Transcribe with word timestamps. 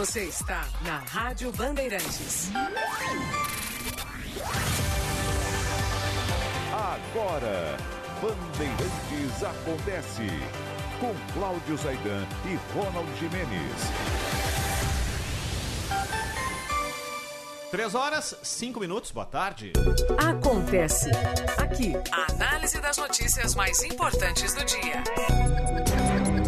Você 0.00 0.24
está 0.24 0.66
na 0.80 0.96
Rádio 0.96 1.52
Bandeirantes. 1.52 2.50
Agora, 6.72 7.76
Bandeirantes 8.22 9.44
acontece 9.44 10.26
com 10.98 11.14
Cláudio 11.34 11.76
Zaidan 11.76 12.26
e 12.46 12.58
Ronald 12.72 13.14
Jimenez. 13.18 13.76
Três 17.70 17.94
horas, 17.94 18.34
cinco 18.42 18.80
minutos, 18.80 19.10
boa 19.10 19.26
tarde. 19.26 19.74
Acontece 20.16 21.10
aqui. 21.58 21.92
A 22.10 22.32
análise 22.32 22.80
das 22.80 22.96
notícias 22.96 23.54
mais 23.54 23.82
importantes 23.82 24.54
do 24.54 24.64
dia. 24.64 26.39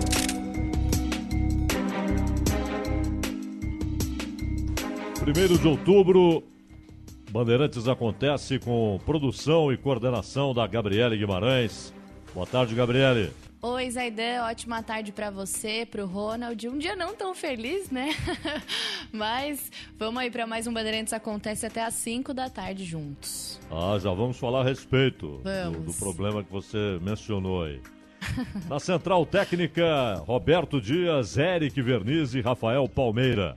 Primeiro 5.23 5.57
de 5.57 5.69
outubro, 5.69 6.43
Bandeirantes 7.31 7.87
acontece 7.87 8.59
com 8.59 8.99
produção 9.07 9.73
e 9.73 9.77
coordenação 9.77 10.53
da 10.53 10.67
Gabriele 10.67 11.17
Guimarães. 11.17 11.95
Boa 12.35 12.45
tarde, 12.45 12.75
Gabriele. 12.75 13.31
Oi, 13.63 13.89
Zaidan, 13.89 14.43
ótima 14.43 14.83
tarde 14.83 15.13
para 15.13 15.31
você, 15.31 15.87
pro 15.89 16.07
Ronald. 16.07 16.69
Um 16.69 16.77
dia 16.77 16.97
não 16.97 17.15
tão 17.15 17.37
feliz, 17.37 17.89
né? 17.89 18.09
Mas 19.13 19.71
vamos 19.97 20.21
aí 20.21 20.29
para 20.29 20.45
mais 20.45 20.67
um 20.67 20.73
Bandeirantes 20.73 21.13
Acontece 21.13 21.67
até 21.67 21.85
às 21.85 21.95
5 21.95 22.35
da 22.35 22.51
tarde 22.51 22.85
juntos. 22.85 23.61
Ah, 23.71 23.97
já 24.01 24.13
vamos 24.13 24.37
falar 24.37 24.63
a 24.63 24.65
respeito 24.65 25.41
do, 25.71 25.81
do 25.83 25.95
problema 25.95 26.43
que 26.43 26.51
você 26.51 26.99
mencionou 27.01 27.63
aí. 27.63 27.81
Na 28.69 28.81
central 28.81 29.25
técnica, 29.25 30.17
Roberto 30.27 30.81
Dias, 30.81 31.39
Eric 31.39 31.81
Verniz 31.81 32.35
e 32.35 32.41
Rafael 32.41 32.89
Palmeira. 32.89 33.57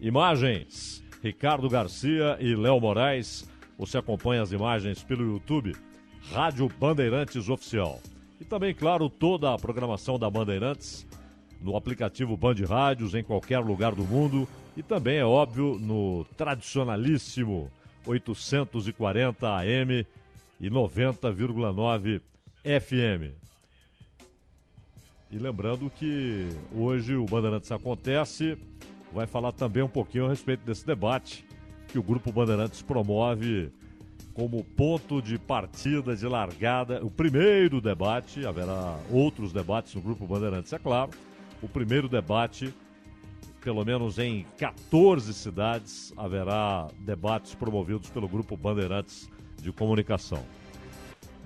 Imagens, 0.00 1.04
Ricardo 1.22 1.68
Garcia 1.68 2.38
e 2.40 2.54
Léo 2.54 2.80
Moraes. 2.80 3.48
Você 3.78 3.98
acompanha 3.98 4.42
as 4.42 4.50
imagens 4.50 5.02
pelo 5.02 5.22
YouTube, 5.22 5.76
Rádio 6.32 6.68
Bandeirantes 6.68 7.48
Oficial. 7.48 8.00
E 8.40 8.44
também, 8.44 8.74
claro, 8.74 9.10
toda 9.10 9.52
a 9.52 9.58
programação 9.58 10.18
da 10.18 10.30
Bandeirantes 10.30 11.06
no 11.60 11.76
aplicativo 11.76 12.36
Band 12.36 12.56
Rádios 12.66 13.14
em 13.14 13.22
qualquer 13.22 13.58
lugar 13.58 13.94
do 13.94 14.04
mundo 14.04 14.48
e 14.74 14.82
também, 14.82 15.18
é 15.18 15.24
óbvio, 15.24 15.78
no 15.78 16.24
tradicionalíssimo 16.36 17.70
840 18.06 19.46
AM 19.46 20.06
e 20.58 20.70
90,9 20.70 22.22
FM. 22.64 23.34
E 25.30 25.38
lembrando 25.38 25.90
que 25.90 26.48
hoje 26.74 27.14
o 27.14 27.26
Bandeirantes 27.26 27.70
Acontece 27.70 28.56
vai 29.12 29.26
falar 29.26 29.52
também 29.52 29.82
um 29.82 29.88
pouquinho 29.88 30.26
a 30.26 30.28
respeito 30.28 30.64
desse 30.64 30.86
debate 30.86 31.44
que 31.88 31.98
o 31.98 32.02
Grupo 32.02 32.30
Bandeirantes 32.32 32.82
promove 32.82 33.70
como 34.32 34.62
ponto 34.62 35.20
de 35.20 35.38
partida, 35.38 36.14
de 36.14 36.26
largada. 36.26 37.04
O 37.04 37.10
primeiro 37.10 37.80
debate, 37.80 38.46
haverá 38.46 38.96
outros 39.10 39.52
debates 39.52 39.94
no 39.94 40.00
Grupo 40.00 40.26
Bandeirantes, 40.26 40.72
é 40.72 40.78
claro. 40.78 41.10
O 41.60 41.68
primeiro 41.68 42.08
debate, 42.08 42.72
pelo 43.60 43.84
menos 43.84 44.18
em 44.18 44.46
14 44.56 45.34
cidades, 45.34 46.12
haverá 46.16 46.88
debates 47.00 47.54
promovidos 47.54 48.08
pelo 48.08 48.28
Grupo 48.28 48.56
Bandeirantes 48.56 49.28
de 49.60 49.72
Comunicação. 49.72 50.42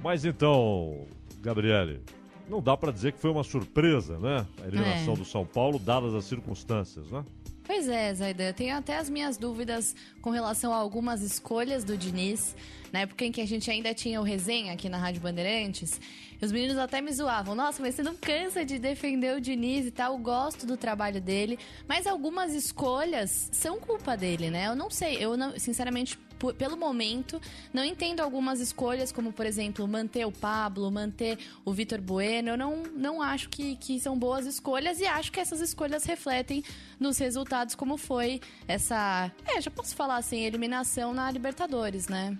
Mas 0.02 0.24
então, 0.24 1.06
Gabriele, 1.40 2.00
não 2.48 2.60
dá 2.60 2.76
para 2.76 2.92
dizer 2.92 3.12
que 3.12 3.18
foi 3.18 3.30
uma 3.30 3.42
surpresa, 3.42 4.18
né? 4.18 4.46
A 4.62 4.66
eliminação 4.68 5.14
É. 5.14 5.16
do 5.16 5.24
São 5.24 5.46
Paulo, 5.46 5.78
dadas 5.78 6.14
as 6.14 6.26
circunstâncias, 6.26 7.10
né? 7.10 7.24
Pois 7.66 7.88
é, 7.88 8.12
Zaidan, 8.12 8.44
eu 8.44 8.54
tenho 8.54 8.76
até 8.76 8.98
as 8.98 9.08
minhas 9.08 9.38
dúvidas 9.38 9.96
com 10.20 10.28
relação 10.28 10.72
a 10.72 10.76
algumas 10.76 11.22
escolhas 11.22 11.82
do 11.82 11.96
Diniz. 11.96 12.54
Na 12.94 13.00
época 13.00 13.24
em 13.24 13.32
que 13.32 13.40
a 13.40 13.44
gente 13.44 13.68
ainda 13.68 13.92
tinha 13.92 14.20
o 14.20 14.22
resenha 14.22 14.72
aqui 14.72 14.88
na 14.88 14.98
Rádio 14.98 15.20
Bandeirantes, 15.20 16.00
os 16.40 16.52
meninos 16.52 16.78
até 16.78 17.00
me 17.00 17.12
zoavam. 17.12 17.52
Nossa, 17.52 17.82
mas 17.82 17.96
você 17.96 18.04
não 18.04 18.14
cansa 18.14 18.64
de 18.64 18.78
defender 18.78 19.36
o 19.36 19.40
Diniz 19.40 19.84
e 19.84 19.90
tal, 19.90 20.12
eu 20.12 20.18
gosto 20.20 20.64
do 20.64 20.76
trabalho 20.76 21.20
dele. 21.20 21.58
Mas 21.88 22.06
algumas 22.06 22.54
escolhas 22.54 23.48
são 23.50 23.80
culpa 23.80 24.16
dele, 24.16 24.48
né? 24.48 24.68
Eu 24.68 24.76
não 24.76 24.90
sei, 24.90 25.16
eu 25.16 25.36
não, 25.36 25.58
sinceramente, 25.58 26.16
pelo 26.56 26.76
momento, 26.76 27.40
não 27.72 27.82
entendo 27.82 28.20
algumas 28.20 28.60
escolhas, 28.60 29.10
como, 29.10 29.32
por 29.32 29.44
exemplo, 29.44 29.88
manter 29.88 30.24
o 30.24 30.30
Pablo, 30.30 30.88
manter 30.88 31.36
o 31.64 31.72
Vitor 31.72 32.00
Bueno. 32.00 32.50
Eu 32.50 32.56
não, 32.56 32.84
não 32.94 33.20
acho 33.20 33.48
que, 33.48 33.74
que 33.74 33.98
são 33.98 34.16
boas 34.16 34.46
escolhas 34.46 35.00
e 35.00 35.04
acho 35.04 35.32
que 35.32 35.40
essas 35.40 35.60
escolhas 35.60 36.04
refletem 36.04 36.62
nos 37.00 37.18
resultados, 37.18 37.74
como 37.74 37.96
foi 37.96 38.40
essa. 38.68 39.32
É, 39.44 39.60
já 39.60 39.68
posso 39.68 39.96
falar 39.96 40.18
assim, 40.18 40.44
eliminação 40.44 41.12
na 41.12 41.28
Libertadores, 41.28 42.06
né? 42.06 42.38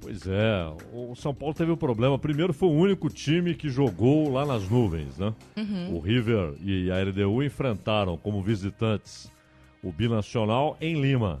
Pois 0.00 0.26
é, 0.26 0.72
o 0.92 1.14
São 1.16 1.34
Paulo 1.34 1.54
teve 1.54 1.70
um 1.72 1.76
problema. 1.76 2.18
Primeiro 2.18 2.52
foi 2.52 2.68
o 2.68 2.72
único 2.72 3.08
time 3.08 3.54
que 3.54 3.68
jogou 3.68 4.30
lá 4.32 4.46
nas 4.46 4.68
nuvens, 4.68 5.18
né? 5.18 5.34
O 5.92 5.98
River 5.98 6.54
e 6.62 6.90
a 6.90 7.02
LDU 7.02 7.42
enfrentaram 7.42 8.16
como 8.16 8.42
visitantes 8.42 9.30
o 9.82 9.92
Binacional 9.92 10.76
em 10.80 11.00
Lima. 11.00 11.40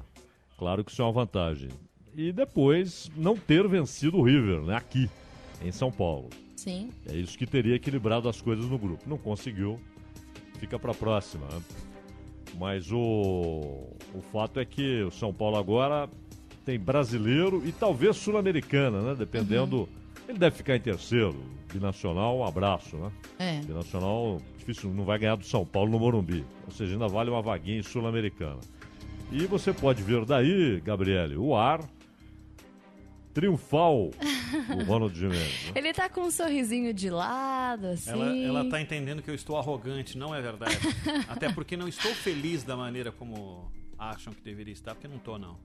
Claro 0.58 0.84
que 0.84 0.90
isso 0.90 1.00
é 1.00 1.04
uma 1.04 1.12
vantagem. 1.12 1.68
E 2.16 2.32
depois 2.32 3.10
não 3.16 3.36
ter 3.36 3.66
vencido 3.68 4.16
o 4.18 4.22
River, 4.22 4.60
né? 4.62 4.74
Aqui, 4.76 5.08
em 5.64 5.70
São 5.70 5.90
Paulo. 5.90 6.28
Sim. 6.56 6.90
É 7.08 7.14
isso 7.16 7.38
que 7.38 7.46
teria 7.46 7.76
equilibrado 7.76 8.28
as 8.28 8.40
coisas 8.40 8.64
no 8.64 8.76
grupo. 8.76 9.08
Não 9.08 9.16
conseguiu, 9.16 9.78
fica 10.58 10.78
para 10.78 10.90
a 10.90 10.94
próxima. 10.94 11.46
né? 11.46 11.62
Mas 12.58 12.90
o, 12.90 12.98
o 14.12 14.20
fato 14.32 14.58
é 14.58 14.64
que 14.64 15.02
o 15.04 15.10
São 15.12 15.32
Paulo 15.32 15.56
agora 15.56 16.08
tem 16.68 16.78
brasileiro 16.78 17.62
e 17.64 17.72
talvez 17.72 18.18
sul-americana, 18.18 19.00
né? 19.00 19.14
Dependendo. 19.14 19.88
Ele 20.28 20.38
deve 20.38 20.56
ficar 20.56 20.76
em 20.76 20.80
terceiro. 20.80 21.42
Binacional, 21.72 22.36
um 22.36 22.44
abraço, 22.44 22.94
né? 22.98 23.10
É. 23.38 23.60
Binacional, 23.60 24.38
difícil, 24.58 24.90
não 24.92 25.02
vai 25.02 25.18
ganhar 25.18 25.36
do 25.36 25.46
São 25.46 25.64
Paulo 25.64 25.90
no 25.90 25.98
Morumbi. 25.98 26.44
Ou 26.66 26.70
seja, 26.70 26.92
ainda 26.92 27.08
vale 27.08 27.30
uma 27.30 27.40
vaguinha 27.40 27.78
em 27.78 27.82
sul-americana. 27.82 28.60
E 29.32 29.46
você 29.46 29.72
pode 29.72 30.02
ver 30.02 30.26
daí, 30.26 30.78
Gabriele, 30.80 31.38
o 31.38 31.56
ar 31.56 31.80
triunfal 33.32 34.10
do 34.76 34.84
Ronald 34.84 35.14
Gimenez. 35.16 35.64
né? 35.66 35.72
Ele 35.74 35.94
tá 35.94 36.10
com 36.10 36.20
um 36.20 36.30
sorrisinho 36.30 36.92
de 36.92 37.08
lado, 37.08 37.86
assim. 37.86 38.10
Ela, 38.10 38.36
ela 38.36 38.68
tá 38.68 38.78
entendendo 38.78 39.22
que 39.22 39.30
eu 39.30 39.34
estou 39.34 39.56
arrogante, 39.56 40.18
não 40.18 40.34
é 40.34 40.42
verdade. 40.42 40.76
Até 41.28 41.50
porque 41.50 41.78
não 41.78 41.88
estou 41.88 42.12
feliz 42.14 42.62
da 42.62 42.76
maneira 42.76 43.10
como 43.10 43.72
acham 43.98 44.34
que 44.34 44.42
deveria 44.42 44.72
estar, 44.74 44.94
porque 44.94 45.08
não 45.08 45.18
tô, 45.18 45.38
não. 45.38 45.56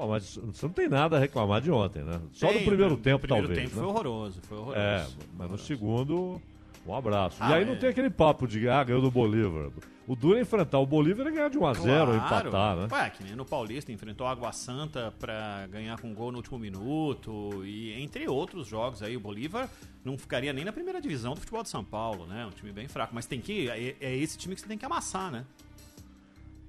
Bom, 0.00 0.08
mas 0.08 0.34
você 0.34 0.64
não 0.64 0.72
tem 0.72 0.88
nada 0.88 1.18
a 1.18 1.20
reclamar 1.20 1.60
de 1.60 1.70
ontem, 1.70 2.02
né? 2.02 2.18
Só 2.32 2.48
Tem, 2.48 2.60
no 2.60 2.64
primeiro 2.64 2.92
no 2.92 2.96
tempo, 2.96 3.18
primeiro 3.18 3.48
talvez. 3.48 3.68
tempo 3.68 3.76
né? 3.76 3.82
foi 3.82 3.92
horroroso, 3.92 4.40
foi 4.48 4.56
horroroso. 4.56 4.80
É, 4.80 4.96
mas 4.96 5.10
no 5.10 5.44
Horroroso. 5.44 5.64
segundo, 5.64 6.42
um 6.86 6.94
abraço. 6.94 7.36
Ah, 7.38 7.50
e 7.50 7.54
aí 7.56 7.64
não 7.66 7.74
é. 7.74 7.76
tem 7.76 7.90
aquele 7.90 8.08
papo 8.08 8.48
de 8.48 8.66
ah, 8.66 8.82
ganhou 8.82 9.02
do 9.02 9.10
Bolívar. 9.10 9.70
O 10.08 10.16
duro 10.16 10.38
é 10.38 10.40
enfrentar 10.40 10.78
o 10.78 10.86
Bolívar 10.86 11.26
e 11.26 11.32
ganhar 11.32 11.50
de 11.50 11.58
1 11.58 11.66
a 11.66 11.74
0 11.74 12.10
ou 12.12 12.16
empatar, 12.16 12.76
né? 12.76 12.88
Ué, 12.90 13.10
que 13.10 13.22
nem 13.22 13.36
no 13.36 13.44
Paulista, 13.44 13.92
enfrentou 13.92 14.26
a 14.26 14.30
Água 14.30 14.50
Santa 14.52 15.12
pra 15.20 15.66
ganhar 15.70 16.00
com 16.00 16.14
gol 16.14 16.32
no 16.32 16.38
último 16.38 16.58
minuto. 16.58 17.62
E 17.66 17.92
entre 18.00 18.26
outros 18.26 18.66
jogos 18.66 19.02
aí, 19.02 19.18
o 19.18 19.20
Bolívar 19.20 19.68
não 20.02 20.16
ficaria 20.16 20.50
nem 20.54 20.64
na 20.64 20.72
primeira 20.72 20.98
divisão 20.98 21.34
do 21.34 21.40
futebol 21.40 21.62
de 21.62 21.68
São 21.68 21.84
Paulo, 21.84 22.26
né? 22.26 22.46
Um 22.46 22.50
time 22.50 22.72
bem 22.72 22.88
fraco. 22.88 23.14
Mas 23.14 23.26
tem 23.26 23.38
que. 23.38 23.68
É, 23.68 23.96
é 24.00 24.16
esse 24.16 24.38
time 24.38 24.54
que 24.54 24.62
você 24.62 24.66
tem 24.66 24.78
que 24.78 24.84
amassar, 24.86 25.30
né? 25.30 25.44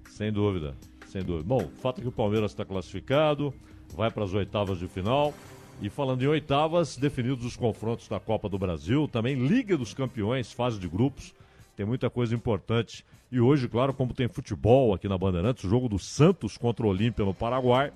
Sem 0.09 0.33
dúvida, 0.33 0.75
sem 1.11 1.23
dúvida. 1.23 1.43
Bom, 1.43 1.63
o 1.63 1.81
fato 1.81 1.99
é 1.99 2.01
que 2.01 2.07
o 2.07 2.11
Palmeiras 2.11 2.51
está 2.51 2.63
classificado, 2.63 3.53
vai 3.93 4.09
para 4.09 4.23
as 4.23 4.33
oitavas 4.33 4.79
de 4.79 4.87
final. 4.87 5.33
E 5.81 5.89
falando 5.89 6.21
em 6.21 6.27
oitavas, 6.27 6.95
definidos 6.95 7.43
os 7.43 7.57
confrontos 7.57 8.07
da 8.07 8.19
Copa 8.19 8.47
do 8.47 8.57
Brasil, 8.57 9.07
também 9.07 9.35
Liga 9.35 9.75
dos 9.75 9.93
Campeões, 9.93 10.51
fase 10.51 10.79
de 10.79 10.87
grupos. 10.87 11.33
Tem 11.75 11.85
muita 11.85 12.09
coisa 12.09 12.35
importante. 12.35 13.03
E 13.31 13.41
hoje, 13.41 13.67
claro, 13.67 13.93
como 13.93 14.13
tem 14.13 14.27
futebol 14.27 14.93
aqui 14.93 15.07
na 15.07 15.17
Bandeirantes, 15.17 15.63
o 15.63 15.69
jogo 15.69 15.89
do 15.89 15.97
Santos 15.97 16.57
contra 16.57 16.85
o 16.85 16.89
Olímpia 16.89 17.25
no 17.25 17.33
Paraguai. 17.33 17.91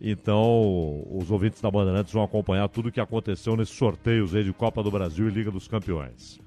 Então, 0.00 1.04
os 1.10 1.30
ouvintes 1.30 1.60
da 1.60 1.70
Bandeirantes 1.70 2.12
vão 2.12 2.22
acompanhar 2.22 2.68
tudo 2.68 2.88
o 2.88 2.92
que 2.92 3.00
aconteceu 3.00 3.56
nesses 3.56 3.76
sorteios 3.76 4.34
aí 4.34 4.42
de 4.42 4.52
Copa 4.52 4.82
do 4.82 4.90
Brasil 4.90 5.28
e 5.28 5.30
Liga 5.30 5.50
dos 5.50 5.68
Campeões. 5.68 6.45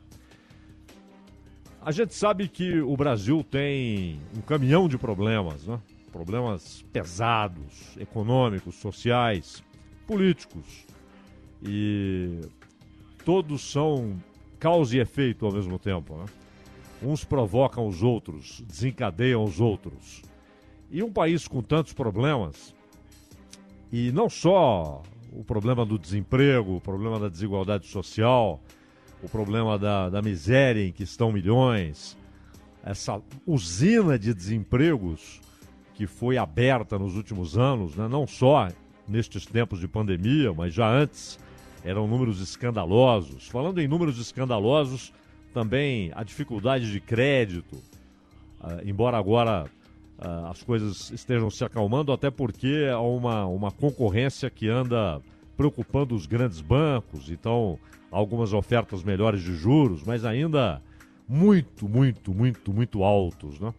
A 1.81 1.91
gente 1.93 2.13
sabe 2.13 2.49
que 2.49 2.81
o 2.81 2.95
Brasil 2.97 3.41
tem 3.41 4.19
um 4.37 4.41
caminhão 4.41 4.87
de 4.87 4.97
problemas, 4.97 5.65
né? 5.65 5.79
Problemas 6.11 6.83
pesados, 6.91 7.95
econômicos, 7.97 8.75
sociais, 8.75 9.63
políticos. 10.05 10.85
E 11.63 12.41
todos 13.23 13.61
são 13.61 14.17
causa 14.59 14.97
e 14.97 14.99
efeito 14.99 15.45
ao 15.45 15.53
mesmo 15.53 15.79
tempo, 15.79 16.17
né? 16.17 16.25
Uns 17.01 17.23
provocam 17.23 17.87
os 17.87 18.03
outros, 18.03 18.61
desencadeiam 18.67 19.41
os 19.41 19.61
outros. 19.61 20.21
E 20.91 21.01
um 21.01 21.11
país 21.11 21.47
com 21.47 21.61
tantos 21.61 21.93
problemas, 21.93 22.75
e 23.89 24.11
não 24.11 24.29
só 24.29 25.01
o 25.31 25.45
problema 25.45 25.85
do 25.85 25.97
desemprego, 25.97 26.75
o 26.75 26.81
problema 26.81 27.17
da 27.17 27.29
desigualdade 27.29 27.87
social, 27.87 28.59
o 29.21 29.29
problema 29.29 29.77
da, 29.77 30.09
da 30.09 30.21
miséria 30.21 30.85
em 30.85 30.91
que 30.91 31.03
estão 31.03 31.31
milhões, 31.31 32.17
essa 32.83 33.21
usina 33.45 34.17
de 34.17 34.33
desempregos 34.33 35.41
que 35.93 36.07
foi 36.07 36.37
aberta 36.37 36.97
nos 36.97 37.15
últimos 37.15 37.57
anos, 37.57 37.95
né? 37.95 38.07
não 38.07 38.25
só 38.25 38.69
nestes 39.07 39.45
tempos 39.45 39.79
de 39.79 39.87
pandemia, 39.87 40.53
mas 40.53 40.73
já 40.73 40.89
antes, 40.89 41.37
eram 41.83 42.07
números 42.07 42.39
escandalosos. 42.39 43.47
Falando 43.47 43.81
em 43.81 43.87
números 43.87 44.17
escandalosos, 44.17 45.11
também 45.53 46.11
a 46.15 46.23
dificuldade 46.23 46.91
de 46.91 46.99
crédito, 46.99 47.75
uh, 48.61 48.79
embora 48.85 49.17
agora 49.17 49.65
uh, 50.19 50.47
as 50.47 50.63
coisas 50.63 51.11
estejam 51.11 51.49
se 51.49 51.63
acalmando, 51.63 52.11
até 52.11 52.29
porque 52.29 52.87
há 52.91 53.01
uma, 53.01 53.45
uma 53.45 53.71
concorrência 53.71 54.49
que 54.49 54.69
anda 54.69 55.21
preocupando 55.59 56.15
os 56.15 56.25
grandes 56.25 56.61
bancos, 56.61 57.29
então 57.29 57.77
algumas 58.09 58.53
ofertas 58.53 59.03
melhores 59.03 59.41
de 59.41 59.53
juros, 59.53 60.01
mas 60.05 60.23
ainda 60.23 60.81
muito, 61.27 61.89
muito, 61.89 62.33
muito, 62.33 62.71
muito 62.71 63.03
altos, 63.03 63.59
né? 63.59 63.73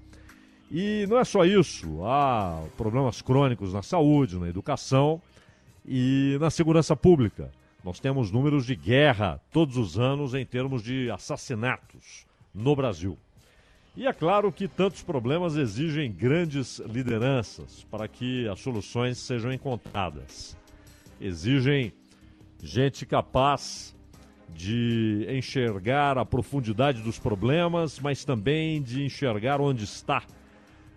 E 0.71 1.07
não 1.09 1.19
é 1.19 1.25
só 1.25 1.43
isso, 1.43 2.05
há 2.05 2.63
problemas 2.77 3.23
crônicos 3.23 3.73
na 3.73 3.81
saúde, 3.81 4.39
na 4.39 4.47
educação 4.47 5.23
e 5.87 6.37
na 6.39 6.51
segurança 6.51 6.95
pública. 6.95 7.51
Nós 7.83 7.99
temos 7.99 8.31
números 8.31 8.67
de 8.67 8.77
guerra 8.77 9.41
todos 9.51 9.79
os 9.79 9.99
anos 9.99 10.35
em 10.35 10.45
termos 10.45 10.83
de 10.83 11.11
assassinatos 11.11 12.27
no 12.55 12.77
Brasil. 12.77 13.17
E 13.97 14.07
é 14.07 14.13
claro 14.13 14.53
que 14.53 14.69
tantos 14.69 15.03
problemas 15.03 15.57
exigem 15.57 16.13
grandes 16.13 16.79
lideranças 16.81 17.87
para 17.91 18.07
que 18.07 18.47
as 18.49 18.61
soluções 18.61 19.17
sejam 19.17 19.51
encontradas. 19.51 20.60
Exigem 21.21 21.93
gente 22.63 23.05
capaz 23.05 23.95
de 24.55 25.27
enxergar 25.29 26.19
a 26.19 26.25
profundidade 26.25 27.03
dos 27.03 27.19
problemas, 27.19 27.99
mas 28.01 28.25
também 28.25 28.83
de 28.83 29.05
enxergar 29.05 29.61
onde 29.61 29.85
está 29.85 30.23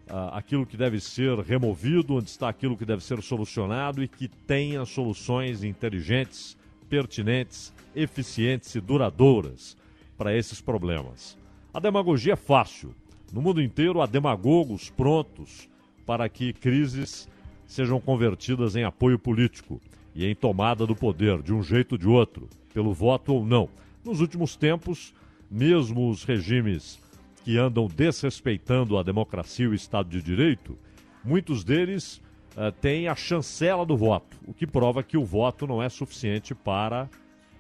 uh, 0.10 0.34
aquilo 0.34 0.66
que 0.66 0.78
deve 0.78 1.00
ser 1.00 1.38
removido, 1.40 2.16
onde 2.16 2.30
está 2.30 2.50
aquilo 2.50 2.78
que 2.78 2.86
deve 2.86 3.04
ser 3.04 3.22
solucionado 3.22 4.04
e 4.04 4.08
que 4.08 4.28
tenha 4.28 4.86
soluções 4.86 5.64
inteligentes 5.64 6.58
pertinentes, 6.90 7.74
eficientes 7.96 8.75
e 8.75 8.80
duradouras 8.80 9.75
para 10.18 10.36
esses 10.36 10.62
problemas. 10.62 11.38
A 11.74 11.80
demagogia 11.80 12.34
é 12.34 12.38
fácil. 12.38 12.94
No 13.31 13.42
mundo 13.42 13.62
inteiro 13.62 14.02
há 14.02 14.06
demagogos 14.06 14.90
prontos 14.90 15.68
para 16.06 16.30
que 16.30 16.54
crises 16.54 17.28
sejam 17.66 18.00
convertidas 18.00 18.75
em 18.75 18.84
apoio 18.84 19.18
político 19.18 19.81
e 20.15 20.25
em 20.25 20.36
tomada 20.36 20.86
do 20.86 20.95
poder, 20.95 21.42
de 21.42 21.54
um 21.54 21.63
jeito 21.63 21.94
ou 21.94 21.98
de 21.98 22.07
outro, 22.07 22.48
pelo 22.74 22.94
voto 22.94 23.33
ou 23.33 23.45
não. 23.45 23.69
Nos 24.04 24.21
últimos 24.21 24.56
tempos, 24.56 25.13
mesmo 25.50 26.10
os 26.10 26.24
regimes 26.24 27.00
que 27.44 27.57
andam 27.57 27.88
desrespeitando 27.88 28.98
a 28.98 29.04
democracia 29.04 29.65
e 29.65 29.69
o 29.69 29.74
Estado 29.74 30.10
de 30.10 30.21
Direito, 30.21 30.77
muitos 31.24 31.63
deles 31.63 32.21
uh, 32.56 32.71
tem 32.81 33.07
a 33.07 33.15
chancela 33.15 33.86
do 33.86 33.98
voto, 33.98 34.38
o 34.48 34.54
que 34.54 34.65
prova 34.65 35.04
que 35.04 35.18
o 35.18 35.25
voto 35.25 35.68
não 35.68 35.81
é 35.81 35.89
suficiente 35.89 36.56
para 36.56 37.10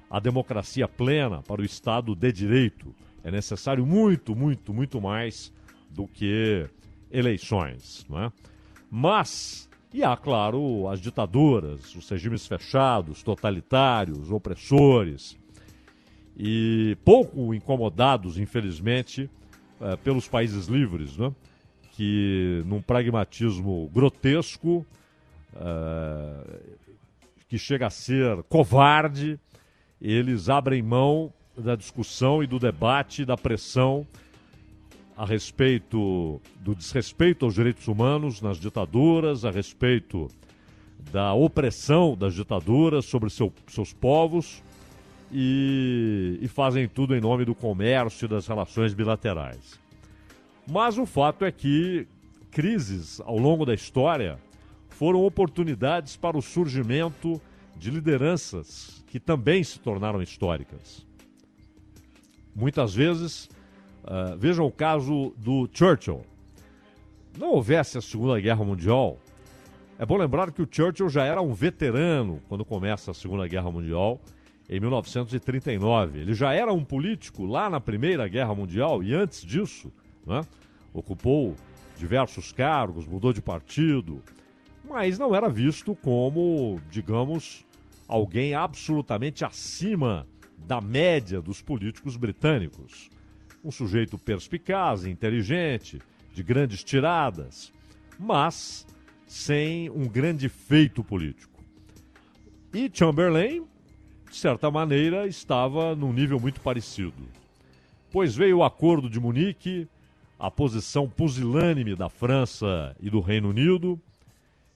a 0.09 0.19
democracia 0.19 0.87
plena, 0.87 1.41
para 1.41 1.61
o 1.61 1.65
Estado 1.65 2.15
de 2.15 2.31
direito. 2.31 2.93
É 3.23 3.31
necessário 3.31 3.85
muito, 3.85 4.35
muito, 4.35 4.73
muito 4.73 5.01
mais 5.01 5.51
do 5.89 6.07
que 6.07 6.67
eleições. 7.11 8.05
Não 8.09 8.21
é? 8.23 8.31
Mas, 8.91 9.69
e 9.93 10.03
há, 10.03 10.17
claro, 10.17 10.87
as 10.89 10.99
ditaduras, 10.99 11.93
os 11.95 12.09
regimes 12.09 12.47
fechados, 12.47 13.21
totalitários, 13.21 14.31
opressores, 14.31 15.37
e 16.35 16.97
pouco 17.05 17.53
incomodados, 17.53 18.39
infelizmente, 18.39 19.29
uh, 19.79 19.95
pelos 19.97 20.27
países 20.27 20.65
livres, 20.65 21.15
não 21.15 21.27
é? 21.27 21.31
que 21.91 22.63
num 22.65 22.81
pragmatismo 22.81 23.87
grotesco, 23.93 24.83
uh, 25.53 26.59
que 27.47 27.59
chega 27.59 27.85
a 27.85 27.91
ser 27.91 28.41
covarde, 28.49 29.39
eles 30.01 30.49
abrem 30.49 30.81
mão 30.81 31.31
da 31.55 31.75
discussão 31.75 32.41
e 32.41 32.47
do 32.47 32.57
debate, 32.57 33.23
da 33.23 33.37
pressão 33.37 34.07
a 35.15 35.25
respeito 35.25 36.41
do 36.59 36.73
desrespeito 36.75 37.45
aos 37.45 37.53
direitos 37.53 37.87
humanos 37.87 38.41
nas 38.41 38.57
ditaduras, 38.57 39.45
a 39.45 39.51
respeito 39.51 40.29
da 41.11 41.33
opressão 41.33 42.15
das 42.15 42.33
ditaduras 42.33 43.05
sobre 43.05 43.29
seu, 43.29 43.51
seus 43.67 43.93
povos 43.93 44.63
e, 45.31 46.39
e 46.41 46.47
fazem 46.47 46.87
tudo 46.87 47.15
em 47.15 47.21
nome 47.21 47.45
do 47.45 47.53
comércio 47.53 48.25
e 48.25 48.29
das 48.29 48.47
relações 48.47 48.93
bilaterais. 48.93 49.79
Mas 50.67 50.97
o 50.97 51.05
fato 51.05 51.43
é 51.43 51.51
que 51.51 52.07
crises 52.51 53.19
ao 53.21 53.37
longo 53.37 53.65
da 53.65 53.73
história 53.73 54.39
foram 54.89 55.23
oportunidades 55.25 56.15
para 56.15 56.37
o 56.37 56.41
surgimento 56.41 57.41
de 57.75 57.89
lideranças 57.89 59.03
que 59.07 59.19
também 59.19 59.63
se 59.63 59.79
tornaram 59.79 60.21
históricas. 60.21 61.05
Muitas 62.55 62.93
vezes, 62.93 63.49
uh, 64.03 64.37
vejam 64.37 64.65
o 64.65 64.71
caso 64.71 65.33
do 65.37 65.69
Churchill. 65.71 66.21
Não 67.37 67.51
houvesse 67.51 67.97
a 67.97 68.01
Segunda 68.01 68.39
Guerra 68.39 68.63
Mundial, 68.63 69.17
é 69.97 70.05
bom 70.05 70.17
lembrar 70.17 70.51
que 70.51 70.61
o 70.61 70.67
Churchill 70.69 71.07
já 71.07 71.23
era 71.23 71.41
um 71.41 71.53
veterano 71.53 72.41
quando 72.49 72.65
começa 72.65 73.11
a 73.11 73.13
Segunda 73.13 73.47
Guerra 73.47 73.71
Mundial, 73.71 74.19
em 74.67 74.79
1939. 74.79 76.19
Ele 76.19 76.33
já 76.33 76.51
era 76.51 76.73
um 76.73 76.83
político 76.83 77.45
lá 77.45 77.69
na 77.69 77.79
Primeira 77.79 78.27
Guerra 78.27 78.55
Mundial 78.55 79.03
e 79.03 79.13
antes 79.13 79.45
disso 79.45 79.91
né? 80.25 80.41
ocupou 80.93 81.55
diversos 81.97 82.51
cargos, 82.51 83.07
mudou 83.07 83.31
de 83.31 83.41
partido, 83.41 84.21
mas 84.83 85.19
não 85.19 85.35
era 85.35 85.47
visto 85.47 85.95
como, 85.95 86.81
digamos, 86.89 87.65
alguém 88.07 88.55
absolutamente 88.55 89.45
acima 89.45 90.27
da 90.57 90.81
média 90.81 91.41
dos 91.41 91.61
políticos 91.61 92.17
britânicos. 92.17 93.09
Um 93.63 93.71
sujeito 93.71 94.17
perspicaz, 94.17 95.05
inteligente, 95.05 96.01
de 96.33 96.43
grandes 96.43 96.83
tiradas, 96.83 97.71
mas 98.19 98.85
sem 99.25 99.89
um 99.89 100.07
grande 100.07 100.49
feito 100.49 101.03
político. 101.03 101.63
E 102.73 102.89
Chamberlain, 102.91 103.63
de 104.29 104.35
certa 104.35 104.69
maneira, 104.69 105.27
estava 105.27 105.95
num 105.95 106.11
nível 106.11 106.39
muito 106.39 106.59
parecido. 106.59 107.13
Pois 108.11 108.35
veio 108.35 108.57
o 108.57 108.63
Acordo 108.63 109.09
de 109.09 109.19
Munique, 109.19 109.87
a 110.37 110.51
posição 110.51 111.07
pusilânime 111.07 111.95
da 111.95 112.09
França 112.09 112.95
e 112.99 113.09
do 113.09 113.21
Reino 113.21 113.49
Unido. 113.49 113.99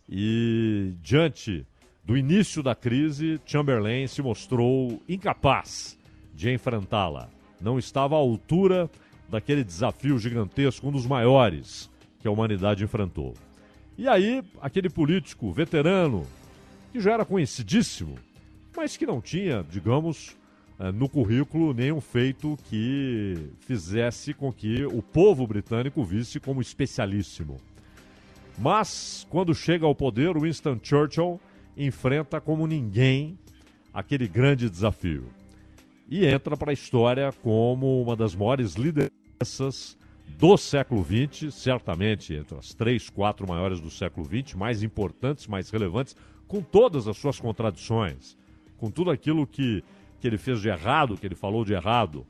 E 0.10 0.94
diante 1.02 1.66
do 2.04 2.16
início 2.16 2.64
da 2.64 2.74
crise, 2.74 3.42
Chamberlain 3.46 4.08
se 4.08 4.22
mostrou 4.22 5.02
incapaz 5.10 5.98
de 6.34 6.52
enfrentá-la. 6.52 7.30
Não 7.60 7.78
estava 7.78 8.16
à 8.16 8.20
altura 8.20 8.90
daquele 9.30 9.64
desafio 9.64 10.18
gigantesco, 10.18 10.88
um 10.88 10.92
dos 10.92 11.06
maiores 11.06 11.90
que 12.20 12.28
a 12.28 12.32
humanidade 12.32 12.84
enfrentou. 12.84 13.34
E 13.98 14.08
aí, 14.08 14.44
aquele 14.62 14.90
político 14.90 15.52
veterano, 15.52 16.26
que 16.92 17.00
já 17.00 17.14
era 17.14 17.26
conhecidíssimo, 17.26 18.16
mas 18.76 18.96
que 18.96 19.06
não 19.06 19.20
tinha, 19.20 19.66
digamos, 19.70 20.38
eh, 20.80 20.92
no 20.92 21.10
currículo 21.10 21.74
nenhum 21.74 22.00
feito 22.00 22.58
que 22.70 23.50
fizesse 23.62 24.34
com 24.34 24.54
que 24.54 24.86
o 24.86 25.02
povo 25.02 25.48
britânico 25.48 26.04
visse 26.04 26.40
como 26.40 26.62
especialíssimo. 26.62 27.58
Mas, 28.58 29.26
quando 29.30 29.54
chega 29.54 29.86
ao 29.86 29.96
poder, 29.96 30.38
Winston 30.38 30.80
Churchill 30.82 31.40
enfrenta 31.76 32.40
como 32.40 32.68
ninguém 32.68 33.38
aquele 33.94 34.28
grande 34.28 34.70
desafio. 34.70 35.26
E 36.10 36.26
entra 36.26 36.56
para 36.56 36.72
a 36.72 36.74
história 36.74 37.34
como 37.44 38.02
uma 38.02 38.16
das 38.16 38.34
maiores 38.34 38.76
lideranças 38.76 39.98
do 40.40 40.56
século 40.56 41.04
XX, 41.04 41.54
certamente 41.54 42.34
entre 42.34 42.58
as 42.58 42.74
três, 42.74 43.10
quatro 43.10 43.48
maiores 43.48 43.82
do 43.82 43.90
século 43.90 44.26
XX, 44.26 44.56
mais 44.56 44.84
importantes, 44.84 45.48
mais 45.48 45.70
relevantes, 45.70 46.16
com 46.48 46.62
todas 46.62 47.08
as 47.10 47.18
suas 47.18 47.40
contradições, 47.40 48.38
com 48.78 48.90
tudo 48.90 49.12
aquilo 49.12 49.46
que, 49.46 49.84
que 50.22 50.28
ele 50.28 50.38
fez 50.38 50.62
de 50.62 50.70
errado, 50.70 51.18
que 51.18 51.26
ele 51.26 51.36
falou 51.36 51.66
de 51.66 51.74
errado, 51.74 52.26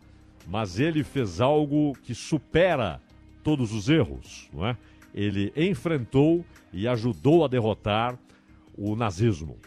mas 0.47 0.79
ele 0.79 1.03
fez 1.03 1.39
algo 1.39 1.93
que 2.01 2.15
supera 2.15 2.99
todos 3.43 3.71
os 3.73 3.89
erros, 3.89 4.49
não 4.51 4.65
é? 4.65 4.75
Ele 5.13 5.53
enfrentou 5.55 6.43
e 6.73 6.87
ajudou 6.87 7.45
a 7.45 7.47
derrotar 7.47 8.17
o 8.75 8.95
nazismo. 8.95 9.57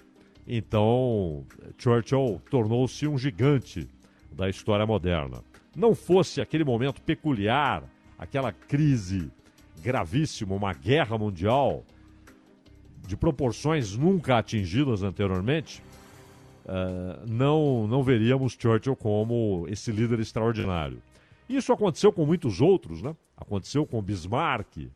Então, 0.46 1.44
Churchill 1.78 2.40
tornou-se 2.50 3.06
um 3.06 3.16
gigante 3.16 3.88
da 4.40 4.49
história 4.49 4.87
moderna. 4.87 5.44
Não 5.76 5.94
fosse 5.94 6.40
aquele 6.40 6.64
momento 6.64 7.02
peculiar, 7.02 7.85
aquela 8.18 8.50
crise 8.50 9.30
gravíssima, 9.82 10.54
uma 10.54 10.73
guerra 10.73 11.18
mundial 11.18 11.85
de 13.06 13.18
proporções 13.18 13.94
nunca 13.99 14.38
atingidas 14.38 15.02
anteriormente, 15.02 15.82
uh, 16.64 17.26
não, 17.28 17.87
não 17.87 18.02
veríamos 18.02 18.56
Churchill 18.59 18.97
como 18.97 19.66
esse 19.68 19.92
líder 19.92 20.20
extraordinário. 20.20 21.02
Isso 21.47 21.70
aconteceu 21.70 22.11
com 22.11 22.25
muitos 22.25 22.62
outros, 22.62 23.02
né? 23.02 23.14
Aconteceu 23.37 23.85
com 23.85 24.00
Bismarck, 24.00 24.88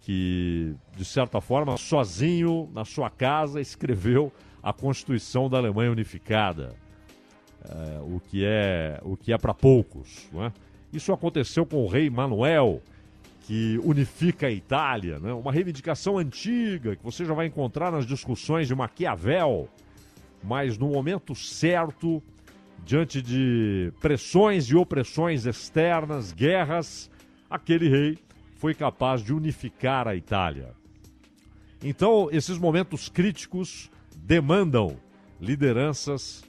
que, 0.00 0.74
de 0.96 1.04
certa 1.04 1.38
forma, 1.38 1.76
sozinho, 1.76 2.70
na 2.72 2.86
sua 2.86 3.10
casa, 3.10 3.60
escreveu 3.60 4.32
a 4.62 4.72
Constituição 4.72 5.50
da 5.50 5.58
Alemanha 5.58 5.90
Unificada, 5.90 6.74
é, 7.64 8.00
o 8.00 8.20
que 8.20 8.44
é, 8.44 9.00
o 9.02 9.16
que 9.16 9.32
é 9.32 9.38
para 9.38 9.54
poucos. 9.54 10.28
Não 10.32 10.44
é? 10.44 10.52
Isso 10.92 11.12
aconteceu 11.12 11.66
com 11.66 11.84
o 11.84 11.86
rei 11.86 12.08
Manuel, 12.08 12.82
que 13.42 13.78
unifica 13.82 14.46
a 14.46 14.50
Itália, 14.50 15.18
né? 15.18 15.32
uma 15.32 15.52
reivindicação 15.52 16.18
antiga 16.18 16.96
que 16.96 17.04
você 17.04 17.24
já 17.24 17.34
vai 17.34 17.46
encontrar 17.46 17.90
nas 17.90 18.06
discussões 18.06 18.68
de 18.68 18.74
Maquiavel, 18.74 19.68
mas 20.42 20.78
no 20.78 20.88
momento 20.88 21.34
certo, 21.34 22.22
diante 22.84 23.20
de 23.20 23.92
pressões 24.00 24.66
e 24.66 24.76
opressões 24.76 25.46
externas, 25.46 26.32
guerras, 26.32 27.10
aquele 27.50 27.88
rei 27.88 28.18
foi 28.56 28.74
capaz 28.74 29.22
de 29.22 29.32
unificar 29.32 30.08
a 30.08 30.14
Itália. 30.14 30.74
Então, 31.82 32.28
esses 32.32 32.58
momentos 32.58 33.08
críticos 33.08 33.90
demandam 34.16 34.96
lideranças 35.40 36.42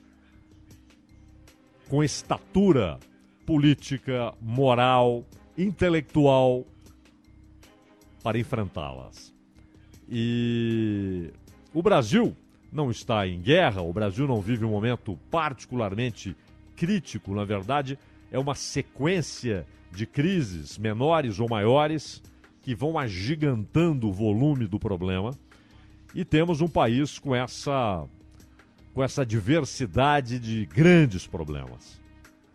com 1.89 2.03
estatura 2.03 2.99
política, 3.45 4.33
moral, 4.39 5.25
intelectual 5.57 6.65
para 8.23 8.37
enfrentá-las. 8.37 9.33
E 10.07 11.31
o 11.73 11.81
Brasil 11.81 12.35
não 12.71 12.91
está 12.91 13.27
em 13.27 13.41
guerra, 13.41 13.81
o 13.81 13.91
Brasil 13.91 14.27
não 14.27 14.39
vive 14.39 14.63
um 14.63 14.69
momento 14.69 15.17
particularmente 15.31 16.35
crítico, 16.75 17.33
na 17.33 17.43
verdade, 17.43 17.97
é 18.31 18.37
uma 18.37 18.55
sequência 18.55 19.65
de 19.91 20.05
crises 20.05 20.77
menores 20.77 21.39
ou 21.39 21.49
maiores 21.49 22.21
que 22.61 22.75
vão 22.75 22.97
agigantando 22.99 24.07
o 24.07 24.13
volume 24.13 24.67
do 24.67 24.79
problema. 24.79 25.31
E 26.13 26.23
temos 26.23 26.61
um 26.61 26.67
país 26.67 27.17
com 27.17 27.35
essa 27.35 28.05
com 28.93 29.03
essa 29.03 29.25
diversidade 29.25 30.39
de 30.39 30.65
grandes 30.65 31.27
problemas. 31.27 31.99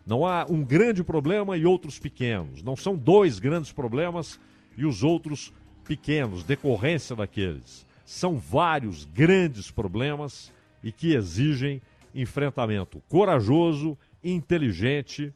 Não 0.05 0.25
há 0.25 0.45
um 0.49 0.63
grande 0.63 1.03
problema 1.03 1.57
e 1.57 1.65
outros 1.65 1.97
pequenos. 1.97 2.61
Não 2.61 2.75
são 2.75 2.95
dois 2.95 3.39
grandes 3.39 3.71
problemas 3.71 4.39
e 4.77 4.85
os 4.85 5.03
outros 5.03 5.51
pequenos, 5.83 6.43
decorrência 6.43 7.15
daqueles. 7.15 7.85
São 8.05 8.37
vários 8.37 9.05
grandes 9.05 9.71
problemas 9.71 10.51
e 10.83 10.91
que 10.91 11.15
exigem 11.15 11.81
enfrentamento 12.13 13.01
corajoso, 13.09 13.97
inteligente 14.23 15.33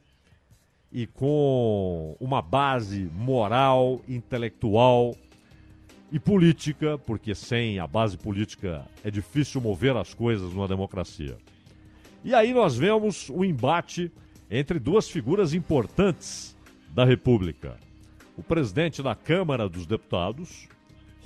e 0.92 1.06
com 1.06 2.16
uma 2.20 2.40
base 2.40 3.10
moral, 3.12 4.00
intelectual 4.08 5.16
e 6.12 6.18
política, 6.18 6.98
porque 6.98 7.34
sem 7.34 7.78
a 7.78 7.86
base 7.86 8.18
política 8.18 8.86
é 9.04 9.10
difícil 9.10 9.60
mover 9.60 9.96
as 9.96 10.12
coisas 10.12 10.52
numa 10.52 10.66
democracia. 10.66 11.36
E 12.24 12.34
aí 12.34 12.52
nós 12.52 12.76
vemos 12.76 13.28
o 13.28 13.38
um 13.38 13.44
embate 13.44 14.12
entre 14.50 14.78
duas 14.78 15.08
figuras 15.08 15.54
importantes 15.54 16.56
da 16.92 17.04
República. 17.04 17.78
O 18.36 18.42
presidente 18.42 19.02
da 19.02 19.14
Câmara 19.14 19.68
dos 19.68 19.86
Deputados, 19.86 20.68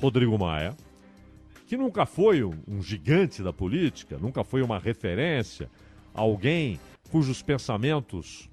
Rodrigo 0.00 0.38
Maia, 0.38 0.76
que 1.66 1.76
nunca 1.76 2.04
foi 2.04 2.44
um 2.44 2.82
gigante 2.82 3.42
da 3.42 3.52
política, 3.52 4.18
nunca 4.18 4.44
foi 4.44 4.62
uma 4.62 4.78
referência, 4.78 5.70
alguém 6.12 6.78
cujos 7.10 7.42
pensamentos 7.42 8.50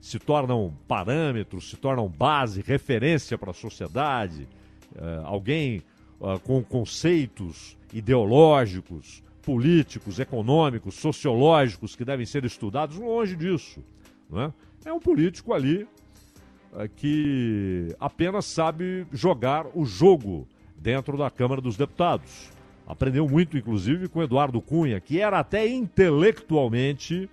se 0.00 0.18
tornam 0.18 0.74
parâmetros, 0.86 1.68
se 1.68 1.76
tornam 1.76 2.08
base, 2.08 2.62
referência 2.62 3.36
para 3.36 3.50
a 3.50 3.54
sociedade, 3.54 4.48
uh, 4.96 5.24
alguém 5.24 5.82
uh, 6.20 6.38
com 6.40 6.62
conceitos 6.62 7.76
ideológicos, 7.92 9.22
políticos, 9.42 10.18
econômicos, 10.18 10.94
sociológicos 10.94 11.96
que 11.96 12.04
devem 12.04 12.26
ser 12.26 12.44
estudados, 12.44 12.96
longe 12.96 13.34
disso. 13.34 13.82
Né? 14.30 14.52
É 14.84 14.92
um 14.92 15.00
político 15.00 15.52
ali 15.52 15.82
uh, 15.82 16.88
que 16.96 17.94
apenas 17.98 18.44
sabe 18.44 19.06
jogar 19.12 19.66
o 19.74 19.84
jogo 19.84 20.46
dentro 20.76 21.16
da 21.16 21.30
Câmara 21.30 21.60
dos 21.60 21.76
Deputados. 21.76 22.50
Aprendeu 22.86 23.28
muito, 23.28 23.58
inclusive, 23.58 24.08
com 24.08 24.22
Eduardo 24.22 24.62
Cunha, 24.62 24.98
que 24.98 25.20
era 25.20 25.38
até 25.38 25.66
intelectualmente 25.68 27.28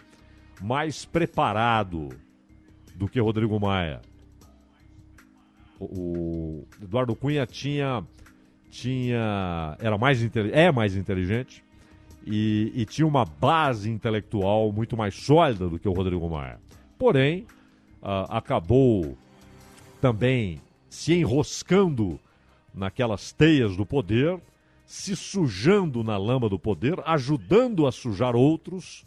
mais 0.61 1.05
preparado 1.05 2.09
do 2.93 3.07
que 3.07 3.19
Rodrigo 3.19 3.59
Maia. 3.59 4.01
O, 5.79 6.65
Eduardo 6.81 7.15
Cunha 7.15 7.45
tinha 7.45 8.03
tinha 8.69 9.77
era 9.79 9.97
mais 9.97 10.19
é 10.51 10.71
mais 10.71 10.95
inteligente 10.95 11.63
e, 12.25 12.71
e, 12.75 12.85
tinha 12.85 13.05
uma 13.05 13.23
base 13.23 13.89
intelectual 13.89 14.71
muito 14.71 14.97
mais 14.97 15.13
sólida 15.13 15.69
do 15.69 15.77
que 15.77 15.87
o 15.87 15.93
Rodrigo 15.93 16.27
Maia. 16.27 16.59
Porém, 16.97 17.45
uh, 18.01 18.25
acabou 18.29 19.15
também 20.01 20.59
se 20.89 21.13
enroscando 21.13 22.19
naquelas 22.73 23.31
teias 23.31 23.77
do 23.77 23.85
poder, 23.85 24.39
se 24.85 25.15
sujando 25.15 26.03
na 26.03 26.17
lama 26.17 26.49
do 26.49 26.57
poder, 26.57 26.99
ajudando 27.05 27.85
a 27.85 27.91
sujar 27.91 28.35
outros 28.35 29.05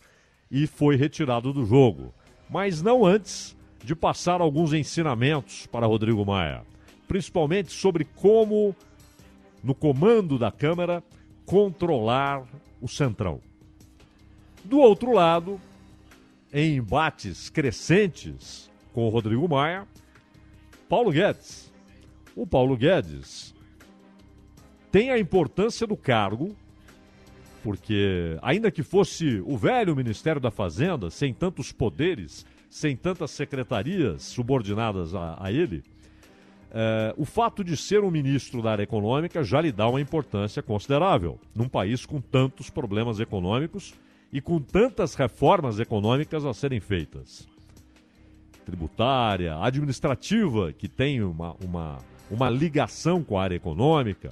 e 0.51 0.67
foi 0.67 0.95
retirado 0.95 1.53
do 1.53 1.67
jogo. 1.67 2.15
Mas 2.49 2.81
não 2.81 3.05
antes 3.05 3.57
de 3.85 3.95
passar 3.95 4.41
alguns 4.41 4.73
ensinamentos 4.73 5.67
para 5.67 5.87
Rodrigo 5.87 6.25
Maia, 6.25 6.63
principalmente 7.07 7.73
sobre 7.73 8.05
como, 8.05 8.75
no 9.63 9.75
comando 9.75 10.39
da 10.39 10.51
Câmara, 10.51 11.03
controlar 11.47 12.45
o 12.81 12.89
Centrão. 12.89 13.41
Do 14.65 14.79
outro 14.79 15.13
lado, 15.13 15.61
em 16.53 16.77
embates 16.77 17.49
crescentes 17.49 18.71
com 18.93 19.07
o 19.07 19.11
Rodrigo 19.11 19.49
Maia, 19.49 19.87
Paulo 20.89 21.11
Guedes. 21.11 21.73
O 22.35 22.47
Paulo 22.47 22.77
Guedes 22.77 23.55
tem 24.91 25.11
a 25.11 25.19
importância 25.19 25.87
do 25.87 25.97
cargo, 25.97 26.57
porque, 27.63 28.39
ainda 28.41 28.71
que 28.71 28.83
fosse 28.83 29.43
o 29.45 29.57
velho 29.57 29.95
Ministério 29.95 30.41
da 30.41 30.51
Fazenda, 30.51 31.11
sem 31.11 31.35
tantos 31.35 31.73
poderes, 31.73 32.47
sem 32.69 32.97
tantas 32.97 33.31
secretarias 33.31 34.23
subordinadas 34.23 35.15
a, 35.15 35.37
a 35.41 35.53
ele, 35.53 35.83
é, 36.71 37.15
o 37.17 37.25
fato 37.25 37.65
de 37.65 37.77
ser 37.77 38.05
um 38.05 38.11
ministro 38.11 38.61
da 38.61 38.73
área 38.73 38.83
econômica 38.83 39.43
já 39.43 39.61
lhe 39.61 39.73
dá 39.73 39.89
uma 39.89 40.01
importância 40.01 40.63
considerável 40.63 41.39
num 41.55 41.69
país 41.69 42.05
com 42.05 42.21
tantos 42.21 42.69
problemas 42.69 43.21
econômicos 43.21 43.95
e 44.31 44.41
com 44.41 44.61
tantas 44.61 45.15
reformas 45.15 45.81
econômicas 45.81 46.45
a 46.45 46.53
serem 46.53 46.81
feitas. 46.81 47.49
tributária, 48.67 49.57
administrativa, 49.63 50.75
que 50.75 50.89
tem 50.89 51.23
uma, 51.23 51.57
uma, 51.65 51.99
uma 52.31 52.51
ligação 52.51 53.25
com 53.25 53.39
a 53.39 53.43
área 53.43 53.57
econômica. 53.57 54.31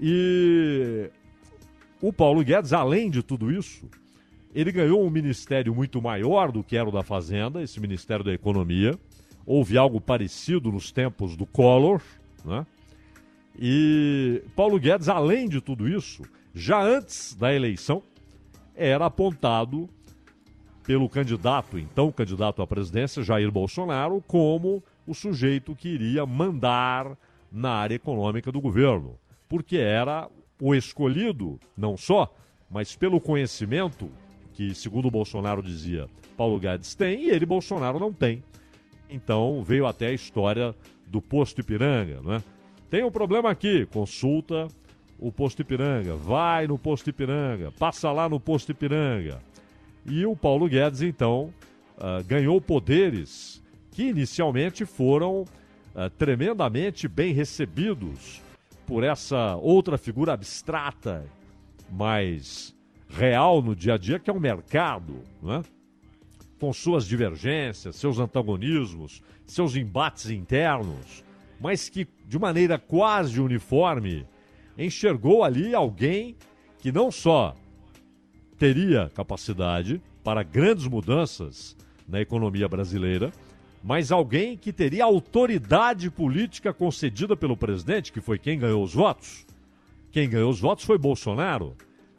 E 0.00 1.08
o 2.02 2.12
Paulo 2.12 2.42
Guedes, 2.42 2.72
além 2.72 3.08
de 3.08 3.22
tudo 3.22 3.52
isso, 3.52 3.88
ele 4.54 4.72
ganhou 4.72 5.04
um 5.04 5.10
ministério 5.10 5.74
muito 5.74 6.02
maior 6.02 6.50
do 6.50 6.62
que 6.62 6.76
era 6.76 6.88
o 6.88 6.92
da 6.92 7.02
Fazenda, 7.02 7.62
esse 7.62 7.80
Ministério 7.80 8.24
da 8.24 8.32
Economia. 8.32 8.98
Houve 9.46 9.78
algo 9.78 10.00
parecido 10.00 10.72
nos 10.72 10.90
tempos 10.90 11.36
do 11.36 11.46
Collor, 11.46 12.00
né? 12.44 12.66
E 13.58 14.42
Paulo 14.56 14.78
Guedes, 14.78 15.08
além 15.08 15.48
de 15.48 15.60
tudo 15.60 15.88
isso, 15.88 16.22
já 16.54 16.82
antes 16.82 17.34
da 17.34 17.54
eleição, 17.54 18.02
era 18.74 19.06
apontado 19.06 19.88
pelo 20.84 21.08
candidato, 21.08 21.78
então 21.78 22.10
candidato 22.10 22.62
à 22.62 22.66
presidência, 22.66 23.22
Jair 23.22 23.50
Bolsonaro, 23.50 24.22
como 24.26 24.82
o 25.06 25.14
sujeito 25.14 25.74
que 25.74 25.88
iria 25.88 26.24
mandar 26.24 27.16
na 27.52 27.70
área 27.70 27.94
econômica 27.94 28.50
do 28.50 28.60
governo, 28.60 29.18
porque 29.48 29.76
era 29.76 30.28
o 30.60 30.74
escolhido, 30.74 31.60
não 31.76 31.96
só, 31.96 32.34
mas 32.70 32.96
pelo 32.96 33.20
conhecimento 33.20 34.10
que, 34.52 34.74
segundo 34.74 35.08
o 35.08 35.10
Bolsonaro 35.10 35.62
dizia, 35.62 36.08
Paulo 36.36 36.58
Guedes 36.58 36.94
tem 36.94 37.24
e 37.24 37.30
ele, 37.30 37.46
Bolsonaro, 37.46 37.98
não 37.98 38.12
tem. 38.12 38.42
Então 39.08 39.62
veio 39.62 39.86
até 39.86 40.08
a 40.08 40.12
história 40.12 40.74
do 41.06 41.20
posto 41.20 41.60
Ipiranga, 41.60 42.20
né? 42.22 42.42
Tem 42.88 43.04
um 43.04 43.10
problema 43.10 43.50
aqui, 43.50 43.86
consulta 43.86 44.68
o 45.18 45.30
posto 45.30 45.60
Ipiranga, 45.60 46.16
vai 46.16 46.66
no 46.66 46.78
posto 46.78 47.10
Ipiranga, 47.10 47.70
passa 47.72 48.10
lá 48.10 48.28
no 48.28 48.40
posto 48.40 48.72
Ipiranga. 48.72 49.40
E 50.06 50.24
o 50.24 50.34
Paulo 50.34 50.68
Guedes, 50.68 51.02
então, 51.02 51.52
uh, 51.98 52.24
ganhou 52.24 52.60
poderes 52.60 53.62
que 53.90 54.04
inicialmente 54.04 54.86
foram 54.86 55.42
uh, 55.42 56.08
tremendamente 56.16 57.06
bem 57.06 57.34
recebidos 57.34 58.40
por 58.86 59.04
essa 59.04 59.56
outra 59.56 59.98
figura 59.98 60.32
abstrata, 60.32 61.24
mas 61.90 62.74
real 63.10 63.60
no 63.60 63.74
dia 63.74 63.94
a 63.94 63.98
dia, 63.98 64.18
que 64.18 64.30
é 64.30 64.32
o 64.32 64.40
mercado, 64.40 65.16
né? 65.42 65.62
com 66.58 66.72
suas 66.72 67.06
divergências, 67.06 67.96
seus 67.96 68.18
antagonismos, 68.18 69.22
seus 69.46 69.74
embates 69.74 70.30
internos, 70.30 71.24
mas 71.60 71.88
que 71.88 72.06
de 72.26 72.38
maneira 72.38 72.78
quase 72.78 73.40
uniforme 73.40 74.26
enxergou 74.78 75.42
ali 75.42 75.74
alguém 75.74 76.36
que 76.78 76.92
não 76.92 77.10
só 77.10 77.54
teria 78.58 79.10
capacidade 79.14 80.00
para 80.22 80.42
grandes 80.42 80.86
mudanças 80.86 81.76
na 82.06 82.20
economia 82.20 82.68
brasileira, 82.68 83.32
mas 83.82 84.12
alguém 84.12 84.56
que 84.56 84.72
teria 84.72 85.04
autoridade 85.04 86.10
política 86.10 86.72
concedida 86.72 87.34
pelo 87.34 87.56
presidente, 87.56 88.12
que 88.12 88.20
foi 88.20 88.38
quem 88.38 88.58
ganhou 88.58 88.84
os 88.84 88.92
votos. 88.92 89.46
Quem 90.12 90.28
ganhou 90.28 90.50
os 90.50 90.60
votos 90.60 90.84
foi 90.84 90.98
Bolsonaro, 90.98 91.74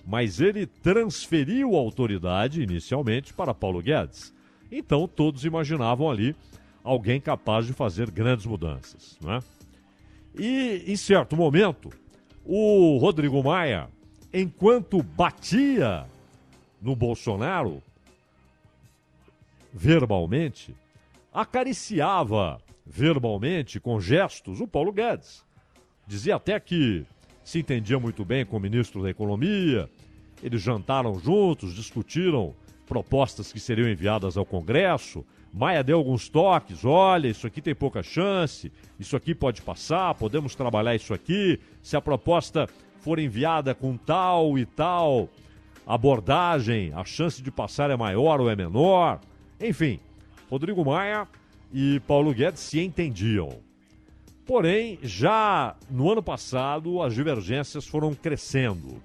mas 0.06 0.40
ele 0.40 0.66
transferiu 0.66 1.76
a 1.76 1.80
autoridade 1.80 2.62
inicialmente 2.62 3.34
para 3.34 3.54
Paulo 3.54 3.82
Guedes. 3.82 4.34
Então 4.72 5.08
todos 5.08 5.46
imaginavam 5.46 6.10
ali 6.10 6.36
alguém 6.84 7.20
capaz 7.20 7.66
de 7.66 7.74
fazer 7.74 8.10
grandes 8.10 8.46
mudanças. 8.46 9.18
Né? 9.22 9.40
E 10.38 10.84
em 10.88 10.96
certo 10.96 11.36
momento, 11.36 11.90
o 12.46 12.98
Rodrigo 12.98 13.44
Maia, 13.44 13.90
enquanto 14.34 15.04
batia 15.04 16.06
no 16.82 16.96
Bolsonaro, 16.96 17.82
verbalmente, 19.74 20.76
acariciava 21.34 22.60
verbalmente, 22.86 23.80
com 23.80 24.02
gestos, 24.02 24.60
o 24.60 24.68
Paulo 24.68 24.92
Guedes. 24.92 25.46
Dizia 26.08 26.36
até 26.36 26.60
que 26.60 27.06
se 27.44 27.60
entendia 27.60 28.00
muito 28.00 28.24
bem 28.24 28.46
com 28.46 28.58
o 28.58 28.60
ministro 28.60 29.02
da 29.02 29.10
Economia, 29.10 29.90
eles 30.44 30.62
jantaram 30.62 31.20
juntos, 31.20 31.74
discutiram 31.74 32.54
propostas 32.88 33.54
que 33.54 33.60
seriam 33.60 33.90
enviadas 33.90 34.38
ao 34.38 34.46
Congresso. 34.46 35.26
Maia 35.54 35.84
deu 35.84 35.98
alguns 35.98 36.30
toques: 36.30 36.84
olha, 36.84 37.28
isso 37.28 37.46
aqui 37.46 37.62
tem 37.62 37.76
pouca 37.76 38.02
chance, 38.02 38.72
isso 39.00 39.16
aqui 39.16 39.36
pode 39.36 39.62
passar, 39.62 40.14
podemos 40.16 40.56
trabalhar 40.56 40.96
isso 40.96 41.14
aqui. 41.14 41.60
Se 41.82 41.96
a 41.96 42.02
proposta 42.02 42.68
for 43.00 43.20
enviada 43.20 43.74
com 43.74 43.98
tal 43.98 44.58
e 44.58 44.66
tal 44.66 45.30
abordagem, 45.86 46.94
a 46.94 47.04
chance 47.04 47.42
de 47.42 47.52
passar 47.52 47.90
é 47.90 47.96
maior 47.96 48.40
ou 48.40 48.50
é 48.50 48.56
menor. 48.56 49.20
Enfim, 49.60 50.00
Rodrigo 50.50 50.86
Maia 50.86 51.28
e 51.74 52.00
Paulo 52.02 52.34
Guedes 52.34 52.62
se 52.62 52.80
entendiam. 52.80 53.71
Porém, 54.46 55.00
já 55.02 55.76
no 55.90 56.12
ano 56.12 56.24
passado, 56.24 57.02
as 57.02 57.14
divergências 57.14 57.88
foram 57.88 58.14
crescendo. 58.14 59.02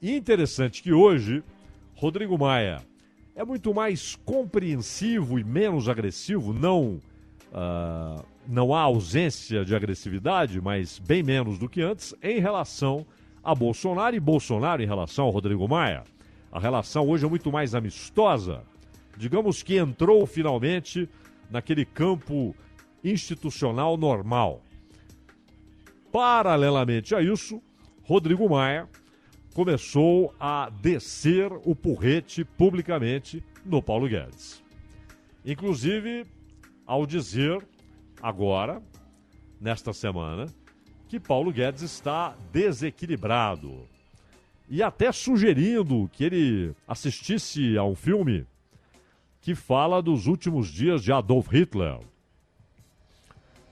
E 0.00 0.14
interessante 0.14 0.82
que 0.82 0.92
hoje, 0.92 1.42
Rodrigo 1.94 2.38
Maia 2.38 2.82
é 3.34 3.44
muito 3.44 3.74
mais 3.74 4.16
compreensivo 4.24 5.38
e 5.38 5.44
menos 5.44 5.88
agressivo, 5.88 6.52
não, 6.52 7.00
uh, 7.52 8.24
não 8.46 8.74
há 8.74 8.80
ausência 8.80 9.64
de 9.64 9.74
agressividade, 9.74 10.60
mas 10.60 10.98
bem 10.98 11.22
menos 11.22 11.58
do 11.58 11.68
que 11.68 11.82
antes, 11.82 12.14
em 12.22 12.38
relação 12.38 13.04
a 13.42 13.54
Bolsonaro 13.54 14.16
e 14.16 14.20
Bolsonaro 14.20 14.82
em 14.82 14.86
relação 14.86 15.26
ao 15.26 15.30
Rodrigo 15.30 15.68
Maia. 15.68 16.04
A 16.50 16.58
relação 16.58 17.06
hoje 17.08 17.24
é 17.26 17.28
muito 17.28 17.52
mais 17.52 17.74
amistosa. 17.74 18.62
Digamos 19.16 19.62
que 19.62 19.76
entrou 19.76 20.26
finalmente 20.26 21.08
naquele 21.50 21.84
campo 21.84 22.54
institucional 23.10 23.96
normal. 23.96 24.62
Paralelamente 26.12 27.14
a 27.14 27.22
isso, 27.22 27.62
Rodrigo 28.02 28.48
Maia 28.48 28.88
começou 29.54 30.34
a 30.38 30.70
descer 30.82 31.50
o 31.64 31.74
porrete 31.74 32.44
publicamente 32.44 33.42
no 33.64 33.82
Paulo 33.82 34.08
Guedes. 34.08 34.62
Inclusive, 35.44 36.26
ao 36.86 37.06
dizer 37.06 37.66
agora, 38.20 38.82
nesta 39.60 39.92
semana, 39.92 40.46
que 41.08 41.18
Paulo 41.20 41.52
Guedes 41.52 41.82
está 41.82 42.36
desequilibrado. 42.52 43.88
E 44.68 44.82
até 44.82 45.12
sugerindo 45.12 46.10
que 46.12 46.24
ele 46.24 46.74
assistisse 46.86 47.78
a 47.78 47.84
um 47.84 47.94
filme 47.94 48.46
que 49.40 49.54
fala 49.54 50.02
dos 50.02 50.26
últimos 50.26 50.68
dias 50.68 51.02
de 51.02 51.12
Adolf 51.12 51.48
Hitler. 51.52 52.00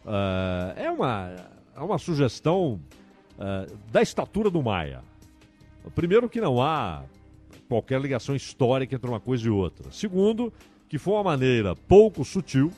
Uh, 0.05 0.77
é, 0.77 0.91
uma, 0.91 1.35
é 1.75 1.81
uma 1.81 1.99
sugestão 1.99 2.81
uh, 3.39 3.77
da 3.91 4.03
estatura 4.03 4.51
do 4.51 4.63
Maia. 4.63 5.03
Primeiro, 5.95 6.29
que 6.29 6.41
não 6.41 6.61
há 6.61 7.05
qualquer 7.69 8.01
ligação 8.01 8.35
histórica 8.35 8.95
entre 8.95 9.09
uma 9.09 9.21
coisa 9.21 9.47
e 9.47 9.51
outra. 9.51 9.91
Segundo, 9.91 10.53
que 10.89 10.99
foi 10.99 11.15
uma 11.15 11.25
maneira 11.25 11.75
pouco 11.75 12.25
sutil 12.25 12.73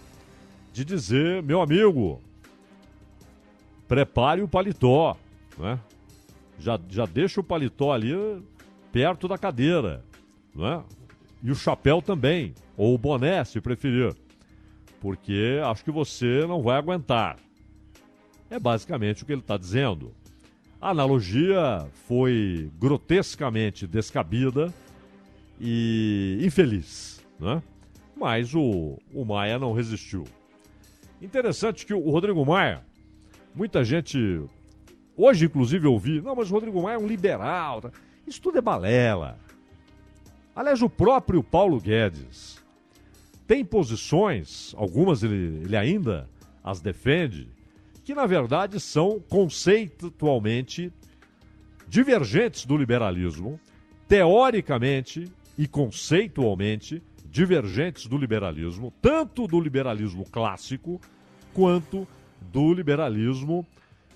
de 0.72 0.84
dizer: 0.84 1.42
meu 1.42 1.60
amigo, 1.60 2.20
prepare 3.88 4.42
o 4.42 4.48
paletó, 4.48 5.16
né? 5.58 5.78
Já, 6.58 6.80
já 6.88 7.04
deixa 7.04 7.40
o 7.40 7.44
paletó 7.44 7.92
ali 7.92 8.12
perto 8.90 9.28
da 9.28 9.36
cadeira, 9.36 10.04
né? 10.54 10.82
E 11.42 11.50
o 11.50 11.54
chapéu 11.54 12.00
também, 12.00 12.54
ou 12.76 12.94
o 12.94 12.98
boné, 12.98 13.44
se 13.44 13.60
preferir, 13.60 14.14
porque 15.06 15.60
acho 15.62 15.84
que 15.84 15.90
você 15.92 16.44
não 16.48 16.60
vai 16.60 16.76
aguentar. 16.76 17.36
É 18.50 18.58
basicamente 18.58 19.22
o 19.22 19.26
que 19.26 19.30
ele 19.30 19.40
está 19.40 19.56
dizendo. 19.56 20.12
A 20.80 20.90
analogia 20.90 21.86
foi 22.08 22.72
grotescamente 22.76 23.86
descabida 23.86 24.74
e 25.60 26.40
infeliz, 26.42 27.24
né? 27.38 27.62
Mas 28.16 28.52
o, 28.52 28.98
o 29.14 29.24
Maia 29.24 29.60
não 29.60 29.72
resistiu. 29.72 30.24
Interessante 31.22 31.86
que 31.86 31.94
o 31.94 32.10
Rodrigo 32.10 32.44
Maia 32.44 32.84
Muita 33.54 33.84
gente, 33.84 34.42
hoje 35.16 35.44
inclusive 35.44 35.86
eu 35.86 35.96
vi, 36.00 36.20
não, 36.20 36.34
mas 36.34 36.50
o 36.50 36.54
Rodrigo 36.54 36.82
Maia 36.82 36.96
é 36.96 36.98
um 36.98 37.06
liberal. 37.06 37.80
Tá? 37.80 37.92
Isso 38.26 38.42
tudo 38.42 38.58
é 38.58 38.60
balela. 38.60 39.38
Aliás, 40.54 40.82
o 40.82 40.90
próprio 40.90 41.44
Paulo 41.44 41.80
Guedes 41.80 42.60
tem 43.46 43.64
posições, 43.64 44.74
algumas 44.76 45.22
ele, 45.22 45.62
ele 45.64 45.76
ainda 45.76 46.28
as 46.62 46.80
defende, 46.80 47.48
que 48.04 48.14
na 48.14 48.26
verdade 48.26 48.80
são 48.80 49.20
conceitualmente 49.28 50.92
divergentes 51.88 52.66
do 52.66 52.76
liberalismo, 52.76 53.60
teoricamente 54.08 55.30
e 55.56 55.66
conceitualmente 55.66 57.02
divergentes 57.24 58.06
do 58.06 58.18
liberalismo, 58.18 58.92
tanto 59.00 59.46
do 59.46 59.60
liberalismo 59.60 60.24
clássico 60.24 61.00
quanto 61.52 62.06
do 62.40 62.72
liberalismo 62.72 63.66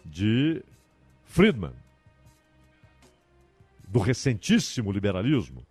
de 0.04 0.62
Friedman, 1.24 1.72
do 3.88 3.98
recentíssimo 3.98 4.90
liberalismo. 4.90 5.62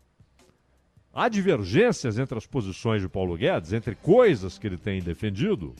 Há 1.19 1.27
divergências 1.27 2.17
entre 2.17 2.37
as 2.37 2.45
posições 2.45 3.01
de 3.01 3.09
Paulo 3.09 3.35
Guedes, 3.35 3.73
entre 3.73 3.93
coisas 3.93 4.57
que 4.57 4.65
ele 4.65 4.77
tem 4.77 5.01
defendido 5.01 5.75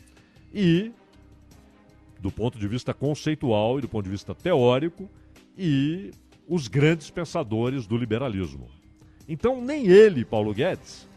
e, 0.54 0.92
do 2.20 2.30
ponto 2.30 2.60
de 2.60 2.68
vista 2.68 2.94
conceitual 2.94 3.80
e 3.80 3.82
do 3.82 3.88
ponto 3.88 4.04
de 4.04 4.12
vista 4.12 4.36
teórico, 4.36 5.10
e 5.58 6.12
os 6.46 6.68
grandes 6.68 7.10
pensadores 7.10 7.88
do 7.88 7.96
liberalismo. 7.96 8.68
Então, 9.30 9.62
nem 9.62 9.88
ele, 9.88 10.26
Paulo 10.26 10.54
Guedes, 10.54 11.08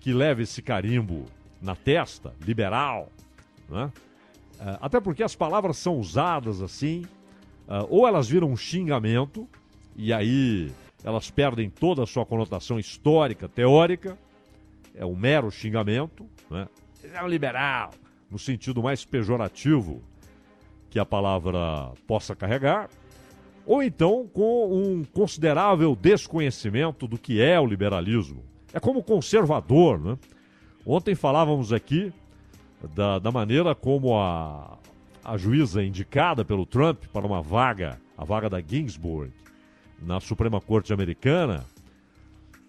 que 0.00 0.12
leva 0.12 0.42
esse 0.42 0.60
carimbo 0.60 1.26
na 1.60 1.76
testa, 1.76 2.34
liberal, 2.44 3.08
né? 3.68 3.92
Uh, 4.54 4.78
até 4.80 5.00
porque 5.00 5.22
as 5.22 5.36
palavras 5.36 5.76
são 5.76 5.96
usadas 5.96 6.60
assim, 6.60 7.04
uh, 7.68 7.86
ou 7.88 8.06
elas 8.06 8.28
viram 8.28 8.50
um 8.50 8.56
xingamento, 8.56 9.48
e 9.96 10.12
aí 10.12 10.72
elas 11.04 11.30
perdem 11.30 11.68
toda 11.68 12.02
a 12.02 12.06
sua 12.06 12.24
conotação 12.24 12.78
histórica, 12.78 13.48
teórica, 13.48 14.18
é 14.94 15.04
um 15.04 15.16
mero 15.16 15.50
xingamento, 15.50 16.26
né? 16.50 16.68
É 17.12 17.22
um 17.22 17.28
liberal, 17.28 17.90
no 18.30 18.38
sentido 18.38 18.82
mais 18.82 19.04
pejorativo 19.04 20.02
que 20.88 20.98
a 20.98 21.04
palavra 21.04 21.92
possa 22.06 22.36
carregar, 22.36 22.88
ou 23.66 23.82
então 23.82 24.28
com 24.32 24.72
um 24.72 25.04
considerável 25.04 25.96
desconhecimento 25.96 27.06
do 27.06 27.18
que 27.18 27.40
é 27.40 27.58
o 27.58 27.66
liberalismo. 27.66 28.44
É 28.72 28.78
como 28.78 29.02
conservador, 29.02 29.98
né? 29.98 30.18
Ontem 30.84 31.14
falávamos 31.14 31.72
aqui 31.72 32.12
da, 32.94 33.18
da 33.18 33.30
maneira 33.30 33.74
como 33.74 34.18
a, 34.18 34.78
a 35.24 35.36
juíza 35.36 35.82
indicada 35.82 36.44
pelo 36.44 36.66
Trump 36.66 37.04
para 37.12 37.26
uma 37.26 37.40
vaga, 37.40 38.00
a 38.16 38.24
vaga 38.24 38.50
da 38.50 38.60
Ginsburg, 38.60 39.32
na 40.04 40.20
Suprema 40.20 40.60
Corte 40.60 40.92
Americana, 40.92 41.64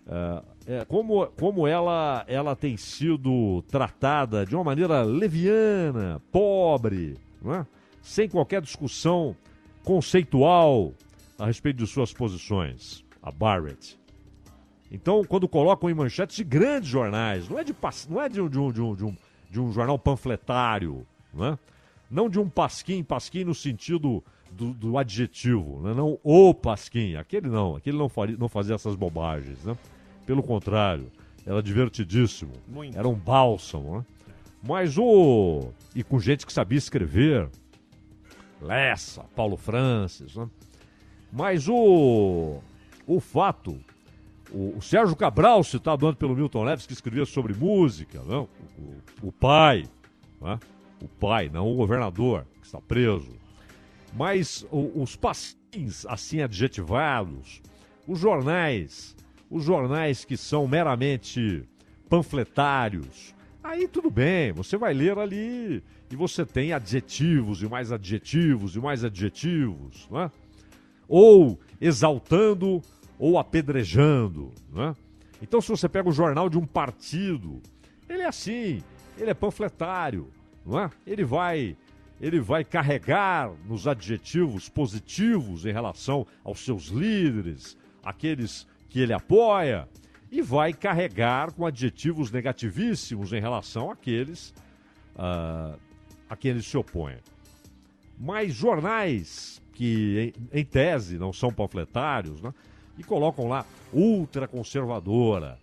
é, 0.08 0.43
é, 0.65 0.86
como, 0.86 1.28
como 1.28 1.67
ela, 1.67 2.24
ela 2.28 2.56
tem 2.56 2.78
sido 2.78 3.62
tratada 3.63 4.46
de 4.46 4.56
uma 4.56 4.63
maneira 4.63 5.02
leviana, 5.04 6.22
pobre, 6.32 7.17
é? 7.46 7.65
sem 8.02 8.30
qualquer 8.30 8.62
discussão 8.62 9.36
conceitual 9.84 10.93
a 11.38 11.46
respeito 11.46 11.78
de 11.78 11.88
suas 11.88 12.13
posições, 12.13 13.04
a 13.22 13.32
Barrett. 13.32 14.00
Então, 14.91 15.24
quando 15.24 15.48
colocam 15.48 15.89
em 15.89 15.93
manchetes 15.93 16.36
de 16.36 16.43
grandes 16.43 16.89
jornais, 16.89 17.50
não 17.50 17.58
é 17.58 17.63
de, 17.63 17.76
não 18.10 18.22
é 18.22 18.30
de, 18.30 18.39
um, 18.39 18.48
de, 18.48 18.60
um, 18.60 18.72
de, 18.72 19.06
um, 19.06 19.17
de 19.50 19.60
um 19.60 19.72
jornal 19.72 19.98
panfletário, 19.98 21.06
não, 21.34 21.46
é? 21.46 21.60
não 22.10 22.30
de 22.30 22.39
um 22.39 22.48
pasquim, 22.48 23.04
pasquim 23.04 23.43
no 23.43 23.56
sentido 23.56 24.24
do, 24.54 24.74
do 24.74 24.98
adjetivo, 24.98 25.82
né? 25.82 25.94
não 25.94 26.20
o 26.24 26.54
pasquim, 26.54 27.16
aquele 27.16 27.48
não, 27.50 27.76
aquele 27.76 27.98
não, 27.98 28.08
faria, 28.08 28.38
não 28.38 28.48
fazia 28.48 28.76
essas 28.76 28.96
bobagens, 28.96 29.63
né? 29.63 29.78
pelo 30.26 30.44
contrário, 30.44 31.12
era 31.46 31.62
divertidíssimo, 31.62 32.54
Muito. 32.68 32.98
era 32.98 33.08
um 33.08 33.16
bálsamo, 33.16 33.98
né? 33.98 34.06
mas 34.66 34.98
o... 34.98 35.72
e 35.96 36.04
com 36.04 36.20
gente 36.20 36.46
que 36.46 36.54
sabia 36.54 36.78
escrever, 36.78 37.50
Lessa, 38.62 39.24
Paulo 39.36 39.58
Francis, 39.58 40.36
né? 40.36 40.48
mas 41.32 41.68
o, 41.68 42.62
o 43.06 43.20
fato 43.20 43.78
o, 44.52 44.78
o, 44.78 44.82
Sérgio 44.82 45.16
Cabral, 45.16 45.63
citado 45.63 46.08
antes 46.08 46.20
pelo 46.20 46.36
Milton 46.36 46.63
Leves, 46.63 46.86
que 46.86 46.94
escrevia 46.94 47.26
sobre 47.26 47.54
música, 47.54 48.22
não? 48.24 48.48
O, 48.78 48.82
o, 48.82 49.28
o 49.30 49.32
pai, 49.32 49.86
né? 50.39 50.60
o 51.02 51.08
pai, 51.08 51.50
não 51.52 51.68
o 51.68 51.76
governador, 51.76 52.46
que 52.60 52.68
está 52.68 52.80
preso. 52.80 53.34
Mas 54.15 54.65
os 54.71 55.15
pasquins 55.15 56.06
assim 56.06 56.41
adjetivados, 56.41 57.62
os 58.08 58.19
jornais, 58.19 59.15
os 59.49 59.63
jornais 59.63 60.23
que 60.23 60.38
são 60.38 60.67
meramente 60.67 61.63
panfletários, 62.10 63.34
aí 63.63 63.88
tudo 63.88 64.12
bem, 64.12 64.52
você 64.52 64.78
vai 64.78 64.93
ler 64.93 65.17
ali 65.17 65.84
e 66.12 66.15
você 66.15 66.45
tem 66.45 66.73
adjetivos 66.73 67.63
e 67.63 67.67
mais 67.67 67.91
adjetivos 67.91 68.76
e 68.76 68.80
mais 68.80 69.04
adjetivos, 69.04 70.08
não 70.12 70.21
é? 70.21 70.32
ou 71.08 71.60
exaltando 71.80 72.82
ou 73.19 73.38
apedrejando. 73.38 74.52
Né? 74.71 74.95
Então, 75.41 75.62
se 75.62 75.69
você 75.69 75.88
pega 75.88 76.10
o 76.10 76.13
jornal 76.13 76.49
de 76.49 76.58
um 76.58 76.65
partido, 76.65 77.62
ele 78.10 78.23
é 78.23 78.28
assim, 78.28 78.82
ele 79.17 79.30
é 79.30 79.34
panfletário, 79.34 80.28
não 80.65 80.80
é? 80.80 80.89
Ele 81.06 81.23
vai, 81.23 81.78
ele 82.21 82.39
vai 82.39 82.63
carregar 82.63 83.52
nos 83.65 83.88
adjetivos 83.88 84.69
positivos 84.69 85.65
em 85.65 85.71
relação 85.71 86.26
aos 86.43 86.60
seus 86.63 86.88
líderes, 86.88 87.78
aqueles 88.04 88.67
que 88.89 88.99
ele 88.99 89.13
apoia, 89.13 89.88
e 90.32 90.41
vai 90.41 90.73
carregar 90.73 91.52
com 91.52 91.65
adjetivos 91.65 92.32
negativíssimos 92.32 93.34
em 93.34 93.39
relação 93.39 93.91
àqueles 93.91 94.54
uh, 95.15 95.78
a 96.30 96.36
quem 96.36 96.52
ele 96.52 96.62
se 96.62 96.78
opõe. 96.78 97.17
Mas 98.17 98.54
jornais 98.54 99.62
que, 99.73 100.34
em, 100.52 100.60
em 100.62 100.65
tese, 100.65 101.17
não 101.17 101.34
são 101.34 101.52
panfletários, 101.52 102.41
né? 102.41 102.54
e 102.97 103.04
colocam 103.04 103.47
lá 103.47 103.65
ultraconservadora. 103.91 105.58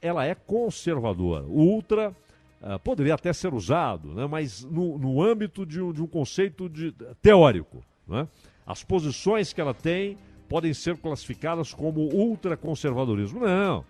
Ela 0.00 0.24
é 0.26 0.34
conservadora. 0.34 1.44
ultra 1.44 2.14
uh, 2.62 2.78
poderia 2.78 3.14
até 3.14 3.32
ser 3.32 3.52
usado, 3.52 4.14
né, 4.14 4.26
mas 4.26 4.64
no, 4.64 4.96
no 4.98 5.22
âmbito 5.22 5.66
de, 5.66 5.78
de, 5.92 6.02
um 6.02 6.06
conceito 6.06 6.68
de, 6.68 6.94
teórico. 7.20 7.82
Né? 8.06 8.26
As 8.66 8.82
posições 8.82 9.52
que 9.52 9.60
ela 9.60 9.74
tem 9.74 10.16
podem 10.48 10.72
ser 10.72 10.96
classificadas 10.96 11.74
como 11.74 12.00
ultraconservadorismo. 12.00 13.40
Não. 13.40 13.84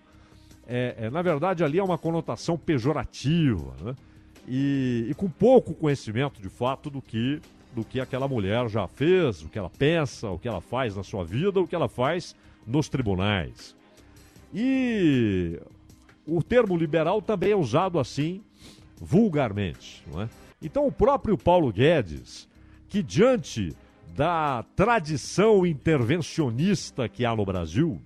É, 0.66 0.94
é, 0.96 1.10
na 1.10 1.20
verdade, 1.20 1.64
ali 1.64 1.78
é 1.78 1.82
uma 1.82 1.98
conotação 1.98 2.56
pejorativa 2.56 3.74
né? 3.82 3.96
e, 4.46 5.06
e 5.10 5.14
com 5.14 5.28
pouco 5.28 5.74
conhecimento 5.74 6.40
de 6.40 6.48
fato 6.48 6.88
do 6.88 7.02
que 7.02 7.40
do 7.74 7.82
que 7.82 7.98
aquela 7.98 8.28
mulher 8.28 8.68
já 8.68 8.86
fez, 8.86 9.42
o 9.42 9.48
que 9.48 9.58
ela 9.58 9.70
pensa, 9.70 10.28
o 10.28 10.38
que 10.38 10.46
ela 10.46 10.60
faz 10.60 10.94
na 10.94 11.02
sua 11.02 11.24
vida, 11.24 11.58
o 11.58 11.66
que 11.66 11.74
ela 11.74 11.88
faz 11.88 12.36
nos 12.66 12.86
tribunais. 12.86 13.74
E 14.54 15.58
o 16.26 16.42
termo 16.42 16.76
liberal 16.76 17.22
também 17.22 17.52
é 17.52 17.56
usado 17.56 17.98
assim 17.98 18.42
vulgarmente. 19.02 20.04
Não 20.10 20.22
é? 20.22 20.28
Então, 20.62 20.86
o 20.86 20.92
próprio 20.92 21.36
Paulo 21.36 21.72
Guedes, 21.72 22.48
que 22.88 23.02
diante 23.02 23.74
da 24.14 24.64
tradição 24.76 25.66
intervencionista 25.66 27.08
que 27.08 27.24
há 27.24 27.34
no 27.34 27.44
Brasil, 27.44 28.00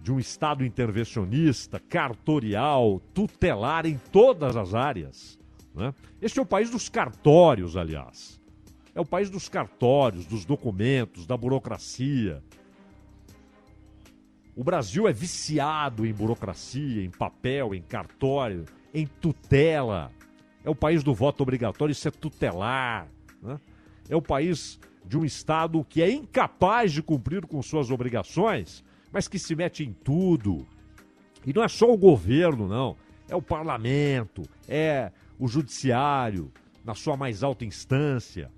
de 0.00 0.12
um 0.12 0.20
Estado 0.20 0.64
intervencionista, 0.64 1.80
cartorial, 1.80 3.00
tutelar 3.12 3.86
em 3.86 3.98
todas 4.12 4.54
as 4.54 4.74
áreas. 4.74 5.38
Né? 5.74 5.92
Este 6.20 6.38
é 6.38 6.42
o 6.42 6.46
país 6.46 6.70
dos 6.70 6.88
cartórios, 6.88 7.76
aliás. 7.76 8.40
É 8.94 9.00
o 9.00 9.06
país 9.06 9.30
dos 9.30 9.48
cartórios, 9.48 10.26
dos 10.26 10.44
documentos, 10.44 11.26
da 11.26 11.36
burocracia. 11.36 12.42
O 14.54 14.62
Brasil 14.62 15.08
é 15.08 15.12
viciado 15.12 16.06
em 16.06 16.12
burocracia, 16.12 17.02
em 17.02 17.10
papel, 17.10 17.74
em 17.74 17.82
cartório, 17.82 18.66
em 18.94 19.06
tutela. 19.06 20.10
É 20.64 20.70
o 20.70 20.74
país 20.74 21.02
do 21.02 21.12
voto 21.12 21.42
obrigatório, 21.42 21.92
isso 21.92 22.08
é 22.08 22.10
tutelar. 22.10 23.08
Né? 23.42 23.58
É 24.08 24.16
o 24.16 24.22
país 24.22 24.78
de 25.04 25.18
um 25.18 25.24
Estado 25.24 25.84
que 25.84 26.00
é 26.00 26.10
incapaz 26.10 26.92
de 26.92 27.02
cumprir 27.02 27.44
com 27.44 27.60
suas 27.60 27.90
obrigações, 27.90 28.84
mas 29.12 29.28
que 29.28 29.38
se 29.38 29.54
mete 29.54 29.84
em 29.84 29.92
tudo. 29.92 30.66
E 31.44 31.52
não 31.52 31.62
é 31.62 31.68
só 31.68 31.92
o 31.92 31.98
governo, 31.98 32.66
não. 32.66 32.96
É 33.28 33.36
o 33.36 33.42
parlamento, 33.42 34.42
é 34.68 35.10
o 35.38 35.48
judiciário, 35.48 36.50
na 36.84 36.94
sua 36.94 37.16
mais 37.16 37.42
alta 37.42 37.64
instância. 37.64 38.50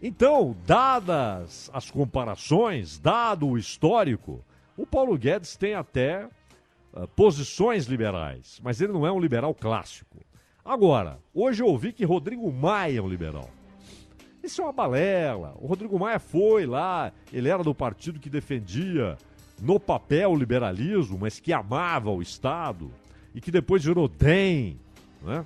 Então, 0.00 0.56
dadas 0.64 1.70
as 1.72 1.90
comparações, 1.90 2.98
dado 2.98 3.48
o 3.48 3.58
histórico, 3.58 4.44
o 4.76 4.86
Paulo 4.86 5.18
Guedes 5.18 5.56
tem 5.56 5.74
até 5.74 6.28
uh, 6.92 7.06
posições 7.08 7.86
liberais, 7.86 8.60
mas 8.62 8.80
ele 8.80 8.92
não 8.92 9.06
é 9.06 9.12
um 9.12 9.20
liberal 9.20 9.54
clássico. 9.54 10.18
Agora, 10.64 11.18
hoje 11.32 11.62
eu 11.62 11.66
ouvi 11.66 11.92
que 11.92 12.04
Rodrigo 12.04 12.52
Maia 12.52 12.98
é 12.98 13.02
um 13.02 13.08
liberal. 13.08 13.48
Isso 14.42 14.60
é 14.60 14.64
uma 14.64 14.72
balela. 14.72 15.54
O 15.60 15.66
Rodrigo 15.66 15.98
Maia 15.98 16.18
foi 16.18 16.66
lá, 16.66 17.12
ele 17.32 17.48
era 17.48 17.62
do 17.62 17.74
partido 17.74 18.20
que 18.20 18.30
defendia 18.30 19.16
no 19.60 19.80
papel 19.80 20.30
o 20.30 20.36
liberalismo, 20.36 21.18
mas 21.18 21.40
que 21.40 21.52
amava 21.52 22.10
o 22.10 22.22
Estado 22.22 22.90
e 23.34 23.40
que 23.40 23.50
depois 23.50 23.84
virou 23.84 24.08
DEM, 24.08 24.78
né? 25.22 25.44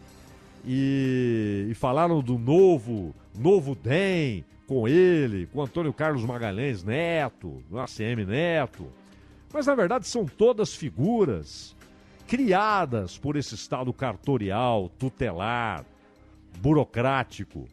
E, 0.64 1.66
e 1.70 1.74
falaram 1.74 2.20
do 2.20 2.38
novo, 2.38 3.14
novo 3.37 3.74
DEM 3.74 4.44
com 4.66 4.87
ele, 4.87 5.46
com 5.46 5.62
Antônio 5.62 5.92
Carlos 5.92 6.24
Magalhães 6.24 6.85
Neto, 6.85 7.62
do 7.68 7.78
ACM 7.78 8.24
Neto. 8.26 8.87
Mas 9.52 9.66
na 9.66 9.74
verdade 9.74 10.06
são 10.06 10.24
todas 10.24 10.74
figuras 10.74 11.76
criadas 12.26 13.18
por 13.18 13.36
esse 13.36 13.54
Estado 13.54 13.92
cartorial, 13.92 14.88
tutelar, 14.88 15.84
burocrático. 16.58 17.68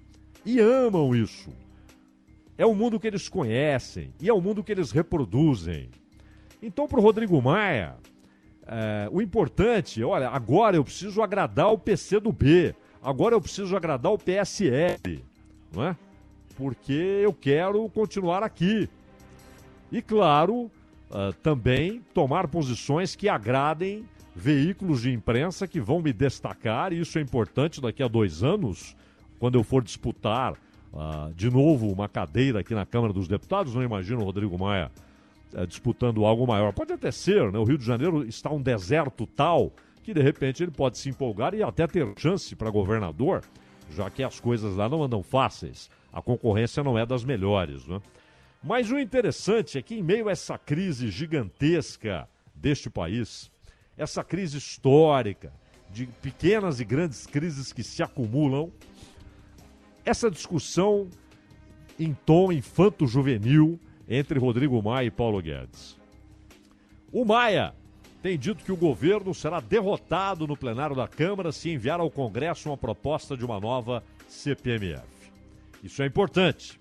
E 0.45 0.59
amam 0.59 1.15
isso. 1.15 1.49
É 2.57 2.65
o 2.65 2.75
mundo 2.75 2.99
que 2.99 3.07
eles 3.07 3.29
conhecem 3.29 4.13
e 4.19 4.27
é 4.27 4.33
o 4.33 4.41
mundo 4.41 4.63
que 4.63 4.71
eles 4.71 4.91
reproduzem. 4.91 5.89
Então, 6.61 6.87
para 6.87 6.99
o 6.99 7.01
Rodrigo 7.01 7.41
Maia, 7.41 7.95
é, 8.67 9.07
o 9.11 9.21
importante, 9.21 10.03
olha, 10.03 10.27
agora 10.29 10.75
eu 10.75 10.83
preciso 10.83 11.21
agradar 11.21 11.71
o 11.71 11.77
PC 11.77 12.19
do 12.19 12.33
B, 12.33 12.75
agora 13.01 13.33
eu 13.33 13.41
preciso 13.41 13.75
agradar 13.77 14.11
o 14.11 14.17
PSL, 14.17 15.23
não 15.73 15.85
é? 15.85 15.95
Porque 16.57 17.21
eu 17.23 17.33
quero 17.33 17.87
continuar 17.89 18.43
aqui. 18.43 18.89
E 19.89 20.01
claro, 20.01 20.69
uh, 21.09 21.33
também 21.41 22.01
tomar 22.13 22.47
posições 22.47 23.15
que 23.15 23.27
agradem 23.27 24.05
veículos 24.35 25.01
de 25.01 25.11
imprensa 25.11 25.67
que 25.67 25.81
vão 25.81 26.01
me 26.01 26.13
destacar, 26.13 26.93
e 26.93 26.99
isso 26.99 27.17
é 27.17 27.21
importante 27.21 27.81
daqui 27.81 28.01
a 28.01 28.07
dois 28.07 28.43
anos, 28.43 28.95
quando 29.37 29.57
eu 29.57 29.63
for 29.63 29.83
disputar 29.83 30.53
uh, 30.93 31.33
de 31.33 31.49
novo 31.49 31.91
uma 31.91 32.07
cadeira 32.07 32.59
aqui 32.59 32.73
na 32.73 32.85
Câmara 32.85 33.11
dos 33.13 33.27
Deputados. 33.27 33.73
Não 33.75 33.83
imagino 33.83 34.21
o 34.21 34.25
Rodrigo 34.25 34.57
Maia 34.57 34.91
uh, 35.53 35.67
disputando 35.67 36.25
algo 36.25 36.47
maior. 36.47 36.73
Pode 36.73 36.93
até 36.93 37.11
ser, 37.11 37.51
né? 37.51 37.59
O 37.59 37.63
Rio 37.63 37.77
de 37.77 37.85
Janeiro 37.85 38.25
está 38.25 38.49
um 38.51 38.61
deserto 38.61 39.27
tal 39.27 39.71
que 40.03 40.13
de 40.13 40.21
repente 40.21 40.63
ele 40.63 40.71
pode 40.71 40.97
se 40.97 41.09
empolgar 41.09 41.53
e 41.53 41.61
até 41.61 41.85
ter 41.85 42.07
chance 42.17 42.55
para 42.55 42.69
governador, 42.69 43.43
já 43.91 44.09
que 44.09 44.23
as 44.23 44.39
coisas 44.39 44.75
lá 44.75 44.89
não 44.89 45.03
andam 45.03 45.21
fáceis. 45.21 45.89
A 46.11 46.21
concorrência 46.21 46.83
não 46.83 46.97
é 46.97 47.05
das 47.05 47.23
melhores, 47.23 47.85
né? 47.85 48.01
Mas 48.63 48.91
o 48.91 48.99
interessante 48.99 49.77
é 49.77 49.81
que, 49.81 49.95
em 49.95 50.03
meio 50.03 50.27
a 50.27 50.31
essa 50.31 50.57
crise 50.57 51.09
gigantesca 51.09 52.27
deste 52.53 52.89
país, 52.89 53.49
essa 53.97 54.23
crise 54.23 54.57
histórica, 54.57 55.53
de 55.91 56.05
pequenas 56.05 56.79
e 56.79 56.85
grandes 56.85 57.25
crises 57.25 57.73
que 57.73 57.83
se 57.83 58.03
acumulam, 58.03 58.71
essa 60.05 60.29
discussão 60.29 61.09
em 61.97 62.13
tom 62.13 62.51
infanto-juvenil 62.51 63.79
entre 64.07 64.39
Rodrigo 64.39 64.81
Maia 64.81 65.07
e 65.07 65.11
Paulo 65.11 65.41
Guedes. 65.41 65.97
O 67.11 67.25
Maia 67.25 67.73
tem 68.21 68.37
dito 68.37 68.63
que 68.63 68.71
o 68.71 68.77
governo 68.77 69.33
será 69.33 69.59
derrotado 69.59 70.45
no 70.45 70.57
plenário 70.57 70.95
da 70.95 71.07
Câmara 71.07 71.51
se 71.51 71.69
enviar 71.69 71.99
ao 71.99 72.11
Congresso 72.11 72.69
uma 72.69 72.77
proposta 72.77 73.35
de 73.35 73.45
uma 73.45 73.59
nova 73.59 74.03
CPMF. 74.27 75.03
Isso 75.83 76.01
é 76.03 76.05
importante. 76.05 76.78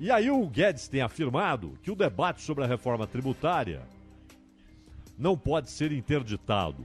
E 0.00 0.12
aí 0.12 0.30
o 0.30 0.46
Guedes 0.46 0.86
tem 0.86 1.00
afirmado 1.00 1.76
que 1.82 1.90
o 1.90 1.96
debate 1.96 2.40
sobre 2.42 2.62
a 2.62 2.66
reforma 2.66 3.06
tributária 3.06 3.82
não 5.18 5.36
pode 5.36 5.70
ser 5.70 5.90
interditado. 5.90 6.84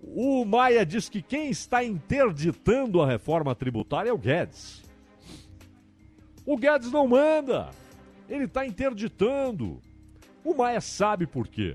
O 0.00 0.44
Maia 0.44 0.86
diz 0.86 1.08
que 1.08 1.20
quem 1.20 1.50
está 1.50 1.82
interditando 1.82 3.02
a 3.02 3.06
reforma 3.08 3.54
tributária 3.56 4.10
é 4.10 4.12
o 4.12 4.18
Guedes. 4.18 4.84
O 6.44 6.56
Guedes 6.56 6.92
não 6.92 7.08
manda. 7.08 7.70
Ele 8.28 8.44
está 8.44 8.64
interditando. 8.64 9.80
O 10.44 10.54
Maia 10.54 10.80
sabe 10.80 11.26
por 11.26 11.48
quê. 11.48 11.74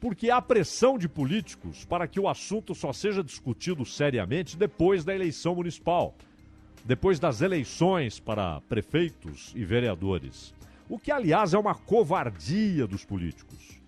Porque 0.00 0.30
há 0.30 0.42
pressão 0.42 0.98
de 0.98 1.08
políticos 1.08 1.84
para 1.84 2.08
que 2.08 2.18
o 2.18 2.28
assunto 2.28 2.74
só 2.74 2.92
seja 2.92 3.22
discutido 3.22 3.84
seriamente 3.84 4.56
depois 4.56 5.04
da 5.04 5.14
eleição 5.14 5.54
municipal, 5.54 6.16
depois 6.88 7.20
das 7.20 7.42
eleições 7.42 8.18
para 8.18 8.62
prefeitos 8.62 9.52
e 9.54 9.62
vereadores. 9.62 10.54
O 10.88 10.98
que, 10.98 11.12
aliás, 11.12 11.52
é 11.52 11.58
uma 11.58 11.74
covardia 11.74 12.86
dos 12.86 13.04
políticos. 13.04 13.78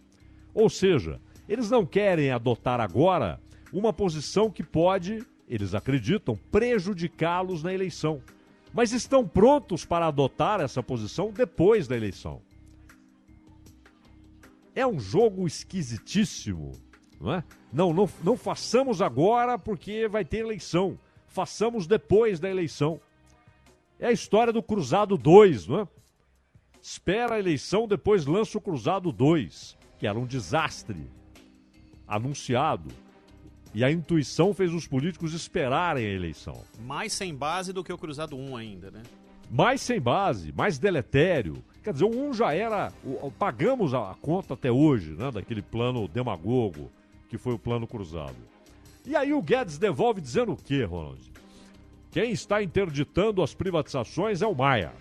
Ou 0.53 0.69
seja, 0.69 1.19
eles 1.49 1.71
não 1.71 1.87
querem 1.87 2.31
adotar 2.31 2.79
agora 2.79 3.41
uma 3.73 3.91
posição 3.91 4.51
que 4.51 4.63
pode, 4.63 5.25
eles 5.49 5.75
acreditam, 5.75 6.39
prejudicá-los 6.53 7.63
na 7.63 7.73
eleição. 7.73 8.21
Mas 8.71 8.93
estão 8.93 9.27
prontos 9.27 9.83
para 9.83 10.07
adotar 10.07 10.61
essa 10.61 10.83
posição 10.83 11.33
depois 11.33 11.89
da 11.89 11.97
eleição. 11.97 12.43
É 14.75 14.87
um 14.87 15.01
jogo 15.01 15.47
esquisitíssimo, 15.47 16.73
não 17.19 17.33
é? 17.33 17.45
Não, 17.73 17.95
não, 17.95 18.07
não 18.23 18.37
façamos 18.37 19.01
agora 19.01 19.59
porque 19.59 20.07
vai 20.07 20.23
ter 20.23 20.41
eleição. 20.41 20.99
Façamos 21.31 21.87
depois 21.87 22.41
da 22.41 22.51
eleição. 22.51 23.01
É 23.99 24.09
a 24.09 24.13
história 24.13 24.53
do 24.53 24.63
Cruzado 24.63 25.17
2, 25.17 25.69
não 25.69 25.81
é? 25.81 25.89
Espera 26.83 27.37
a 27.37 27.39
eleição, 27.39 27.87
depois 27.87 28.27
lança 28.27 28.59
o 28.59 28.61
Cruzado 28.61 29.13
2, 29.13 29.77
que 29.99 30.07
era 30.07 30.19
um 30.19 30.27
desastre 30.27 31.09
anunciado. 32.07 32.91
E 33.73 33.85
a 33.85 33.91
intuição 33.91 34.53
fez 34.53 34.75
os 34.75 34.89
políticos 34.89 35.33
esperarem 35.33 36.05
a 36.05 36.11
eleição. 36.11 36.65
Mais 36.81 37.13
sem 37.13 37.33
base 37.33 37.73
do 37.73 37.85
que 37.85 37.93
o 37.93 37.99
Cruzado 37.99 38.37
1 38.37 38.57
ainda, 38.57 38.91
né? 38.91 39.03
Mais 39.49 39.81
sem 39.81 40.01
base, 40.01 40.53
mais 40.53 40.79
deletério. 40.79 41.63
Quer 41.85 41.93
dizer, 41.93 42.05
o 42.05 42.31
1 42.31 42.35
já 42.35 42.53
era. 42.53 42.93
O, 43.05 43.31
pagamos 43.31 43.95
a, 43.95 44.11
a 44.11 44.15
conta 44.15 44.55
até 44.55 44.73
hoje, 44.73 45.13
né? 45.13 45.31
Daquele 45.31 45.63
plano 45.63 46.09
demagogo 46.09 46.91
que 47.29 47.39
foi 47.39 47.55
o 47.55 47.59
plano 47.59 47.87
cruzado. 47.87 48.37
E 49.07 49.17
aí 49.17 49.33
o 49.33 49.43
Guedes 49.43 49.79
devolve 49.79 50.21
dizendo 50.21 50.53
o 50.53 50.57
quê, 50.57 50.85
Ronald? 50.85 51.31
Quem 52.11 52.33
está 52.33 52.63
interditando 52.63 53.43
as 53.43 53.55
privatizações 53.55 54.43
é 54.43 54.47
o 54.47 54.55
Maia. 54.55 54.93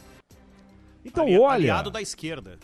Então, 1.03 1.25
Ali, 1.25 1.38
olha. 1.38 1.53
Aliado 1.53 1.91
da 1.91 2.01
esquerda. 2.01 2.59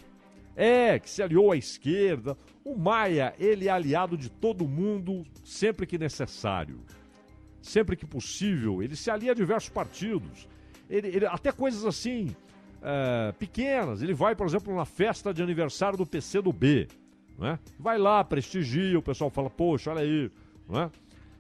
É, 0.56 1.00
que 1.00 1.10
se 1.10 1.22
aliou 1.22 1.52
à 1.52 1.58
esquerda. 1.58 2.38
O 2.64 2.78
Maia, 2.78 3.34
ele 3.40 3.68
é 3.68 3.72
aliado 3.72 4.18
de 4.18 4.30
todo 4.30 4.68
mundo 4.68 5.26
sempre 5.44 5.86
que 5.86 5.98
necessário. 5.98 6.80
Sempre 7.62 7.96
que 7.96 8.06
possível. 8.06 8.82
Ele 8.82 8.96
se 8.96 9.10
alia 9.10 9.32
a 9.32 9.36
diversos 9.36 9.70
partidos. 9.70 10.48
Ele, 10.90 11.08
ele 11.08 11.26
até 11.26 11.52
coisas 11.52 11.84
assim, 11.86 12.36
é, 12.82 13.32
pequenas. 13.34 14.02
Ele 14.02 14.14
vai, 14.14 14.36
por 14.36 14.46
exemplo, 14.46 14.74
na 14.76 14.86
festa 14.86 15.34
de 15.34 15.42
aniversário 15.42 15.98
do 15.98 16.06
PC 16.06 16.42
do 16.42 16.54
B. 16.54 16.88
Né? 17.38 17.60
Vai 17.80 17.98
lá, 17.98 18.24
prestigia, 18.24 18.98
o 18.98 19.02
pessoal 19.02 19.30
fala, 19.30 19.50
poxa, 19.50 19.92
olha 19.92 20.02
aí. 20.02 20.32
Né? 20.70 20.90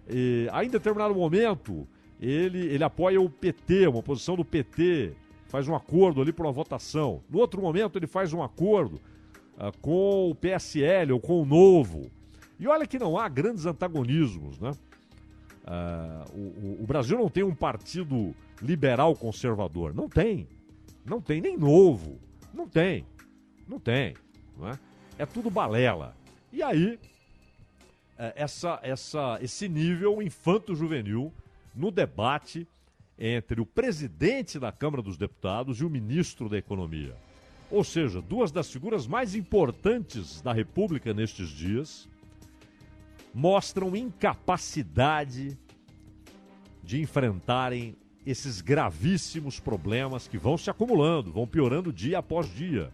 E, 0.09 0.47
em 0.63 0.69
determinado 0.69 1.15
momento, 1.15 1.87
ele, 2.19 2.59
ele 2.67 2.83
apoia 2.83 3.19
o 3.19 3.29
PT, 3.29 3.87
uma 3.87 4.03
posição 4.03 4.35
do 4.35 4.45
PT 4.45 5.13
faz 5.47 5.67
um 5.67 5.75
acordo 5.75 6.21
ali 6.21 6.33
para 6.33 6.45
uma 6.45 6.51
votação. 6.51 7.23
No 7.29 7.39
outro 7.39 7.61
momento, 7.61 7.97
ele 7.97 8.07
faz 8.07 8.33
um 8.33 8.43
acordo 8.43 8.95
uh, 9.57 9.71
com 9.81 10.29
o 10.29 10.35
PSL 10.35 11.13
ou 11.13 11.19
com 11.19 11.41
o 11.41 11.45
Novo. 11.45 12.11
E 12.59 12.67
olha 12.67 12.85
que 12.85 12.99
não 12.99 13.17
há 13.17 13.29
grandes 13.29 13.65
antagonismos, 13.65 14.59
né? 14.59 14.71
Uh, 15.65 16.77
o, 16.79 16.83
o, 16.83 16.85
Brasil 16.85 17.17
não 17.17 17.29
tem 17.29 17.43
um 17.43 17.55
partido 17.55 18.35
liberal 18.61 19.15
conservador. 19.15 19.93
Não 19.93 20.07
tem. 20.07 20.47
Não 21.05 21.19
tem. 21.19 21.41
Nem 21.41 21.57
novo. 21.57 22.19
Não 22.53 22.67
tem. 22.67 23.05
Não 23.67 23.79
tem. 23.79 24.13
Não 24.57 24.67
é? 24.67 24.79
é 25.17 25.25
tudo 25.25 25.49
balela. 25.49 26.15
E 26.51 26.61
aí, 26.61 26.99
essa, 28.17 28.79
essa, 28.81 29.37
esse 29.41 29.67
nível 29.67 30.21
infanto-juvenil 30.21 31.33
no 31.75 31.91
debate 31.91 32.67
entre 33.17 33.61
o 33.61 33.65
presidente 33.65 34.59
da 34.59 34.71
Câmara 34.71 35.01
dos 35.01 35.17
Deputados 35.17 35.79
e 35.79 35.85
o 35.85 35.89
ministro 35.89 36.49
da 36.49 36.57
Economia. 36.57 37.15
Ou 37.69 37.83
seja, 37.83 38.21
duas 38.21 38.51
das 38.51 38.69
figuras 38.69 39.07
mais 39.07 39.35
importantes 39.35 40.41
da 40.41 40.53
República 40.53 41.13
nestes 41.13 41.49
dias 41.49 42.07
mostram 43.33 43.95
incapacidade 43.95 45.57
de 46.83 47.01
enfrentarem 47.01 47.95
esses 48.25 48.61
gravíssimos 48.61 49.59
problemas 49.59 50.27
que 50.27 50.37
vão 50.37 50.57
se 50.57 50.69
acumulando, 50.69 51.31
vão 51.31 51.45
piorando 51.45 51.91
dia 51.91 52.19
após 52.19 52.47
dia. 52.53 52.91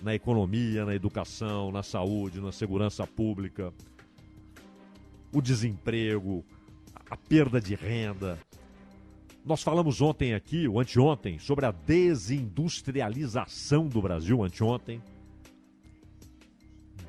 Na 0.00 0.14
economia, 0.14 0.84
na 0.84 0.94
educação, 0.94 1.72
na 1.72 1.82
saúde, 1.82 2.40
na 2.40 2.52
segurança 2.52 3.06
pública, 3.06 3.72
o 5.34 5.42
desemprego, 5.42 6.42
a 7.10 7.16
perda 7.16 7.60
de 7.60 7.74
renda, 7.74 8.38
nós 9.44 9.62
falamos 9.62 10.00
ontem 10.00 10.32
aqui, 10.32 10.66
ou 10.66 10.80
anteontem, 10.80 11.38
sobre 11.38 11.66
a 11.66 11.70
desindustrialização 11.70 13.86
do 13.86 14.00
Brasil, 14.00 14.42
anteontem. 14.42 15.02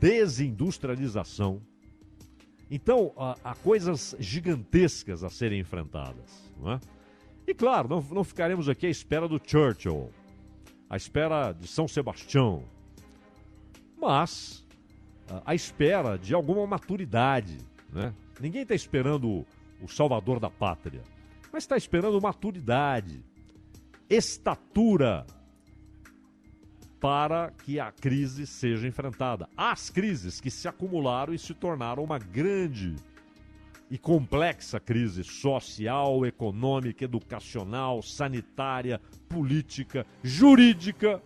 Desindustrialização. 0.01 1.61
Então, 2.69 3.13
há, 3.15 3.37
há 3.43 3.55
coisas 3.55 4.13
gigantescas 4.19 5.23
a 5.23 5.29
serem 5.29 5.61
enfrentadas. 5.61 6.51
Não 6.59 6.73
é? 6.73 6.81
E 7.47 7.53
claro, 7.53 7.87
não, 7.87 8.01
não 8.01 8.23
ficaremos 8.23 8.67
aqui 8.67 8.87
à 8.87 8.89
espera 8.89 9.27
do 9.27 9.39
Churchill, 9.41 10.09
à 10.89 10.97
espera 10.97 11.53
de 11.53 11.67
São 11.67 11.87
Sebastião, 11.87 12.63
mas 13.95 14.65
à 15.45 15.55
espera 15.55 16.17
de 16.17 16.33
alguma 16.33 16.67
maturidade. 16.67 17.57
Né? 17.95 18.13
Ninguém 18.39 18.61
está 18.61 18.75
esperando 18.75 19.43
o 19.81 19.87
salvador 19.87 20.39
da 20.39 20.51
pátria 20.51 21.01
mas 21.55 21.63
está 21.63 21.77
esperando 21.77 22.19
maturidade, 22.19 23.23
estatura 24.09 25.25
para 26.99 27.49
que 27.63 27.79
a 27.79 27.93
crise 27.93 28.45
seja 28.45 28.85
enfrentada. 28.85 29.47
As 29.55 29.89
crises 29.89 30.41
que 30.41 30.51
se 30.51 30.67
acumularam 30.67 31.33
e 31.33 31.39
se 31.39 31.53
tornaram 31.53 32.03
uma 32.03 32.19
grande 32.19 32.97
e 33.89 33.97
complexa 33.97 34.81
crise 34.81 35.23
social, 35.23 36.25
econômica, 36.25 37.05
educacional, 37.05 38.01
sanitária, 38.01 38.99
política, 39.29 40.05
jurídica. 40.21 41.21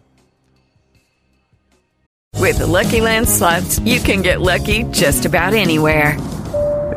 With 2.36 2.60
the 2.60 2.68
Lucky 2.68 3.02
Land 3.02 3.28
slots, 3.28 3.80
you 3.80 4.00
can 4.00 4.22
get 4.22 4.42
lucky 4.42 4.84
just 4.92 5.26
about 5.26 5.56
anywhere. 5.56 6.39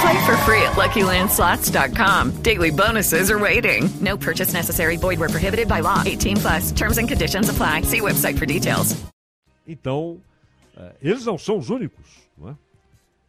Play 0.00 0.26
for 0.26 0.36
free 0.38 0.62
at 0.62 0.76
LuckyLandSlots.com. 0.76 2.42
Daily 2.42 2.70
bonuses 2.70 3.30
are 3.30 3.38
waiting. 3.38 3.88
No 4.00 4.16
purchase 4.16 4.52
necessary. 4.52 4.96
Void 4.96 5.18
where 5.18 5.28
prohibited 5.30 5.68
by 5.68 5.80
law. 5.80 6.02
18 6.04 6.36
plus. 6.36 6.72
Terms 6.72 6.98
and 6.98 7.08
conditions 7.08 7.48
apply. 7.48 7.82
See 7.82 8.00
website 8.00 8.38
for 8.38 8.46
details. 8.46 8.94
Então, 9.66 10.20
eh, 10.76 10.92
eles 11.02 11.26
não 11.26 11.36
são 11.36 11.58
os 11.58 11.68
únicos. 11.68 12.06
Não 12.38 12.50
é? 12.50 12.56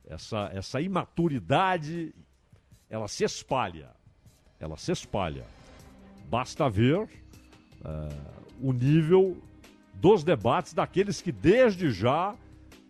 essa, 0.09 0.49
essa 0.53 0.81
imaturidade, 0.81 2.13
ela 2.89 3.07
se 3.07 3.23
espalha. 3.23 3.91
Ela 4.59 4.75
se 4.75 4.91
espalha. 4.91 5.45
Basta 6.29 6.69
ver 6.69 7.07
eh, 7.85 8.09
o 8.61 8.73
nível 8.73 9.37
dos 9.93 10.23
debates 10.23 10.73
daqueles 10.73 11.21
que 11.21 11.31
desde 11.31 11.91
já 11.91 12.35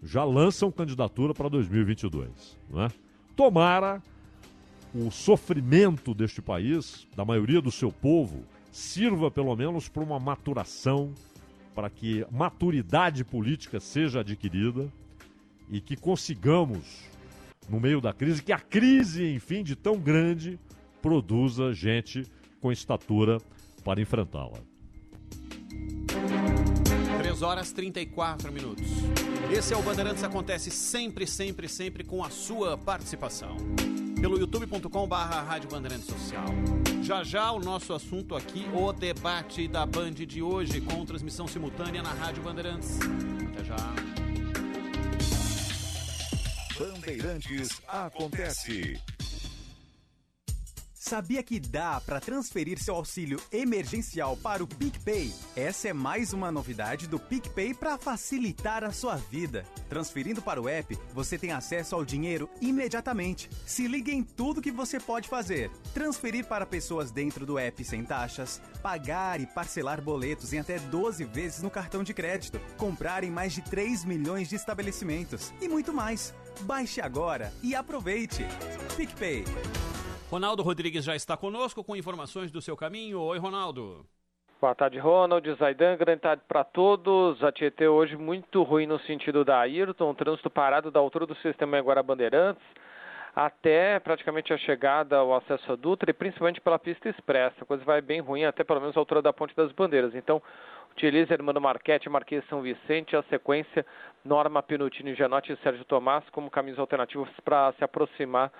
já 0.02 0.24
lançam 0.24 0.72
candidatura 0.72 1.34
para 1.34 1.50
2022. 1.50 2.58
Não 2.70 2.84
é? 2.84 2.88
Tomara 3.40 4.04
o 4.94 5.10
sofrimento 5.10 6.14
deste 6.14 6.42
país, 6.42 7.08
da 7.16 7.24
maioria 7.24 7.62
do 7.62 7.72
seu 7.72 7.90
povo, 7.90 8.44
sirva 8.70 9.32
pelo 9.32 9.56
menos 9.56 9.88
para 9.88 10.04
uma 10.04 10.20
maturação, 10.20 11.14
para 11.74 11.90
que 11.90 12.28
maturidade 12.30 13.24
política 13.24 13.80
seja 13.80 14.20
adquirida 14.20 14.92
e 15.70 15.80
que 15.80 15.96
consigamos, 15.96 17.06
no 17.70 17.80
meio 17.80 18.02
da 18.02 18.12
crise, 18.12 18.44
que 18.44 18.52
a 18.52 18.60
crise, 18.60 19.34
enfim, 19.34 19.64
de 19.64 19.74
tão 19.74 19.98
grande, 19.98 20.60
produza 21.02 21.74
gente 21.74 22.26
com 22.60 22.74
estatura 22.74 23.38
para 23.86 24.02
enfrentá-la. 24.02 24.60
3 27.30 27.44
horas 27.44 27.72
34 27.72 28.52
minutos. 28.52 28.88
Esse 29.52 29.72
é 29.72 29.78
o 29.78 29.84
Bandeirantes 29.84 30.24
Acontece 30.24 30.72
sempre, 30.72 31.28
sempre, 31.28 31.70
sempre 31.70 32.04
com 32.04 32.24
a 32.24 32.30
sua 32.32 32.76
participação. 32.76 33.56
Pelo 34.20 34.40
youtube.com 34.40 35.08
barra 35.08 35.40
Rádio 35.44 35.70
Bandeirantes 35.70 36.08
Social. 36.08 36.48
Já 37.04 37.24
já 37.24 37.52
o 37.52 37.60
nosso 37.60 37.94
assunto 37.94 38.36
aqui, 38.36 38.66
o 38.74 38.92
debate 38.92 39.68
da 39.68 39.86
Band 39.86 40.14
de 40.14 40.42
hoje, 40.42 40.82
com 40.82 41.06
transmissão 41.06 41.48
simultânea 41.48 42.02
na 42.02 42.14
Rádio 42.14 42.42
Bandeirantes. 42.42 42.98
Até 43.54 43.64
já. 43.64 43.78
Bandeirantes 46.80 47.80
Acontece. 47.88 49.00
Sabia 51.10 51.42
que 51.42 51.60
dá 51.60 52.00
para 52.00 52.20
transferir 52.20 52.78
seu 52.78 52.94
auxílio 52.94 53.42
emergencial 53.52 54.38
para 54.38 54.64
o 54.64 54.68
PicPay? 54.68 55.34
Essa 55.56 55.88
é 55.88 55.94
mais 55.94 56.34
uma 56.34 56.52
novidade 56.52 57.08
do 57.08 57.18
PicPay 57.18 57.74
para 57.74 57.98
facilitar 57.98 58.84
a 58.84 58.92
sua 58.92 59.16
vida. 59.16 59.66
Transferindo 59.90 60.40
para 60.40 60.62
o 60.62 60.70
app, 60.70 60.96
você 61.12 61.36
tem 61.36 61.52
acesso 61.52 61.96
ao 61.96 62.06
dinheiro 62.06 62.48
imediatamente. 62.62 63.50
Se 63.66 63.88
liga 63.88 64.12
em 64.12 64.22
tudo 64.22 64.62
que 64.62 64.72
você 64.72 65.00
pode 65.00 65.28
fazer: 65.28 65.72
transferir 65.96 66.46
para 66.46 66.64
pessoas 66.64 67.10
dentro 67.10 67.44
do 67.44 67.58
app 67.58 67.84
sem 67.84 68.04
taxas, 68.04 68.62
pagar 68.84 69.42
e 69.42 69.48
parcelar 69.48 70.04
boletos 70.04 70.54
em 70.54 70.60
até 70.60 70.78
12 70.78 71.24
vezes 71.24 71.64
no 71.64 71.72
cartão 71.72 72.04
de 72.04 72.14
crédito, 72.14 72.62
comprar 72.78 73.24
em 73.24 73.32
mais 73.32 73.54
de 73.54 73.64
3 73.64 74.06
milhões 74.06 74.48
de 74.48 74.56
estabelecimentos 74.56 75.52
e 75.60 75.68
muito 75.68 75.92
mais. 75.92 76.36
Baixe 76.62 77.00
agora 77.00 77.52
e 77.64 77.74
aproveite. 77.74 78.44
PicPay. 78.98 79.46
Ronaldo 80.30 80.62
Rodrigues 80.62 81.06
já 81.06 81.16
está 81.16 81.38
conosco 81.38 81.84
com 81.84 81.96
informações 81.96 82.52
do 82.52 82.62
seu 82.62 82.76
caminho. 82.76 83.22
Oi, 83.22 83.38
Ronaldo. 83.40 84.06
Boa 84.60 84.76
tarde, 84.76 85.00
Ronald. 85.00 85.48
Zaidan, 85.56 85.96
grande 85.96 86.22
tarde 86.22 86.44
para 86.48 86.66
todos. 86.66 87.42
A 87.42 87.52
Tietê 87.52 87.88
hoje 87.88 88.18
muito 88.18 88.62
ruim 88.64 88.86
no 88.86 89.00
sentido 89.00 89.46
da 89.46 89.60
Ayrton, 89.60 90.14
trânsito 90.14 90.50
parado 90.50 90.92
da 90.92 91.00
altura 91.00 91.26
do 91.26 91.36
sistema 91.36 91.80
Guará 91.80 92.04
Bandeirantes 92.04 92.62
até 93.46 93.98
praticamente 94.02 94.52
a 94.52 94.58
chegada 94.58 95.16
ao 95.16 95.34
acesso 95.34 95.72
a 95.72 95.76
Dutra 95.78 96.10
e 96.10 96.14
principalmente 96.14 96.60
pela 96.60 96.78
pista 96.78 97.08
expressa. 97.08 97.56
A 97.62 97.66
coisa 97.66 97.82
vai 97.86 98.02
bem 98.02 98.20
ruim 98.20 98.44
até 98.44 98.66
pelo 98.66 98.82
menos 98.82 98.98
a 98.98 99.00
altura 99.00 99.22
da 99.22 99.32
Ponte 99.32 99.56
das 99.56 99.72
Bandeiras. 99.72 100.14
Então, 100.14 100.42
utilize 100.92 101.32
Hermano 101.32 101.62
Marquete, 101.62 102.10
Marquês 102.10 102.44
São 102.50 102.62
Vicente, 102.62 103.16
a 103.16 103.24
sequência 103.24 103.86
Norma 104.26 104.62
Pinutini, 104.62 105.16
Janotti 105.16 105.54
e 105.54 105.58
Sérgio 105.64 105.86
Tomás 105.86 106.30
como 106.32 106.52
caminhos 106.52 106.78
alternativos 106.78 107.30
para 107.46 107.72
se 107.78 107.84
aproximar 107.84 108.52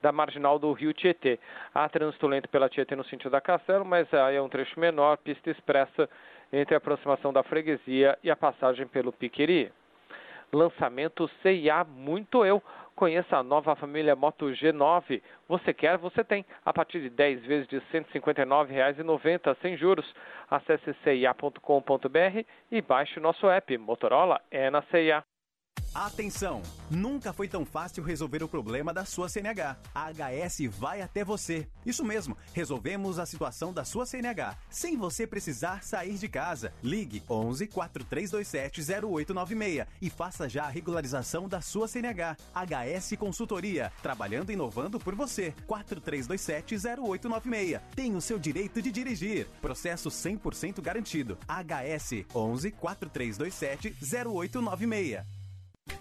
da 0.00 0.12
marginal 0.12 0.56
do 0.56 0.72
Rio 0.72 0.94
Tietê. 0.94 1.40
Há 1.74 1.88
trânsito 1.88 2.28
lento 2.28 2.48
pela 2.48 2.68
Tietê 2.68 2.94
no 2.94 3.04
sentido 3.06 3.32
da 3.32 3.40
Castelo, 3.40 3.84
mas 3.84 4.06
aí 4.14 4.36
é 4.36 4.40
um 4.40 4.48
trecho 4.48 4.78
menor, 4.78 5.16
pista 5.16 5.50
expressa 5.50 6.08
entre 6.52 6.76
a 6.76 6.78
aproximação 6.78 7.32
da 7.32 7.42
freguesia 7.42 8.16
e 8.22 8.30
a 8.30 8.36
passagem 8.36 8.86
pelo 8.86 9.12
Piqueri. 9.12 9.72
Lançamento 10.52 11.28
CIA 11.42 11.84
Muito 11.84 12.44
Eu. 12.44 12.62
Conheça 12.98 13.36
a 13.36 13.44
nova 13.44 13.76
família 13.76 14.16
Moto 14.16 14.46
G9. 14.46 15.22
Você 15.46 15.72
quer, 15.72 15.96
você 15.98 16.24
tem. 16.24 16.44
A 16.64 16.72
partir 16.72 17.00
de 17.00 17.08
10 17.08 17.46
vezes 17.46 17.68
de 17.68 17.76
R$ 17.76 17.84
159,90 17.92 19.56
sem 19.62 19.76
juros. 19.76 20.12
Acesse 20.50 20.92
cia.com.br 21.04 22.44
e 22.72 22.82
baixe 22.82 23.20
o 23.20 23.22
nosso 23.22 23.48
app. 23.48 23.78
Motorola 23.78 24.40
é 24.50 24.68
na 24.68 24.82
CIA. 24.82 25.22
Atenção! 25.94 26.62
Nunca 26.90 27.32
foi 27.32 27.48
tão 27.48 27.64
fácil 27.64 28.04
resolver 28.04 28.42
o 28.42 28.48
problema 28.48 28.92
da 28.92 29.04
sua 29.04 29.28
CNH. 29.28 29.76
A 29.94 30.10
HS 30.12 30.68
vai 30.78 31.00
até 31.00 31.24
você. 31.24 31.66
Isso 31.84 32.04
mesmo, 32.04 32.36
resolvemos 32.52 33.18
a 33.18 33.26
situação 33.26 33.72
da 33.72 33.84
sua 33.84 34.06
CNH 34.06 34.56
sem 34.70 34.96
você 34.96 35.26
precisar 35.26 35.82
sair 35.82 36.14
de 36.14 36.28
casa. 36.28 36.72
Ligue 36.82 37.22
11 37.28 37.66
4327 37.66 38.82
0896 39.06 39.86
e 40.00 40.10
faça 40.10 40.48
já 40.48 40.64
a 40.64 40.68
regularização 40.68 41.48
da 41.48 41.60
sua 41.60 41.88
CNH. 41.88 42.36
HS 42.54 43.16
Consultoria, 43.18 43.90
trabalhando 44.02 44.50
e 44.50 44.52
inovando 44.52 45.00
por 45.00 45.14
você. 45.14 45.54
4327 45.66 46.76
0896. 47.00 47.80
Tem 47.96 48.14
o 48.14 48.20
seu 48.20 48.38
direito 48.38 48.80
de 48.80 48.92
dirigir. 48.92 49.48
Processo 49.60 50.10
100% 50.10 50.80
garantido. 50.80 51.38
HS 51.48 52.26
11 52.34 52.70
4327 52.72 53.96
0896. 54.28 55.37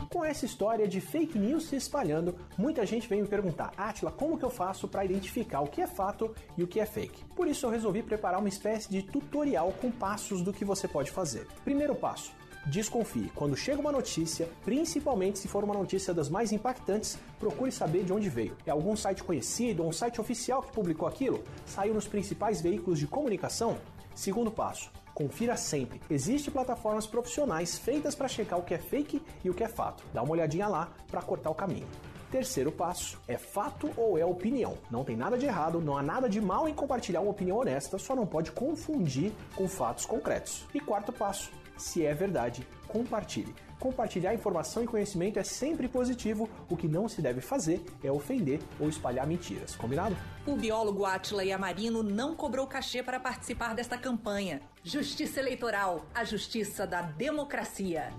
Com 0.10 0.24
essa 0.24 0.46
história 0.46 0.88
de 0.88 1.00
fake 1.00 1.38
news 1.38 1.68
se 1.68 1.76
espalhando, 1.76 2.36
muita 2.58 2.86
gente 2.86 3.08
vem 3.08 3.22
me 3.22 3.28
perguntar, 3.28 3.72
Atila, 3.78 4.12
como 4.12 4.38
que 4.38 4.46
eu 4.46 4.50
faço 4.50 4.88
para 4.88 5.06
identificar 5.06 5.62
o 5.62 5.68
que 5.68 5.82
é 5.82 5.88
fato 5.88 6.34
e 6.58 6.64
o 6.64 6.68
que 6.68 6.80
é 6.80 6.86
fake? 6.86 7.24
Por 7.36 7.48
isso 7.48 7.66
eu 7.66 7.70
resolvi 7.70 8.02
preparar 8.02 8.40
uma 8.40 8.50
espécie 8.50 8.90
de 8.90 9.02
tutorial 9.04 9.74
com 9.82 9.92
passos 9.92 10.42
do 10.42 10.54
que 10.54 10.66
você 10.66 10.88
pode 10.88 11.12
fazer. 11.12 11.48
Primeiro 11.64 11.94
passo, 11.94 12.32
desconfie. 12.66 13.32
Quando 13.36 13.56
chega 13.56 13.80
uma 13.80 13.92
notícia, 13.92 14.50
principalmente 14.64 15.40
se 15.40 15.48
for 15.48 15.64
uma 15.64 15.74
notícia 15.74 16.14
das 16.14 16.30
mais 16.30 16.52
impactantes, 16.52 17.18
procure 17.40 17.72
saber 17.72 18.04
de 18.04 18.14
onde 18.14 18.30
veio. 18.30 18.56
É 18.66 18.72
algum 18.72 18.96
site 18.96 19.24
conhecido 19.24 19.84
ou 19.84 19.90
um 19.90 19.94
site 19.94 20.20
oficial 20.20 20.62
que 20.62 20.72
publicou 20.72 21.08
aquilo? 21.08 21.44
Saiu 21.66 21.94
nos 21.94 22.08
principais 22.08 22.62
veículos 22.62 23.00
de 23.00 23.08
comunicação? 23.08 23.78
Segundo 24.16 24.52
passo, 24.52 24.92
Confira 25.18 25.58
sempre. 25.58 26.00
Existem 26.12 26.54
plataformas 26.54 27.08
profissionais 27.08 27.76
feitas 27.76 28.14
para 28.14 28.28
checar 28.28 28.60
o 28.60 28.62
que 28.62 28.76
é 28.76 28.78
fake 28.78 29.20
e 29.44 29.50
o 29.50 29.54
que 29.56 29.64
é 29.64 29.68
fato. 29.68 30.04
Dá 30.14 30.22
uma 30.22 30.34
olhadinha 30.34 30.68
lá 30.68 30.92
para 31.08 31.24
cortar 31.24 31.50
o 31.50 31.56
caminho. 31.56 31.88
Terceiro 32.30 32.72
passo: 32.72 33.20
é 33.28 33.36
fato 33.36 33.90
ou 33.98 34.16
é 34.20 34.24
opinião? 34.24 34.78
Não 34.92 35.04
tem 35.04 35.18
nada 35.18 35.36
de 35.36 35.48
errado, 35.48 35.82
não 35.82 35.98
há 35.98 36.04
nada 36.04 36.30
de 36.30 36.40
mal 36.40 36.70
em 36.70 36.74
compartilhar 36.76 37.22
uma 37.22 37.32
opinião 37.32 37.58
honesta, 37.58 37.98
só 37.98 38.16
não 38.16 38.28
pode 38.28 38.52
confundir 38.52 39.32
com 39.56 39.68
fatos 39.68 40.06
concretos. 40.06 40.68
E 40.72 40.80
quarto 40.80 41.12
passo: 41.12 41.52
se 41.76 42.06
é 42.06 42.14
verdade, 42.14 42.68
compartilhe. 42.88 43.56
Compartilhar 43.80 44.34
informação 44.34 44.84
e 44.84 44.88
conhecimento 44.88 45.38
é 45.38 45.44
sempre 45.44 45.88
positivo, 45.88 46.50
o 46.70 46.76
que 46.76 46.88
não 46.88 47.08
se 47.08 47.22
deve 47.22 47.42
fazer 47.42 47.84
é 48.04 48.12
ofender 48.12 48.60
ou 48.80 48.90
espalhar 48.90 49.28
mentiras. 49.28 49.76
Combinado? 49.76 50.16
O 50.46 50.56
biólogo 50.56 51.06
Átila 51.06 51.44
Yamarino 51.44 52.02
não 52.02 52.36
cobrou 52.36 52.66
cachê 52.66 53.04
para 53.04 53.20
participar 53.20 53.76
desta 53.76 53.98
campanha. 53.98 54.62
Justiça 54.84 55.40
Eleitoral, 55.40 56.06
a 56.14 56.24
justiça 56.24 56.88
da 56.88 57.02
democracia. 57.02 58.12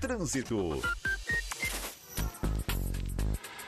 Trânsito. 0.00 0.80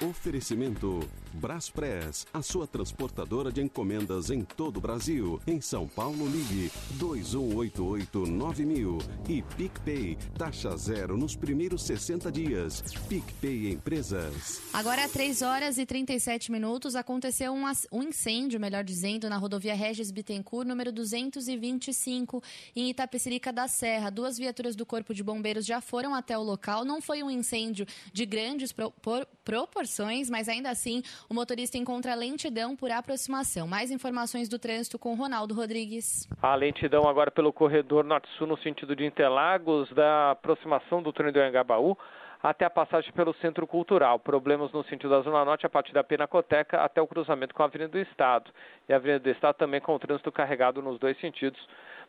Oferecimento 0.08 1.00
Braspress, 1.34 2.26
a 2.32 2.40
sua 2.40 2.66
transportadora 2.66 3.52
de 3.52 3.60
encomendas 3.60 4.30
em 4.30 4.40
todo 4.42 4.78
o 4.78 4.80
Brasil. 4.80 5.38
Em 5.46 5.60
São 5.60 5.86
Paulo, 5.86 6.26
ligue 6.26 6.72
2188-9000 6.98 9.02
e 9.28 9.42
PicPay, 9.42 10.16
taxa 10.38 10.74
zero 10.78 11.18
nos 11.18 11.36
primeiros 11.36 11.82
60 11.82 12.32
dias. 12.32 12.80
PicPay 13.06 13.70
Empresas. 13.72 14.62
Agora, 14.72 15.04
às 15.04 15.12
3 15.12 15.42
horas 15.42 15.76
e 15.76 15.84
37 15.84 16.50
minutos, 16.50 16.96
aconteceu 16.96 17.52
um, 17.52 17.64
um 17.92 18.02
incêndio, 18.02 18.58
melhor 18.58 18.82
dizendo, 18.82 19.28
na 19.28 19.36
rodovia 19.36 19.74
Regis 19.74 20.10
Bittencourt, 20.10 20.66
número 20.66 20.90
225, 20.90 22.42
em 22.74 22.88
Itapecerica 22.88 23.52
da 23.52 23.68
Serra. 23.68 24.08
Duas 24.08 24.38
viaturas 24.38 24.74
do 24.74 24.86
Corpo 24.86 25.12
de 25.12 25.22
Bombeiros 25.22 25.66
já 25.66 25.82
foram 25.82 26.14
até 26.14 26.38
o 26.38 26.42
local. 26.42 26.82
Não 26.86 27.02
foi 27.02 27.22
um 27.22 27.30
incêndio 27.30 27.84
de 28.10 28.24
grandes 28.24 28.72
pro- 28.72 28.90
por- 29.02 29.26
proporções, 29.44 29.97
mas 30.30 30.48
ainda 30.48 30.70
assim 30.70 31.02
o 31.28 31.34
motorista 31.34 31.78
encontra 31.78 32.14
lentidão 32.14 32.76
por 32.76 32.90
aproximação. 32.90 33.66
Mais 33.66 33.90
informações 33.90 34.48
do 34.48 34.58
trânsito 34.58 34.98
com 34.98 35.14
Ronaldo 35.14 35.54
Rodrigues. 35.54 36.28
A 36.42 36.54
lentidão 36.54 37.08
agora 37.08 37.30
pelo 37.30 37.52
corredor 37.52 38.04
norte-sul 38.04 38.46
no 38.46 38.58
sentido 38.58 38.94
de 38.94 39.04
Interlagos, 39.04 39.90
da 39.92 40.32
aproximação 40.32 41.02
do 41.02 41.12
túnel 41.12 41.32
do 41.32 41.40
Anhangabaú 41.40 41.96
até 42.42 42.64
a 42.64 42.70
passagem 42.70 43.12
pelo 43.12 43.34
Centro 43.34 43.66
Cultural. 43.66 44.18
Problemas 44.18 44.72
no 44.72 44.84
sentido 44.84 45.10
da 45.10 45.20
Zona 45.20 45.44
Norte 45.44 45.66
a 45.66 45.68
partir 45.68 45.92
da 45.92 46.04
Pinacoteca 46.04 46.80
até 46.82 47.02
o 47.02 47.06
cruzamento 47.06 47.54
com 47.54 47.62
a 47.62 47.66
Avenida 47.66 47.90
do 47.90 47.98
Estado. 47.98 48.50
E 48.88 48.92
a 48.92 48.96
Avenida 48.96 49.20
do 49.20 49.30
Estado 49.30 49.56
também 49.56 49.80
com 49.80 49.94
o 49.94 49.98
trânsito 49.98 50.30
carregado 50.30 50.80
nos 50.80 50.98
dois 50.98 51.18
sentidos 51.20 51.60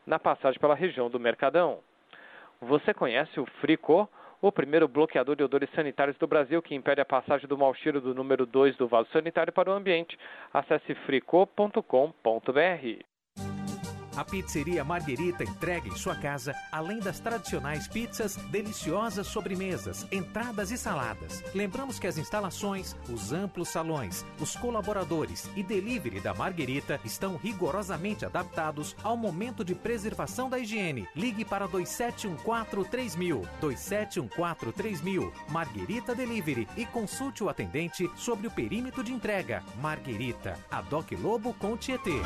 na 0.05 0.19
passagem 0.19 0.59
pela 0.59 0.75
região 0.75 1.09
do 1.09 1.19
Mercadão. 1.19 1.79
Você 2.61 2.93
conhece 2.93 3.39
o 3.39 3.45
Fricô? 3.61 4.07
O 4.41 4.51
primeiro 4.51 4.87
bloqueador 4.87 5.35
de 5.35 5.43
odores 5.43 5.69
sanitários 5.75 6.17
do 6.17 6.25
Brasil 6.25 6.61
que 6.61 6.73
impede 6.73 7.01
a 7.01 7.05
passagem 7.05 7.47
do 7.47 7.57
mau 7.57 7.73
cheiro 7.73 7.99
do 7.99 8.15
número 8.15 8.45
2 8.45 8.77
do 8.77 8.87
vaso 8.87 9.09
sanitário 9.11 9.51
para 9.51 9.69
o 9.69 9.73
ambiente. 9.73 10.17
Acesse 10.53 10.95
fricô.com.br. 11.05 13.08
A 14.19 14.25
pizzeria 14.25 14.83
Marguerita 14.83 15.45
entrega 15.45 15.87
em 15.87 15.95
sua 15.95 16.13
casa, 16.13 16.53
além 16.73 16.99
das 16.99 17.21
tradicionais 17.21 17.87
pizzas, 17.87 18.35
deliciosas 18.35 19.27
sobremesas, 19.27 20.05
entradas 20.11 20.71
e 20.71 20.77
saladas. 20.77 21.41
Lembramos 21.55 21.99
que 21.99 22.05
as 22.05 22.17
instalações, 22.17 22.97
os 23.07 23.31
amplos 23.31 23.69
salões, 23.69 24.25
os 24.37 24.57
colaboradores 24.57 25.49
e 25.55 25.63
delivery 25.63 26.19
da 26.19 26.33
Marguerita 26.33 26.99
estão 27.05 27.37
rigorosamente 27.37 28.25
adaptados 28.25 28.93
ao 29.01 29.15
momento 29.15 29.63
de 29.63 29.73
preservação 29.73 30.49
da 30.49 30.59
higiene. 30.59 31.07
Ligue 31.15 31.45
para 31.45 31.65
2714-3000, 31.69 33.47
2714-3000, 33.61 35.31
Marguerita 35.47 36.13
Delivery 36.13 36.67
e 36.75 36.85
consulte 36.85 37.41
o 37.41 37.47
atendente 37.47 38.11
sobre 38.17 38.47
o 38.47 38.51
perímetro 38.51 39.01
de 39.01 39.13
entrega. 39.13 39.63
Marguerita, 39.81 40.59
a 40.69 40.81
Doc 40.81 41.09
Lobo 41.13 41.53
com 41.53 41.77
Tietê. 41.77 42.19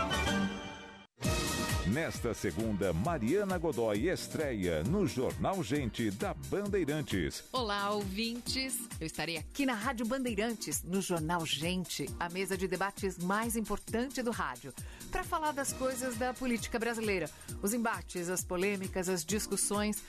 Nesta 1.88 2.34
segunda, 2.34 2.94
Mariana 2.94 3.58
Godoy 3.58 4.08
estreia 4.08 4.84
no 4.86 5.06
Jornal 5.06 5.62
Gente 5.62 6.10
da 6.12 6.34
Bandeirantes. 6.34 7.44
Olá, 7.52 7.92
ouvintes! 7.92 8.80
Eu 9.02 9.06
estarei 9.06 9.36
aqui 9.36 9.66
na 9.66 9.74
Rádio 9.74 10.06
Bandeirantes, 10.06 10.82
no 10.82 11.02
Jornal 11.02 11.46
Gente, 11.46 12.10
a 12.18 12.30
mesa 12.30 12.58
de 12.58 12.70
debates 12.70 13.18
mais 13.18 13.58
importante 13.58 14.24
do 14.24 14.32
rádio, 14.32 14.74
para 15.12 15.26
falar 15.26 15.52
das 15.52 15.74
coisas 15.74 16.16
da 16.16 16.34
política 16.34 16.80
brasileira, 16.80 17.30
os 17.62 17.74
embates, 17.74 18.30
as 18.30 18.46
polêmicas, 18.46 19.10
as 19.10 19.26
discussões, 19.26 20.02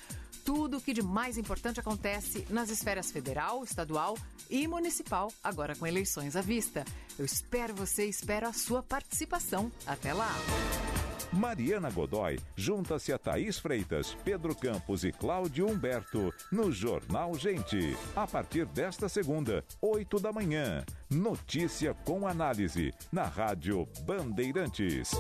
tudo 0.45 0.77
o 0.77 0.81
que 0.81 0.93
de 0.93 1.03
mais 1.03 1.39
importante 1.39 1.81
acontece 1.81 2.47
nas 2.51 2.69
esferas 2.69 3.11
federal, 3.11 3.65
estadual 3.65 4.17
e 4.51 4.69
municipal, 4.69 5.33
agora 5.43 5.75
com 5.75 5.87
eleições 5.87 6.37
à 6.37 6.41
vista. 6.41 6.85
Eu 7.19 7.25
espero 7.25 7.75
você, 7.75 8.05
espero 8.07 8.47
a 8.47 8.53
sua 8.53 8.83
participação. 8.83 9.73
Até 9.87 10.13
lá! 10.13 10.31
Mariana 11.33 11.91
Godoy 11.91 12.39
junta-se 12.55 13.13
a 13.13 13.19
Thaís 13.19 13.59
Freitas, 13.59 14.17
Pedro 14.25 14.55
Campos 14.55 15.03
e 15.03 15.11
Cláudio 15.11 15.69
Humberto 15.69 16.33
no 16.51 16.71
Jornal 16.71 17.35
Gente. 17.35 17.97
A 18.15 18.27
partir 18.27 18.67
desta 18.67 19.09
segunda, 19.09 19.65
8 19.81 20.21
da 20.21 20.33
manhã. 20.33 20.85
Notícia 21.11 21.93
com 22.05 22.27
análise 22.27 22.93
na 23.11 23.25
Rádio 23.25 23.89
Bandeirantes. 24.07 25.11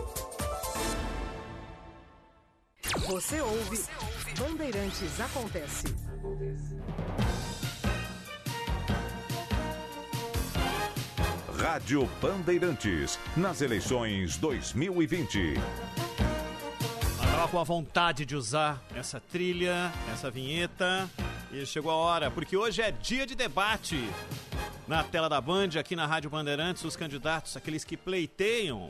Você 2.93 3.41
ouve 3.41 3.82
Bandeirantes 4.39 5.18
Acontece. 5.18 5.87
Rádio 11.59 12.09
Bandeirantes 12.20 13.18
nas 13.37 13.62
eleições 13.62 14.37
2020. 14.37 15.55
Eu 15.55 17.30
tava 17.32 17.49
com 17.49 17.59
a 17.59 17.64
vontade 17.64 18.26
de 18.26 18.37
usar 18.37 18.85
essa 18.95 19.18
trilha, 19.18 19.91
essa 20.12 20.30
vinheta. 20.30 21.09
E 21.51 21.64
chegou 21.64 21.91
a 21.91 21.97
hora, 21.97 22.30
porque 22.30 22.57
hoje 22.57 22.82
é 22.82 22.91
dia 22.91 23.26
de 23.26 23.35
debate. 23.35 24.09
Na 24.87 25.03
tela 25.03 25.28
da 25.28 25.41
Band, 25.41 25.70
aqui 25.78 25.97
na 25.97 26.07
Rádio 26.07 26.28
Bandeirantes, 26.28 26.85
os 26.85 26.97
candidatos, 26.97 27.57
aqueles 27.57 27.82
que 27.82 27.97
pleiteiam 27.97 28.89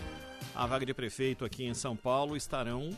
a 0.55 0.66
vaga 0.66 0.84
de 0.84 0.92
prefeito 0.92 1.45
aqui 1.45 1.64
em 1.64 1.74
São 1.74 1.97
Paulo, 1.97 2.36
estarão 2.36 2.90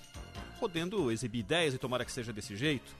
podendo 0.58 1.10
exibir 1.10 1.40
ideias 1.40 1.74
e 1.74 1.78
tomara 1.78 2.04
que 2.04 2.12
seja 2.12 2.32
desse 2.32 2.56
jeito. 2.56 2.94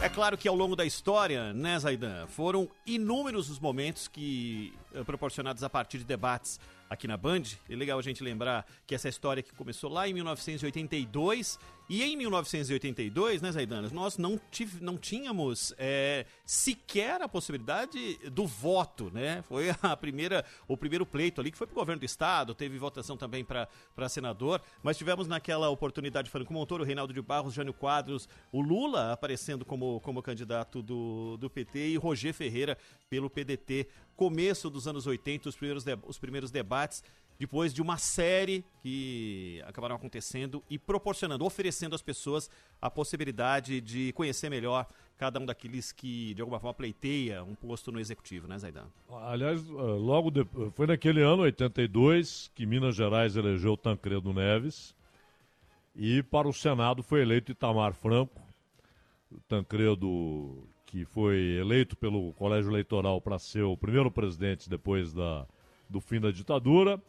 É 0.00 0.08
claro 0.08 0.36
que 0.36 0.48
ao 0.48 0.54
longo 0.54 0.74
da 0.74 0.84
história, 0.84 1.52
né, 1.52 1.78
Zaidan, 1.78 2.26
foram 2.26 2.68
inúmeros 2.86 3.50
os 3.50 3.58
momentos 3.58 4.08
que 4.08 4.72
proporcionados 5.04 5.62
a 5.62 5.70
partir 5.70 5.98
de 5.98 6.04
debates 6.04 6.58
aqui 6.92 7.08
na 7.08 7.16
Band. 7.16 7.42
É 7.68 7.74
legal 7.74 7.98
a 7.98 8.02
gente 8.02 8.22
lembrar 8.22 8.66
que 8.86 8.94
essa 8.94 9.08
história 9.08 9.42
que 9.42 9.52
começou 9.54 9.90
lá 9.90 10.06
em 10.06 10.12
1982 10.12 11.58
e 11.88 12.02
em 12.02 12.16
1982, 12.16 13.42
né, 13.42 13.52
Zaidan, 13.52 13.82
nós 13.92 14.16
não, 14.16 14.40
tive, 14.50 14.82
não 14.82 14.96
tínhamos 14.96 15.74
eh, 15.76 16.24
sequer 16.46 17.20
a 17.20 17.28
possibilidade 17.28 18.16
do 18.30 18.46
voto, 18.46 19.10
né? 19.12 19.42
Foi 19.42 19.66
a 19.82 19.96
primeira, 19.96 20.44
o 20.68 20.76
primeiro 20.76 21.04
pleito 21.04 21.40
ali 21.40 21.50
que 21.50 21.58
foi 21.58 21.66
para 21.66 21.74
o 21.74 21.80
governo 21.80 22.00
do 22.00 22.06
estado, 22.06 22.54
teve 22.54 22.78
votação 22.78 23.16
também 23.16 23.44
para 23.44 24.08
senador, 24.08 24.62
mas 24.82 24.96
tivemos 24.96 25.26
naquela 25.26 25.68
oportunidade 25.68 26.30
Franco 26.30 26.52
Montoro, 26.52 26.84
Reinaldo 26.84 27.12
de 27.12 27.20
Barros, 27.20 27.52
Jânio 27.52 27.74
Quadros, 27.74 28.28
o 28.50 28.60
Lula 28.60 29.12
aparecendo 29.12 29.64
como, 29.64 30.00
como 30.00 30.22
candidato 30.22 30.82
do, 30.82 31.36
do 31.36 31.50
PT 31.50 31.88
e 31.88 31.96
Roger 31.96 32.32
Ferreira 32.32 32.78
pelo 33.10 33.28
PDT. 33.28 33.88
Começo 34.26 34.70
dos 34.70 34.86
anos 34.86 35.04
80, 35.04 35.48
os 35.48 35.56
primeiros, 35.56 35.84
os 36.06 36.16
primeiros 36.16 36.52
debates, 36.52 37.02
depois 37.40 37.74
de 37.74 37.82
uma 37.82 37.98
série 37.98 38.64
que 38.80 39.60
acabaram 39.66 39.96
acontecendo 39.96 40.62
e 40.70 40.78
proporcionando, 40.78 41.44
oferecendo 41.44 41.96
às 41.96 42.02
pessoas 42.02 42.48
a 42.80 42.88
possibilidade 42.88 43.80
de 43.80 44.12
conhecer 44.12 44.48
melhor 44.48 44.86
cada 45.18 45.40
um 45.40 45.44
daqueles 45.44 45.90
que, 45.90 46.34
de 46.34 46.40
alguma 46.40 46.60
forma, 46.60 46.72
pleiteia 46.72 47.42
um 47.42 47.56
posto 47.56 47.90
no 47.90 47.98
executivo, 47.98 48.46
né, 48.46 48.56
Zaidan? 48.60 48.86
Aliás, 49.10 49.60
eh, 49.68 49.72
logo 49.72 50.30
de- 50.30 50.46
foi 50.76 50.86
naquele 50.86 51.20
ano, 51.20 51.42
82, 51.42 52.48
que 52.54 52.64
Minas 52.64 52.94
Gerais 52.94 53.34
elegeu 53.34 53.76
Tancredo 53.76 54.32
Neves 54.32 54.94
e 55.96 56.22
para 56.22 56.46
o 56.46 56.52
Senado 56.52 57.02
foi 57.02 57.22
eleito 57.22 57.50
Itamar 57.50 57.92
Franco. 57.92 58.40
Tancredo, 59.48 60.68
que 60.92 61.06
foi 61.06 61.56
eleito 61.58 61.96
pelo 61.96 62.34
Colégio 62.34 62.70
Eleitoral 62.70 63.18
para 63.18 63.38
ser 63.38 63.62
o 63.62 63.74
primeiro 63.74 64.10
presidente 64.10 64.68
depois 64.68 65.10
da, 65.10 65.46
do 65.88 66.02
fim 66.02 66.20
da 66.20 66.30
ditadura. 66.30 67.00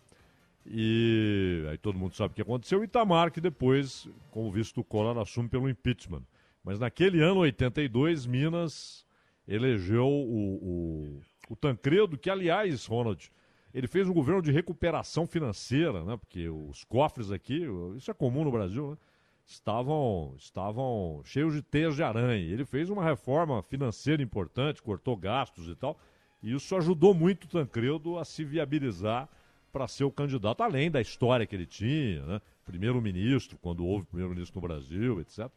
E 0.65 1.65
aí 1.69 1.77
todo 1.77 1.99
mundo 1.99 2.15
sabe 2.15 2.31
o 2.31 2.36
que 2.36 2.41
aconteceu. 2.41 2.79
O 2.79 2.84
Itamar, 2.86 3.29
que 3.29 3.41
depois, 3.41 4.07
com 4.31 4.47
o 4.47 4.51
visto 4.53 4.75
do 4.75 4.86
Collor, 4.86 5.17
assume 5.17 5.49
pelo 5.49 5.67
impeachment. 5.67 6.23
Mas 6.63 6.79
naquele 6.79 7.21
ano, 7.21 7.41
82, 7.41 8.25
Minas 8.25 9.05
elegeu 9.45 10.07
o, 10.07 11.19
o, 11.19 11.21
o 11.49 11.55
Tancredo, 11.57 12.17
que, 12.17 12.29
aliás, 12.29 12.86
Ronald, 12.86 13.29
ele 13.73 13.88
fez 13.89 14.07
um 14.07 14.13
governo 14.13 14.41
de 14.41 14.53
recuperação 14.53 15.27
financeira, 15.27 16.05
né? 16.05 16.15
Porque 16.15 16.47
os 16.47 16.86
cofres 16.86 17.34
aqui, 17.34 17.67
isso 17.97 18.09
é 18.09 18.13
comum 18.13 18.45
no 18.45 18.51
Brasil, 18.51 18.91
né? 18.91 18.97
Estavam, 19.46 20.36
estavam 20.38 21.22
cheios 21.26 21.54
de 21.54 21.62
teias 21.62 21.96
de 21.96 22.04
aranha. 22.04 22.44
Ele 22.44 22.66
fez 22.66 22.89
uma 22.89 23.04
reforma 23.04 23.62
financeira 23.64 24.24
importante, 24.24 24.82
cortou 24.82 25.16
gastos 25.18 25.68
e 25.68 25.76
tal. 25.76 25.98
E 26.41 26.54
isso 26.54 26.76
ajudou 26.76 27.14
muito 27.14 27.46
o 27.46 27.48
Tancredo 27.48 28.18
a 28.18 28.26
se 28.26 28.44
viabilizar 28.44 29.30
para 29.72 29.88
ser 29.88 30.04
o 30.04 30.12
candidato, 30.12 30.62
além 30.62 30.91
da 30.91 31.02
história 31.02 31.46
que 31.46 31.56
ele 31.56 31.66
tinha, 31.66 32.24
né? 32.26 32.41
Primeiro-ministro, 32.64 33.58
quando 33.58 33.86
houve 33.86 34.06
primeiro-ministro 34.06 34.62
no 34.62 34.68
Brasil, 34.68 35.20
etc. 35.20 35.50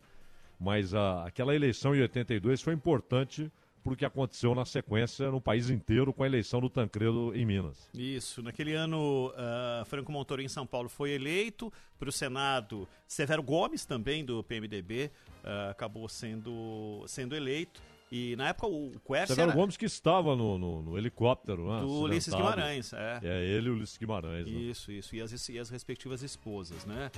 Mas 0.59 0.95
a, 0.95 1.27
aquela 1.27 1.55
eleição 1.55 1.95
em 1.95 2.01
82 2.01 2.63
foi 2.63 2.73
importante 2.73 3.53
porque 3.87 4.05
aconteceu 4.05 4.53
na 4.53 4.65
sequência 4.65 5.31
no 5.31 5.41
país 5.41 5.71
inteiro 5.71 6.13
com 6.13 6.25
a 6.25 6.27
eleição 6.27 6.61
do 6.61 6.69
Tancredo 6.69 7.33
em 7.37 7.47
Minas. 7.47 7.89
Isso, 7.95 8.43
naquele 8.43 8.73
ano, 8.73 9.29
uh, 9.29 9.85
Franco 9.85 10.11
Montoro 10.11 10.43
em 10.43 10.49
São 10.49 10.67
Paulo 10.67 10.89
foi 10.89 11.13
eleito 11.13 11.73
para 11.97 12.09
o 12.09 12.13
Senado. 12.13 12.89
Severo 13.07 13.45
Gomes, 13.45 13.85
também 13.85 14.25
do 14.25 14.43
PMDB, 14.43 15.13
uh, 15.45 15.71
acabou 15.71 16.09
sendo, 16.09 17.05
sendo 17.07 17.37
eleito. 17.37 17.81
E 18.11 18.35
na 18.35 18.49
época 18.49 18.67
o 18.67 18.91
Quercia 19.07 19.37
Severo 19.37 19.51
era... 19.51 19.61
Gomes 19.61 19.77
que 19.77 19.85
estava 19.85 20.35
no, 20.35 20.59
no, 20.59 20.83
no 20.83 20.99
helicóptero, 20.99 21.73
né? 21.73 21.81
Do 21.81 22.01
Ulisses. 22.01 22.35
Guimarães, 22.35 22.93
é. 22.93 23.21
É 23.23 23.45
ele 23.45 23.69
e 23.69 23.71
o 23.71 23.75
Ulisses 23.75 23.97
Guimarães. 23.97 24.47
né? 24.47 24.53
Isso, 24.53 24.91
isso. 24.91 25.15
E 25.15 25.21
as, 25.21 25.49
e 25.49 25.59
as 25.61 25.71
respectivas 25.71 26.23
esposas, 26.23 26.85
né? 26.85 27.09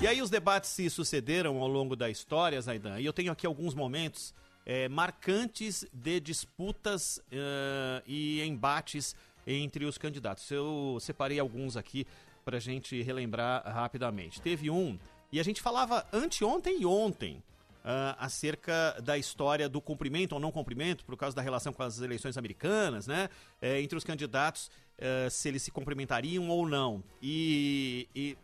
E 0.00 0.06
aí 0.06 0.22
os 0.22 0.30
debates 0.30 0.70
se 0.70 0.88
sucederam 0.88 1.60
ao 1.60 1.68
longo 1.68 1.94
da 1.94 2.08
história, 2.08 2.58
Zaidan. 2.62 2.98
E 2.98 3.04
eu 3.04 3.12
tenho 3.12 3.30
aqui 3.30 3.46
alguns 3.46 3.74
momentos 3.74 4.34
eh, 4.68 4.88
marcantes 4.88 5.84
de 5.92 6.20
disputas 6.20 7.20
eh, 7.32 8.02
e 8.06 8.42
embates 8.42 9.16
entre 9.46 9.84
os 9.86 9.98
candidatos. 9.98 10.48
Eu 10.50 10.98
separei 11.00 11.40
alguns 11.40 11.76
aqui 11.76 12.06
para 12.44 12.58
a 12.58 12.60
gente 12.60 13.02
relembrar 13.02 13.62
rapidamente. 13.66 14.40
Teve 14.40 14.70
um, 14.70 14.98
e 15.32 15.40
a 15.40 15.42
gente 15.42 15.60
falava 15.60 16.06
anteontem 16.12 16.82
e 16.82 16.86
ontem, 16.86 17.42
ah, 17.84 18.16
acerca 18.18 19.00
da 19.02 19.16
história 19.16 19.68
do 19.68 19.80
cumprimento 19.80 20.32
ou 20.32 20.40
não 20.40 20.50
cumprimento, 20.50 21.04
por 21.04 21.16
causa 21.16 21.34
da 21.34 21.42
relação 21.42 21.72
com 21.72 21.82
as 21.82 22.00
eleições 22.00 22.36
americanas, 22.36 23.06
né? 23.06 23.28
Eh, 23.62 23.80
entre 23.80 23.96
os 23.96 24.04
candidatos, 24.04 24.70
eh, 24.98 25.28
se 25.30 25.48
eles 25.48 25.62
se 25.62 25.70
cumprimentariam 25.70 26.48
ou 26.48 26.68
não. 26.68 27.02
E, 27.22 28.08
e 28.14 28.36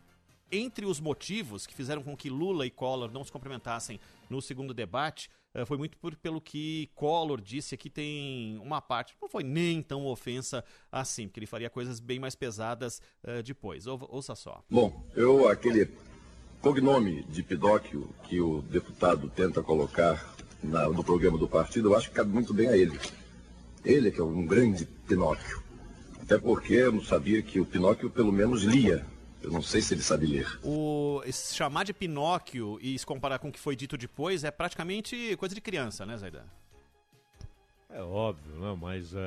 entre 0.50 0.86
os 0.86 1.00
motivos 1.00 1.66
que 1.66 1.74
fizeram 1.74 2.02
com 2.02 2.16
que 2.16 2.30
Lula 2.30 2.66
e 2.66 2.70
Collor 2.70 3.10
não 3.10 3.24
se 3.24 3.32
cumprimentassem 3.32 3.98
no 4.30 4.40
segundo 4.40 4.72
debate, 4.72 5.28
foi 5.66 5.76
muito 5.78 5.96
por, 5.98 6.16
pelo 6.16 6.40
que 6.40 6.90
Collor 6.94 7.40
disse 7.40 7.74
aqui 7.74 7.88
tem 7.88 8.58
uma 8.62 8.80
parte, 8.80 9.14
não 9.22 9.28
foi 9.28 9.44
nem 9.44 9.80
tão 9.82 10.06
ofensa 10.06 10.64
assim, 10.90 11.26
porque 11.28 11.38
ele 11.40 11.46
faria 11.46 11.70
coisas 11.70 12.00
bem 12.00 12.18
mais 12.18 12.34
pesadas 12.34 13.00
eh, 13.22 13.42
depois. 13.42 13.86
Ou- 13.86 14.08
ouça 14.10 14.34
só. 14.34 14.62
Bom, 14.70 15.04
eu, 15.14 15.48
aquele 15.48 15.88
cognome 16.60 17.22
de 17.24 17.42
Pinóquio 17.42 18.08
que 18.24 18.40
o 18.40 18.62
deputado 18.62 19.28
tenta 19.28 19.62
colocar 19.62 20.34
na- 20.62 20.88
no 20.88 21.04
programa 21.04 21.38
do 21.38 21.46
partido, 21.46 21.90
eu 21.90 21.96
acho 21.96 22.08
que 22.08 22.14
cabe 22.16 22.30
muito 22.32 22.52
bem 22.54 22.68
a 22.68 22.76
ele. 22.76 22.98
Ele 23.84 24.10
que 24.10 24.20
é 24.20 24.24
um 24.24 24.46
grande 24.46 24.86
Pinóquio. 25.06 25.62
Até 26.22 26.38
porque 26.38 26.72
eu 26.74 26.90
não 26.92 27.04
sabia 27.04 27.42
que 27.42 27.60
o 27.60 27.66
Pinóquio 27.66 28.08
pelo 28.08 28.32
menos 28.32 28.62
lia. 28.62 29.04
Eu 29.44 29.50
não 29.52 29.60
sei 29.62 29.82
se 29.82 29.92
ele 29.92 30.00
sabe 30.02 30.24
ler. 30.26 30.58
O, 30.64 31.22
esse 31.26 31.54
chamar 31.54 31.84
de 31.84 31.92
Pinóquio 31.92 32.78
e 32.80 32.98
se 32.98 33.04
comparar 33.04 33.38
com 33.38 33.48
o 33.48 33.52
que 33.52 33.60
foi 33.60 33.76
dito 33.76 33.96
depois 33.98 34.42
é 34.42 34.50
praticamente 34.50 35.36
coisa 35.36 35.54
de 35.54 35.60
criança, 35.60 36.06
né, 36.06 36.16
Zaidan? 36.16 36.44
É 37.90 38.00
óbvio, 38.02 38.54
né? 38.58 38.76
Mas 38.80 39.12
é, 39.14 39.18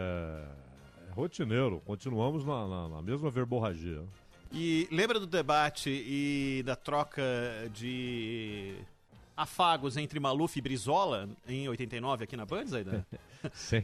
é 1.07 1.11
rotineiro. 1.13 1.81
Continuamos 1.85 2.43
na, 2.43 2.67
na- 2.67 2.89
na 2.89 3.01
mesma 3.01 3.29
verborragia. 3.29 4.03
E 4.51 4.87
lembra 4.91 5.19
do 5.19 5.27
debate 5.27 5.89
e 5.89 6.63
da 6.65 6.75
troca 6.75 7.21
de 7.73 8.75
afagos 9.35 9.97
entre 9.97 10.19
Maluf 10.19 10.57
e 10.57 10.61
Brizola 10.61 11.29
em 11.47 11.69
89 11.69 12.23
aqui 12.23 12.35
na 12.35 12.45
Band, 12.45 12.65
Zaidan? 12.65 13.05
Sim. 13.53 13.83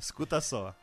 Escuta 0.00 0.40
só. 0.40 0.74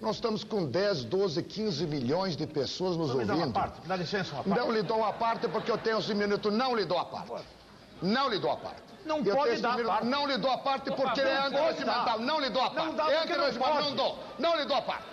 Nós 0.00 0.16
estamos 0.16 0.44
com 0.44 0.64
10, 0.64 1.04
12, 1.04 1.42
15 1.42 1.86
milhões 1.86 2.36
de 2.36 2.46
pessoas 2.46 2.96
nos 2.96 3.08
Não 3.10 3.16
me 3.16 3.24
dá 3.24 3.34
ouvindo. 3.34 3.48
uma 3.48 3.52
parte, 3.60 3.80
dá 3.86 3.96
licença 3.96 4.32
uma 4.34 4.44
parte. 4.44 4.58
Não 4.60 4.70
lhe 4.72 4.82
dou 4.82 5.04
a 5.04 5.12
parte 5.12 5.48
porque 5.48 5.70
eu 5.70 5.78
tenho 5.78 5.98
esse 5.98 6.14
minuto. 6.14 6.50
Não 6.52 6.74
lhe 6.76 6.84
dou 6.84 6.98
a 6.98 7.04
parte. 7.04 7.32
Não 8.00 8.28
lhe 8.28 8.38
dou 8.38 8.52
a 8.52 8.56
parte. 8.56 8.82
Não 9.04 9.18
Eu 9.24 9.34
pode 9.34 9.60
dar 9.60 9.76
minuto. 9.76 9.88
parte. 9.88 10.06
Não 10.06 10.26
lhe 10.26 10.38
dou 10.38 10.50
a 10.52 10.58
parte 10.58 10.90
porque 10.92 11.02
não 11.02 11.30
é 11.30 11.36
pode 11.50 11.56
antirregimental. 11.56 12.18
Não 12.20 12.40
lhe 12.40 12.50
dou 12.50 12.62
a 12.62 12.70
parte. 12.70 12.86
Não 12.86 12.94
dá 12.94 13.10
é 13.10 13.18
antirregimental. 13.22 13.82
Não 13.82 13.94
dou. 13.96 14.18
Não 14.38 14.56
lhe 14.56 14.64
dou 14.66 14.76
a 14.76 14.82
parte. 14.82 15.04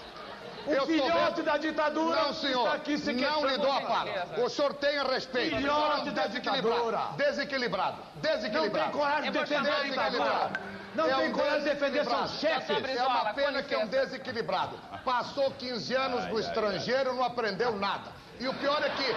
O 0.68 0.72
Eu 0.72 0.86
filhote 0.88 1.42
da 1.44 1.58
ditadura 1.58 2.24
Não, 2.24 2.34
senhor. 2.34 2.64
está 2.66 2.74
aqui 2.76 2.98
se 2.98 3.14
não 3.14 3.46
lhe 3.48 3.58
dou 3.58 3.72
a 3.72 3.82
parte. 3.82 4.42
O 4.42 4.50
senhor 4.50 4.74
tenha 4.76 5.04
respeito. 5.04 5.56
Filhote 5.58 6.08
é 6.08 6.12
um 6.12 6.14
da 6.14 6.28
desequilibrado. 6.28 6.62
ditadura. 6.80 7.02
Desequilibrado. 7.18 7.98
Desequilibrado. 8.16 8.86
Não 8.86 8.92
tem 8.92 9.00
coragem 9.02 9.32
de 9.32 9.40
defender 9.40 9.72
a 9.72 9.84
ditadura. 9.84 10.75
Não 10.96 11.08
tem 11.20 11.32
coragem 11.32 11.60
de 11.64 11.70
defender 11.70 12.06
seus 12.06 12.40
chefes. 12.40 12.98
É 12.98 13.04
uma 13.04 13.34
pena 13.34 13.62
que 13.62 13.74
é 13.74 13.78
um 13.78 13.88
desequilibrado. 13.88 14.78
Passou 15.04 15.52
15 15.52 15.94
anos 15.94 16.28
no 16.28 16.40
estrangeiro, 16.40 17.14
não 17.14 17.24
aprendeu 17.24 17.76
nada. 17.76 18.12
E 18.40 18.48
o 18.48 18.54
pior 18.56 18.84
é 18.84 18.90
que 18.90 19.16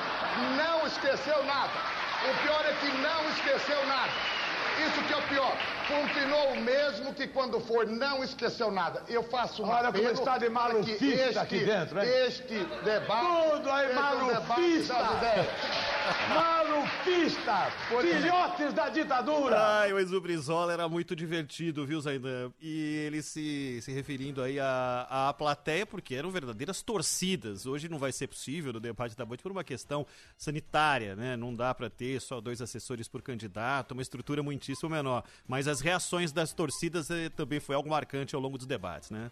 não 0.57 0.87
esqueceu 0.87 1.45
nada. 1.45 1.73
O 2.29 2.43
pior 2.43 2.65
é 2.65 2.73
que 2.75 2.87
não 2.99 3.31
esqueceu 3.31 3.87
nada. 3.87 4.13
Isso 4.87 5.03
que 5.03 5.13
é 5.13 5.17
o 5.17 5.23
pior. 5.23 5.57
Continuou 5.89 6.53
o 6.53 6.61
mesmo 6.61 7.13
que 7.15 7.27
quando 7.27 7.59
foi, 7.61 7.87
não 7.87 8.23
esqueceu 8.23 8.71
nada. 8.71 9.03
Eu 9.09 9.23
faço 9.25 9.65
um 9.65 9.69
Olha 9.69 9.93
como 9.93 10.11
está 10.11 10.39
de 10.39 10.49
malufista 10.49 11.05
este, 11.05 11.39
aqui 11.39 11.65
dentro, 11.65 12.01
hein? 12.01 12.09
Este 12.27 12.65
debate 12.85 13.27
Tudo 13.51 13.71
aí 13.71 13.89
seja 13.89 14.25
um 14.25 14.31
ideias. 16.09 16.29
Malufista! 16.29 17.71
Filhotes 18.01 18.73
da 18.73 18.89
ditadura! 18.89 19.57
Ai, 19.81 19.93
mas 19.93 20.13
o 20.13 20.21
Brizola 20.21 20.73
era 20.73 20.89
muito 20.89 21.15
divertido, 21.15 21.87
viu, 21.87 22.01
Zaidan? 22.01 22.53
E 22.61 23.05
ele 23.07 23.23
se, 23.23 23.81
se 23.83 23.93
referindo 23.93 24.43
aí 24.43 24.59
à, 24.59 25.29
à 25.29 25.33
plateia, 25.33 25.87
porque 25.87 26.15
eram 26.15 26.31
verdadeiras 26.31 26.83
torcidas. 26.83 27.67
Hoje 27.67 27.89
não 27.89 27.99
vai 27.99 28.13
ser 28.13 28.27
possível 28.27 28.73
no 28.73 28.81
debate 28.81 29.17
da 29.17 29.25
noite 29.25 29.43
por 29.43 29.53
uma 29.53 29.65
questão 29.65 30.07
sanitária, 30.37 31.15
né? 31.17 31.37
Não 31.37 31.55
dá 31.55 31.75
pra 31.75 31.91
ter 31.91 32.21
só 32.21 32.41
dois 32.41 32.61
assessores 32.61 33.09
por 33.09 33.23
candidato, 33.23 33.93
uma 33.93 34.03
estrutura 34.03 34.43
muitíssimo 34.43 34.91
menor. 34.91 35.25
Mas 35.47 35.69
as 35.69 35.81
reações 35.81 36.33
das 36.33 36.53
torcidas 36.53 37.11
eh, 37.11 37.29
também 37.31 37.61
foi 37.61 37.75
algo 37.75 37.89
marcante 37.89 38.35
ao 38.35 38.41
longo 38.41 38.59
dos 38.59 38.67
debates, 38.67 39.11
né? 39.11 39.31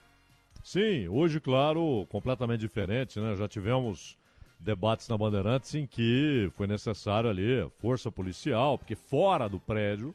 Sim, 0.65 1.07
hoje, 1.09 1.39
claro, 1.39 2.07
completamente 2.09 2.61
diferente, 2.61 3.21
né? 3.21 3.37
Já 3.37 3.47
tivemos 3.47 4.17
debates 4.59 5.09
na 5.09 5.17
Bandeirantes 5.17 5.75
em 5.75 5.87
que 5.87 6.51
foi 6.57 6.67
necessário 6.67 7.31
ali 7.31 7.69
força 7.79 8.11
policial, 8.11 8.79
porque 8.79 8.95
fora 8.95 9.49
do 9.49 9.61
prédio 9.61 10.15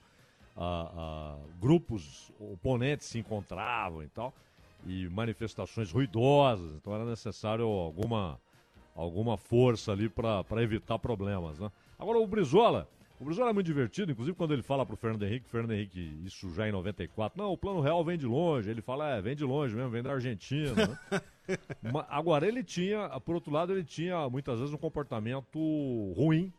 ah, 0.57 0.91
ah, 0.95 1.37
grupos 1.59 2.31
oponentes 2.39 3.07
se 3.07 3.19
encontravam 3.19 4.03
e 4.03 4.07
tal, 4.07 4.33
e 4.85 5.07
manifestações 5.09 5.91
ruidosas, 5.91 6.73
então 6.73 6.93
era 6.93 7.05
necessário 7.05 7.65
alguma, 7.65 8.39
alguma 8.95 9.37
força 9.37 9.91
ali 9.91 10.09
para 10.09 10.61
evitar 10.61 10.99
problemas, 10.99 11.59
né? 11.59 11.71
Agora 11.97 12.19
o 12.19 12.27
Brizola, 12.27 12.87
o 13.21 13.23
Brizola 13.23 13.51
é 13.51 13.53
muito 13.53 13.67
divertido, 13.67 14.11
inclusive 14.11 14.35
quando 14.35 14.51
ele 14.51 14.63
fala 14.63 14.83
pro 14.83 14.97
Fernando 14.97 15.23
Henrique, 15.23 15.47
Fernando 15.47 15.73
Henrique, 15.73 16.19
isso 16.25 16.51
já 16.55 16.67
em 16.67 16.71
94, 16.71 17.39
não, 17.39 17.51
o 17.51 17.57
plano 17.57 17.79
real 17.79 18.03
vem 18.03 18.17
de 18.17 18.25
longe, 18.25 18.67
ele 18.67 18.81
fala, 18.81 19.15
é, 19.15 19.21
vem 19.21 19.35
de 19.35 19.43
longe 19.43 19.75
mesmo, 19.75 19.91
vem 19.91 20.01
da 20.01 20.11
Argentina, 20.11 20.73
né? 20.73 21.21
Agora, 22.09 22.47
ele 22.47 22.63
tinha, 22.63 23.07
por 23.19 23.35
outro 23.35 23.51
lado, 23.51 23.73
ele 23.73 23.83
tinha 23.83 24.27
muitas 24.27 24.57
vezes 24.57 24.73
um 24.73 24.77
comportamento 24.77 25.59
ruim. 26.15 26.51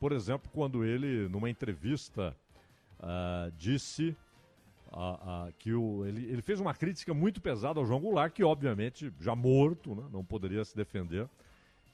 Por 0.00 0.10
exemplo, 0.12 0.50
quando 0.54 0.84
ele, 0.84 1.28
numa 1.28 1.50
entrevista, 1.50 2.34
ah, 2.98 3.50
disse 3.58 4.16
ah, 4.92 5.18
ah, 5.20 5.48
que 5.58 5.74
o, 5.74 6.06
ele, 6.06 6.30
ele 6.30 6.40
fez 6.40 6.60
uma 6.60 6.72
crítica 6.72 7.12
muito 7.12 7.42
pesada 7.42 7.78
ao 7.78 7.84
João 7.84 8.00
Goulart, 8.00 8.32
que 8.32 8.42
obviamente, 8.42 9.12
já 9.20 9.34
morto, 9.34 9.94
né, 9.94 10.04
não 10.10 10.24
poderia 10.24 10.64
se 10.64 10.74
defender. 10.74 11.28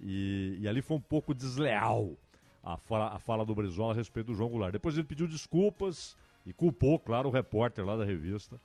E, 0.01 0.59
e 0.61 0.69
ali 0.69 0.81
foi 0.81 0.97
um 0.97 1.01
pouco 1.01 1.35
desleal 1.35 2.17
a 2.63 2.77
fala, 2.77 3.09
a 3.09 3.19
fala 3.19 3.45
do 3.45 3.55
Brizola 3.55 3.93
a 3.93 3.97
respeito 3.97 4.29
do 4.29 4.35
João 4.35 4.49
Goulart. 4.49 4.73
Depois 4.73 4.97
ele 4.97 5.07
pediu 5.07 5.27
desculpas 5.27 6.17
e 6.47 6.53
culpou, 6.53 6.99
claro, 6.99 7.29
o 7.29 7.33
repórter 7.33 7.85
lá 7.85 7.97
da 7.97 8.05
revista. 8.05 8.61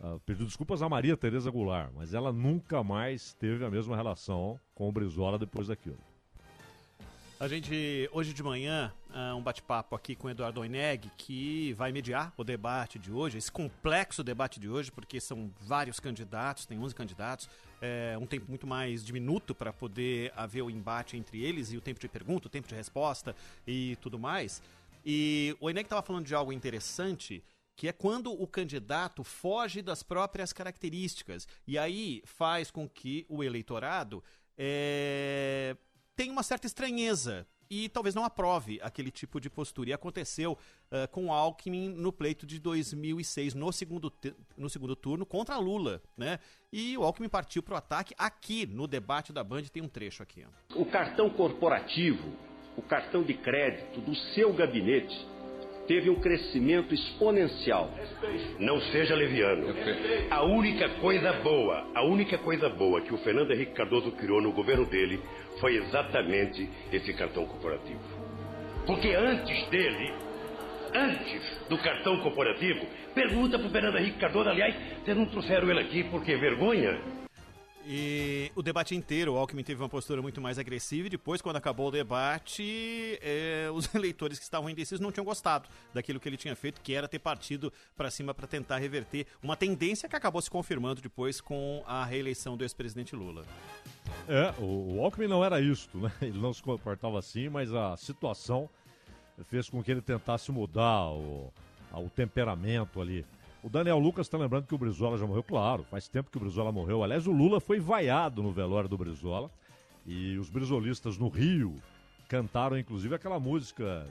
Ah, 0.00 0.18
pediu 0.26 0.44
desculpas 0.44 0.82
a 0.82 0.88
Maria 0.88 1.16
Tereza 1.16 1.50
Goulart, 1.50 1.90
mas 1.94 2.12
ela 2.12 2.32
nunca 2.32 2.82
mais 2.82 3.32
teve 3.34 3.64
a 3.64 3.70
mesma 3.70 3.96
relação 3.96 4.60
com 4.74 4.88
o 4.88 4.92
Brizola 4.92 5.38
depois 5.38 5.68
daquilo. 5.68 5.98
A 7.38 7.48
gente, 7.48 8.08
hoje 8.12 8.32
de 8.32 8.42
manhã, 8.42 8.92
um 9.36 9.42
bate-papo 9.42 9.94
aqui 9.96 10.14
com 10.14 10.26
o 10.26 10.30
Eduardo 10.30 10.60
Oineg, 10.60 11.10
que 11.16 11.72
vai 11.72 11.90
mediar 11.90 12.32
o 12.36 12.44
debate 12.44 12.98
de 12.98 13.10
hoje, 13.10 13.38
esse 13.38 13.50
complexo 13.50 14.22
debate 14.22 14.60
de 14.60 14.68
hoje, 14.68 14.92
porque 14.92 15.20
são 15.20 15.50
vários 15.60 15.98
candidatos, 15.98 16.66
tem 16.66 16.78
11 16.78 16.94
candidatos, 16.94 17.48
é, 17.80 18.16
um 18.20 18.26
tempo 18.26 18.46
muito 18.48 18.66
mais 18.66 19.04
diminuto 19.04 19.54
para 19.54 19.72
poder 19.72 20.32
haver 20.36 20.62
o 20.62 20.70
embate 20.70 21.16
entre 21.16 21.42
eles 21.42 21.72
e 21.72 21.76
o 21.76 21.80
tempo 21.80 21.98
de 21.98 22.08
pergunta, 22.08 22.46
o 22.46 22.50
tempo 22.50 22.68
de 22.68 22.74
resposta 22.74 23.34
e 23.66 23.96
tudo 24.00 24.18
mais. 24.18 24.62
E 25.04 25.56
o 25.60 25.66
Oineg 25.66 25.86
estava 25.86 26.02
falando 26.02 26.26
de 26.26 26.34
algo 26.34 26.52
interessante, 26.52 27.42
que 27.74 27.88
é 27.88 27.92
quando 27.92 28.30
o 28.32 28.46
candidato 28.46 29.24
foge 29.24 29.80
das 29.80 30.02
próprias 30.02 30.52
características, 30.52 31.46
e 31.66 31.78
aí 31.78 32.22
faz 32.24 32.70
com 32.70 32.88
que 32.88 33.24
o 33.28 33.42
eleitorado 33.42 34.22
é, 34.58 35.76
tem 36.14 36.30
uma 36.30 36.42
certa 36.42 36.66
estranheza 36.66 37.46
e 37.70 37.88
talvez 37.88 38.14
não 38.14 38.24
aprove 38.24 38.78
aquele 38.82 39.10
tipo 39.10 39.40
de 39.40 39.50
postura. 39.50 39.90
E 39.90 39.92
aconteceu 39.92 40.58
ah, 40.90 41.06
com 41.08 41.26
o 41.26 41.32
Alckmin 41.32 41.88
no 41.88 42.12
pleito 42.12 42.46
de 42.46 42.58
2006, 42.58 43.54
no 43.54 43.72
segundo, 43.72 44.12
no 44.56 44.70
segundo 44.70 44.94
turno, 44.94 45.26
contra 45.26 45.56
Lula, 45.58 46.02
né? 46.16 46.38
E 46.72 46.96
o 46.96 47.02
Alckmin 47.02 47.28
partiu 47.28 47.62
para 47.62 47.74
o 47.74 47.76
ataque 47.76 48.14
aqui 48.18 48.66
no 48.66 48.86
debate 48.86 49.32
da 49.32 49.42
Band, 49.42 49.62
tem 49.64 49.82
um 49.82 49.88
trecho 49.88 50.22
aqui. 50.22 50.44
O 50.74 50.84
cartão 50.84 51.30
corporativo, 51.30 52.32
o 52.76 52.82
cartão 52.82 53.22
de 53.22 53.34
crédito 53.34 54.00
do 54.00 54.14
seu 54.34 54.52
gabinete 54.52 55.35
teve 55.86 56.10
um 56.10 56.16
crescimento 56.16 56.94
exponencial. 56.94 57.90
Não 58.58 58.80
seja 58.80 59.14
leviano. 59.14 59.66
A 60.30 60.42
única 60.44 60.88
coisa 61.00 61.32
boa, 61.34 61.86
a 61.94 62.02
única 62.04 62.38
coisa 62.38 62.68
boa 62.68 63.00
que 63.00 63.14
o 63.14 63.18
Fernando 63.18 63.52
Henrique 63.52 63.72
Cardoso 63.72 64.12
criou 64.12 64.40
no 64.40 64.52
governo 64.52 64.84
dele 64.86 65.20
foi 65.60 65.76
exatamente 65.76 66.68
esse 66.92 67.12
cartão 67.14 67.46
corporativo. 67.46 68.00
Porque 68.86 69.08
antes 69.14 69.66
dele, 69.68 70.12
antes 70.94 71.42
do 71.68 71.78
cartão 71.78 72.18
corporativo, 72.20 72.86
pergunta 73.14 73.58
para 73.58 73.66
o 73.66 73.70
Fernando 73.70 73.98
Henrique 73.98 74.18
Cardoso, 74.18 74.48
aliás, 74.48 74.74
vocês 75.02 75.16
não 75.16 75.26
trouxeram 75.26 75.70
ele 75.70 75.80
aqui 75.80 76.04
porque 76.04 76.36
vergonha? 76.36 77.15
E 77.88 78.50
o 78.56 78.62
debate 78.62 78.96
inteiro, 78.96 79.34
o 79.34 79.36
Alckmin 79.36 79.62
teve 79.62 79.80
uma 79.80 79.88
postura 79.88 80.20
muito 80.20 80.40
mais 80.40 80.58
agressiva 80.58 81.06
e 81.06 81.10
depois, 81.10 81.40
quando 81.40 81.54
acabou 81.54 81.86
o 81.86 81.90
debate, 81.92 83.16
é, 83.22 83.68
os 83.72 83.88
eleitores 83.94 84.38
que 84.38 84.44
estavam 84.44 84.68
indecisos 84.68 84.98
não 84.98 85.12
tinham 85.12 85.24
gostado 85.24 85.68
daquilo 85.94 86.18
que 86.18 86.28
ele 86.28 86.36
tinha 86.36 86.56
feito, 86.56 86.80
que 86.80 86.92
era 86.92 87.06
ter 87.06 87.20
partido 87.20 87.72
para 87.96 88.10
cima 88.10 88.34
para 88.34 88.48
tentar 88.48 88.78
reverter 88.78 89.28
uma 89.40 89.56
tendência 89.56 90.08
que 90.08 90.16
acabou 90.16 90.42
se 90.42 90.50
confirmando 90.50 91.00
depois 91.00 91.40
com 91.40 91.84
a 91.86 92.04
reeleição 92.04 92.56
do 92.56 92.64
ex-presidente 92.64 93.14
Lula. 93.14 93.44
É, 94.28 94.52
o, 94.58 94.96
o 94.96 95.04
Alckmin 95.04 95.28
não 95.28 95.44
era 95.44 95.60
isto, 95.60 95.96
né? 95.96 96.10
Ele 96.20 96.40
não 96.40 96.52
se 96.52 96.62
comportava 96.62 97.20
assim, 97.20 97.48
mas 97.48 97.72
a 97.72 97.96
situação 97.96 98.68
fez 99.44 99.70
com 99.70 99.80
que 99.80 99.92
ele 99.92 100.02
tentasse 100.02 100.50
mudar 100.50 101.10
o, 101.10 101.52
o 101.92 102.10
temperamento 102.10 103.00
ali. 103.00 103.24
O 103.66 103.68
Daniel 103.68 103.98
Lucas 103.98 104.28
está 104.28 104.38
lembrando 104.38 104.64
que 104.64 104.74
o 104.76 104.78
Brizola 104.78 105.18
já 105.18 105.26
morreu, 105.26 105.42
claro, 105.42 105.82
faz 105.82 106.06
tempo 106.06 106.30
que 106.30 106.36
o 106.36 106.40
Brizola 106.40 106.70
morreu. 106.70 107.02
Aliás, 107.02 107.26
o 107.26 107.32
Lula 107.32 107.58
foi 107.58 107.80
vaiado 107.80 108.40
no 108.40 108.52
velório 108.52 108.88
do 108.88 108.96
Brizola 108.96 109.50
e 110.06 110.38
os 110.38 110.48
brizolistas 110.48 111.18
no 111.18 111.28
Rio 111.28 111.74
cantaram 112.28 112.78
inclusive 112.78 113.12
aquela 113.16 113.40
música 113.40 114.06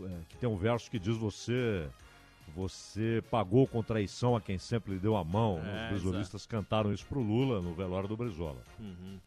é, 0.00 0.04
é, 0.04 0.10
que 0.30 0.38
tem 0.38 0.48
um 0.48 0.56
verso 0.56 0.90
que 0.90 0.98
diz 0.98 1.18
você 1.18 1.86
você 2.56 3.22
pagou 3.30 3.66
com 3.66 3.82
traição 3.82 4.34
a 4.34 4.40
quem 4.40 4.56
sempre 4.56 4.94
lhe 4.94 4.98
deu 4.98 5.18
a 5.18 5.22
mão. 5.22 5.60
É, 5.62 5.84
os 5.84 5.90
brizolistas 5.90 6.40
exato. 6.40 6.48
cantaram 6.48 6.90
isso 6.90 7.04
pro 7.04 7.20
Lula 7.20 7.60
no 7.60 7.74
velório 7.74 8.08
do 8.08 8.16
Brizola. 8.16 8.62
Uhum. 8.80 9.18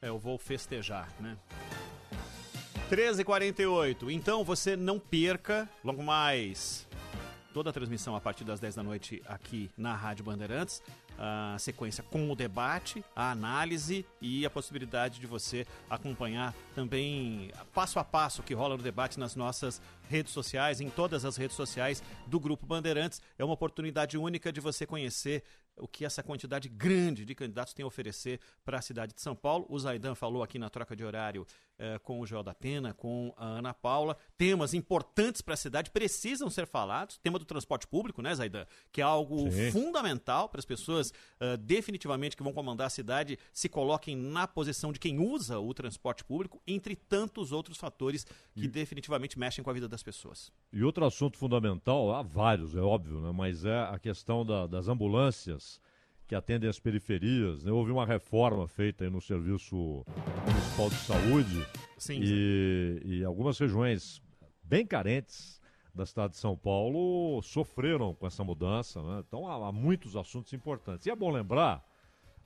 É, 0.00 0.10
eu 0.10 0.18
vou 0.20 0.38
festejar, 0.38 1.08
né? 1.18 1.36
13h48. 2.88 4.12
Então 4.12 4.44
você 4.44 4.76
não 4.76 5.00
perca 5.00 5.68
logo 5.82 6.04
mais 6.04 6.86
toda 7.52 7.70
a 7.70 7.72
transmissão 7.72 8.16
a 8.16 8.20
partir 8.20 8.44
das 8.44 8.58
10 8.58 8.76
da 8.76 8.82
noite 8.82 9.22
aqui 9.26 9.70
na 9.76 9.94
Rádio 9.94 10.24
Bandeirantes. 10.24 10.82
A 11.18 11.56
sequência 11.58 12.02
com 12.02 12.30
o 12.30 12.34
debate, 12.34 13.04
a 13.14 13.30
análise 13.30 14.04
e 14.20 14.44
a 14.46 14.50
possibilidade 14.50 15.20
de 15.20 15.26
você 15.26 15.66
acompanhar 15.88 16.54
também 16.74 17.52
passo 17.74 17.98
a 17.98 18.04
passo 18.04 18.40
o 18.40 18.44
que 18.44 18.54
rola 18.54 18.76
no 18.76 18.82
debate 18.82 19.20
nas 19.20 19.36
nossas 19.36 19.80
redes 20.08 20.32
sociais, 20.32 20.80
em 20.80 20.88
todas 20.88 21.24
as 21.24 21.36
redes 21.36 21.54
sociais 21.54 22.02
do 22.26 22.40
Grupo 22.40 22.66
Bandeirantes. 22.66 23.20
É 23.38 23.44
uma 23.44 23.54
oportunidade 23.54 24.16
única 24.16 24.50
de 24.50 24.60
você 24.60 24.86
conhecer 24.86 25.44
o 25.76 25.88
que 25.88 26.04
essa 26.04 26.22
quantidade 26.22 26.68
grande 26.68 27.24
de 27.24 27.34
candidatos 27.34 27.72
tem 27.72 27.82
a 27.84 27.86
oferecer 27.86 28.40
para 28.64 28.78
a 28.78 28.82
cidade 28.82 29.14
de 29.14 29.20
São 29.20 29.34
Paulo. 29.34 29.66
O 29.68 29.78
Zaidan 29.78 30.14
falou 30.14 30.42
aqui 30.42 30.58
na 30.58 30.68
troca 30.68 30.94
de 30.94 31.04
horário 31.04 31.46
eh, 31.82 31.98
com 31.98 32.20
o 32.20 32.26
Joel 32.26 32.44
da 32.44 32.54
Pena, 32.54 32.94
com 32.94 33.34
a 33.36 33.44
Ana 33.44 33.74
Paula. 33.74 34.16
Temas 34.38 34.72
importantes 34.72 35.42
para 35.42 35.54
a 35.54 35.56
cidade 35.56 35.90
precisam 35.90 36.48
ser 36.48 36.64
falados. 36.64 37.18
Tema 37.18 37.40
do 37.40 37.44
transporte 37.44 37.88
público, 37.88 38.22
né, 38.22 38.32
Zaidan? 38.32 38.64
Que 38.92 39.00
é 39.00 39.04
algo 39.04 39.50
Sim. 39.50 39.72
fundamental 39.72 40.48
para 40.48 40.60
as 40.60 40.64
pessoas 40.64 41.10
uh, 41.10 41.56
definitivamente 41.58 42.36
que 42.36 42.42
vão 42.44 42.52
comandar 42.52 42.86
a 42.86 42.90
cidade 42.90 43.36
se 43.52 43.68
coloquem 43.68 44.14
na 44.14 44.46
posição 44.46 44.92
de 44.92 45.00
quem 45.00 45.18
usa 45.18 45.58
o 45.58 45.74
transporte 45.74 46.24
público, 46.24 46.62
entre 46.68 46.94
tantos 46.94 47.50
outros 47.50 47.76
fatores 47.78 48.24
que 48.54 48.66
e... 48.66 48.68
definitivamente 48.68 49.36
mexem 49.36 49.64
com 49.64 49.70
a 49.70 49.72
vida 49.72 49.88
das 49.88 50.04
pessoas. 50.04 50.52
E 50.72 50.84
outro 50.84 51.04
assunto 51.04 51.36
fundamental, 51.36 52.14
há 52.14 52.22
vários, 52.22 52.76
é 52.76 52.80
óbvio, 52.80 53.20
né? 53.20 53.32
mas 53.34 53.64
é 53.64 53.80
a 53.80 53.98
questão 53.98 54.46
da, 54.46 54.68
das 54.68 54.86
ambulâncias 54.86 55.80
que 56.32 56.36
atendem 56.36 56.70
as 56.70 56.80
periferias. 56.80 57.62
Né? 57.62 57.70
Houve 57.70 57.92
uma 57.92 58.06
reforma 58.06 58.66
feita 58.66 59.08
no 59.10 59.20
Serviço 59.20 60.02
Municipal 60.46 60.88
de 60.88 60.94
Saúde 60.94 61.66
sim, 61.98 62.20
e, 62.22 63.00
sim. 63.02 63.08
e 63.08 63.22
algumas 63.22 63.58
regiões 63.58 64.22
bem 64.64 64.86
carentes 64.86 65.60
da 65.94 66.06
cidade 66.06 66.32
de 66.32 66.38
São 66.38 66.56
Paulo 66.56 67.42
sofreram 67.42 68.14
com 68.14 68.26
essa 68.26 68.42
mudança. 68.42 69.02
Né? 69.02 69.22
Então 69.28 69.46
há, 69.46 69.68
há, 69.68 69.70
muitos 69.70 70.16
assuntos 70.16 70.54
importantes. 70.54 71.06
E 71.06 71.10
é 71.10 71.14
bom 71.14 71.30
lembrar, 71.30 71.86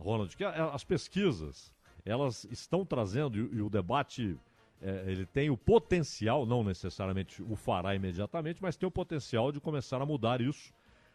Ronald, 0.00 0.36
que 0.36 0.42
as 0.42 0.82
pesquisas 0.82 1.72
elas 2.04 2.42
estão 2.50 2.84
trazendo, 2.84 3.38
e, 3.38 3.58
e 3.58 3.62
o 3.62 3.70
debate 3.70 4.36
é, 4.82 5.04
ele 5.06 5.26
tem 5.26 5.48
o 5.48 5.56
potencial, 5.56 6.44
não 6.44 6.64
necessariamente 6.64 7.40
o 7.40 7.54
fará 7.54 7.94
imediatamente, 7.94 8.60
mas 8.60 8.76
tem 8.76 8.88
o 8.88 8.90
potencial 8.90 9.52
de 9.52 9.60
começar 9.60 10.02
a 10.02 10.06
mudar 10.06 10.40
isso. 10.40 10.74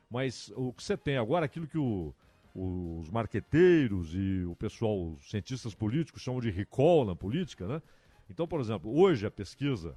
Mas 0.10 0.54
o 0.56 0.72
que 0.72 0.82
você 0.82 0.96
tem 0.96 1.18
agora, 1.18 1.46
aquilo 1.46 1.68
que 1.68 1.78
o, 1.78 2.14
os 2.54 3.10
marqueteiros 3.10 4.14
e 4.14 4.44
o 4.46 4.56
pessoal, 4.56 5.14
os 5.14 5.30
cientistas 5.30 5.74
políticos 5.74 6.22
chamam 6.22 6.42
de 6.42 6.50
recall 6.50 7.06
na 7.06 7.16
política, 7.16 7.68
né? 7.68 7.82
Então, 8.30 8.48
por 8.48 8.60
exemplo, 8.60 8.94
hoje 8.94 9.26
a 9.26 9.32
pesquisa 9.32 9.96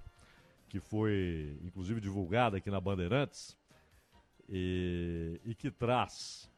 que 0.68 0.80
foi 0.80 1.58
inclusive 1.62 2.00
divulgada 2.00 2.56
aqui 2.56 2.70
na 2.70 2.80
Bandeirantes 2.80 3.56
e, 4.48 5.40
e 5.44 5.54
que 5.54 5.70
traz 5.70 6.50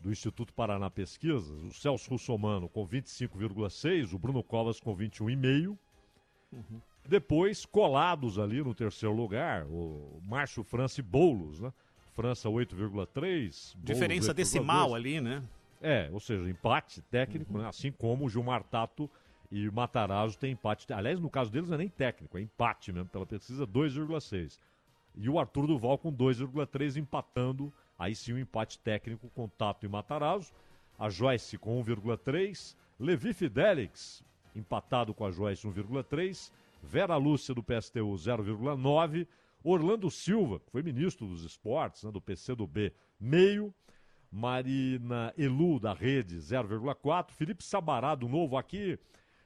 do 0.00 0.12
Instituto 0.12 0.52
Paraná 0.54 0.88
Pesquisas, 0.88 1.62
o 1.64 1.72
Celso 1.72 2.10
Russomano 2.10 2.68
com 2.68 2.86
25,6, 2.86 4.12
o 4.14 4.18
Bruno 4.18 4.44
Covas 4.44 4.78
com 4.78 4.96
21,5. 4.96 5.76
Uhum. 6.52 6.80
Depois, 7.06 7.66
colados 7.66 8.38
ali 8.38 8.62
no 8.62 8.74
terceiro 8.74 9.14
lugar, 9.14 9.66
o 9.66 10.20
Márcio 10.22 10.62
França 10.62 11.00
e 11.00 11.02
Boulos, 11.02 11.60
né? 11.60 11.72
França 12.18 12.48
8,3. 12.48 13.76
Diferença 13.76 14.30
8, 14.30 14.36
decimal 14.36 14.88
2. 14.88 14.94
ali, 15.00 15.20
né? 15.20 15.40
É, 15.80 16.10
ou 16.12 16.18
seja, 16.18 16.50
empate 16.50 17.00
técnico, 17.02 17.54
uhum. 17.54 17.62
né? 17.62 17.68
assim 17.68 17.92
como 17.92 18.24
o 18.24 18.28
Gilmar 18.28 18.64
Tato 18.64 19.08
e 19.52 19.68
o 19.68 19.72
Matarazzo 19.72 20.36
tem 20.36 20.50
empate. 20.50 20.92
Aliás, 20.92 21.20
no 21.20 21.30
caso 21.30 21.48
deles 21.48 21.68
não 21.68 21.76
é 21.76 21.78
nem 21.78 21.88
técnico, 21.88 22.36
é 22.36 22.40
empate 22.40 22.92
mesmo, 22.92 23.08
pela 23.08 23.24
pesquisa 23.24 23.64
2,6. 23.64 24.58
E 25.14 25.28
o 25.28 25.38
Arthur 25.38 25.68
Duval 25.68 25.96
com 25.96 26.12
2,3 26.12 26.96
empatando, 26.96 27.72
aí 27.96 28.16
sim 28.16 28.32
o 28.32 28.34
um 28.34 28.38
empate 28.40 28.80
técnico 28.80 29.30
com 29.30 29.46
Tato 29.46 29.86
e 29.86 29.88
Matarazzo. 29.88 30.52
A 30.98 31.08
Joyce 31.08 31.56
com 31.56 31.80
1,3. 31.84 32.74
Levi 32.98 33.32
Fidelix 33.32 34.24
empatado 34.56 35.14
com 35.14 35.24
a 35.24 35.30
Joyce 35.30 35.68
1,3. 35.68 36.50
Vera 36.82 37.14
Lúcia 37.14 37.54
do 37.54 37.62
PSTU 37.62 38.12
0,9. 38.14 39.24
Orlando 39.62 40.10
Silva, 40.10 40.60
que 40.60 40.70
foi 40.70 40.82
ministro 40.82 41.26
dos 41.26 41.44
esportes, 41.44 42.04
né, 42.04 42.10
do 42.10 42.20
PCdoB, 42.20 42.92
meio. 43.20 43.74
Marina 44.30 45.32
Elu, 45.38 45.80
da 45.80 45.92
Rede, 45.94 46.36
0,4. 46.36 47.30
Felipe 47.30 47.64
Sabará, 47.64 48.14
do 48.14 48.28
Novo, 48.28 48.56
aqui. 48.56 48.98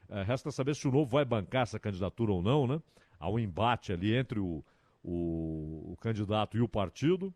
É, 0.09 0.21
resta 0.23 0.51
saber 0.51 0.75
se 0.75 0.87
o 0.87 0.91
Novo 0.91 1.09
vai 1.09 1.23
bancar 1.23 1.63
essa 1.63 1.79
candidatura 1.79 2.33
ou 2.33 2.41
não, 2.41 2.67
né? 2.67 2.81
Há 3.17 3.29
um 3.29 3.39
embate 3.39 3.93
ali 3.93 4.13
entre 4.13 4.39
o, 4.39 4.63
o, 5.01 5.93
o 5.93 5.97
candidato 6.01 6.57
e 6.57 6.61
o 6.61 6.67
partido. 6.67 7.33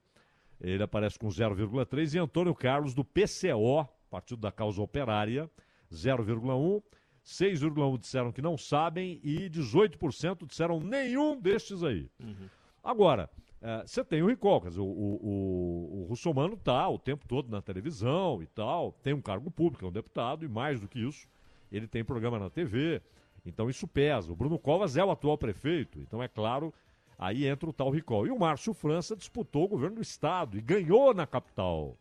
Ele 0.59 0.83
aparece 0.83 1.17
com 1.17 1.27
0,3. 1.27 2.15
E 2.15 2.19
Antônio 2.19 2.53
Carlos, 2.53 2.93
do 2.93 3.03
PCO, 3.03 3.87
Partido 4.09 4.41
da 4.41 4.51
Causa 4.51 4.81
Operária, 4.81 5.49
0,1. 5.91 6.83
6,1% 7.25 7.99
disseram 7.99 8.31
que 8.31 8.41
não 8.41 8.57
sabem 8.57 9.19
e 9.21 9.49
18% 9.49 10.47
disseram 10.47 10.79
nenhum 10.79 11.39
destes 11.39 11.83
aí. 11.83 12.09
Uhum. 12.21 12.47
Agora, 12.87 13.29
é, 13.61 13.83
você 13.85 14.01
tem 14.01 14.23
o 14.23 14.27
recall, 14.27 14.63
o, 14.77 14.81
o, 14.81 15.19
o, 15.21 16.03
o 16.03 16.05
Russomano 16.07 16.53
está 16.53 16.87
o 16.87 16.97
tempo 16.97 17.27
todo 17.27 17.49
na 17.49 17.61
televisão 17.61 18.41
e 18.41 18.47
tal, 18.47 18.93
tem 19.03 19.11
um 19.13 19.21
cargo 19.21 19.51
público, 19.51 19.83
é 19.83 19.89
um 19.89 19.91
deputado, 19.91 20.45
e 20.45 20.47
mais 20.47 20.79
do 20.79 20.87
que 20.87 21.05
isso, 21.05 21.27
ele 21.69 21.85
tem 21.85 22.01
programa 22.01 22.39
na 22.39 22.49
TV, 22.49 23.01
então 23.45 23.69
isso 23.69 23.85
pesa. 23.89 24.31
O 24.31 24.37
Bruno 24.37 24.57
Covas 24.57 24.95
é 24.95 25.03
o 25.03 25.11
atual 25.11 25.37
prefeito, 25.37 25.99
então 25.99 26.23
é 26.23 26.29
claro, 26.29 26.73
aí 27.19 27.45
entra 27.45 27.69
o 27.69 27.73
tal 27.73 27.89
recall. 27.89 28.25
E 28.25 28.31
o 28.31 28.39
Márcio 28.39 28.73
França 28.73 29.17
disputou 29.17 29.65
o 29.65 29.67
governo 29.67 29.97
do 29.97 30.01
estado 30.01 30.57
e 30.57 30.61
ganhou 30.61 31.13
na 31.13 31.27
capital. 31.27 31.97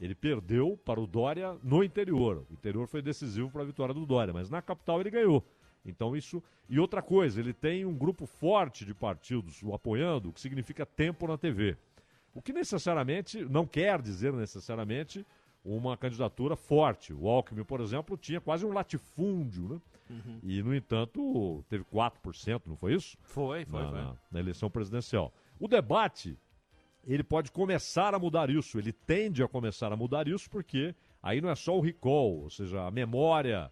Ele 0.00 0.14
perdeu 0.14 0.78
para 0.84 1.00
o 1.00 1.06
Dória 1.08 1.56
no 1.64 1.82
interior. 1.82 2.46
O 2.48 2.52
interior 2.52 2.86
foi 2.86 3.02
decisivo 3.02 3.50
para 3.50 3.62
a 3.62 3.66
vitória 3.66 3.92
do 3.92 4.06
Dória, 4.06 4.32
mas 4.32 4.48
na 4.48 4.62
capital 4.62 5.00
ele 5.00 5.10
ganhou. 5.10 5.44
Então 5.90 6.16
isso. 6.16 6.42
E 6.68 6.78
outra 6.78 7.02
coisa, 7.02 7.40
ele 7.40 7.52
tem 7.52 7.84
um 7.84 7.96
grupo 7.96 8.26
forte 8.26 8.84
de 8.84 8.94
partidos 8.94 9.62
o 9.62 9.74
apoiando, 9.74 10.28
o 10.28 10.32
que 10.32 10.40
significa 10.40 10.84
tempo 10.84 11.26
na 11.26 11.38
TV. 11.38 11.76
O 12.34 12.42
que 12.42 12.52
necessariamente 12.52 13.44
não 13.44 13.66
quer 13.66 14.00
dizer 14.00 14.32
necessariamente 14.32 15.26
uma 15.64 15.96
candidatura 15.96 16.56
forte. 16.56 17.12
O 17.12 17.28
Alckmin, 17.28 17.64
por 17.64 17.80
exemplo, 17.80 18.16
tinha 18.16 18.40
quase 18.40 18.64
um 18.64 18.72
latifúndio, 18.72 19.68
né? 19.68 19.80
Uhum. 20.10 20.40
E, 20.42 20.62
no 20.62 20.74
entanto, 20.74 21.64
teve 21.68 21.84
4%, 21.84 22.62
não 22.66 22.76
foi 22.76 22.94
isso? 22.94 23.18
Foi, 23.22 23.64
foi, 23.64 23.82
na, 23.82 23.90
foi. 23.90 23.98
Na, 23.98 24.16
na 24.32 24.40
eleição 24.40 24.70
presidencial. 24.70 25.32
O 25.58 25.68
debate, 25.68 26.38
ele 27.06 27.22
pode 27.22 27.50
começar 27.50 28.14
a 28.14 28.18
mudar 28.18 28.48
isso, 28.48 28.78
ele 28.78 28.92
tende 28.92 29.42
a 29.42 29.48
começar 29.48 29.92
a 29.92 29.96
mudar 29.96 30.28
isso, 30.28 30.48
porque 30.48 30.94
aí 31.22 31.40
não 31.40 31.50
é 31.50 31.54
só 31.54 31.76
o 31.76 31.80
recall, 31.80 32.42
ou 32.42 32.50
seja, 32.50 32.86
a 32.86 32.90
memória 32.90 33.70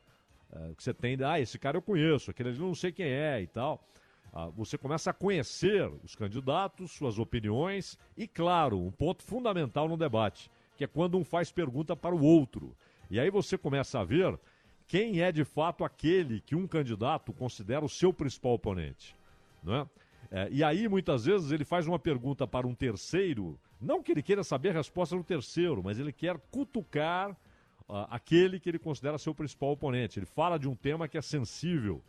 uh, 0.52 0.74
que 0.74 0.82
você 0.82 0.94
tem, 0.94 1.16
ah, 1.24 1.40
esse 1.40 1.58
cara 1.58 1.76
eu 1.76 1.82
conheço, 1.82 2.30
aquele 2.30 2.50
ali 2.50 2.58
não 2.58 2.74
sei 2.74 2.92
quem 2.92 3.06
é 3.06 3.40
e 3.40 3.46
tal. 3.46 3.84
ah, 4.32 4.48
você 4.48 4.76
começa 4.76 5.10
a 5.10 5.14
conhecer 5.14 5.90
os 6.04 6.14
candidatos, 6.14 6.92
suas 6.92 7.18
opiniões 7.18 7.98
e, 8.16 8.26
claro, 8.26 8.78
um 8.80 8.90
ponto 8.90 9.22
fundamental 9.22 9.88
no 9.88 9.96
debate, 9.96 10.50
que 10.76 10.84
é 10.84 10.86
quando 10.86 11.16
um 11.16 11.24
faz 11.24 11.50
pergunta 11.50 11.96
para 11.96 12.14
o 12.14 12.22
outro. 12.22 12.76
E 13.10 13.18
aí 13.20 13.30
você 13.30 13.56
começa 13.56 14.00
a 14.00 14.04
ver 14.04 14.38
quem 14.86 15.20
é 15.20 15.32
de 15.32 15.44
fato 15.44 15.84
aquele 15.84 16.40
que 16.40 16.54
um 16.54 16.66
candidato 16.66 17.32
considera 17.32 17.84
o 17.84 17.88
seu 17.88 18.12
principal 18.12 18.52
oponente. 18.52 19.16
Não 19.62 19.74
é? 19.74 19.86
É, 20.30 20.48
e 20.50 20.62
aí, 20.64 20.88
muitas 20.88 21.24
vezes, 21.24 21.50
ele 21.50 21.64
faz 21.64 21.86
uma 21.86 21.98
pergunta 21.98 22.46
para 22.46 22.66
um 22.66 22.74
terceiro, 22.74 23.58
não 23.80 24.02
que 24.02 24.12
ele 24.12 24.22
queira 24.22 24.42
saber 24.42 24.70
a 24.70 24.74
resposta 24.74 25.16
do 25.16 25.22
terceiro, 25.22 25.82
mas 25.82 25.98
ele 25.98 26.12
quer 26.12 26.38
cutucar 26.50 27.36
uh, 27.88 28.06
aquele 28.10 28.60
que 28.60 28.68
ele 28.68 28.78
considera 28.78 29.18
seu 29.18 29.34
principal 29.34 29.70
oponente. 29.70 30.18
Ele 30.18 30.26
fala 30.26 30.58
de 30.58 30.68
um 30.68 30.74
tema 30.74 31.08
que 31.08 31.18
é 31.18 31.22
sensível. 31.22 32.02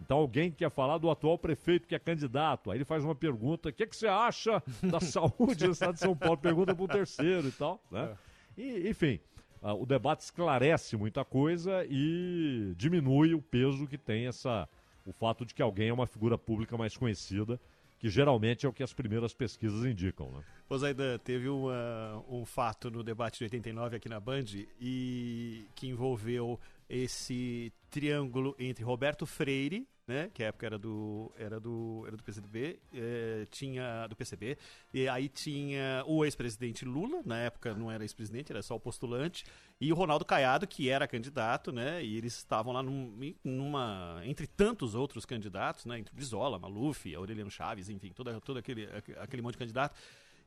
Então, 0.00 0.18
alguém 0.18 0.50
quer 0.50 0.70
falar 0.70 0.98
do 0.98 1.10
atual 1.10 1.38
prefeito 1.38 1.86
que 1.86 1.94
é 1.94 1.98
candidato. 1.98 2.70
Aí 2.70 2.78
ele 2.78 2.84
faz 2.84 3.04
uma 3.04 3.14
pergunta: 3.14 3.68
o 3.68 3.72
que, 3.72 3.86
que 3.86 3.96
você 3.96 4.08
acha 4.08 4.62
da 4.82 4.98
saúde 5.00 5.66
do 5.66 5.72
estado 5.72 5.94
de 5.94 6.00
São 6.00 6.16
Paulo? 6.16 6.38
Pergunta 6.38 6.74
para 6.74 6.84
o 6.84 6.88
terceiro 6.88 7.48
e 7.48 7.52
tal. 7.52 7.80
Né? 7.90 8.16
E, 8.56 8.88
enfim, 8.88 9.20
uh, 9.62 9.80
o 9.80 9.86
debate 9.86 10.20
esclarece 10.20 10.96
muita 10.96 11.24
coisa 11.24 11.84
e 11.88 12.74
diminui 12.76 13.34
o 13.34 13.42
peso 13.42 13.86
que 13.86 13.98
tem 13.98 14.26
essa 14.26 14.68
o 15.04 15.12
fato 15.12 15.44
de 15.44 15.54
que 15.54 15.62
alguém 15.62 15.88
é 15.88 15.92
uma 15.92 16.06
figura 16.06 16.38
pública 16.38 16.76
mais 16.76 16.96
conhecida, 16.96 17.60
que 18.02 18.10
geralmente 18.10 18.66
é 18.66 18.68
o 18.68 18.72
que 18.72 18.82
as 18.82 18.92
primeiras 18.92 19.32
pesquisas 19.32 19.84
indicam. 19.84 20.28
Né? 20.32 20.42
Ô 20.68 20.76
Zaidan, 20.76 21.18
teve 21.18 21.48
uma, 21.48 22.20
um 22.28 22.44
fato 22.44 22.90
no 22.90 23.00
debate 23.00 23.38
de 23.38 23.44
89 23.44 23.96
aqui 23.96 24.08
na 24.08 24.18
Band 24.18 24.46
e 24.80 25.64
que 25.76 25.86
envolveu 25.86 26.58
esse 26.88 27.72
triângulo 27.88 28.56
entre 28.58 28.82
Roberto 28.82 29.24
Freire, 29.24 29.86
né, 30.12 30.30
que 30.32 30.42
a 30.42 30.48
época 30.48 30.66
era 30.66 30.78
do 30.78 31.32
era 31.36 31.58
do 31.58 32.04
era 32.06 32.16
do 32.16 32.22
PCB, 32.22 32.78
é, 32.92 33.46
tinha 33.50 34.06
do 34.06 34.14
PCB, 34.14 34.58
e 34.92 35.08
aí 35.08 35.28
tinha 35.28 36.04
o 36.06 36.24
ex-presidente 36.24 36.84
Lula, 36.84 37.22
na 37.24 37.38
época 37.38 37.74
não 37.74 37.90
era 37.90 38.04
ex-presidente, 38.04 38.52
era 38.52 38.62
só 38.62 38.76
o 38.76 38.80
postulante, 38.80 39.44
e 39.80 39.92
o 39.92 39.96
Ronaldo 39.96 40.24
Caiado, 40.24 40.66
que 40.66 40.88
era 40.88 41.08
candidato, 41.08 41.72
né, 41.72 42.04
e 42.04 42.16
eles 42.16 42.36
estavam 42.36 42.72
lá 42.72 42.82
num, 42.82 43.34
numa 43.42 44.20
entre 44.24 44.46
tantos 44.46 44.94
outros 44.94 45.24
candidatos, 45.24 45.86
né, 45.86 45.98
entre 45.98 46.14
Brizola, 46.14 46.58
Maluf, 46.58 47.12
Aureliano 47.14 47.50
Chaves, 47.50 47.88
enfim, 47.88 48.12
todo, 48.14 48.40
todo 48.40 48.58
aquele 48.58 48.88
aquele 49.18 49.42
monte 49.42 49.54
de 49.54 49.58
candidato. 49.58 49.98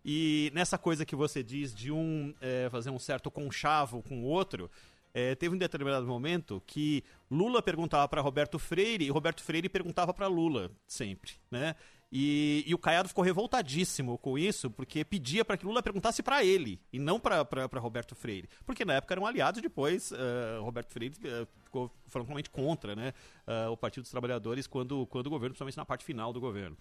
E 0.08 0.52
nessa 0.54 0.78
coisa 0.78 1.04
que 1.04 1.16
você 1.16 1.42
diz 1.42 1.74
de 1.74 1.92
um 1.92 2.32
é, 2.40 2.70
fazer 2.70 2.92
um 2.92 3.00
certo 3.00 3.32
conchavo 3.32 4.04
com 4.04 4.22
o 4.22 4.26
outro, 4.26 4.70
é, 5.16 5.34
teve 5.34 5.56
um 5.56 5.58
determinado 5.58 6.06
momento 6.06 6.62
que 6.68 7.02
Lula 7.32 7.62
perguntava 7.62 8.06
para 8.06 8.20
Roberto 8.20 8.60
Freire 8.60 9.06
e 9.06 9.10
Roberto 9.10 9.42
Freire 9.42 9.70
perguntava 9.70 10.14
para 10.14 10.28
Lula 10.28 10.70
sempre, 10.86 11.32
né? 11.50 11.74
E, 12.12 12.64
e, 12.68 12.74
o 12.74 12.78
Caiado 12.78 13.08
ficou 13.10 13.24
revoltadíssimo 13.24 14.18
com 14.18 14.38
isso, 14.38 14.70
porque 14.70 15.04
pedia 15.04 15.44
para 15.44 15.58
que 15.58 15.66
Lula 15.66 15.82
perguntasse 15.82 16.22
para 16.22 16.44
ele 16.44 16.80
e 16.92 17.00
não 17.00 17.20
para 17.20 17.48
Roberto 17.80 18.14
Freire. 18.14 18.50
Porque 18.66 18.86
na 18.86 18.96
época 18.96 19.14
eram 19.14 19.26
aliados, 19.26 19.62
depois 19.62 20.12
uh, 20.12 20.62
Roberto 20.62 20.92
Freire 20.92 21.16
uh, 21.16 21.48
ficou 21.64 21.92
francamente 22.08 22.50
contra 22.50 22.96
né, 22.96 23.14
uh, 23.48 23.72
o 23.72 23.78
Partido 23.78 24.04
dos 24.04 24.12
Trabalhadores 24.12 24.68
quando, 24.68 25.06
quando 25.08 25.28
o 25.28 25.30
governo, 25.30 25.54
principalmente 25.54 25.78
na 25.78 25.86
parte 25.86 26.06
final 26.06 26.32
do 26.32 26.40
governo. 26.40 26.78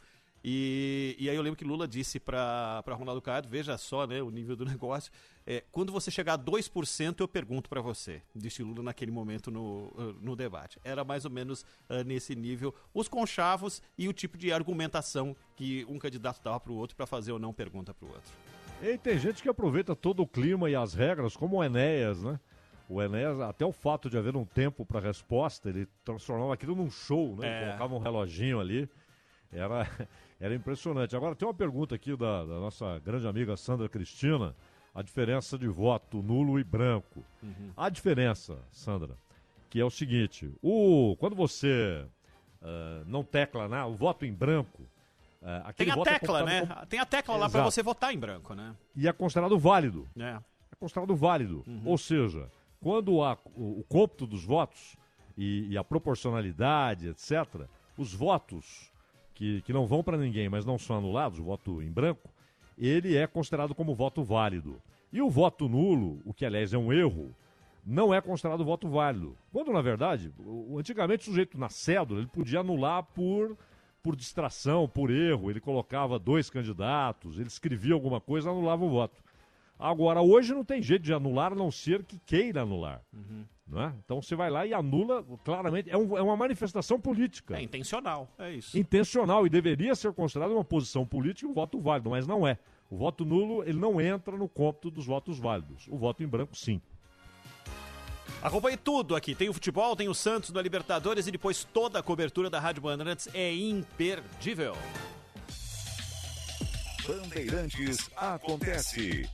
E, 0.46 1.16
e 1.18 1.30
aí 1.30 1.34
eu 1.34 1.40
lembro 1.40 1.56
que 1.56 1.64
Lula 1.64 1.88
disse 1.88 2.20
para 2.20 2.84
Ronaldo 2.88 3.22
Caiado, 3.22 3.48
veja 3.48 3.78
só 3.78 4.06
né, 4.06 4.20
o 4.20 4.28
nível 4.28 4.54
do 4.54 4.64
negócio, 4.66 5.10
é, 5.46 5.64
quando 5.72 5.90
você 5.90 6.10
chegar 6.10 6.34
a 6.34 6.38
2%, 6.38 7.20
eu 7.20 7.26
pergunto 7.26 7.70
para 7.70 7.80
você, 7.80 8.20
disse 8.36 8.62
Lula 8.62 8.82
naquele 8.82 9.10
momento 9.10 9.50
no, 9.50 9.90
no 10.20 10.36
debate. 10.36 10.78
Era 10.84 11.02
mais 11.02 11.24
ou 11.24 11.30
menos 11.30 11.62
uh, 11.88 12.04
nesse 12.04 12.34
nível 12.34 12.74
os 12.92 13.08
conchavos 13.08 13.80
e 13.96 14.06
o 14.06 14.12
tipo 14.12 14.36
de 14.36 14.52
argumentação 14.52 15.34
que 15.56 15.86
um 15.88 15.98
candidato 15.98 16.42
dava 16.42 16.60
para 16.60 16.72
o 16.72 16.76
outro 16.76 16.94
para 16.94 17.06
fazer 17.06 17.32
ou 17.32 17.38
não 17.38 17.54
pergunta 17.54 17.94
para 17.94 18.06
o 18.06 18.08
outro. 18.10 18.32
E 18.82 18.98
tem 18.98 19.18
gente 19.18 19.42
que 19.42 19.48
aproveita 19.48 19.96
todo 19.96 20.22
o 20.22 20.26
clima 20.26 20.68
e 20.68 20.76
as 20.76 20.92
regras, 20.92 21.34
como 21.34 21.56
o 21.56 21.64
Enéas, 21.64 22.22
né? 22.22 22.38
O 22.86 23.00
Enéas, 23.00 23.40
até 23.40 23.64
o 23.64 23.72
fato 23.72 24.10
de 24.10 24.18
haver 24.18 24.36
um 24.36 24.44
tempo 24.44 24.84
para 24.84 25.00
resposta, 25.00 25.70
ele 25.70 25.86
transformava 26.04 26.52
aquilo 26.52 26.76
num 26.76 26.90
show, 26.90 27.34
né? 27.36 27.48
É. 27.48 27.64
Colocava 27.64 27.94
um 27.94 27.98
reloginho 27.98 28.60
ali. 28.60 28.86
Era, 29.50 29.88
era 30.44 30.54
impressionante. 30.54 31.16
Agora, 31.16 31.34
tem 31.34 31.48
uma 31.48 31.54
pergunta 31.54 31.94
aqui 31.94 32.14
da, 32.14 32.44
da 32.44 32.60
nossa 32.60 32.98
grande 32.98 33.26
amiga 33.26 33.56
Sandra 33.56 33.88
Cristina. 33.88 34.54
A 34.94 35.00
diferença 35.00 35.58
de 35.58 35.66
voto 35.66 36.22
nulo 36.22 36.60
e 36.60 36.62
branco. 36.62 37.24
Uhum. 37.42 37.72
A 37.74 37.88
diferença, 37.88 38.58
Sandra, 38.70 39.16
que 39.70 39.80
é 39.80 39.84
o 39.84 39.90
seguinte: 39.90 40.52
o, 40.62 41.16
quando 41.18 41.34
você 41.34 42.06
uh, 42.60 43.04
não 43.06 43.24
tecla 43.24 43.68
né, 43.68 43.82
o 43.84 43.94
voto 43.94 44.26
em 44.26 44.32
branco, 44.32 44.82
uh, 45.42 45.72
tem 45.72 45.90
a 45.90 45.94
é 45.94 46.02
tecla, 46.04 46.40
é 46.40 46.44
né? 46.44 46.66
Como... 46.66 46.86
Tem 46.86 47.00
a 47.00 47.06
tecla 47.06 47.36
lá 47.36 47.48
para 47.48 47.64
você 47.64 47.82
votar 47.82 48.14
em 48.14 48.18
branco, 48.18 48.54
né? 48.54 48.76
E 48.94 49.08
é 49.08 49.12
considerado 49.12 49.58
válido. 49.58 50.06
É. 50.16 50.38
É 50.70 50.76
considerado 50.78 51.16
válido. 51.16 51.64
Uhum. 51.66 51.82
Ou 51.86 51.98
seja, 51.98 52.48
quando 52.80 53.22
há 53.22 53.36
o, 53.56 53.80
o 53.80 53.84
cômputo 53.88 54.26
dos 54.26 54.44
votos 54.44 54.94
e, 55.36 55.70
e 55.70 55.78
a 55.78 55.82
proporcionalidade, 55.82 57.08
etc., 57.08 57.66
os 57.96 58.14
votos 58.14 58.92
que, 59.34 59.60
que 59.62 59.72
não 59.72 59.86
vão 59.86 60.02
para 60.02 60.16
ninguém, 60.16 60.48
mas 60.48 60.64
não 60.64 60.78
são 60.78 60.96
anulados, 60.96 61.38
voto 61.38 61.82
em 61.82 61.90
branco, 61.90 62.30
ele 62.78 63.16
é 63.16 63.26
considerado 63.26 63.74
como 63.74 63.94
voto 63.94 64.22
válido. 64.22 64.80
E 65.12 65.20
o 65.20 65.30
voto 65.30 65.68
nulo, 65.68 66.20
o 66.24 66.32
que 66.32 66.44
aliás 66.44 66.72
é 66.72 66.78
um 66.78 66.92
erro, 66.92 67.34
não 67.84 68.14
é 68.14 68.20
considerado 68.20 68.64
voto 68.64 68.88
válido. 68.88 69.36
Quando, 69.52 69.72
na 69.72 69.82
verdade, 69.82 70.32
antigamente 70.76 71.22
o 71.22 71.24
sujeito 71.26 71.58
na 71.58 71.68
cédula 71.68 72.20
ele 72.20 72.28
podia 72.28 72.60
anular 72.60 73.02
por, 73.02 73.56
por 74.02 74.16
distração, 74.16 74.88
por 74.88 75.10
erro. 75.10 75.50
Ele 75.50 75.60
colocava 75.60 76.18
dois 76.18 76.48
candidatos, 76.48 77.38
ele 77.38 77.48
escrevia 77.48 77.94
alguma 77.94 78.20
coisa 78.20 78.50
anulava 78.50 78.84
o 78.84 78.90
voto. 78.90 79.22
Agora, 79.78 80.22
hoje 80.22 80.54
não 80.54 80.64
tem 80.64 80.80
jeito 80.80 81.02
de 81.02 81.12
anular 81.12 81.52
a 81.52 81.56
não 81.56 81.70
ser 81.70 82.04
que 82.04 82.18
queira 82.18 82.62
anular. 82.62 83.02
Uhum. 83.12 83.44
Não 83.66 83.82
é? 83.82 83.94
Então 84.04 84.20
você 84.20 84.36
vai 84.36 84.50
lá 84.50 84.66
e 84.66 84.74
anula 84.74 85.24
claramente. 85.44 85.90
É, 85.90 85.96
um, 85.96 86.16
é, 86.16 86.22
uma 86.22 86.36
manifestação 86.36 87.00
política. 87.00 87.56
É 87.56 87.62
intencional, 87.62 88.28
é 88.38 88.52
isso. 88.52 88.78
Intencional 88.78 89.46
e 89.46 89.50
deveria 89.50 89.94
ser 89.94 90.12
considerado 90.12 90.52
uma 90.52 90.64
posição 90.64 91.06
política 91.06 91.46
e 91.46 91.50
um 91.50 91.54
voto 91.54 91.80
válido, 91.80 92.10
mas 92.10 92.26
não 92.26 92.46
é. 92.46 92.58
O 92.90 92.96
voto 92.96 93.24
nulo 93.24 93.62
ele 93.62 93.78
não 93.78 94.00
entra 94.00 94.36
no 94.36 94.48
cômputo 94.48 94.90
dos 94.90 95.06
votos 95.06 95.38
válidos. 95.38 95.86
O 95.88 95.96
voto 95.96 96.22
em 96.22 96.26
branco, 96.26 96.54
sim. 96.54 96.80
Acompanhe 98.42 98.76
tudo 98.76 99.16
aqui. 99.16 99.34
Tem 99.34 99.48
o 99.48 99.54
futebol, 99.54 99.96
tem 99.96 100.08
o 100.08 100.14
Santos 100.14 100.50
na 100.50 100.60
Libertadores 100.60 101.26
e 101.26 101.30
depois 101.30 101.64
toda 101.64 101.98
a 101.98 102.02
cobertura 102.02 102.50
da 102.50 102.60
Rádio 102.60 102.82
Bandeirantes 102.82 103.28
é 103.32 103.54
imperdível. 103.54 104.76
Bandeirantes 107.06 108.10
acontece. 108.14 109.28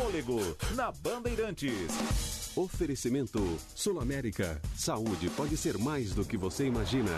Fôlego 0.00 0.40
na 0.74 0.90
Bandeirantes. 0.90 2.56
Oferecimento 2.56 3.38
Sul 3.74 4.00
América. 4.00 4.58
Saúde 4.74 5.28
pode 5.28 5.58
ser 5.58 5.76
mais 5.76 6.14
do 6.14 6.24
que 6.24 6.38
você 6.38 6.64
imagina. 6.64 7.10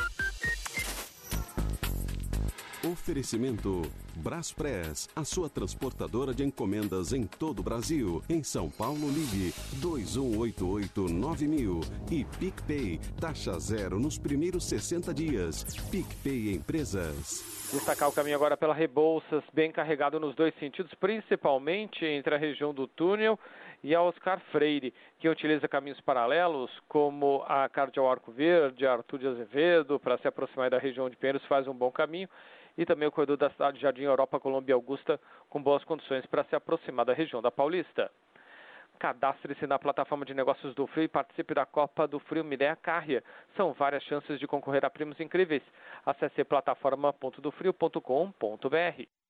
Oferecimento 2.83 3.83
Braspress, 4.15 5.07
a 5.15 5.23
sua 5.23 5.49
transportadora 5.49 6.33
de 6.33 6.43
encomendas 6.43 7.13
em 7.13 7.25
todo 7.25 7.59
o 7.59 7.63
Brasil. 7.63 8.21
Em 8.27 8.43
São 8.43 8.69
Paulo, 8.69 9.09
ligue 9.09 9.53
2188-9000 9.79 11.81
e 12.11 12.25
PicPay, 12.25 12.99
taxa 13.21 13.57
zero 13.59 13.97
nos 13.99 14.17
primeiros 14.17 14.65
60 14.65 15.13
dias. 15.13 15.63
PicPay 15.89 16.55
Empresas. 16.55 17.69
Destacar 17.71 18.09
o 18.09 18.11
caminho 18.11 18.35
agora 18.35 18.57
pela 18.57 18.73
Rebouças, 18.73 19.43
bem 19.53 19.71
carregado 19.71 20.19
nos 20.19 20.35
dois 20.35 20.53
sentidos, 20.59 20.93
principalmente 20.95 22.03
entre 22.05 22.35
a 22.35 22.37
região 22.37 22.73
do 22.73 22.85
túnel 22.87 23.39
e 23.83 23.93
a 23.93 24.01
Oscar 24.01 24.39
Freire, 24.51 24.93
que 25.19 25.27
utiliza 25.27 25.67
caminhos 25.67 25.99
paralelos, 26.01 26.71
como 26.87 27.43
a 27.47 27.67
Cardeal 27.67 28.09
Arco 28.09 28.31
Verde, 28.31 28.87
Arthur 28.87 29.19
de 29.19 29.27
Azevedo, 29.27 29.99
para 29.99 30.17
se 30.17 30.27
aproximar 30.27 30.69
da 30.69 30.77
região 30.77 31.09
de 31.09 31.17
Pinheiros, 31.17 31.45
faz 31.45 31.67
um 31.67 31.73
bom 31.73 31.91
caminho, 31.91 32.29
e 32.77 32.85
também 32.85 33.07
o 33.07 33.11
corredor 33.11 33.37
da 33.37 33.49
cidade 33.49 33.77
de 33.77 33.83
Jardim 33.83 34.03
Europa, 34.03 34.39
Colômbia 34.39 34.73
Augusta, 34.73 35.19
com 35.49 35.61
boas 35.61 35.83
condições 35.83 36.25
para 36.25 36.45
se 36.45 36.55
aproximar 36.55 37.05
da 37.05 37.13
região 37.13 37.41
da 37.41 37.51
Paulista. 37.51 38.09
Cadastre-se 38.99 39.67
na 39.67 39.77
plataforma 39.77 40.23
de 40.23 40.33
negócios 40.33 40.73
do 40.73 40.87
Frio 40.87 41.03
e 41.03 41.09
participe 41.09 41.53
da 41.53 41.65
Copa 41.65 42.07
do 42.07 42.19
Frio 42.19 42.43
Mireia 42.43 42.75
Carria. 42.75 43.23
São 43.57 43.73
várias 43.73 44.03
chances 44.03 44.39
de 44.39 44.47
concorrer 44.47 44.85
a 44.85 44.89
prêmios 44.89 45.19
incríveis. 45.19 45.61
Acesse 46.05 46.43
plataforma.dofrio.com.br. 46.45 49.22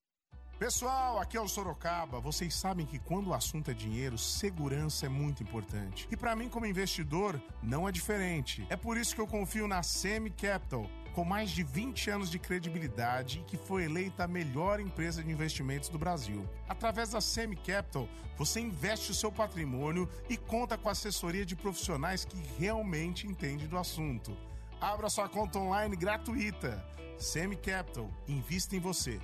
Pessoal, 0.63 1.19
aqui 1.19 1.35
é 1.35 1.41
o 1.41 1.47
Sorocaba. 1.49 2.21
Vocês 2.21 2.55
sabem 2.55 2.85
que 2.85 2.97
quando 2.97 3.27
o 3.27 3.33
assunto 3.33 3.69
é 3.69 3.73
dinheiro, 3.73 4.17
segurança 4.17 5.07
é 5.07 5.09
muito 5.09 5.43
importante. 5.43 6.07
E 6.09 6.15
para 6.15 6.37
mim, 6.37 6.47
como 6.47 6.65
investidor, 6.65 7.37
não 7.61 7.85
é 7.85 7.91
diferente. 7.91 8.65
É 8.69 8.77
por 8.77 8.95
isso 8.95 9.13
que 9.13 9.19
eu 9.19 9.27
confio 9.27 9.67
na 9.67 9.83
Semi 9.83 10.29
Capital, 10.29 10.89
com 11.13 11.25
mais 11.25 11.51
de 11.51 11.63
20 11.63 12.09
anos 12.11 12.31
de 12.31 12.39
credibilidade 12.39 13.39
e 13.39 13.43
que 13.43 13.57
foi 13.57 13.83
eleita 13.83 14.23
a 14.23 14.27
melhor 14.27 14.79
empresa 14.79 15.21
de 15.21 15.29
investimentos 15.29 15.89
do 15.89 15.99
Brasil. 15.99 16.47
Através 16.69 17.09
da 17.09 17.19
Semi 17.19 17.57
Capital, 17.57 18.07
você 18.37 18.61
investe 18.61 19.11
o 19.11 19.15
seu 19.15 19.33
patrimônio 19.33 20.09
e 20.29 20.37
conta 20.37 20.77
com 20.77 20.87
a 20.87 20.93
assessoria 20.93 21.45
de 21.45 21.57
profissionais 21.57 22.23
que 22.23 22.41
realmente 22.57 23.27
entendem 23.27 23.67
do 23.67 23.77
assunto. 23.77 24.31
Abra 24.79 25.09
sua 25.09 25.27
conta 25.27 25.59
online 25.59 25.97
gratuita. 25.97 26.81
Semi 27.17 27.57
Capital, 27.57 28.09
invista 28.29 28.77
em 28.77 28.79
você. 28.79 29.19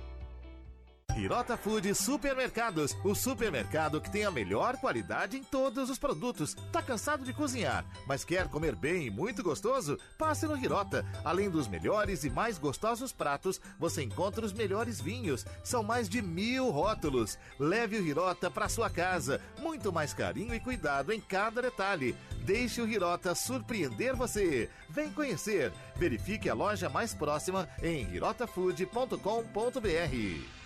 Hirota 1.16 1.56
Food 1.56 1.94
Supermercados, 1.94 2.96
o 3.04 3.14
supermercado 3.14 4.00
que 4.00 4.10
tem 4.10 4.24
a 4.24 4.30
melhor 4.30 4.76
qualidade 4.76 5.36
em 5.36 5.42
todos 5.42 5.90
os 5.90 5.98
produtos. 5.98 6.54
Tá 6.72 6.82
cansado 6.82 7.24
de 7.24 7.32
cozinhar, 7.32 7.84
mas 8.06 8.24
quer 8.24 8.48
comer 8.48 8.74
bem 8.74 9.06
e 9.06 9.10
muito 9.10 9.42
gostoso? 9.42 9.98
Passe 10.16 10.46
no 10.46 10.56
Hirota. 10.56 11.04
Além 11.24 11.50
dos 11.50 11.68
melhores 11.68 12.24
e 12.24 12.30
mais 12.30 12.58
gostosos 12.58 13.12
pratos, 13.12 13.60
você 13.78 14.02
encontra 14.02 14.44
os 14.44 14.52
melhores 14.52 15.00
vinhos. 15.00 15.44
São 15.62 15.82
mais 15.82 16.08
de 16.08 16.22
mil 16.22 16.70
rótulos. 16.70 17.38
Leve 17.58 17.96
o 17.96 18.06
Hirota 18.06 18.50
para 18.50 18.68
sua 18.68 18.88
casa. 18.88 19.40
Muito 19.58 19.92
mais 19.92 20.14
carinho 20.14 20.54
e 20.54 20.60
cuidado 20.60 21.12
em 21.12 21.20
cada 21.20 21.62
detalhe. 21.62 22.16
Deixe 22.44 22.80
o 22.80 22.88
Hirota 22.88 23.34
surpreender 23.34 24.14
você. 24.14 24.70
Vem 24.88 25.10
conhecer. 25.10 25.72
Verifique 25.96 26.48
a 26.48 26.54
loja 26.54 26.88
mais 26.88 27.14
próxima 27.14 27.68
em 27.82 28.02
hirotafood.com.br. 28.14 30.59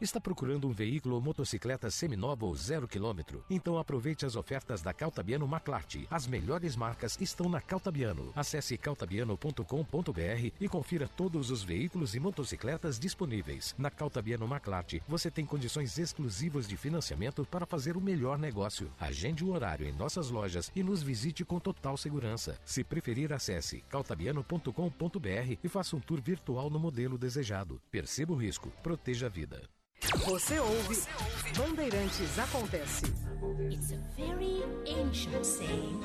Está 0.00 0.20
procurando 0.20 0.68
um 0.68 0.72
veículo 0.72 1.16
ou 1.16 1.20
motocicleta 1.20 1.90
seminova 1.90 2.46
ou 2.46 2.54
zero 2.54 2.86
quilômetro? 2.86 3.44
Então 3.50 3.76
aproveite 3.76 4.24
as 4.24 4.36
ofertas 4.36 4.80
da 4.80 4.92
Caltabiano 4.92 5.46
Maclarte. 5.48 6.06
As 6.08 6.24
melhores 6.24 6.76
marcas 6.76 7.18
estão 7.20 7.48
na 7.48 7.60
Caltabiano. 7.60 8.32
Acesse 8.36 8.78
caltabiano.com.br 8.78 10.52
e 10.60 10.68
confira 10.68 11.08
todos 11.08 11.50
os 11.50 11.64
veículos 11.64 12.14
e 12.14 12.20
motocicletas 12.20 12.96
disponíveis. 12.96 13.74
Na 13.76 13.90
Caltabiano 13.90 14.46
Maclarte, 14.46 15.02
você 15.08 15.32
tem 15.32 15.44
condições 15.44 15.98
exclusivas 15.98 16.68
de 16.68 16.76
financiamento 16.76 17.44
para 17.44 17.66
fazer 17.66 17.96
o 17.96 18.00
melhor 18.00 18.38
negócio. 18.38 18.92
Agende 19.00 19.42
o 19.42 19.50
horário 19.50 19.84
em 19.84 19.92
nossas 19.92 20.30
lojas 20.30 20.70
e 20.76 20.82
nos 20.84 21.02
visite 21.02 21.44
com 21.44 21.58
total 21.58 21.96
segurança. 21.96 22.56
Se 22.64 22.84
preferir, 22.84 23.32
acesse 23.32 23.80
caltabiano.com.br 23.88 25.58
e 25.64 25.68
faça 25.68 25.96
um 25.96 26.00
tour 26.00 26.20
virtual 26.20 26.70
no 26.70 26.78
modelo 26.78 27.18
desejado. 27.18 27.82
Perceba 27.90 28.32
o 28.32 28.36
risco, 28.36 28.70
proteja 28.80 29.26
a 29.26 29.28
vida. 29.28 29.68
Você 30.00 30.58
ouve 30.58 31.02
Bandeirantes 31.56 32.38
Acontece. 32.38 33.02
It's 33.70 33.92
a 33.92 33.98
very 34.16 34.62
ancient 34.86 35.44
saying, 35.44 36.02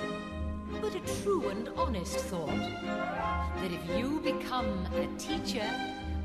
but 0.82 0.96
a 0.96 1.00
true 1.22 1.50
and 1.50 1.70
honest 1.78 2.18
thought, 2.26 2.48
that 2.48 3.72
if 3.72 3.98
you 3.98 4.20
become 4.22 4.88
a 4.96 5.08
teacher, 5.18 5.70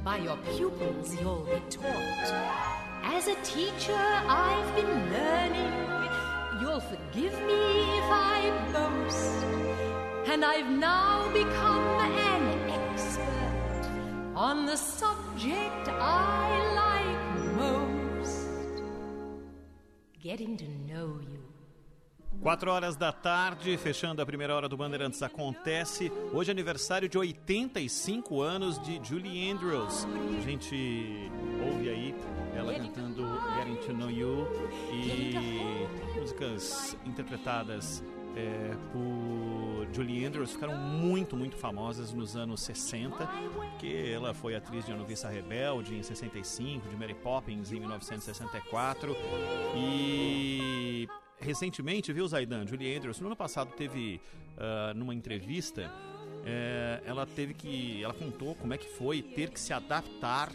by 0.04 0.18
your 0.18 0.36
pupils 0.56 1.14
you'll 1.20 1.44
be 1.44 1.60
taught. 1.70 2.32
As 3.04 3.28
a 3.28 3.34
teacher, 3.42 3.94
I've 3.96 4.74
been 4.74 5.12
learning. 5.12 5.72
You'll 6.60 6.80
forgive 6.80 7.34
me 7.42 7.98
if 7.98 8.08
I 8.10 8.50
boast. 8.72 9.44
And 10.30 10.44
I've 10.44 10.70
now 10.70 11.30
become 11.32 11.84
an 12.00 12.70
expert 12.70 13.88
on 14.34 14.66
the 14.66 14.76
subject 14.76 15.88
I 15.88 16.74
like 16.74 16.97
Getting 20.20 20.56
to 20.56 20.64
know 20.64 21.20
you. 21.20 21.38
4 22.42 22.70
horas 22.70 22.96
da 22.96 23.12
tarde, 23.12 23.76
fechando 23.76 24.20
a 24.20 24.26
primeira 24.26 24.52
hora 24.52 24.68
do 24.68 24.76
Bandeirantes 24.76 25.22
Acontece. 25.22 26.10
Hoje 26.32 26.50
é 26.50 26.52
aniversário 26.52 27.08
de 27.08 27.16
85 27.16 28.40
anos 28.42 28.82
de 28.82 29.00
Julie 29.02 29.48
Andrews. 29.48 30.06
A 30.36 30.40
gente 30.40 31.30
ouve 31.64 31.88
aí 31.88 32.14
ela 32.52 32.74
cantando 32.74 33.22
Getting 33.56 33.76
to 33.86 33.92
Know 33.92 34.10
You 34.10 34.48
e 34.92 36.18
músicas 36.18 36.96
interpretadas 37.06 38.02
é, 38.34 38.74
por 38.92 39.77
Julie 39.92 40.24
Andrews 40.24 40.52
ficaram 40.52 40.76
muito, 40.76 41.36
muito 41.36 41.56
famosas 41.56 42.12
nos 42.12 42.36
anos 42.36 42.60
60, 42.60 43.28
que 43.78 44.10
ela 44.12 44.34
foi 44.34 44.54
atriz 44.54 44.84
de 44.84 44.92
A 44.92 44.96
Noviça 44.96 45.28
Rebelde 45.28 45.94
em 45.94 46.02
65, 46.02 46.88
de 46.88 46.96
Mary 46.96 47.14
Poppins 47.14 47.72
em 47.72 47.80
1964 47.80 49.16
e 49.76 51.08
recentemente, 51.40 52.12
viu, 52.12 52.26
Zaidan, 52.26 52.66
Julie 52.66 52.96
Andrews, 52.96 53.20
no 53.20 53.26
ano 53.26 53.36
passado 53.36 53.72
teve 53.76 54.20
uh, 54.56 54.94
numa 54.94 55.14
entrevista, 55.14 55.90
é, 56.44 57.02
ela 57.04 57.26
teve 57.26 57.54
que, 57.54 58.02
ela 58.02 58.14
contou 58.14 58.54
como 58.54 58.72
é 58.74 58.78
que 58.78 58.88
foi 58.88 59.22
ter 59.22 59.50
que 59.50 59.60
se 59.60 59.72
adaptar 59.72 60.50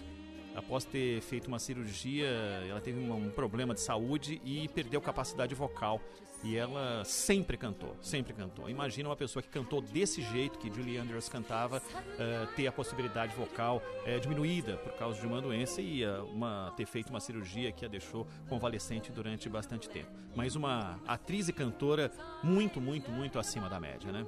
após 0.55 0.85
ter 0.85 1.21
feito 1.21 1.47
uma 1.47 1.59
cirurgia, 1.59 2.27
ela 2.69 2.79
teve 2.79 2.99
um 2.99 3.29
problema 3.29 3.73
de 3.73 3.81
saúde 3.81 4.41
e 4.45 4.67
perdeu 4.69 5.01
capacidade 5.01 5.53
vocal. 5.55 5.99
E 6.43 6.57
ela 6.57 7.03
sempre 7.05 7.55
cantou, 7.55 7.95
sempre 8.01 8.33
cantou. 8.33 8.69
Imagina 8.69 9.07
uma 9.09 9.15
pessoa 9.15 9.41
que 9.41 9.49
cantou 9.49 9.81
desse 9.81 10.21
jeito 10.21 10.59
que 10.59 10.69
Julie 10.69 10.97
Andrews 10.97 11.29
cantava, 11.29 11.77
uh, 11.77 12.55
ter 12.55 12.67
a 12.67 12.71
possibilidade 12.71 13.33
vocal 13.33 13.81
uh, 14.05 14.19
diminuída 14.19 14.75
por 14.77 14.91
causa 14.93 15.19
de 15.21 15.25
uma 15.25 15.41
doença 15.41 15.81
e 15.81 16.05
uh, 16.05 16.25
uma, 16.25 16.73
ter 16.75 16.85
feito 16.85 17.09
uma 17.09 17.21
cirurgia 17.21 17.71
que 17.71 17.85
a 17.85 17.87
deixou 17.87 18.27
convalescente 18.49 19.11
durante 19.11 19.47
bastante 19.47 19.89
tempo. 19.89 20.11
Mas 20.35 20.55
uma 20.55 20.99
atriz 21.07 21.47
e 21.47 21.53
cantora 21.53 22.11
muito, 22.43 22.81
muito, 22.81 23.09
muito 23.09 23.39
acima 23.39 23.69
da 23.69 23.79
média, 23.79 24.11
né? 24.11 24.25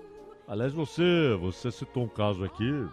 Aliás, 0.48 0.72
você, 0.72 1.36
você 1.40 1.72
citou 1.72 2.04
um 2.04 2.08
caso 2.08 2.46
aqui 2.46 2.88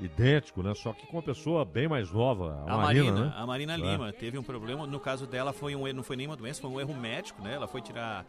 idêntico, 0.00 0.62
né? 0.62 0.74
Só 0.74 0.92
que 0.92 1.06
com 1.06 1.16
uma 1.16 1.22
pessoa 1.22 1.64
bem 1.64 1.88
mais 1.88 2.10
nova, 2.10 2.64
a, 2.66 2.74
A 2.74 2.76
Marina, 2.76 3.04
Marina, 3.04 3.26
né? 3.26 3.34
a 3.36 3.46
Marina 3.46 3.74
É. 3.74 3.76
Lima 3.76 4.12
teve 4.12 4.38
um 4.38 4.42
problema. 4.42 4.86
No 4.86 5.00
caso 5.00 5.26
dela, 5.26 5.52
foi 5.52 5.74
um, 5.74 5.92
não 5.92 6.02
foi 6.02 6.16
nenhuma 6.16 6.36
doença, 6.36 6.60
foi 6.60 6.70
um 6.70 6.80
erro 6.80 6.94
médico, 6.94 7.42
né? 7.42 7.54
Ela 7.54 7.68
foi 7.68 7.80
tirar 7.80 8.26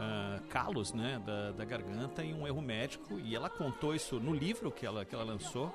ah, 0.00 0.38
calos, 0.48 0.92
né, 0.92 1.20
da, 1.26 1.50
da 1.50 1.64
garganta 1.64 2.22
e 2.22 2.32
um 2.32 2.46
erro 2.46 2.62
médico. 2.62 3.18
E 3.18 3.34
ela 3.34 3.50
contou 3.50 3.94
isso 3.94 4.20
no 4.20 4.32
livro 4.32 4.70
que 4.70 4.86
ela, 4.86 5.04
que 5.04 5.14
ela 5.14 5.24
lançou 5.24 5.74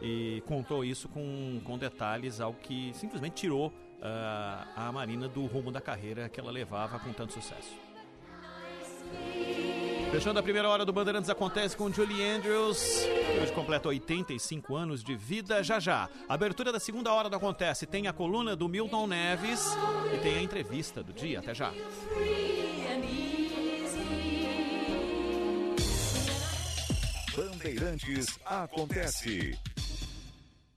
e 0.00 0.42
contou 0.46 0.84
isso 0.84 1.08
com, 1.08 1.60
com 1.64 1.76
detalhes, 1.76 2.40
algo 2.40 2.58
que 2.60 2.92
simplesmente 2.94 3.34
tirou 3.34 3.72
ah, 4.00 4.66
a 4.76 4.92
Marina 4.92 5.28
do 5.28 5.44
rumo 5.46 5.72
da 5.72 5.80
carreira 5.80 6.28
que 6.28 6.38
ela 6.38 6.52
levava 6.52 7.00
com 7.00 7.12
tanto 7.12 7.32
sucesso. 7.32 7.74
Fechando 10.14 10.38
a 10.38 10.42
primeira 10.44 10.68
hora 10.68 10.84
do 10.84 10.92
Bandeirantes 10.92 11.28
acontece 11.28 11.76
com 11.76 11.92
Julie 11.92 12.24
Andrews, 12.24 12.78
hoje 13.42 13.52
completa 13.52 13.88
85 13.88 14.76
anos 14.76 15.02
de 15.02 15.16
vida. 15.16 15.60
Já 15.60 15.80
já, 15.80 16.08
abertura 16.28 16.70
da 16.70 16.78
segunda 16.78 17.12
hora 17.12 17.28
do 17.28 17.34
Acontece 17.34 17.84
tem 17.84 18.06
a 18.06 18.12
coluna 18.12 18.54
do 18.54 18.68
Milton 18.68 19.08
Neves 19.08 19.76
e 20.14 20.18
tem 20.18 20.36
a 20.36 20.40
entrevista 20.40 21.02
do 21.02 21.12
dia. 21.12 21.40
Até 21.40 21.52
já. 21.52 21.72
Bandeirantes 27.36 28.38
acontece. 28.46 29.58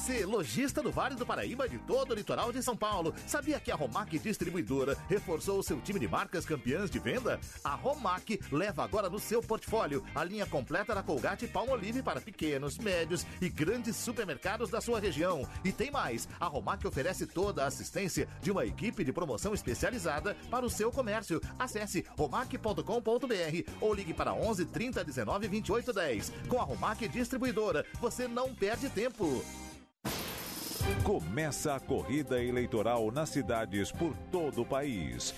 Você, 0.00 0.24
lojista 0.24 0.82
do 0.82 0.90
Vale 0.90 1.14
do 1.14 1.26
Paraíba 1.26 1.68
de 1.68 1.76
todo 1.76 2.12
o 2.12 2.14
litoral 2.14 2.50
de 2.50 2.62
São 2.62 2.74
Paulo, 2.74 3.14
sabia 3.26 3.60
que 3.60 3.70
a 3.70 3.74
Romac 3.74 4.18
Distribuidora 4.18 4.96
reforçou 5.10 5.58
o 5.58 5.62
seu 5.62 5.78
time 5.78 6.00
de 6.00 6.08
marcas 6.08 6.46
campeãs 6.46 6.90
de 6.90 6.98
venda? 6.98 7.38
A 7.62 7.74
Romac 7.74 8.40
leva 8.50 8.82
agora 8.82 9.10
no 9.10 9.18
seu 9.18 9.42
portfólio 9.42 10.02
a 10.14 10.24
linha 10.24 10.46
completa 10.46 10.94
da 10.94 11.02
Colgate 11.02 11.46
Palmolive 11.46 12.02
para 12.02 12.18
pequenos, 12.18 12.78
médios 12.78 13.26
e 13.42 13.50
grandes 13.50 13.94
supermercados 13.94 14.70
da 14.70 14.80
sua 14.80 14.98
região. 14.98 15.46
E 15.62 15.70
tem 15.70 15.90
mais, 15.90 16.26
a 16.40 16.46
Romac 16.46 16.86
oferece 16.86 17.26
toda 17.26 17.62
a 17.62 17.66
assistência 17.66 18.26
de 18.40 18.50
uma 18.50 18.64
equipe 18.64 19.04
de 19.04 19.12
promoção 19.12 19.52
especializada 19.52 20.34
para 20.50 20.64
o 20.64 20.70
seu 20.70 20.90
comércio. 20.90 21.42
Acesse 21.58 22.06
romac.com.br 22.16 22.82
ou 23.82 23.92
ligue 23.92 24.14
para 24.14 24.32
11 24.32 24.64
30 24.64 25.04
19 25.04 25.46
28 25.46 25.92
10. 25.92 26.32
Com 26.48 26.58
a 26.58 26.64
Romac 26.64 27.06
Distribuidora, 27.06 27.84
você 28.00 28.26
não 28.26 28.54
perde 28.54 28.88
tempo. 28.88 29.44
Começa 31.02 31.74
a 31.74 31.80
corrida 31.80 32.42
eleitoral 32.42 33.10
nas 33.10 33.30
cidades 33.30 33.90
por 33.90 34.14
todo 34.30 34.62
o 34.62 34.66
país. 34.66 35.34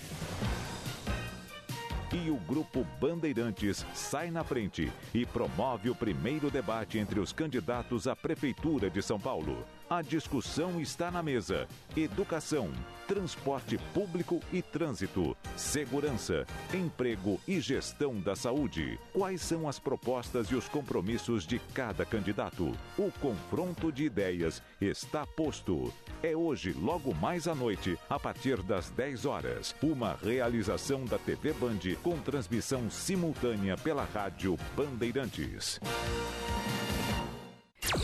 E 2.13 2.29
o 2.29 2.35
grupo 2.35 2.85
Bandeirantes 3.01 3.85
sai 3.93 4.29
na 4.29 4.43
frente 4.43 4.91
e 5.13 5.25
promove 5.25 5.89
o 5.89 5.95
primeiro 5.95 6.51
debate 6.51 6.99
entre 6.99 7.19
os 7.19 7.31
candidatos 7.31 8.07
à 8.07 8.15
Prefeitura 8.15 8.89
de 8.89 9.01
São 9.01 9.19
Paulo. 9.19 9.65
A 9.89 10.01
discussão 10.01 10.79
está 10.79 11.09
na 11.09 11.23
mesa: 11.23 11.67
educação, 11.97 12.69
transporte 13.07 13.77
público 13.93 14.39
e 14.51 14.61
trânsito, 14.61 15.35
segurança, 15.55 16.45
emprego 16.73 17.39
e 17.47 17.59
gestão 17.59 18.19
da 18.19 18.35
saúde. 18.35 18.99
Quais 19.13 19.41
são 19.41 19.67
as 19.67 19.79
propostas 19.79 20.47
e 20.47 20.55
os 20.55 20.67
compromissos 20.67 21.45
de 21.45 21.59
cada 21.73 22.05
candidato? 22.05 22.71
O 22.97 23.11
confronto 23.19 23.91
de 23.91 24.05
ideias 24.05 24.61
está 24.81 25.25
posto. 25.25 25.93
É 26.21 26.35
hoje, 26.35 26.73
logo 26.73 27.13
mais 27.13 27.47
à 27.47 27.55
noite, 27.55 27.97
a 28.09 28.19
partir 28.19 28.61
das 28.63 28.89
10 28.89 29.25
horas. 29.25 29.75
Uma 29.81 30.17
realização 30.21 31.05
da 31.05 31.17
TV 31.17 31.53
Band 31.53 31.79
com 32.01 32.17
transmissão 32.19 32.89
simultânea 32.89 33.77
pela 33.77 34.05
Rádio 34.05 34.57
Bandeirantes. 34.75 35.79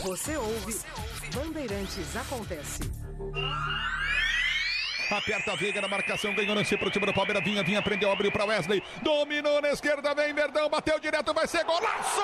Você 0.02 0.36
ouve 0.36 0.78
Bandeirantes 1.34 2.16
Acontece. 2.16 2.80
Aperta 5.10 5.52
a 5.52 5.56
Veiga 5.56 5.80
na 5.80 5.88
marcação, 5.88 6.32
ganhou 6.32 6.54
lance 6.54 6.76
pro 6.76 6.90
time 6.90 7.04
do 7.06 7.12
Palmeiras. 7.12 7.42
Vinha, 7.42 7.62
vinha, 7.62 7.82
prendeu, 7.82 8.12
abriu 8.12 8.30
pra 8.30 8.44
Wesley. 8.44 8.82
Dominou 9.02 9.60
na 9.60 9.70
esquerda, 9.70 10.14
vem 10.14 10.32
Verdão, 10.32 10.68
bateu 10.68 10.98
direto, 11.00 11.34
vai 11.34 11.46
ser 11.48 11.64
golaço! 11.64 12.20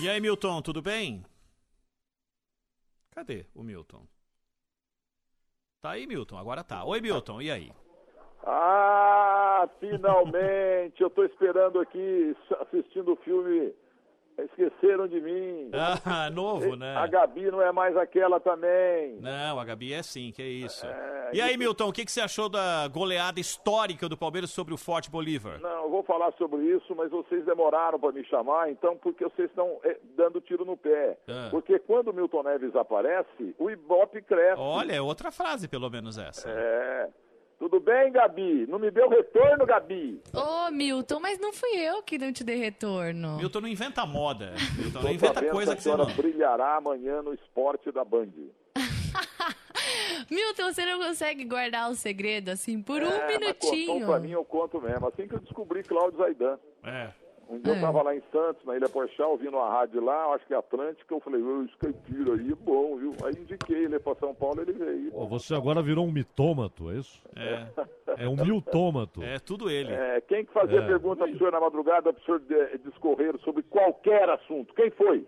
E 0.00 0.08
aí, 0.08 0.20
Milton, 0.20 0.60
tudo 0.62 0.82
bem? 0.82 1.24
Cadê 3.10 3.46
o 3.54 3.62
Milton? 3.62 4.06
Tá 5.80 5.90
aí, 5.90 6.06
Milton? 6.06 6.36
Agora 6.36 6.64
tá. 6.64 6.84
Oi, 6.84 7.00
Milton, 7.00 7.40
e 7.40 7.50
aí? 7.50 7.72
Ah, 8.44 9.68
finalmente! 9.78 11.00
Eu 11.00 11.10
tô 11.10 11.24
esperando 11.24 11.78
aqui, 11.78 12.36
assistindo 12.60 13.12
o 13.12 13.16
filme 13.16 13.72
Esqueceram 14.44 15.06
de 15.06 15.20
Mim. 15.20 15.70
Ah, 15.72 16.30
novo, 16.32 16.76
né? 16.76 16.96
A 16.96 17.06
Gabi 17.06 17.50
não 17.50 17.62
é 17.62 17.72
mais 17.72 17.96
aquela 17.96 18.40
também. 18.40 19.18
Não, 19.20 19.58
a 19.58 19.64
Gabi 19.64 19.92
é 19.92 20.02
sim, 20.02 20.32
que 20.32 20.42
é 20.42 20.46
isso. 20.46 20.86
É, 20.86 21.30
e 21.32 21.40
aí, 21.40 21.56
Milton, 21.56 21.88
o 21.88 21.92
que, 21.92 22.04
que 22.04 22.12
você 22.12 22.20
achou 22.20 22.48
da 22.48 22.88
goleada 22.88 23.40
histórica 23.40 24.08
do 24.08 24.16
Palmeiras 24.16 24.50
sobre 24.50 24.74
o 24.74 24.76
Forte 24.76 25.10
Bolívar? 25.10 25.60
Não, 25.60 25.84
eu 25.84 25.90
vou 25.90 26.02
falar 26.02 26.32
sobre 26.32 26.62
isso, 26.62 26.94
mas 26.94 27.10
vocês 27.10 27.44
demoraram 27.44 27.98
para 27.98 28.12
me 28.12 28.24
chamar, 28.24 28.70
então, 28.70 28.96
porque 28.96 29.24
vocês 29.24 29.48
estão 29.48 29.78
eh, 29.84 29.98
dando 30.16 30.40
tiro 30.40 30.64
no 30.64 30.76
pé. 30.76 31.18
Ah. 31.28 31.48
Porque 31.50 31.78
quando 31.78 32.08
o 32.08 32.14
Milton 32.14 32.42
Neves 32.42 32.74
aparece, 32.74 33.54
o 33.58 33.70
Ibope 33.70 34.22
cresce. 34.22 34.60
Olha, 34.60 34.92
é 34.92 35.00
outra 35.00 35.30
frase, 35.30 35.68
pelo 35.68 35.90
menos 35.90 36.18
essa. 36.18 36.48
É. 36.50 37.08
Tudo 37.60 37.78
bem, 37.78 38.10
Gabi? 38.10 38.66
Não 38.66 38.78
me 38.78 38.90
deu 38.90 39.06
retorno, 39.06 39.66
Gabi? 39.66 40.18
Ô, 40.32 40.70
Milton, 40.70 41.20
mas 41.20 41.38
não 41.38 41.52
fui 41.52 41.68
eu 41.76 42.02
que 42.02 42.16
não 42.16 42.32
te 42.32 42.42
dei 42.42 42.56
retorno. 42.56 43.36
Milton 43.36 43.60
não 43.60 43.68
inventa 43.68 44.06
moda. 44.06 44.54
Milton 44.78 45.02
não 45.02 45.12
inventa 45.12 45.44
coisa 45.44 45.76
que 45.76 45.82
você 45.82 45.90
senhora 45.90 46.06
não. 46.08 46.14
brilhará 46.16 46.76
amanhã 46.76 47.20
no 47.20 47.34
esporte 47.34 47.92
da 47.92 48.02
Band. 48.02 48.28
Milton, 50.30 50.72
você 50.72 50.86
não 50.86 50.98
consegue 51.00 51.44
guardar 51.44 51.90
o 51.90 51.94
segredo 51.94 52.48
assim 52.50 52.80
por 52.80 53.02
um 53.02 53.06
É, 53.06 53.26
mas 53.26 53.38
minutinho? 53.38 53.92
Contou 53.92 54.08
pra 54.08 54.20
mim, 54.20 54.30
eu 54.30 54.44
conto 54.44 54.80
mesmo. 54.80 55.06
Assim 55.08 55.28
que 55.28 55.34
eu 55.34 55.40
descobri 55.40 55.82
Cláudio 55.82 56.18
Zaidan. 56.18 56.58
É. 56.82 57.10
Um 57.50 57.58
dia 57.58 57.72
eu 57.72 57.76
É. 57.78 57.80
tava 57.80 58.02
lá 58.02 58.14
em 58.14 58.22
Santos, 58.30 58.64
na 58.64 58.76
Ilha 58.76 58.88
Porchal, 58.88 59.32
ouvindo 59.32 59.56
uma 59.56 59.68
rádio 59.68 60.00
lá, 60.04 60.32
acho 60.34 60.46
que 60.46 60.54
é 60.54 60.56
Atlântica, 60.56 61.12
eu 61.12 61.18
falei, 61.20 61.42
"Ô, 61.42 61.64
esse 61.64 61.76
caipira 61.78 62.34
aí 62.34 62.52
é 62.52 62.54
bom, 62.54 62.96
viu? 62.96 63.12
Aí 63.24 63.32
indiquei 63.42 63.84
ele 63.86 63.98
pra 63.98 64.14
São 64.14 64.32
Paulo, 64.32 64.62
ele 64.62 64.72
veio. 64.72 65.10
Ó, 65.12 65.26
Você 65.26 65.52
agora 65.54 65.82
virou 65.82 66.06
um 66.06 66.12
mitômato, 66.12 66.90
é 66.92 66.94
isso? 66.94 67.20
É. 67.34 68.24
É 68.24 68.28
um 68.28 68.36
miltômato. 68.36 69.20
É 69.22 69.38
tudo 69.40 69.68
ele. 69.68 69.92
É, 69.92 70.20
quem 70.20 70.44
que 70.44 70.52
fazia 70.52 70.78
É. 70.80 70.86
pergunta 70.86 71.24
pro 71.26 71.36
senhor 71.38 71.50
na 71.52 71.60
madrugada 71.60 72.12
pro 72.12 72.24
senhor 72.24 72.40
discorrer 72.84 73.36
sobre 73.40 73.64
qualquer 73.64 74.28
assunto? 74.30 74.72
Quem 74.74 74.90
foi? 74.92 75.26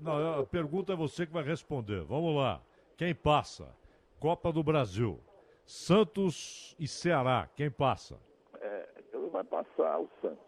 Não, 0.00 0.40
a 0.40 0.46
pergunta 0.46 0.92
é 0.92 0.96
você 0.96 1.26
que 1.26 1.32
vai 1.32 1.42
responder. 1.42 2.02
Vamos 2.04 2.36
lá. 2.36 2.60
Quem 2.96 3.12
passa? 3.14 3.74
Copa 4.20 4.52
do 4.52 4.62
Brasil. 4.62 5.18
Santos 5.64 6.76
e 6.78 6.86
Ceará. 6.86 7.48
Quem 7.56 7.70
passa? 7.70 8.16
vai 9.32 9.44
passar 9.44 9.98
o 9.98 10.08
Santos. 10.22 10.38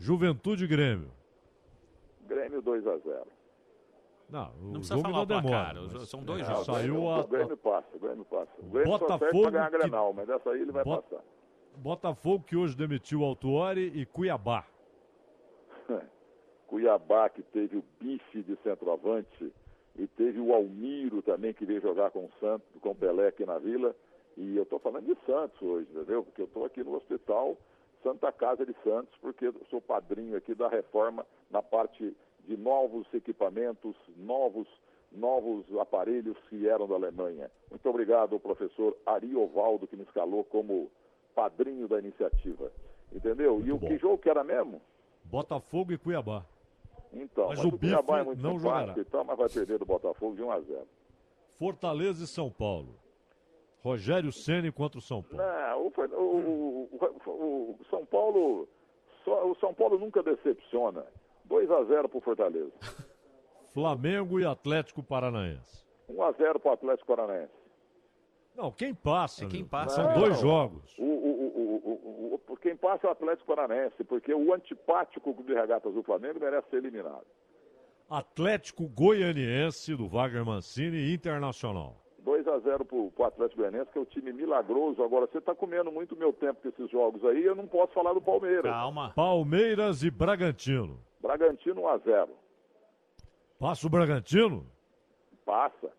Juventude 0.00 0.66
Grêmio. 0.66 1.10
Grêmio 2.26 2.62
2 2.62 2.86
a 2.86 2.96
0 2.96 3.26
Não, 4.30 4.50
o 4.50 4.62
Não 4.64 4.72
precisa 4.74 4.94
jogo 4.94 5.02
falar 5.02 5.16
não 5.16 5.22
o 5.22 5.26
placar, 5.26 5.74
demora. 5.74 5.92
mas- 5.98 6.08
são 6.08 6.24
dois 6.24 6.40
é, 6.40 6.44
jogos. 6.46 6.64
Saiu 6.66 7.02
o 7.02 7.10
a, 7.12 7.22
Grêmio 7.26 7.56
passa, 7.58 7.86
o 7.94 7.98
Grêmio 7.98 8.24
passa. 8.24 8.50
O 8.60 8.70
Grêmio 8.70 8.92
só 8.92 8.98
serve 8.98 9.14
Botafogo 9.18 9.42
pra 9.42 9.50
ganhar 9.50 9.70
que- 9.70 9.78
Grenal, 9.78 10.12
mas 10.14 10.26
dessa 10.26 10.50
aí 10.50 10.62
ele 10.62 10.72
vai 10.72 10.84
Bota- 10.84 11.02
passar. 11.02 11.24
Botafogo 11.76 12.44
que 12.44 12.56
hoje 12.56 12.74
demitiu 12.74 13.20
o 13.20 13.24
Autuori 13.24 13.92
e 13.94 14.06
Cuiabá. 14.06 14.64
Cuiabá, 16.66 17.28
que 17.28 17.42
teve 17.42 17.76
o 17.76 17.84
bife 18.00 18.42
de 18.42 18.56
centroavante, 18.62 19.52
e 19.98 20.06
teve 20.06 20.40
o 20.40 20.54
Almiro 20.54 21.20
também, 21.20 21.52
que 21.52 21.66
veio 21.66 21.80
jogar 21.82 22.10
com 22.10 22.20
o 22.24 22.30
Santos, 22.40 22.66
com 22.80 22.90
o 22.90 22.94
Pelé 22.94 23.28
aqui 23.28 23.44
na 23.44 23.58
Vila. 23.58 23.94
E 24.36 24.56
eu 24.56 24.62
estou 24.62 24.78
falando 24.78 25.04
de 25.04 25.18
Santos 25.26 25.60
hoje, 25.60 25.88
entendeu? 25.92 26.22
Porque 26.24 26.40
eu 26.40 26.46
estou 26.46 26.64
aqui 26.64 26.82
no 26.82 26.94
hospital 26.94 27.56
Santa 28.02 28.32
Casa 28.32 28.64
de 28.64 28.74
Santos, 28.82 29.14
porque 29.20 29.52
sou 29.68 29.80
padrinho 29.80 30.36
aqui 30.36 30.54
da 30.54 30.68
reforma 30.68 31.26
na 31.50 31.62
parte 31.62 32.16
de 32.46 32.56
novos 32.56 33.06
equipamentos, 33.12 33.94
novos, 34.16 34.66
novos 35.12 35.64
aparelhos 35.78 36.36
que 36.48 36.56
vieram 36.56 36.86
da 36.88 36.94
Alemanha. 36.94 37.50
Muito 37.70 37.88
obrigado 37.88 38.34
ao 38.34 38.40
professor 38.40 38.96
Ari 39.06 39.34
Ovaldo, 39.36 39.86
que 39.86 39.96
me 39.96 40.02
escalou 40.04 40.44
como 40.44 40.90
padrinho 41.34 41.86
da 41.86 41.98
iniciativa. 41.98 42.72
Entendeu? 43.12 43.60
E 43.64 43.72
o 43.72 43.78
que 43.78 43.98
jogo 43.98 44.18
que 44.18 44.30
era 44.30 44.42
mesmo? 44.44 44.80
Botafogo 45.24 45.92
e 45.92 45.98
Cuiabá. 45.98 46.44
Então, 47.12 47.48
Mas 47.48 47.58
mas, 47.58 47.64
o 47.64 47.74
o 47.74 47.78
Cuiabá 47.78 48.20
é 48.20 48.22
muito 48.22 48.40
não 48.42 48.58
jogará. 48.58 48.94
e 48.96 49.04
tal, 49.04 49.24
mas 49.24 49.36
vai 49.36 49.48
perder 49.48 49.78
do 49.78 49.84
Botafogo 49.84 50.36
de 50.36 50.42
1 50.42 50.50
a 50.52 50.60
0. 50.60 50.86
Fortaleza 51.58 52.24
e 52.24 52.26
São 52.26 52.50
Paulo. 52.50 52.94
Rogério 53.82 54.30
Ceni 54.32 54.70
contra 54.70 54.98
o 54.98 55.02
São 55.02 55.22
Paulo. 55.22 55.36
Não, 55.44 55.86
o, 55.86 55.92
o- 56.16 56.88
o- 57.26 57.78
São 57.88 58.04
Paulo, 58.06 58.68
só- 59.24 59.50
o 59.50 59.54
São 59.56 59.72
Paulo 59.74 59.98
nunca 59.98 60.22
decepciona. 60.22 61.04
2 61.44 61.70
a 61.70 61.82
0 61.84 62.08
para 62.08 62.18
o 62.18 62.20
Fortaleza. 62.20 62.72
Flamengo 63.72 64.38
e 64.40 64.44
Atlético 64.44 65.02
Paranaense. 65.02 65.84
1 66.08 66.22
a 66.22 66.32
0 66.32 66.60
para 66.60 66.70
o 66.70 66.74
Atlético 66.74 67.06
Paranaense. 67.06 67.52
Não, 68.56 68.70
quem 68.72 68.92
passa? 68.92 69.44
É 69.44 69.48
quem 69.48 69.64
passa. 69.64 69.94
São 69.96 70.04
Não, 70.12 70.20
dois 70.20 70.38
jogos. 70.40 70.94
O, 70.98 71.02
o- 71.04 71.06
o- 71.06 71.80
o- 71.84 72.34
o- 72.34 72.52
o- 72.52 72.56
quem 72.56 72.76
passa 72.76 73.06
é 73.06 73.08
o 73.08 73.12
Atlético 73.12 73.46
Paranaense, 73.46 74.02
porque 74.04 74.34
o 74.34 74.52
antipático 74.52 75.32
de 75.44 75.54
regatas 75.54 75.94
do 75.94 76.02
Flamengo 76.02 76.38
merece 76.40 76.68
ser 76.68 76.76
eliminado. 76.78 77.24
Atlético 78.08 78.88
Goianiense 78.88 79.94
do 79.94 80.08
Wagner 80.08 80.44
Mancini 80.44 80.96
e 80.96 81.14
Internacional. 81.14 81.96
2 82.50 82.56
a 82.56 82.58
0 82.58 82.84
para 82.84 82.96
o 82.96 83.24
Atlético 83.24 83.60
Goianiense, 83.60 83.90
que 83.92 83.98
é 83.98 84.00
um 84.00 84.04
time 84.06 84.32
milagroso. 84.32 85.02
Agora, 85.02 85.26
você 85.26 85.38
está 85.38 85.54
comendo 85.54 85.90
muito 85.92 86.16
meu 86.16 86.32
tempo 86.32 86.60
com 86.60 86.68
esses 86.68 86.90
jogos 86.90 87.24
aí, 87.24 87.44
eu 87.44 87.54
não 87.54 87.66
posso 87.66 87.92
falar 87.92 88.12
do 88.12 88.20
Palmeiras. 88.20 88.70
Calma. 88.70 89.12
Palmeiras 89.14 90.02
e 90.02 90.10
Bragantino. 90.10 90.98
Bragantino 91.20 91.82
1 91.82 91.88
a 91.88 91.98
0 91.98 92.28
Passa 93.58 93.86
o 93.86 93.90
Bragantino? 93.90 94.66
Passa. 95.44 95.90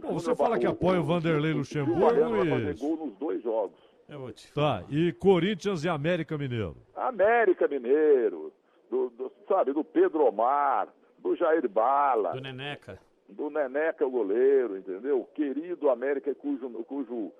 Pô, 0.00 0.12
você 0.12 0.34
fala 0.34 0.58
que 0.58 0.66
apoia 0.66 1.00
o 1.00 1.04
Vanderlei 1.04 1.52
Luxemburgo 1.52 2.00
fazer 2.48 2.76
e... 2.76 2.78
gol 2.78 2.96
nos 2.96 3.16
dois 3.18 3.42
jogos. 3.42 3.78
Eu 4.08 4.18
vou 4.18 4.32
te 4.32 4.52
Tá, 4.52 4.84
e 4.90 5.12
Corinthians 5.12 5.84
e 5.84 5.88
América 5.88 6.36
Mineiro. 6.36 6.76
América 6.94 7.66
Mineiro, 7.68 8.52
do, 8.90 9.10
do- 9.10 9.32
sabe, 9.48 9.72
do 9.72 9.82
Pedro 9.84 10.26
Omar, 10.26 10.88
do 11.18 11.34
Jair 11.36 11.68
Bala, 11.68 12.32
Do 12.32 12.40
Neneca. 12.40 12.98
Do 13.32 13.50
Neneca, 13.50 14.06
o 14.06 14.10
goleiro, 14.10 14.76
entendeu? 14.76 15.20
O 15.20 15.24
querido 15.24 15.90
América, 15.90 16.34
cujo, 16.34 16.68
cujo 16.84 17.32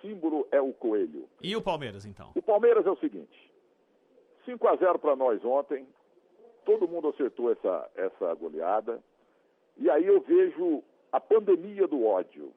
símbolo 0.00 0.46
é 0.50 0.60
o 0.60 0.72
coelho. 0.72 1.28
E 1.42 1.56
o 1.56 1.62
Palmeiras, 1.62 2.04
então? 2.04 2.32
O 2.34 2.42
Palmeiras 2.42 2.86
é 2.86 2.90
o 2.90 2.98
seguinte: 2.98 3.52
5 4.44 4.68
a 4.68 4.76
0 4.76 4.98
para 4.98 5.16
nós 5.16 5.44
ontem. 5.44 5.86
Todo 6.64 6.88
mundo 6.88 7.08
acertou 7.08 7.52
essa, 7.52 7.88
essa 7.94 8.34
goleada. 8.34 9.00
E 9.76 9.88
aí 9.88 10.04
eu 10.04 10.20
vejo 10.20 10.82
a 11.12 11.20
pandemia 11.20 11.86
do 11.86 12.04
ódio. 12.04 12.52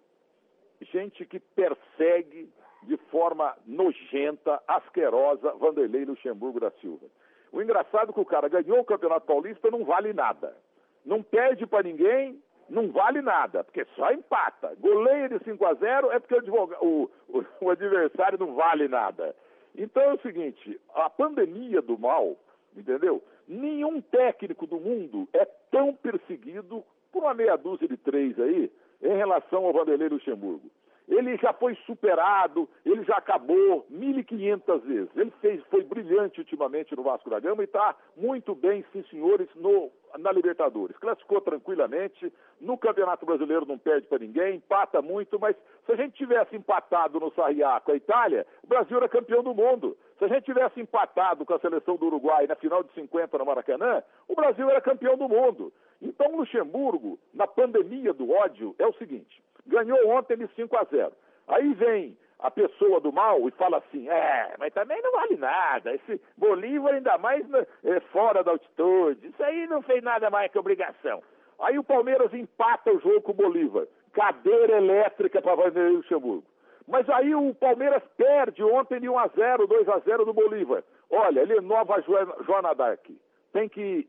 Gente 0.81 1.25
que 1.25 1.39
persegue 1.39 2.51
de 2.83 2.97
forma 3.11 3.55
nojenta, 3.65 4.61
asquerosa, 4.67 5.51
Vanderlei 5.53 6.05
Luxemburgo 6.05 6.59
da 6.59 6.71
Silva. 6.71 7.05
O 7.51 7.61
engraçado 7.61 8.11
é 8.11 8.13
que 8.13 8.19
o 8.19 8.25
cara 8.25 8.47
ganhou 8.47 8.79
o 8.79 8.85
Campeonato 8.85 9.25
Paulista 9.25 9.69
não 9.69 9.83
vale 9.83 10.13
nada. 10.13 10.55
Não 11.05 11.21
perde 11.21 11.65
para 11.65 11.83
ninguém, 11.83 12.41
não 12.69 12.91
vale 12.91 13.21
nada, 13.21 13.63
porque 13.63 13.85
só 13.95 14.11
empata. 14.11 14.75
Goleia 14.79 15.29
de 15.29 15.39
5 15.43 15.65
a 15.65 15.73
0 15.73 16.11
é 16.11 16.19
porque 16.19 16.35
o, 16.49 17.09
o- 17.29 17.45
o 17.61 17.69
adversário 17.69 18.37
não 18.39 18.53
vale 18.55 18.87
nada. 18.87 19.35
Então 19.75 20.01
é 20.03 20.13
o 20.13 20.19
seguinte, 20.21 20.79
a 20.95 21.09
pandemia 21.09 21.81
do 21.81 21.97
mal, 21.97 22.35
entendeu? 22.75 23.23
Nenhum 23.47 24.01
técnico 24.01 24.65
do 24.67 24.79
mundo 24.79 25.27
é 25.33 25.45
tão 25.71 25.93
perseguido 25.93 26.83
por 27.11 27.23
uma 27.23 27.33
meia 27.33 27.55
dúzia 27.55 27.87
de 27.87 27.97
três 27.97 28.39
aí 28.39 28.71
em 29.01 29.15
relação 29.15 29.65
ao 29.65 29.73
Vanderlei 29.73 30.09
Luxemburgo. 30.09 30.69
Ele 31.09 31.35
já 31.37 31.51
foi 31.51 31.75
superado, 31.87 32.69
ele 32.85 33.03
já 33.03 33.17
acabou 33.17 33.83
1.500 33.91 34.81
vezes. 34.81 35.09
Ele 35.15 35.33
fez, 35.41 35.63
foi 35.65 35.83
brilhante 35.83 36.39
ultimamente 36.39 36.95
no 36.95 37.01
Vasco 37.01 37.31
da 37.31 37.39
Gama 37.39 37.63
e 37.63 37.65
está 37.65 37.95
muito 38.15 38.53
bem, 38.53 38.85
sim 38.93 39.03
senhores, 39.09 39.49
no, 39.55 39.91
na 40.19 40.31
Libertadores. 40.31 40.95
Classificou 40.97 41.41
tranquilamente, 41.41 42.31
no 42.61 42.77
Campeonato 42.77 43.25
Brasileiro 43.25 43.65
não 43.65 43.79
perde 43.79 44.05
para 44.05 44.19
ninguém, 44.19 44.57
empata 44.57 45.01
muito, 45.01 45.39
mas 45.39 45.55
se 45.87 45.91
a 45.91 45.95
gente 45.95 46.13
tivesse 46.13 46.55
empatado 46.55 47.19
no 47.19 47.33
Sarriá 47.33 47.79
com 47.79 47.91
a 47.91 47.95
Itália, 47.95 48.45
o 48.63 48.67
Brasil 48.67 48.97
era 48.97 49.09
campeão 49.09 49.41
do 49.41 49.55
mundo. 49.55 49.97
Se 50.19 50.25
a 50.25 50.27
gente 50.27 50.43
tivesse 50.43 50.79
empatado 50.79 51.43
com 51.43 51.55
a 51.55 51.59
seleção 51.59 51.95
do 51.95 52.05
Uruguai 52.05 52.45
na 52.45 52.55
final 52.55 52.83
de 52.83 52.93
50 52.93 53.35
no 53.35 53.45
Maracanã, 53.45 54.03
o 54.27 54.35
Brasil 54.35 54.69
era 54.69 54.79
campeão 54.79 55.17
do 55.17 55.27
mundo. 55.27 55.73
Então, 55.99 56.35
Luxemburgo, 56.35 57.17
na 57.33 57.47
pandemia 57.47 58.13
do 58.13 58.31
ódio, 58.31 58.75
é 58.77 58.85
o 58.85 58.93
seguinte: 58.93 59.41
ganhou 59.65 60.09
ontem 60.09 60.37
de 60.37 60.47
5 60.55 60.77
a 60.77 60.83
0. 60.83 61.11
Aí 61.47 61.73
vem 61.73 62.17
a 62.39 62.49
pessoa 62.49 62.99
do 62.99 63.11
mal 63.11 63.47
e 63.47 63.51
fala 63.51 63.77
assim: 63.77 64.09
é, 64.09 64.55
mas 64.57 64.73
também 64.73 65.01
não 65.01 65.11
vale 65.11 65.35
nada. 65.35 65.93
Esse 65.93 66.21
Bolívar, 66.37 66.93
ainda 66.93 67.17
mais 67.17 67.45
é, 67.83 67.99
fora 68.11 68.43
da 68.43 68.51
altitude, 68.51 69.27
isso 69.27 69.43
aí 69.43 69.67
não 69.67 69.81
fez 69.81 70.01
nada 70.03 70.29
mais 70.29 70.51
que 70.51 70.59
obrigação. 70.59 71.21
Aí 71.59 71.77
o 71.77 71.83
Palmeiras 71.83 72.33
empata 72.33 72.91
o 72.91 72.99
jogo 72.99 73.21
com 73.21 73.31
o 73.31 73.35
Bolívar. 73.35 73.85
Cadeira 74.13 74.77
elétrica 74.77 75.41
para 75.41 75.55
Vanderlei 75.55 75.97
Luxemburgo. 75.97 76.45
Mas 76.87 77.07
aí 77.09 77.35
o 77.35 77.53
Palmeiras 77.53 78.01
perde 78.17 78.63
ontem 78.63 78.99
de 78.99 79.07
1 79.07 79.19
a 79.19 79.27
0, 79.27 79.67
2 79.67 79.89
a 79.89 79.99
0 79.99 80.25
do 80.25 80.33
Bolívar. 80.33 80.83
Olha, 81.11 81.41
ele 81.41 81.57
é 81.57 81.61
nova 81.61 82.01
Joana 82.01 82.73
Dark. 82.73 83.05
Tem 83.53 83.69
que 83.69 84.07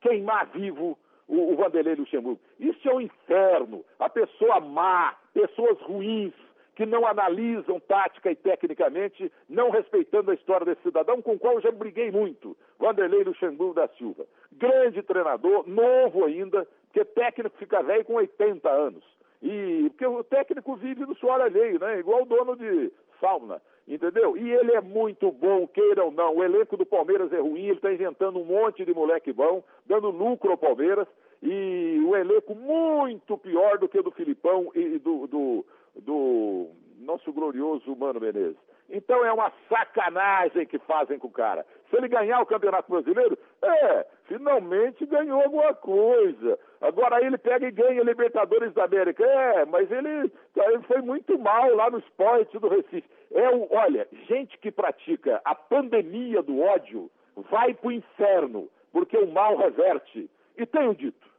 queimar 0.00 0.46
vivo 0.46 0.96
o, 1.28 1.52
o 1.52 1.56
Vanderlei 1.56 1.94
Luxemburgo. 1.94 2.40
Isso 2.58 2.88
é 2.88 2.94
um 2.94 3.00
inferno. 3.00 3.84
A 3.98 4.08
pessoa 4.08 4.60
má, 4.60 5.14
pessoas 5.32 5.80
ruins, 5.80 6.32
que 6.74 6.86
não 6.86 7.06
analisam 7.06 7.78
tática 7.80 8.30
e 8.30 8.34
tecnicamente, 8.34 9.30
não 9.48 9.70
respeitando 9.70 10.30
a 10.30 10.34
história 10.34 10.64
desse 10.64 10.82
cidadão, 10.82 11.20
com 11.20 11.32
o 11.32 11.38
qual 11.38 11.54
eu 11.54 11.60
já 11.60 11.70
briguei 11.70 12.10
muito. 12.10 12.56
Vanderlei 12.78 13.24
Luxemburgo 13.24 13.74
da 13.74 13.88
Silva. 13.88 14.24
Grande 14.52 15.02
treinador, 15.02 15.68
novo 15.68 16.24
ainda, 16.24 16.66
porque 16.84 17.04
técnico 17.04 17.56
fica 17.58 17.82
velho 17.82 18.04
com 18.04 18.14
80 18.14 18.68
anos. 18.70 19.04
E 19.42 19.90
porque 19.90 20.06
o 20.06 20.22
técnico 20.22 20.76
vive 20.76 21.04
do 21.04 21.14
suor 21.16 21.40
alheio, 21.40 21.78
né? 21.78 21.98
Igual 21.98 22.22
o 22.22 22.26
dono 22.26 22.56
de 22.56 22.92
sauna, 23.20 23.60
entendeu? 23.88 24.36
E 24.36 24.52
ele 24.52 24.72
é 24.72 24.80
muito 24.80 25.30
bom, 25.32 25.66
queira 25.66 26.04
ou 26.04 26.10
não. 26.10 26.36
O 26.36 26.44
elenco 26.44 26.76
do 26.76 26.86
Palmeiras 26.86 27.32
é 27.32 27.40
ruim, 27.40 27.64
ele 27.64 27.72
está 27.72 27.92
inventando 27.92 28.38
um 28.38 28.44
monte 28.44 28.84
de 28.84 28.94
moleque 28.94 29.32
bom, 29.32 29.62
dando 29.84 30.10
lucro 30.10 30.52
ao 30.52 30.56
Palmeiras. 30.56 31.08
E 31.42 32.00
o 32.06 32.14
elenco 32.16 32.54
muito 32.54 33.36
pior 33.36 33.78
do 33.78 33.88
que 33.88 33.98
o 33.98 34.02
do 34.02 34.10
Filipão 34.12 34.70
e 34.74 34.98
do, 34.98 35.26
do, 35.26 35.66
do 35.96 36.68
nosso 37.00 37.32
glorioso 37.32 37.96
Mano 37.96 38.20
Menezes. 38.20 38.56
Então 38.92 39.24
é 39.24 39.32
uma 39.32 39.50
sacanagem 39.70 40.66
que 40.66 40.78
fazem 40.80 41.18
com 41.18 41.28
o 41.28 41.32
cara. 41.32 41.64
Se 41.88 41.96
ele 41.96 42.08
ganhar 42.08 42.40
o 42.40 42.46
Campeonato 42.46 42.90
Brasileiro, 42.90 43.38
é, 43.62 44.06
finalmente 44.24 45.06
ganhou 45.06 45.40
alguma 45.40 45.74
coisa. 45.74 46.58
Agora 46.78 47.24
ele 47.24 47.38
pega 47.38 47.66
e 47.66 47.72
ganha 47.72 48.02
Libertadores 48.02 48.72
da 48.74 48.84
América. 48.84 49.24
É, 49.24 49.64
mas 49.64 49.90
ele, 49.90 50.30
ele 50.54 50.82
foi 50.86 51.00
muito 51.00 51.38
mal 51.38 51.74
lá 51.74 51.90
no 51.90 51.98
esporte 51.98 52.58
do 52.58 52.68
Recife. 52.68 53.08
É 53.32 53.48
o, 53.50 53.66
olha, 53.70 54.06
gente 54.28 54.58
que 54.58 54.70
pratica 54.70 55.40
a 55.42 55.54
pandemia 55.54 56.42
do 56.42 56.60
ódio 56.60 57.10
vai 57.50 57.72
pro 57.72 57.90
inferno, 57.90 58.68
porque 58.92 59.16
o 59.16 59.32
mal 59.32 59.56
reverte. 59.56 60.30
E 60.58 60.66
tenho 60.66 60.94
dito. 60.94 61.31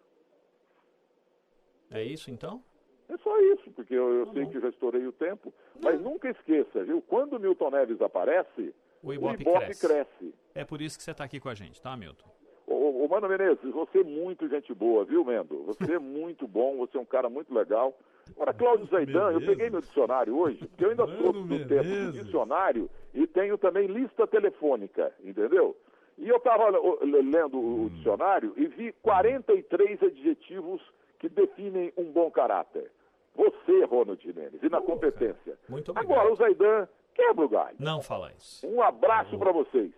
É 1.94 2.04
isso, 2.04 2.32
então? 2.32 2.62
É 3.10 3.18
só 3.18 3.40
isso, 3.40 3.70
porque 3.72 3.94
eu, 3.94 4.12
eu 4.20 4.34
sei 4.34 4.46
que 4.48 4.60
já 4.60 4.70
estourei 4.70 5.06
o 5.06 5.12
tempo. 5.12 5.54
Mas 5.84 6.02
nunca 6.02 6.30
esqueça, 6.30 6.84
viu? 6.84 7.02
Quando 7.02 7.34
o 7.34 7.40
Milton 7.40 7.70
Neves 7.70 8.02
aparece, 8.02 8.74
O 9.04 9.14
Ibope, 9.14 9.42
Ibope 9.42 9.60
cresce. 9.60 9.88
cresce. 9.88 10.34
É 10.56 10.64
por 10.66 10.82
isso 10.82 10.98
que 10.98 11.04
você 11.04 11.12
está 11.12 11.24
aqui 11.24 11.40
com 11.40 11.50
a 11.50 11.54
gente, 11.54 11.82
tá, 11.82 11.96
Milton? 11.96 12.28
Ô, 12.66 13.04
ô, 13.04 13.08
Mano 13.10 13.28
Menezes, 13.28 13.72
você 13.72 14.00
é 14.00 14.04
muito 14.04 14.48
gente 14.48 14.74
boa, 14.74 15.04
viu, 15.04 15.24
Mendo? 15.24 15.64
Você 15.66 15.94
é 15.96 16.00
muito 16.00 16.48
bom, 16.48 16.78
você 16.78 16.98
é 16.98 17.02
um 17.02 17.06
cara 17.06 17.30
muito 17.30 17.54
legal. 17.54 17.94
Agora, 18.36 18.54
Cláudio 18.54 18.88
Zaidan, 18.88 19.32
eu 19.34 19.42
peguei 19.42 19.70
meu 19.70 19.82
dicionário 19.82 20.36
hoje, 20.38 20.66
porque 20.66 20.86
eu 20.86 20.92
ainda 20.92 21.06
sou 21.18 21.34
do 21.34 21.68
tempo 21.68 21.84
do 21.84 22.12
dicionário 22.14 22.90
e 23.14 23.28
tenho 23.28 23.58
também 23.58 23.86
lista 23.88 24.26
telefônica, 24.26 25.14
entendeu? 25.22 25.76
E 26.18 26.30
eu 26.30 26.38
estava 26.38 26.70
lendo 27.02 27.60
o 27.60 27.90
dicionário 27.90 28.54
e 28.56 28.66
vi 28.68 28.94
43 29.02 30.02
adjetivos 30.04 30.82
que 31.24 31.30
definem 31.30 31.94
um 31.98 32.12
bom 32.12 32.30
caráter. 32.30 32.92
Você, 33.34 33.86
Ronald 33.86 34.22
Jimenez, 34.22 34.62
e 34.62 34.68
na 34.68 34.82
competência. 34.82 35.58
Muito 35.70 35.92
obrigado. 35.92 36.12
Agora, 36.12 36.34
o 36.34 36.36
Zaidan 36.36 36.88
quebra 37.16 37.46
o 37.46 37.50
galho. 37.50 37.78
Não 37.80 38.02
fala 38.02 38.32
isso. 38.38 38.68
Um 38.68 38.82
abraço 38.82 39.38
para 39.40 39.54
vocês. 39.54 39.90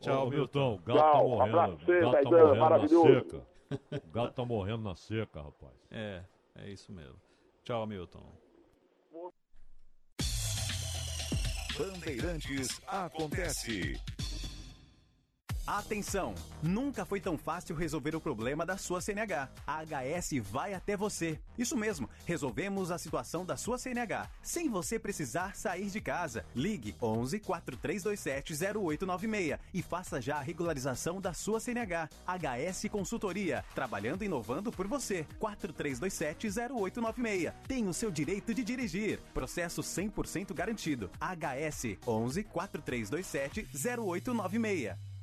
Tchau, 0.00 0.28
Milton. 0.28 0.74
O 0.74 0.78
gato 0.78 0.98
Tchau, 0.98 1.12
tá 1.12 1.22
um 1.22 1.28
morrendo. 1.30 1.58
abraço 1.58 1.76
pra 1.76 1.86
você, 1.86 2.00
gato 2.00 2.12
tá 2.12 2.20
Zaidan, 2.20 2.38
morrendo 2.44 2.60
maravilhoso. 2.60 3.08
na 3.08 3.14
seca. 3.22 3.46
O 4.04 4.10
gato 4.12 4.34
tá 4.34 4.44
morrendo 4.44 4.82
na 4.82 4.94
seca, 4.94 5.40
rapaz. 5.40 5.72
É, 5.90 6.22
é 6.56 6.68
isso 6.70 6.92
mesmo. 6.92 7.16
Tchau, 7.62 7.86
Milton. 7.86 8.22
Bandeirantes 11.78 12.80
acontece. 12.86 13.94
Atenção! 15.66 16.34
Nunca 16.62 17.06
foi 17.06 17.20
tão 17.20 17.38
fácil 17.38 17.74
resolver 17.74 18.14
o 18.14 18.20
problema 18.20 18.66
da 18.66 18.76
sua 18.76 19.00
CNH. 19.00 19.48
A 19.66 19.82
HS 19.82 20.42
vai 20.42 20.74
até 20.74 20.94
você. 20.94 21.40
Isso 21.56 21.74
mesmo, 21.74 22.08
resolvemos 22.26 22.90
a 22.90 22.98
situação 22.98 23.46
da 23.46 23.56
sua 23.56 23.78
CNH, 23.78 24.28
sem 24.42 24.68
você 24.68 24.98
precisar 24.98 25.56
sair 25.56 25.88
de 25.88 26.02
casa. 26.02 26.44
Ligue 26.54 26.94
11 27.00 27.40
4327 27.40 28.52
0896 28.76 29.58
e 29.72 29.80
faça 29.80 30.20
já 30.20 30.36
a 30.36 30.42
regularização 30.42 31.18
da 31.18 31.32
sua 31.32 31.58
CNH. 31.58 32.10
HS 32.26 32.90
Consultoria, 32.90 33.64
trabalhando 33.74 34.22
e 34.22 34.26
inovando 34.26 34.70
por 34.70 34.86
você. 34.86 35.26
4327 35.38 36.48
0896. 36.74 37.54
Tem 37.66 37.88
o 37.88 37.94
seu 37.94 38.10
direito 38.10 38.52
de 38.52 38.62
dirigir. 38.62 39.18
Processo 39.32 39.80
100% 39.80 40.52
garantido. 40.52 41.10
HS 41.18 41.96
11 42.06 42.44
4327 42.44 43.66
0896. 43.98 45.13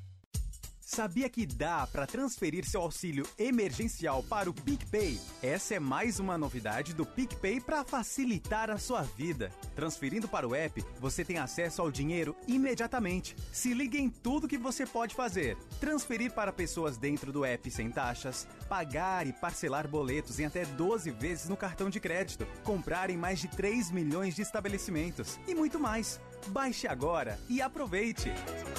Sabia 0.94 1.30
que 1.30 1.46
dá 1.46 1.88
para 1.88 2.06
transferir 2.06 2.66
seu 2.66 2.82
auxílio 2.82 3.26
emergencial 3.40 4.22
para 4.24 4.50
o 4.50 4.54
PicPay? 4.54 5.18
Essa 5.42 5.76
é 5.76 5.80
mais 5.80 6.20
uma 6.20 6.38
novidade 6.38 6.94
do 6.94 7.06
PicPay 7.06 7.62
para 7.62 7.86
facilitar 7.86 8.70
a 8.70 8.78
sua 8.78 9.02
vida. 9.02 9.54
Transferindo 9.74 10.28
para 10.28 10.46
o 10.46 10.54
app, 10.54 10.84
você 11.00 11.24
tem 11.24 11.38
acesso 11.38 11.82
ao 11.82 11.90
dinheiro 11.90 12.36
imediatamente. 12.46 13.38
Se 13.54 13.74
liga 13.74 13.98
em 13.98 14.10
tudo 14.10 14.50
que 14.50 14.58
você 14.58 14.86
pode 14.86 15.16
fazer: 15.16 15.56
transferir 15.80 16.34
para 16.34 16.52
pessoas 16.52 16.98
dentro 16.98 17.32
do 17.32 17.46
app 17.46 17.72
sem 17.72 17.90
taxas, 17.90 18.46
pagar 18.68 19.26
e 19.26 19.32
parcelar 19.32 19.88
boletos 19.88 20.42
em 20.42 20.46
até 20.46 20.66
12 20.66 21.10
vezes 21.12 21.48
no 21.48 21.56
cartão 21.56 21.90
de 21.90 22.02
crédito, 22.02 22.46
comprar 22.66 23.10
em 23.10 23.16
mais 23.16 23.40
de 23.40 23.48
3 23.48 23.92
milhões 23.92 24.36
de 24.36 24.42
estabelecimentos 24.42 25.40
e 25.48 25.56
muito 25.56 25.80
mais. 25.80 26.20
Baixe 26.48 26.86
agora 26.86 27.40
e 27.48 27.62
aproveite. 27.62 28.30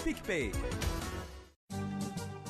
PicPay. 0.05 0.53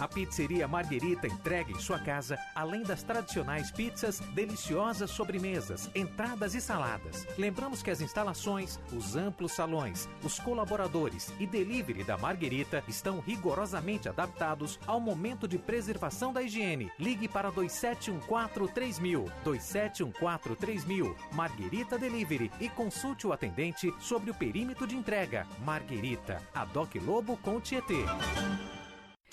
A 0.03 0.09
pizzeria 0.09 0.67
Marguerita 0.67 1.29
entrega 1.29 1.71
em 1.71 1.79
sua 1.79 1.97
casa, 1.97 2.37
além 2.57 2.83
das 2.83 3.05
tradicionais 3.05 3.71
pizzas, 3.71 4.19
deliciosas 4.35 5.13
sobremesas, 5.13 5.89
entradas 5.95 6.57
e 6.57 6.61
saladas. 6.61 7.25
Lembramos 7.39 7.85
que 7.85 7.91
as 7.91 8.01
instalações, 8.01 8.81
os 8.93 9.15
amplos 9.15 9.53
salões, 9.53 10.09
os 10.25 10.41
colaboradores 10.41 11.33
e 11.39 11.47
delivery 11.47 12.03
da 12.03 12.19
Marguerita 12.19 12.83
estão 12.89 13.21
rigorosamente 13.21 14.09
adaptados 14.09 14.77
ao 14.89 14.99
momento 14.99 15.47
de 15.47 15.57
preservação 15.57 16.33
da 16.33 16.43
higiene. 16.43 16.91
Ligue 16.99 17.29
para 17.29 17.53
2714-3000, 17.53 19.31
2714-3000, 19.45 21.15
Marguerita 21.33 21.97
Delivery 21.97 22.51
e 22.59 22.69
consulte 22.69 23.25
o 23.25 23.33
atendente 23.33 23.95
sobre 24.01 24.33
o 24.33 24.35
perímetro 24.35 24.85
de 24.85 24.97
entrega. 24.97 25.47
Marguerita, 25.65 26.43
a 26.53 26.65
Doc 26.65 26.93
Lobo 26.97 27.37
com 27.37 27.61
Tietê. 27.61 28.05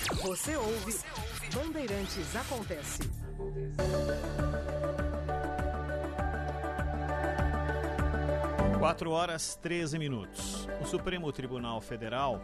Você 0.07 0.55
ouve 0.55 0.97
Bandeirantes 1.53 2.33
Acontece. 2.35 3.01
Quatro 8.79 9.11
horas 9.11 9.55
13 9.57 9.99
minutos. 9.99 10.67
O 10.81 10.85
Supremo 10.85 11.31
Tribunal 11.33 11.81
Federal 11.81 12.41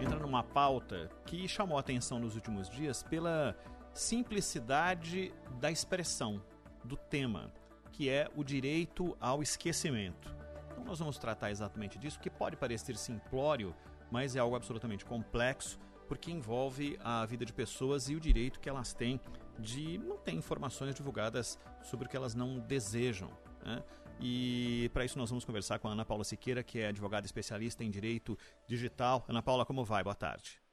entra 0.00 0.18
numa 0.18 0.42
pauta 0.42 1.08
que 1.24 1.46
chamou 1.46 1.78
atenção 1.78 2.18
nos 2.18 2.34
últimos 2.34 2.68
dias 2.68 3.02
pela 3.02 3.56
simplicidade 3.94 5.32
da 5.60 5.70
expressão 5.70 6.42
do 6.84 6.96
tema, 6.96 7.52
que 7.92 8.10
é 8.10 8.28
o 8.34 8.42
direito 8.42 9.16
ao 9.20 9.40
esquecimento. 9.40 10.34
Então 10.72 10.84
nós 10.84 10.98
vamos 10.98 11.16
tratar 11.16 11.52
exatamente 11.52 11.96
disso, 11.96 12.18
que 12.18 12.28
pode 12.28 12.56
parecer 12.56 12.96
simplório, 12.96 13.74
mas 14.10 14.34
é 14.34 14.40
algo 14.40 14.56
absolutamente 14.56 15.04
complexo, 15.04 15.78
porque 16.06 16.30
envolve 16.30 16.98
a 17.02 17.24
vida 17.26 17.44
de 17.44 17.52
pessoas 17.52 18.08
e 18.08 18.14
o 18.14 18.20
direito 18.20 18.60
que 18.60 18.68
elas 18.68 18.92
têm 18.92 19.20
de 19.58 19.98
não 19.98 20.18
ter 20.18 20.32
informações 20.32 20.94
divulgadas 20.94 21.58
sobre 21.82 22.06
o 22.06 22.08
que 22.08 22.16
elas 22.16 22.34
não 22.34 22.58
desejam. 22.58 23.30
Né? 23.64 23.82
E 24.20 24.90
para 24.92 25.04
isso 25.04 25.18
nós 25.18 25.28
vamos 25.28 25.44
conversar 25.44 25.78
com 25.78 25.88
a 25.88 25.92
Ana 25.92 26.04
Paula 26.04 26.24
Siqueira, 26.24 26.62
que 26.62 26.78
é 26.78 26.88
advogada 26.88 27.26
especialista 27.26 27.84
em 27.84 27.90
direito 27.90 28.38
digital. 28.66 29.24
Ana 29.28 29.42
Paula, 29.42 29.66
como 29.66 29.84
vai? 29.84 30.02
Boa 30.02 30.14
tarde. 30.14 30.65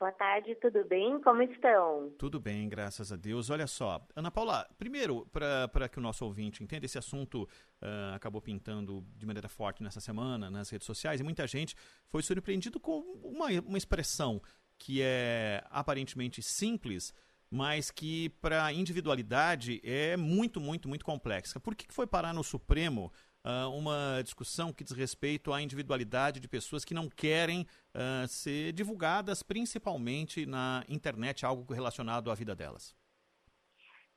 Boa 0.00 0.12
tarde, 0.12 0.54
tudo 0.54 0.82
bem? 0.86 1.20
Como 1.20 1.42
estão? 1.42 2.10
Tudo 2.16 2.40
bem, 2.40 2.66
graças 2.70 3.12
a 3.12 3.16
Deus. 3.16 3.50
Olha 3.50 3.66
só, 3.66 4.00
Ana 4.16 4.30
Paula, 4.30 4.66
primeiro, 4.78 5.26
para 5.26 5.90
que 5.90 5.98
o 5.98 6.00
nosso 6.00 6.24
ouvinte 6.24 6.64
entenda, 6.64 6.86
esse 6.86 6.96
assunto 6.96 7.42
uh, 7.42 8.14
acabou 8.14 8.40
pintando 8.40 9.04
de 9.14 9.26
maneira 9.26 9.46
forte 9.46 9.82
nessa 9.82 10.00
semana 10.00 10.50
nas 10.50 10.70
redes 10.70 10.86
sociais 10.86 11.20
e 11.20 11.22
muita 11.22 11.46
gente 11.46 11.76
foi 12.08 12.22
surpreendido 12.22 12.80
com 12.80 13.00
uma, 13.22 13.48
uma 13.60 13.76
expressão 13.76 14.40
que 14.78 15.02
é 15.02 15.62
aparentemente 15.68 16.40
simples, 16.40 17.12
mas 17.50 17.90
que 17.90 18.30
para 18.40 18.64
a 18.64 18.72
individualidade 18.72 19.82
é 19.84 20.16
muito, 20.16 20.62
muito, 20.62 20.88
muito 20.88 21.04
complexa. 21.04 21.60
Por 21.60 21.74
que, 21.74 21.86
que 21.86 21.92
foi 21.92 22.06
parar 22.06 22.32
no 22.32 22.42
Supremo 22.42 23.12
uh, 23.44 23.70
uma 23.70 24.22
discussão 24.22 24.72
que 24.72 24.84
diz 24.84 24.92
respeito 24.92 25.52
à 25.52 25.60
individualidade 25.60 26.40
de 26.40 26.48
pessoas 26.48 26.84
que 26.84 26.94
não 26.94 27.08
querem 27.08 27.66
uh, 27.94 28.26
ser 28.28 28.72
divulgadas, 28.72 29.42
principalmente 29.42 30.46
na 30.46 30.84
internet, 30.88 31.44
algo 31.44 31.72
relacionado 31.72 32.30
à 32.30 32.34
vida 32.34 32.54
delas? 32.54 32.94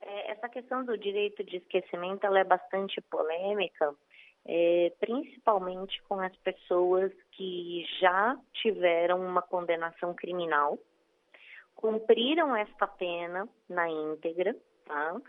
É, 0.01 0.31
essa 0.31 0.49
questão 0.49 0.83
do 0.83 0.97
direito 0.97 1.43
de 1.43 1.57
esquecimento 1.57 2.25
ela 2.25 2.39
é 2.39 2.43
bastante 2.43 2.99
polêmica, 3.01 3.95
é, 4.45 4.91
principalmente 4.99 6.01
com 6.03 6.19
as 6.19 6.35
pessoas 6.37 7.11
que 7.31 7.85
já 8.01 8.37
tiveram 8.53 9.25
uma 9.25 9.41
condenação 9.41 10.13
criminal 10.13 10.77
cumpriram 11.75 12.55
esta 12.55 12.87
pena 12.87 13.47
na 13.69 13.89
íntegra, 13.89 14.55
tá? 14.85 15.21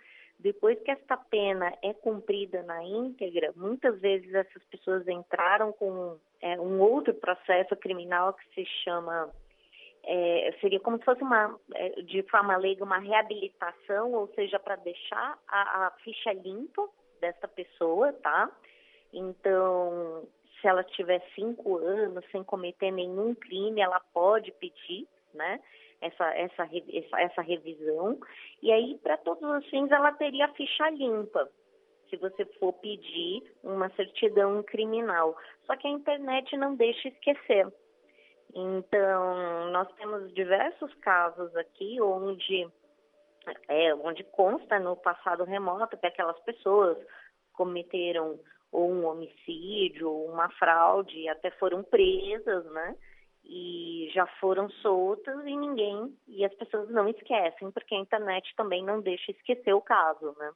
Depois 0.44 0.78
que 0.82 0.90
esta 0.90 1.16
pena 1.16 1.72
é 1.82 1.94
cumprida 1.94 2.62
na 2.64 2.84
íntegra, 2.84 3.50
muitas 3.56 3.98
vezes 3.98 4.34
essas 4.34 4.62
pessoas 4.64 5.08
entraram 5.08 5.72
com 5.72 6.18
é, 6.42 6.60
um 6.60 6.82
outro 6.82 7.14
processo 7.14 7.74
criminal 7.76 8.34
que 8.34 8.54
se 8.54 8.66
chama 8.84 9.32
é, 10.06 10.54
seria 10.60 10.78
como 10.80 10.98
se 10.98 11.04
fosse 11.06 11.22
uma, 11.22 11.58
é, 11.74 12.02
de 12.02 12.22
forma 12.24 12.54
leiga, 12.58 12.84
uma 12.84 12.98
reabilitação, 12.98 14.12
ou 14.12 14.28
seja, 14.34 14.58
para 14.58 14.76
deixar 14.76 15.38
a, 15.48 15.86
a, 15.86 15.90
ficha 16.02 16.30
limpa 16.34 16.86
dessa 17.22 17.48
pessoa, 17.48 18.12
tá? 18.12 18.50
Então, 19.14 20.28
se 20.60 20.68
ela 20.68 20.84
tiver 20.84 21.24
cinco 21.34 21.78
anos 21.78 22.22
sem 22.30 22.44
cometer 22.44 22.90
nenhum 22.90 23.34
crime, 23.34 23.80
ela 23.80 24.00
pode 24.12 24.52
pedir, 24.52 25.08
né? 25.32 25.58
Essa, 26.00 26.24
essa, 26.34 26.68
essa, 26.92 27.20
essa 27.20 27.42
revisão. 27.42 28.18
E 28.62 28.72
aí, 28.72 28.98
para 29.02 29.16
todos 29.18 29.42
os 29.42 29.68
fins, 29.70 29.90
ela 29.90 30.12
teria 30.12 30.46
a 30.46 30.52
ficha 30.54 30.90
limpa, 30.90 31.48
se 32.08 32.16
você 32.16 32.44
for 32.58 32.72
pedir 32.74 33.42
uma 33.62 33.88
certidão 33.90 34.62
criminal. 34.62 35.36
Só 35.66 35.76
que 35.76 35.86
a 35.86 35.90
internet 35.90 36.56
não 36.56 36.74
deixa 36.76 37.08
esquecer. 37.08 37.66
Então, 38.54 39.70
nós 39.72 39.90
temos 39.94 40.32
diversos 40.32 40.94
casos 40.96 41.54
aqui 41.56 42.00
onde, 42.00 42.68
é, 43.68 43.94
onde 43.96 44.22
consta 44.24 44.78
no 44.78 44.96
passado 44.96 45.42
remoto 45.44 45.96
que 45.96 46.06
aquelas 46.06 46.38
pessoas 46.40 46.96
cometeram 47.52 48.38
ou 48.70 48.90
um 48.90 49.06
homicídio, 49.06 50.10
ou 50.10 50.28
uma 50.28 50.48
fraude, 50.50 51.28
até 51.28 51.50
foram 51.52 51.82
presas, 51.84 52.64
né? 52.72 52.96
E 53.44 54.10
já 54.14 54.26
foram 54.40 54.70
soltas 54.70 55.44
e 55.44 55.56
ninguém 55.56 56.16
e 56.26 56.44
as 56.44 56.54
pessoas 56.54 56.88
não 56.90 57.08
esquecem 57.08 57.70
porque 57.70 57.94
a 57.94 58.00
internet 58.00 58.54
também 58.56 58.84
não 58.84 59.00
deixa 59.00 59.30
esquecer 59.32 59.74
o 59.74 59.80
caso, 59.80 60.34
né? 60.38 60.52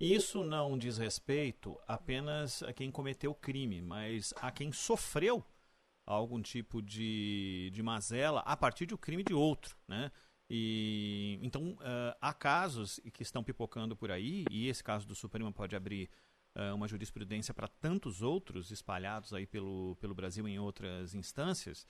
Isso 0.00 0.44
não 0.44 0.78
diz 0.78 0.98
respeito 0.98 1.76
apenas 1.86 2.62
a 2.62 2.72
quem 2.72 2.90
cometeu 2.90 3.32
o 3.32 3.34
crime, 3.34 3.82
mas 3.82 4.32
a 4.40 4.50
quem 4.50 4.70
sofreu 4.70 5.44
algum 6.06 6.40
tipo 6.40 6.80
de, 6.80 7.70
de 7.72 7.82
mazela 7.82 8.40
a 8.40 8.56
partir 8.56 8.86
do 8.86 8.96
crime 8.96 9.22
de 9.22 9.34
outro, 9.34 9.76
né? 9.86 10.10
E 10.50 11.38
então 11.42 11.72
uh, 11.72 12.16
há 12.20 12.32
casos 12.32 12.98
que 13.12 13.22
estão 13.22 13.44
pipocando 13.44 13.94
por 13.94 14.10
aí 14.10 14.44
e 14.50 14.68
esse 14.68 14.82
caso 14.82 15.06
do 15.06 15.14
Supremo 15.14 15.52
pode 15.52 15.76
abrir 15.76 16.08
uh, 16.56 16.74
uma 16.74 16.88
jurisprudência 16.88 17.52
para 17.52 17.68
tantos 17.68 18.22
outros 18.22 18.70
espalhados 18.70 19.34
aí 19.34 19.46
pelo, 19.46 19.96
pelo 19.96 20.14
Brasil 20.14 20.48
em 20.48 20.58
outras 20.58 21.14
instâncias, 21.14 21.86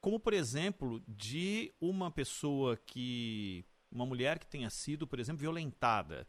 como 0.00 0.18
por 0.18 0.32
exemplo 0.32 1.02
de 1.06 1.72
uma 1.80 2.10
pessoa 2.10 2.76
que 2.76 3.64
uma 3.90 4.06
mulher 4.06 4.38
que 4.38 4.46
tenha 4.46 4.70
sido, 4.70 5.06
por 5.06 5.18
exemplo, 5.18 5.40
violentada. 5.40 6.26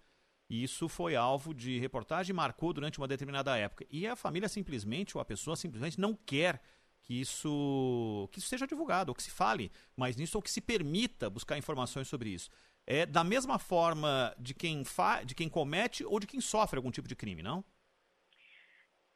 E 0.49 0.63
isso 0.63 0.89
foi 0.89 1.15
alvo 1.15 1.53
de 1.53 1.77
reportagem 1.77 2.33
marcou 2.33 2.73
durante 2.73 2.97
uma 2.97 3.07
determinada 3.07 3.55
época. 3.55 3.85
E 3.89 4.07
a 4.07 4.15
família 4.15 4.49
simplesmente, 4.49 5.15
ou 5.15 5.21
a 5.21 5.25
pessoa 5.25 5.55
simplesmente 5.55 5.99
não 5.99 6.15
quer 6.15 6.61
que 7.03 7.13
isso, 7.19 8.27
que 8.31 8.39
isso 8.39 8.47
seja 8.47 8.65
divulgado, 8.65 9.11
ou 9.11 9.15
que 9.15 9.23
se 9.23 9.29
fale 9.29 9.71
mais 9.95 10.15
nisso, 10.15 10.37
ou 10.37 10.41
que 10.41 10.49
se 10.49 10.61
permita 10.61 11.29
buscar 11.29 11.57
informações 11.57 12.07
sobre 12.07 12.29
isso. 12.29 12.49
É 12.87 13.05
da 13.05 13.23
mesma 13.23 13.59
forma 13.59 14.33
de 14.39 14.55
quem, 14.55 14.83
fa 14.83 15.23
de 15.23 15.35
quem 15.35 15.47
comete 15.47 16.03
ou 16.03 16.19
de 16.19 16.25
quem 16.25 16.41
sofre 16.41 16.77
algum 16.77 16.89
tipo 16.89 17.07
de 17.07 17.15
crime, 17.15 17.43
não? 17.43 17.63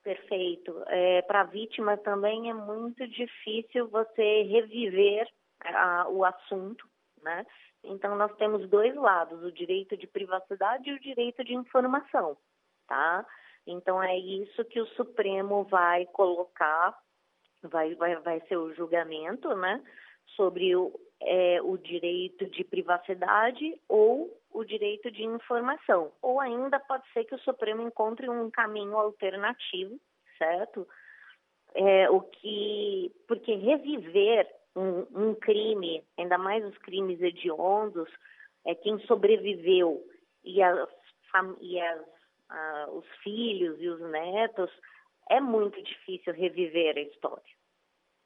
Perfeito. 0.03 0.84
É, 0.88 1.21
Para 1.23 1.41
a 1.41 1.45
vítima 1.45 1.97
também 1.97 2.49
é 2.49 2.53
muito 2.53 3.07
difícil 3.07 3.88
você 3.88 4.43
reviver 4.43 5.27
a, 5.61 6.07
o 6.09 6.25
assunto, 6.25 6.85
né? 7.21 7.45
Então 7.84 8.15
nós 8.15 8.35
temos 8.35 8.69
dois 8.69 8.95
lados, 8.95 9.43
o 9.43 9.51
direito 9.51 9.95
de 9.97 10.07
privacidade 10.07 10.89
e 10.89 10.93
o 10.93 10.99
direito 10.99 11.43
de 11.43 11.53
informação, 11.53 12.38
tá? 12.88 13.25
Então 13.65 14.01
é 14.03 14.17
isso 14.17 14.63
que 14.65 14.80
o 14.80 14.88
Supremo 14.88 15.63
vai 15.65 16.05
colocar 16.07 16.97
vai, 17.67 17.95
vai, 17.95 18.15
vai 18.17 18.41
ser 18.47 18.57
o 18.57 18.73
julgamento, 18.73 19.55
né, 19.55 19.81
sobre 20.35 20.75
o, 20.75 20.99
é, 21.21 21.61
o 21.61 21.77
direito 21.77 22.45
de 22.47 22.63
privacidade 22.63 23.80
ou 23.88 24.30
o 24.53 24.63
direito 24.63 25.11
de 25.11 25.23
informação. 25.23 26.11
Ou 26.21 26.39
ainda 26.39 26.80
pode 26.80 27.03
ser 27.11 27.25
que 27.25 27.35
o 27.35 27.39
Supremo 27.39 27.81
encontre 27.81 28.30
um 28.30 28.49
caminho 28.49 28.97
alternativo, 28.97 29.99
certo? 30.38 30.88
É, 31.75 32.09
o 32.09 32.21
que, 32.21 33.11
porque 33.27 33.55
reviver 33.55 34.47
um, 34.75 35.30
um 35.30 35.35
crime, 35.35 36.03
ainda 36.17 36.38
mais 36.38 36.63
os 36.65 36.77
crimes 36.80 37.21
hediondos, 37.21 38.09
é 38.65 38.75
quem 38.75 38.99
sobreviveu 39.05 40.03
e, 40.43 40.61
as, 40.61 40.89
e 41.59 41.80
as, 41.80 42.01
ah, 42.49 42.88
os 42.91 43.05
filhos 43.23 43.81
e 43.81 43.88
os 43.88 43.99
netos 44.11 44.69
é 45.30 45.39
muito 45.39 45.81
difícil 45.81 46.34
reviver 46.34 46.97
a 46.97 47.01
história. 47.01 47.62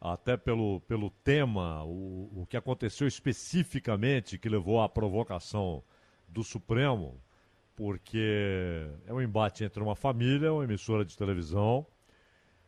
até 0.00 0.36
pelo, 0.36 0.80
pelo 0.82 1.10
tema, 1.10 1.82
o, 1.84 2.42
o 2.42 2.46
que 2.48 2.56
aconteceu 2.56 3.06
especificamente 3.06 4.38
que 4.38 4.48
levou 4.48 4.80
à 4.80 4.88
provocação 4.88 5.82
do 6.28 6.44
Supremo, 6.44 7.20
porque 7.74 8.88
é 9.06 9.12
um 9.12 9.20
embate 9.20 9.64
entre 9.64 9.82
uma 9.82 9.94
família, 9.94 10.52
uma 10.52 10.64
emissora 10.64 11.04
de 11.04 11.16
televisão. 11.16 11.86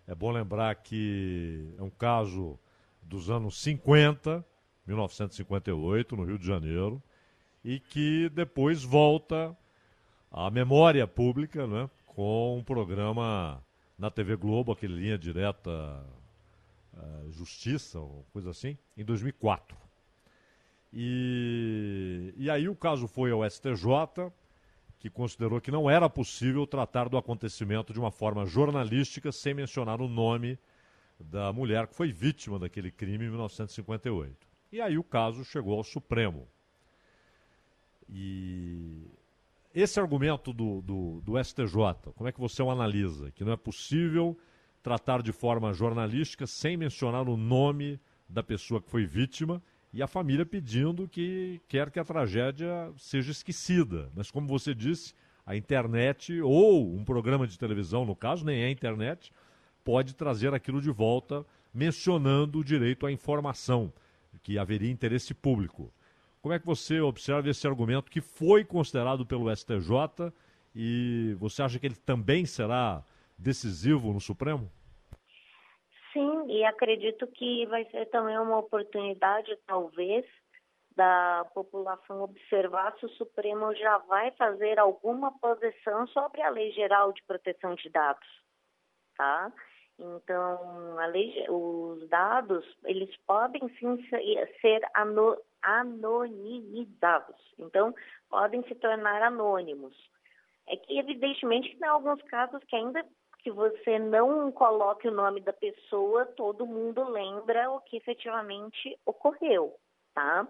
É 0.07 0.15
bom 0.15 0.31
lembrar 0.31 0.75
que 0.77 1.75
é 1.79 1.83
um 1.83 1.91
caso 1.91 2.59
dos 3.03 3.31
anos 3.31 3.61
50, 3.61 4.45
1958, 4.87 6.17
no 6.17 6.25
Rio 6.25 6.39
de 6.39 6.47
Janeiro, 6.47 7.03
e 7.65 7.79
que 7.79 8.29
depois 8.31 8.83
volta 8.83 9.57
à 10.31 10.51
memória 10.51 11.07
pública, 11.07 11.67
né, 11.67 11.91
com 12.07 12.59
um 12.59 12.65
programa 12.65 13.63
na 13.99 14.11
TV 14.11 14.37
Globo, 14.37 14.73
aquele 14.73 14.95
linha 14.95 15.19
direta 15.19 16.05
Justiça, 17.31 18.01
ou 18.01 18.27
coisa 18.33 18.51
assim, 18.51 18.77
em 18.97 19.05
2004. 19.05 19.77
E, 20.93 22.33
e 22.37 22.51
aí 22.51 22.69
o 22.69 22.75
caso 22.75 23.07
foi 23.07 23.31
ao 23.31 23.49
STJ, 23.49 24.33
que 24.99 25.11
considerou 25.11 25.61
que 25.61 25.71
não 25.71 25.89
era 25.89 26.09
possível 26.09 26.67
tratar 26.67 27.09
do 27.09 27.17
acontecimento 27.17 27.93
de 27.93 28.01
uma 28.01 28.11
forma 28.11 28.47
jornalística 28.47 29.31
sem 29.31 29.55
mencionar 29.55 30.01
o 30.01 30.09
nome 30.09 30.59
da 31.19 31.53
mulher 31.53 31.87
que 31.87 31.95
foi 31.95 32.13
vítima 32.13 32.59
daquele 32.59 32.91
crime 32.91 33.27
em 33.27 33.29
1958. 33.29 34.37
E 34.73 34.81
aí 34.81 34.99
o 34.99 35.05
caso 35.05 35.45
chegou 35.45 35.77
ao 35.77 35.85
Supremo. 35.85 36.49
E 38.09 39.07
esse 39.75 40.01
argumento 40.01 40.53
do, 40.53 40.81
do, 40.83 41.21
do 41.21 41.45
STJ, 41.45 42.13
como 42.15 42.29
é 42.29 42.33
que 42.33 42.41
você 42.41 42.63
o 42.63 42.71
analisa? 42.71 43.31
Que 43.33 43.45
não 43.45 43.53
é 43.53 43.57
possível 43.57 44.37
tratar 44.83 45.23
de 45.23 45.33
forma 45.33 45.73
jornalística 45.73 46.47
sem 46.47 46.77
mencionar 46.77 47.29
o 47.29 47.37
nome 47.37 48.01
da 48.29 48.43
pessoa 48.43 48.81
que 48.81 48.91
foi 48.91 49.05
vítima 49.05 49.63
e 49.93 50.03
a 50.03 50.07
família 50.07 50.45
pedindo 50.45 51.09
que 51.09 51.61
quer 51.67 51.91
que 51.91 51.99
a 51.99 52.05
tragédia 52.05 52.93
seja 52.97 53.31
esquecida. 53.31 54.11
Mas 54.15 54.31
como 54.31 54.47
você 54.47 54.75
disse, 54.75 55.15
a 55.47 55.57
internet 55.57 56.41
ou 56.43 56.95
um 56.95 57.05
programa 57.05 57.47
de 57.47 57.59
televisão, 57.59 58.05
no 58.05 58.15
caso, 58.15 58.45
nem 58.45 58.63
é 58.63 58.67
a 58.67 58.71
internet, 58.71 59.33
pode 59.83 60.15
trazer 60.15 60.53
aquilo 60.53 60.81
de 60.81 60.91
volta 60.91 61.45
mencionando 61.73 62.59
o 62.59 62.65
direito 62.65 63.07
à 63.07 63.13
informação, 63.13 63.93
que 64.43 64.59
haveria 64.59 64.91
interesse 64.91 65.33
público. 65.33 65.93
Como 66.43 66.55
é 66.55 66.59
que 66.59 66.67
você 66.67 67.01
observa 67.01 67.49
esse 67.49 67.67
argumento 67.67 68.11
que 68.11 68.21
foi 68.21 68.65
considerado 68.65 69.25
pelo 69.25 69.55
STJ 69.55 70.33
e 70.75 71.35
você 71.39 71.63
acha 71.63 71.79
que 71.79 71.87
ele 71.87 71.97
também 71.97 72.45
será 72.47 73.03
decisivo 73.39 74.13
no 74.13 74.21
Supremo? 74.21 74.71
Sim, 76.13 76.51
e 76.51 76.65
acredito 76.65 77.27
que 77.27 77.67
vai 77.67 77.85
ser 77.91 78.07
também 78.07 78.39
uma 78.39 78.59
oportunidade, 78.59 79.57
talvez, 79.67 80.27
da 80.97 81.47
população 81.55 82.23
observar 82.23 82.97
se 82.99 83.07
o 83.07 83.11
Supremo 83.11 83.75
já 83.77 83.99
vai 83.99 84.33
fazer 84.33 84.79
alguma 84.81 85.31
posição 85.39 86.07
sobre 86.09 86.43
a 86.43 86.51
Lei 86.51 86.73
Geral 86.73 87.13
de 87.13 87.23
Proteção 87.25 87.77
de 87.77 87.89
Dados, 87.91 88.27
tá? 89.17 89.53
Então, 90.01 90.97
lei, 91.11 91.45
os 91.49 92.09
dados, 92.09 92.65
eles 92.85 93.17
podem 93.27 93.69
sim 93.79 93.99
ser 94.61 94.81
anonimizados. 95.65 97.37
Então, 97.59 97.93
podem 98.31 98.63
se 98.69 98.77
tornar 98.77 99.23
anônimos. 99.23 99.95
É 100.69 100.77
que, 100.77 100.99
evidentemente, 100.99 101.77
tem 101.77 101.89
alguns 101.89 102.23
casos 102.23 102.63
que 102.65 102.77
ainda 102.77 103.05
que 103.39 103.51
você 103.51 103.99
não 103.99 104.51
coloque 104.53 105.09
o 105.09 105.13
nome 105.13 105.41
da 105.41 105.53
pessoa, 105.53 106.27
todo 106.27 106.67
mundo 106.67 107.09
lembra 107.09 107.71
o 107.71 107.81
que 107.81 107.97
efetivamente 107.97 108.99
ocorreu, 109.07 109.75
tá? 110.15 110.47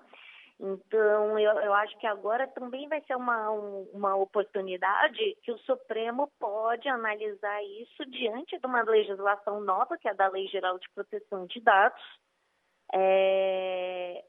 Então, 0.61 1.39
eu, 1.39 1.53
eu 1.61 1.73
acho 1.73 1.97
que 1.99 2.07
agora 2.07 2.49
também 2.49 2.89
vai 2.89 3.01
ser 3.03 3.15
uma, 3.17 3.49
uma 3.51 4.17
oportunidade 4.17 5.37
que 5.43 5.53
o 5.53 5.59
Supremo 5.59 6.29
pode 6.39 6.89
analisar 6.89 7.63
isso 7.63 8.05
diante 8.07 8.59
de 8.59 8.67
uma 8.67 8.83
legislação 8.83 9.61
nova, 9.61 9.97
que 9.97 10.09
é 10.09 10.15
da 10.15 10.29
Lei 10.29 10.49
Geral 10.49 10.77
de 10.79 10.89
Proteção 10.91 11.47
de 11.47 11.61
Dados. 11.61 12.03
É, 12.93 14.25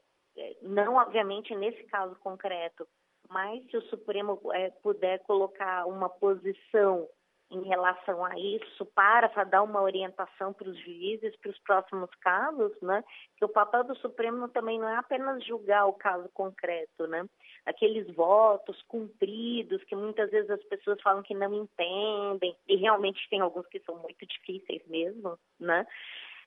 não, 0.62 0.94
obviamente, 0.94 1.54
nesse 1.56 1.82
caso 1.84 2.14
concreto, 2.20 2.86
mas 3.28 3.64
se 3.68 3.76
o 3.76 3.82
Supremo 3.82 4.40
é, 4.52 4.70
puder 4.82 5.18
colocar 5.24 5.86
uma 5.86 6.08
posição 6.08 7.08
em 7.50 7.62
relação 7.64 8.24
a 8.24 8.38
isso 8.38 8.86
para 8.86 9.44
dar 9.44 9.62
uma 9.62 9.82
orientação 9.82 10.52
para 10.52 10.68
os 10.68 10.78
juízes 10.78 11.34
para 11.36 11.50
os 11.50 11.58
próximos 11.58 12.10
casos, 12.20 12.72
né? 12.80 13.02
Que 13.36 13.44
o 13.44 13.48
papel 13.48 13.82
do 13.84 13.96
Supremo 13.96 14.48
também 14.48 14.78
não 14.78 14.88
é 14.88 14.96
apenas 14.96 15.44
julgar 15.44 15.86
o 15.86 15.92
caso 15.92 16.28
concreto, 16.32 17.06
né? 17.08 17.26
Aqueles 17.66 18.06
votos 18.14 18.80
cumpridos 18.82 19.82
que 19.84 19.96
muitas 19.96 20.30
vezes 20.30 20.50
as 20.50 20.62
pessoas 20.64 21.00
falam 21.02 21.22
que 21.22 21.34
não 21.34 21.52
entendem 21.52 22.56
e 22.68 22.76
realmente 22.76 23.28
tem 23.28 23.40
alguns 23.40 23.66
que 23.66 23.80
são 23.80 23.96
muito 23.96 24.24
difíceis 24.24 24.86
mesmo, 24.86 25.36
né? 25.58 25.86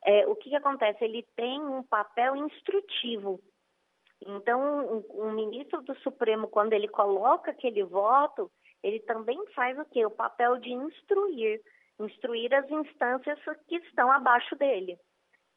É, 0.06 0.26
o 0.28 0.36
que, 0.36 0.50
que 0.50 0.56
acontece? 0.56 1.04
Ele 1.04 1.26
tem 1.36 1.62
um 1.62 1.84
papel 1.84 2.36
instrutivo. 2.36 3.42
Então, 4.26 4.86
o 4.86 5.06
um, 5.22 5.28
um 5.28 5.32
ministro 5.34 5.82
do 5.82 5.96
Supremo, 6.00 6.48
quando 6.48 6.74
ele 6.74 6.88
coloca 6.88 7.52
aquele 7.52 7.84
voto, 7.84 8.50
ele 8.84 9.00
também 9.00 9.40
faz 9.56 9.80
o 9.80 9.86
quê? 9.86 10.06
O 10.06 10.12
papel 10.12 10.58
de 10.60 10.72
instruir, 10.72 11.62
instruir 12.00 12.54
as 12.54 12.70
instâncias 12.70 13.40
que 13.68 13.78
estão 13.78 14.12
abaixo 14.12 14.56
dele. 14.58 15.00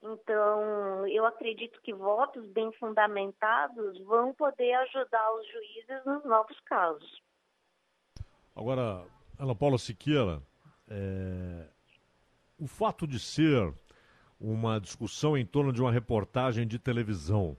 Então, 0.02 1.06
eu 1.08 1.26
acredito 1.26 1.80
que 1.82 1.92
votos 1.92 2.46
bem 2.50 2.70
fundamentados 2.78 3.98
vão 4.04 4.32
poder 4.34 4.72
ajudar 4.74 5.34
os 5.34 5.46
juízes 5.48 6.04
nos 6.04 6.24
novos 6.24 6.58
casos. 6.60 7.22
Agora, 8.54 9.04
Ana 9.38 9.54
Paula 9.54 9.78
Siqueira, 9.78 10.40
é... 10.88 11.66
o 12.58 12.68
fato 12.68 13.06
de 13.06 13.18
ser 13.18 13.74
uma 14.38 14.78
discussão 14.78 15.36
em 15.36 15.44
torno 15.44 15.72
de 15.72 15.80
uma 15.80 15.90
reportagem 15.90 16.66
de 16.66 16.78
televisão, 16.78 17.56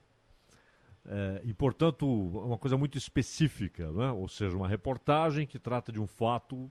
é, 1.07 1.41
e, 1.45 1.53
portanto, 1.53 2.05
uma 2.05 2.57
coisa 2.57 2.77
muito 2.77 2.97
específica, 2.97 3.89
né? 3.91 4.11
ou 4.11 4.27
seja, 4.27 4.57
uma 4.57 4.67
reportagem 4.67 5.47
que 5.47 5.57
trata 5.57 5.89
de 5.89 6.01
um 6.01 6.07
fato 6.07 6.69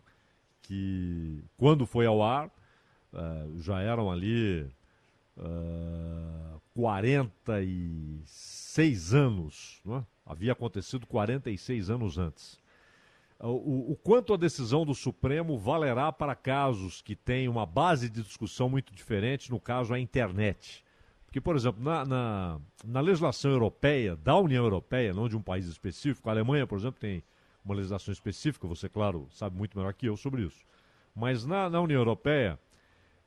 que, 0.60 1.42
quando 1.56 1.86
foi 1.86 2.04
ao 2.04 2.22
ar, 2.22 2.50
é, 3.14 3.46
já 3.56 3.80
eram 3.80 4.10
ali 4.10 4.70
é, 5.38 5.42
46 6.74 9.14
anos, 9.14 9.80
né? 9.84 10.04
havia 10.24 10.52
acontecido 10.52 11.06
46 11.06 11.88
anos 11.88 12.18
antes. 12.18 12.60
O, 13.40 13.92
o, 13.92 13.96
quanto 13.96 14.34
a 14.34 14.36
decisão 14.36 14.84
do 14.84 14.94
Supremo 14.94 15.58
valerá 15.58 16.10
para 16.10 16.34
casos 16.34 17.02
que 17.02 17.14
têm 17.14 17.48
uma 17.48 17.66
base 17.66 18.08
de 18.08 18.22
discussão 18.22 18.68
muito 18.68 18.92
diferente, 18.94 19.50
no 19.50 19.60
caso 19.60 19.94
a 19.94 20.00
internet. 20.00 20.82
Porque, 21.36 21.40
por 21.42 21.54
exemplo, 21.54 21.84
na, 21.84 22.02
na, 22.02 22.60
na, 22.82 23.00
legislação 23.02 23.50
europeia, 23.50 24.16
da 24.16 24.34
União 24.38 24.64
Europeia, 24.64 25.12
não 25.12 25.28
de 25.28 25.36
um 25.36 25.42
país 25.42 25.66
específico, 25.66 26.30
a 26.30 26.32
Alemanha, 26.32 26.66
por 26.66 26.78
exemplo, 26.78 26.98
tem 26.98 27.22
uma 27.62 27.74
legislação 27.74 28.10
específica, 28.10 28.66
você, 28.66 28.88
claro, 28.88 29.28
sabe 29.30 29.54
muito 29.54 29.76
melhor 29.76 29.92
que 29.92 30.06
eu 30.06 30.16
sobre 30.16 30.44
isso. 30.44 30.64
Mas 31.14 31.44
na, 31.44 31.68
na 31.68 31.78
União 31.78 32.00
Europeia, 32.00 32.58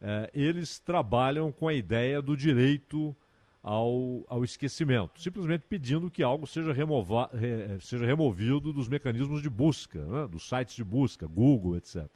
eh, 0.02 0.32
eles 0.34 0.80
trabalham 0.80 1.52
com 1.52 1.68
a 1.68 1.74
ideia 1.76 2.20
do 2.20 2.36
direito 2.36 3.16
ao, 3.62 4.26
ao 4.28 4.44
esquecimento, 4.44 5.22
simplesmente 5.22 5.66
pedindo 5.70 6.10
que 6.10 6.24
algo 6.24 6.48
seja, 6.48 6.74
remova, 6.74 7.30
re, 7.32 7.80
seja 7.80 8.08
removido 8.08 8.74
dos 8.74 8.88
mecanismos 8.88 9.40
de 9.40 9.52
busca, 9.52 10.04
né, 10.04 10.28
dos 10.28 10.50
sites 10.50 10.76
de 10.76 10.84
busca, 10.84 11.28
Google, 11.28 11.78
etc. 11.78 12.08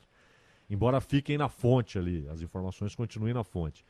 Embora 0.68 1.00
fiquem 1.00 1.38
na 1.38 1.50
fonte 1.50 2.00
ali, 2.00 2.28
as 2.30 2.42
informações 2.42 2.96
continuem 2.96 3.36
na 3.36 3.44
fonte. 3.44 3.86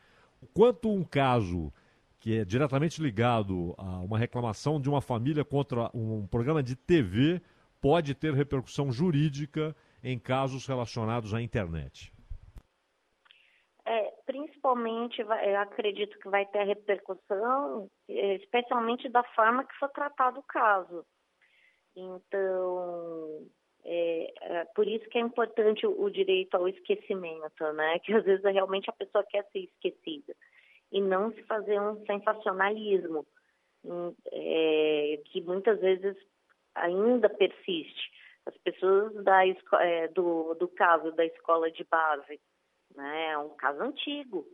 Quanto 0.52 0.92
um 0.92 1.02
caso 1.02 1.72
que 2.24 2.38
é 2.38 2.42
diretamente 2.42 3.02
ligado 3.02 3.74
a 3.76 4.00
uma 4.00 4.16
reclamação 4.16 4.80
de 4.80 4.88
uma 4.88 5.02
família 5.02 5.44
contra 5.44 5.90
um 5.92 6.26
programa 6.26 6.62
de 6.62 6.74
TV, 6.74 7.38
pode 7.82 8.14
ter 8.14 8.32
repercussão 8.32 8.90
jurídica 8.90 9.76
em 10.02 10.18
casos 10.18 10.66
relacionados 10.66 11.34
à 11.34 11.42
internet? 11.42 12.10
É, 13.84 14.10
principalmente, 14.24 15.20
eu 15.20 15.60
acredito 15.60 16.18
que 16.18 16.30
vai 16.30 16.46
ter 16.46 16.64
repercussão, 16.64 17.90
é, 18.08 18.36
especialmente 18.36 19.06
da 19.10 19.22
forma 19.34 19.62
que 19.62 19.74
for 19.74 19.90
tratado 19.90 20.40
o 20.40 20.44
caso. 20.44 21.04
Então, 21.94 23.46
é, 23.84 24.32
é, 24.40 24.64
por 24.74 24.88
isso 24.88 25.06
que 25.10 25.18
é 25.18 25.20
importante 25.20 25.86
o, 25.86 26.04
o, 26.04 26.08
direito 26.08 26.54
ao 26.54 26.66
esquecimento, 26.66 27.70
né? 27.74 27.98
Que 28.02 28.14
às 28.14 28.24
vezes 28.24 28.42
realmente 28.42 28.88
a 28.88 28.94
pessoa 28.94 29.22
quer 29.28 29.44
ser 29.52 29.58
esquecida 29.58 30.34
e 30.94 31.00
não 31.00 31.32
se 31.32 31.42
fazer 31.42 31.80
um 31.80 32.06
sensacionalismo 32.06 33.26
hum, 33.84 34.14
é, 34.30 35.20
que 35.24 35.40
muitas 35.42 35.80
vezes 35.80 36.16
ainda 36.72 37.28
persiste. 37.28 38.12
As 38.46 38.56
pessoas 38.58 39.12
da, 39.24 39.44
é, 39.80 40.06
do, 40.08 40.54
do 40.54 40.68
caso 40.68 41.10
da 41.12 41.26
escola 41.26 41.68
de 41.72 41.82
base, 41.84 42.40
né, 42.94 43.32
é 43.32 43.38
um 43.38 43.50
caso 43.56 43.82
antigo 43.82 44.46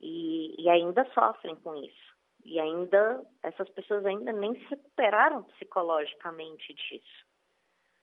e, 0.00 0.60
e 0.60 0.68
ainda 0.68 1.08
sofrem 1.14 1.54
com 1.54 1.76
isso. 1.76 2.08
E 2.44 2.58
ainda, 2.58 3.24
essas 3.44 3.68
pessoas 3.70 4.04
ainda 4.04 4.32
nem 4.32 4.54
se 4.54 4.64
recuperaram 4.70 5.44
psicologicamente 5.44 6.74
disso. 6.74 7.24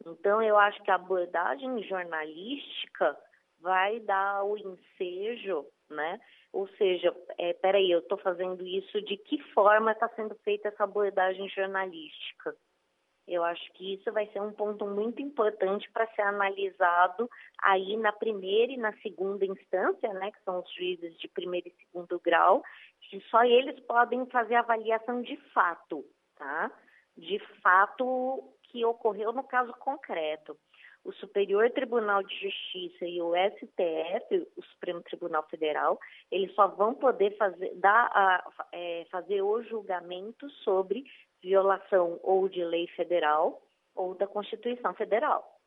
Então, 0.06 0.42
eu 0.42 0.58
acho 0.58 0.82
que 0.84 0.92
a 0.92 0.96
abordagem 0.96 1.84
jornalística 1.84 3.18
vai 3.60 4.00
dar 4.02 4.44
o 4.44 4.58
ensejo, 4.58 5.66
né, 5.90 6.22
ou 6.56 6.70
seja, 6.78 7.14
é, 7.38 7.52
peraí, 7.52 7.92
eu 7.92 8.00
estou 8.00 8.18
fazendo 8.18 8.66
isso, 8.66 9.02
de 9.02 9.18
que 9.18 9.38
forma 9.52 9.92
está 9.92 10.08
sendo 10.16 10.34
feita 10.36 10.70
essa 10.70 10.86
abordagem 10.86 11.50
jornalística? 11.50 12.56
Eu 13.28 13.44
acho 13.44 13.74
que 13.74 13.96
isso 13.96 14.10
vai 14.14 14.26
ser 14.28 14.40
um 14.42 14.54
ponto 14.54 14.88
muito 14.88 15.22
importante 15.22 15.92
para 15.92 16.08
ser 16.14 16.22
analisado 16.22 17.30
aí 17.62 17.98
na 17.98 18.14
primeira 18.14 18.72
e 18.72 18.78
na 18.78 18.94
segunda 19.00 19.46
instância, 19.46 20.14
né, 20.14 20.32
que 20.32 20.42
são 20.46 20.60
os 20.62 20.74
juízes 20.74 21.18
de 21.18 21.28
primeiro 21.28 21.68
e 21.68 21.76
segundo 21.86 22.18
grau, 22.22 22.64
que 23.10 23.20
só 23.30 23.44
eles 23.44 23.78
podem 23.82 24.26
fazer 24.28 24.56
avaliação 24.56 25.22
de 25.22 25.36
fato, 25.52 26.06
tá? 26.38 26.72
De 27.18 27.38
fato 27.62 28.56
que 28.64 28.86
ocorreu 28.86 29.34
no 29.34 29.44
caso 29.44 29.74
concreto 29.74 30.58
o 31.06 31.14
Superior 31.14 31.70
Tribunal 31.70 32.24
de 32.24 32.34
Justiça 32.34 33.06
e 33.06 33.22
o 33.22 33.34
STF, 33.36 34.48
o 34.58 34.64
Supremo 34.64 35.02
Tribunal 35.04 35.48
Federal, 35.48 36.00
eles 36.32 36.54
só 36.56 36.68
vão 36.68 36.96
poder 36.96 37.38
fazer, 37.38 37.76
dar 37.76 38.08
a, 38.08 38.52
é, 38.74 39.06
fazer 39.12 39.44
o 39.44 39.62
julgamento 39.64 40.50
sobre 40.64 41.06
violação 41.42 42.20
ou 42.24 42.50
de 42.50 42.64
lei 42.64 42.88
federal 42.88 43.62
ou 43.94 44.16
da 44.16 44.26
Constituição 44.26 44.96
Federal. 44.96 45.60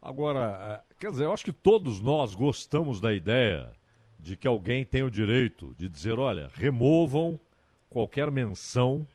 Agora, 0.00 0.84
é, 0.90 0.94
quer 1.00 1.10
dizer, 1.10 1.24
eu 1.24 1.32
acho 1.32 1.44
que 1.44 1.52
todos 1.52 2.02
nós 2.02 2.34
gostamos 2.34 3.00
da 3.00 3.14
ideia 3.14 3.72
de 4.20 4.36
que 4.36 4.46
alguém 4.46 4.84
tem 4.84 5.02
o 5.02 5.10
direito 5.10 5.74
de 5.74 5.88
dizer, 5.88 6.18
olha, 6.18 6.50
removam 6.52 7.40
qualquer 7.88 8.30
menção 8.30 9.06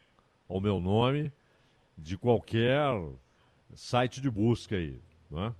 ao 0.49 0.60
meu 0.60 0.80
nome 0.80 1.31
de 1.95 2.18
qualquer 2.18 2.81
site 3.76 4.22
de 4.22 4.30
busca 4.30 4.76
aí, 4.76 4.99
não 5.30 5.45
é? 5.45 5.53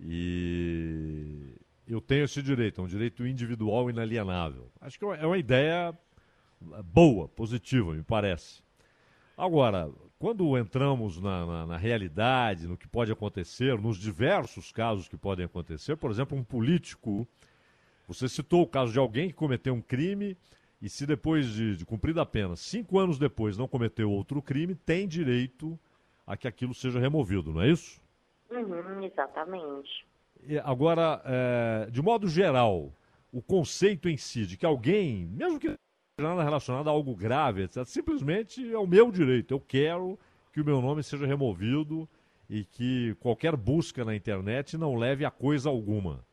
E 0.00 1.54
eu 1.86 2.00
tenho 2.00 2.24
esse 2.24 2.42
direito, 2.42 2.80
é 2.80 2.84
um 2.84 2.86
direito 2.86 3.26
individual 3.26 3.90
inalienável. 3.90 4.70
Acho 4.80 4.98
que 4.98 5.04
é 5.04 5.26
uma 5.26 5.38
ideia 5.38 5.96
boa, 6.84 7.28
positiva, 7.28 7.92
me 7.92 8.02
parece. 8.02 8.62
Agora, 9.36 9.90
quando 10.18 10.56
entramos 10.58 11.20
na, 11.20 11.46
na, 11.46 11.66
na, 11.66 11.76
realidade, 11.76 12.66
no 12.66 12.76
que 12.76 12.86
pode 12.86 13.10
acontecer, 13.10 13.78
nos 13.80 13.98
diversos 13.98 14.70
casos 14.70 15.08
que 15.08 15.16
podem 15.16 15.46
acontecer, 15.46 15.96
por 15.96 16.10
exemplo, 16.10 16.36
um 16.36 16.44
político, 16.44 17.26
você 18.06 18.28
citou 18.28 18.62
o 18.62 18.66
caso 18.66 18.92
de 18.92 18.98
alguém 18.98 19.28
que 19.28 19.34
cometeu 19.34 19.72
um 19.72 19.80
crime 19.80 20.36
e 20.80 20.88
se 20.88 21.06
depois 21.06 21.46
de, 21.48 21.76
de 21.76 21.84
cumprida 21.84 22.22
a 22.22 22.26
pena, 22.26 22.56
cinco 22.56 22.98
anos 22.98 23.18
depois, 23.18 23.56
não 23.56 23.68
cometeu 23.68 24.10
outro 24.10 24.40
crime, 24.40 24.74
tem 24.74 25.06
direito 25.06 25.78
a 26.30 26.36
que 26.36 26.46
aquilo 26.46 26.72
seja 26.72 27.00
removido, 27.00 27.52
não 27.52 27.62
é 27.62 27.68
isso? 27.70 28.00
Uhum, 28.50 29.02
exatamente. 29.02 30.06
E 30.46 30.56
agora, 30.60 31.20
é, 31.24 31.90
de 31.90 32.00
modo 32.00 32.28
geral, 32.28 32.92
o 33.32 33.42
conceito 33.42 34.08
em 34.08 34.16
si 34.16 34.46
de 34.46 34.56
que 34.56 34.64
alguém, 34.64 35.26
mesmo 35.26 35.58
que 35.58 35.76
nada 36.16 36.44
relacionado 36.44 36.88
a 36.88 36.92
algo 36.92 37.16
grave, 37.16 37.64
etc., 37.64 37.84
simplesmente 37.84 38.72
é 38.72 38.78
o 38.78 38.86
meu 38.86 39.10
direito. 39.10 39.52
Eu 39.52 39.58
quero 39.60 40.16
que 40.52 40.60
o 40.60 40.64
meu 40.64 40.80
nome 40.80 41.02
seja 41.02 41.26
removido 41.26 42.08
e 42.48 42.64
que 42.64 43.16
qualquer 43.18 43.56
busca 43.56 44.04
na 44.04 44.14
internet 44.14 44.78
não 44.78 44.94
leve 44.94 45.24
a 45.24 45.32
coisa 45.32 45.68
alguma. 45.68 46.24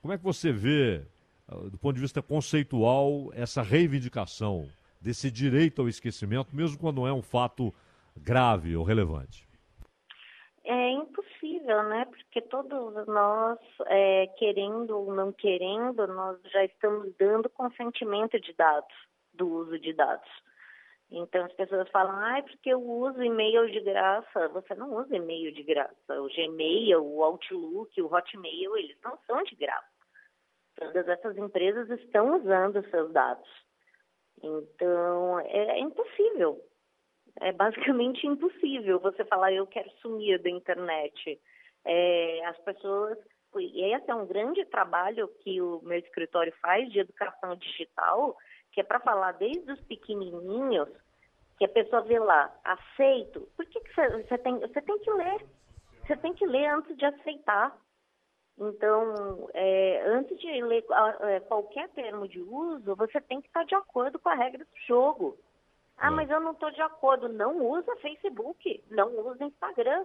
Como 0.00 0.14
é 0.14 0.18
que 0.18 0.24
você 0.24 0.52
vê, 0.52 1.02
ah, 1.48 1.56
do 1.56 1.78
ponto 1.78 1.96
de 1.96 2.00
vista 2.00 2.22
conceitual, 2.22 3.32
essa 3.34 3.60
reivindicação 3.60 4.68
desse 5.00 5.32
direito 5.32 5.82
ao 5.82 5.88
esquecimento, 5.88 6.54
mesmo 6.54 6.78
quando 6.78 6.98
não 6.98 7.08
é 7.08 7.12
um 7.12 7.22
fato 7.22 7.74
grave 8.16 8.76
ou 8.76 8.84
relevante? 8.84 9.48
É 10.64 10.90
impossível, 10.90 11.82
né? 11.84 12.04
Porque 12.04 12.40
todos 12.40 13.06
nós, 13.06 13.58
é, 13.86 14.28
querendo 14.38 14.96
ou 14.96 15.12
não 15.12 15.32
querendo, 15.32 16.06
nós 16.06 16.38
já 16.52 16.64
estamos 16.64 17.12
dando 17.16 17.50
consentimento 17.50 18.38
de 18.40 18.52
dados, 18.52 18.94
do 19.34 19.48
uso 19.48 19.78
de 19.78 19.92
dados. 19.92 20.30
Então 21.10 21.44
as 21.44 21.52
pessoas 21.52 21.88
falam, 21.90 22.14
ah, 22.16 22.42
porque 22.42 22.70
eu 22.70 22.80
uso 22.80 23.22
e-mail 23.22 23.70
de 23.70 23.80
graça. 23.80 24.48
Você 24.48 24.74
não 24.74 24.94
usa 24.94 25.14
e-mail 25.14 25.52
de 25.52 25.62
graça. 25.62 26.22
O 26.22 26.28
Gmail, 26.28 27.04
o 27.04 27.22
Outlook, 27.22 28.00
o 28.00 28.14
Hotmail, 28.14 28.76
eles 28.78 28.96
não 29.04 29.18
são 29.26 29.42
de 29.42 29.54
graça. 29.56 29.92
Todas 30.76 31.06
essas 31.06 31.36
empresas 31.36 31.90
estão 31.90 32.40
usando 32.40 32.88
seus 32.88 33.12
dados. 33.12 33.48
Então, 34.42 35.38
é 35.40 35.78
impossível. 35.78 36.64
É 37.40 37.52
basicamente 37.52 38.26
impossível 38.26 39.00
você 39.00 39.24
falar, 39.24 39.52
eu 39.52 39.66
quero 39.66 39.90
sumir 40.00 40.40
da 40.40 40.50
internet. 40.50 41.40
É, 41.84 42.44
as 42.46 42.58
pessoas. 42.58 43.18
E 43.56 43.84
esse 43.94 44.10
é 44.10 44.14
um 44.14 44.26
grande 44.26 44.64
trabalho 44.66 45.28
que 45.40 45.60
o 45.60 45.80
meu 45.82 45.98
escritório 45.98 46.52
faz 46.60 46.90
de 46.90 47.00
educação 47.00 47.54
digital, 47.56 48.36
que 48.72 48.80
é 48.80 48.84
para 48.84 49.00
falar 49.00 49.32
desde 49.32 49.70
os 49.70 49.80
pequenininhos, 49.82 50.88
que 51.58 51.64
a 51.64 51.68
pessoa 51.68 52.02
vê 52.02 52.18
lá, 52.18 52.52
aceito. 52.64 53.46
Por 53.56 53.66
que, 53.66 53.80
que 53.80 53.94
você, 53.94 54.08
você, 54.22 54.38
tem, 54.38 54.58
você 54.58 54.80
tem 54.80 54.98
que 55.00 55.10
ler? 55.10 55.46
Você 56.06 56.16
tem 56.16 56.32
que 56.34 56.46
ler 56.46 56.66
antes 56.66 56.96
de 56.96 57.04
aceitar. 57.04 57.76
Então, 58.58 59.48
é, 59.54 60.02
antes 60.06 60.38
de 60.38 60.62
ler 60.62 60.84
é, 61.20 61.40
qualquer 61.40 61.88
termo 61.90 62.28
de 62.28 62.40
uso, 62.40 62.94
você 62.96 63.20
tem 63.20 63.40
que 63.40 63.48
estar 63.48 63.64
de 63.64 63.74
acordo 63.74 64.18
com 64.18 64.28
a 64.28 64.34
regra 64.34 64.64
do 64.64 64.80
jogo. 64.86 65.36
Ah, 65.98 66.10
mas 66.10 66.28
eu 66.30 66.40
não 66.40 66.52
estou 66.52 66.70
de 66.70 66.80
acordo. 66.80 67.28
Não 67.28 67.64
usa 67.64 67.96
Facebook, 67.96 68.82
não 68.90 69.08
usa 69.26 69.44
Instagram. 69.44 70.04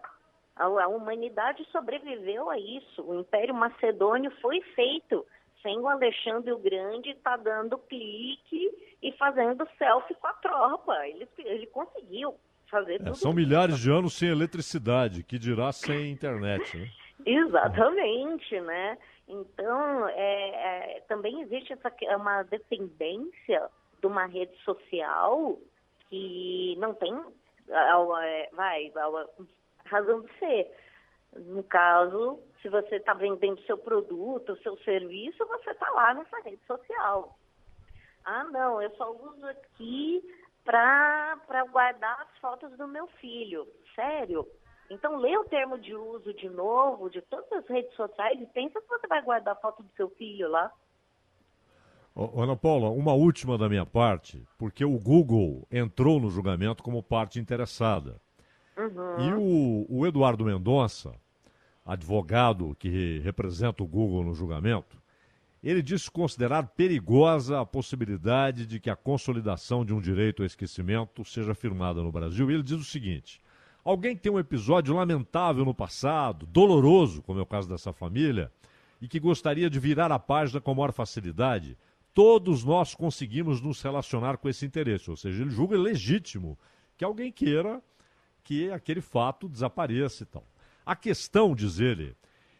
A, 0.55 0.65
a 0.65 0.88
humanidade 0.88 1.65
sobreviveu 1.72 2.49
a 2.49 2.57
isso. 2.59 3.01
O 3.03 3.19
Império 3.19 3.53
Macedônio 3.53 4.31
foi 4.41 4.61
feito 4.76 5.26
sem 5.61 5.77
o 5.80 5.88
Alexandre 5.88 6.51
o 6.51 6.59
Grande 6.59 7.09
estar 7.09 7.38
tá 7.38 7.43
dando 7.43 7.77
clique 7.77 8.72
e 9.01 9.11
fazendo 9.14 9.68
selfie 9.77 10.15
com 10.15 10.27
a 10.27 10.34
tropa. 10.34 11.07
Ele, 11.07 11.27
ele 11.39 11.68
conseguiu 11.68 12.35
fazer 12.69 12.95
é, 12.95 12.97
tudo 12.99 13.15
São 13.15 13.31
isso. 13.31 13.39
milhares 13.39 13.80
de 13.80 13.91
anos 13.91 14.18
sem 14.18 14.30
eletricidade, 14.30 15.23
que 15.23 15.38
dirá 15.38 15.72
sem 15.72 16.11
internet, 16.11 16.77
né? 16.77 16.88
Exatamente, 17.26 18.59
né? 18.61 18.97
Então, 19.27 20.07
é, 20.09 20.95
é, 20.95 21.03
também 21.07 21.41
existe 21.41 21.73
essa, 21.73 21.91
uma 22.15 22.43
dependência 22.43 23.69
de 23.99 24.07
uma 24.07 24.26
rede 24.26 24.55
social 24.64 25.57
que 26.09 26.75
não 26.77 26.93
tem, 26.93 27.13
vai, 28.53 28.91
razão 29.85 30.21
de 30.21 30.39
ser. 30.39 30.71
No 31.34 31.63
caso, 31.63 32.39
se 32.61 32.69
você 32.69 32.95
está 32.95 33.13
vendendo 33.13 33.61
seu 33.63 33.77
produto, 33.77 34.57
seu 34.63 34.77
serviço, 34.79 35.45
você 35.45 35.71
está 35.71 35.89
lá 35.91 36.13
nessa 36.13 36.39
rede 36.41 36.61
social. 36.65 37.38
Ah, 38.25 38.43
não, 38.45 38.81
eu 38.81 38.89
só 38.95 39.11
uso 39.11 39.45
aqui 39.47 40.21
para 40.63 41.65
guardar 41.71 42.21
as 42.21 42.38
fotos 42.39 42.71
do 42.77 42.88
meu 42.88 43.07
filho. 43.07 43.67
Sério? 43.95 44.47
Então, 44.89 45.17
lê 45.17 45.38
o 45.38 45.45
termo 45.45 45.77
de 45.77 45.93
uso 45.95 46.34
de 46.34 46.49
novo, 46.49 47.09
de 47.09 47.21
todas 47.21 47.51
as 47.51 47.67
redes 47.67 47.93
sociais, 47.95 48.39
e 48.41 48.45
pensa 48.47 48.79
se 48.79 48.88
você 48.88 49.07
vai 49.07 49.21
guardar 49.21 49.53
a 49.53 49.59
foto 49.59 49.84
do 49.84 49.89
seu 49.95 50.09
filho 50.11 50.49
lá. 50.49 50.71
Ana 52.35 52.56
Paula, 52.56 52.89
uma 52.89 53.14
última 53.14 53.60
da 53.60 53.69
minha 53.69 53.85
parte, 53.85 54.41
porque 54.57 54.84
o 54.84 54.98
Google 54.98 55.68
entrou 55.72 56.19
no 56.19 56.31
julgamento 56.31 56.81
como 56.81 57.03
parte 57.03 57.39
interessada. 57.39 58.19
Uhum. 58.76 59.19
E 59.19 59.34
o, 59.34 59.85
o 59.88 60.07
Eduardo 60.07 60.44
Mendonça, 60.44 61.14
advogado 61.85 62.76
que 62.80 63.19
representa 63.19 63.84
o 63.84 63.88
Google 63.88 64.23
no 64.23 64.34
julgamento, 64.34 64.98
ele 65.64 65.81
disse 65.81 66.10
considerar 66.10 66.68
perigosa 66.69 67.60
a 67.60 67.65
possibilidade 67.65 68.65
de 68.65 68.80
que 68.80 68.89
a 68.89 68.95
consolidação 68.95 69.85
de 69.85 69.94
um 69.94 70.02
direito 70.02 70.41
ao 70.41 70.45
esquecimento 70.48 71.23
seja 71.23 71.53
firmada 71.53 72.02
no 72.02 72.11
Brasil. 72.11 72.49
E 72.49 72.53
ele 72.56 72.64
diz 72.64 72.80
o 72.80 72.84
seguinte: 72.84 73.39
alguém 73.84 74.15
tem 74.15 74.31
um 74.31 74.39
episódio 74.39 74.95
lamentável 74.95 75.64
no 75.64 75.73
passado, 75.73 76.48
doloroso, 76.48 77.22
como 77.22 77.39
é 77.39 77.44
o 77.44 77.45
caso 77.45 77.69
dessa 77.69 77.94
família, 77.94 78.52
e 78.99 79.07
que 79.07 79.19
gostaria 79.19 79.69
de 79.69 79.80
virar 79.80 80.11
a 80.11 80.18
página 80.18 80.60
com 80.60 80.73
maior 80.73 80.91
facilidade, 80.91 81.77
todos 82.18 82.64
nós 82.64 82.95
conseguimos 82.95 83.61
nos 83.61 83.80
relacionar 83.80 84.38
com 84.38 84.49
esse 84.49 84.65
interesse. 84.65 85.07
Ou 85.07 85.15
seja, 85.15 85.44
ele 85.44 85.52
julga 85.52 85.77
legítimo 85.77 86.57
que 86.98 87.06
alguém 87.06 87.31
queira 87.31 87.80
que 88.44 88.72
aquele 88.72 89.02
fato 89.02 89.48
desapareça 89.48 90.23
e 90.23 90.26
tal. 90.26 90.44
A 90.84 90.95
questão, 90.95 91.53
diz 91.53 91.80
ele, 91.80 92.15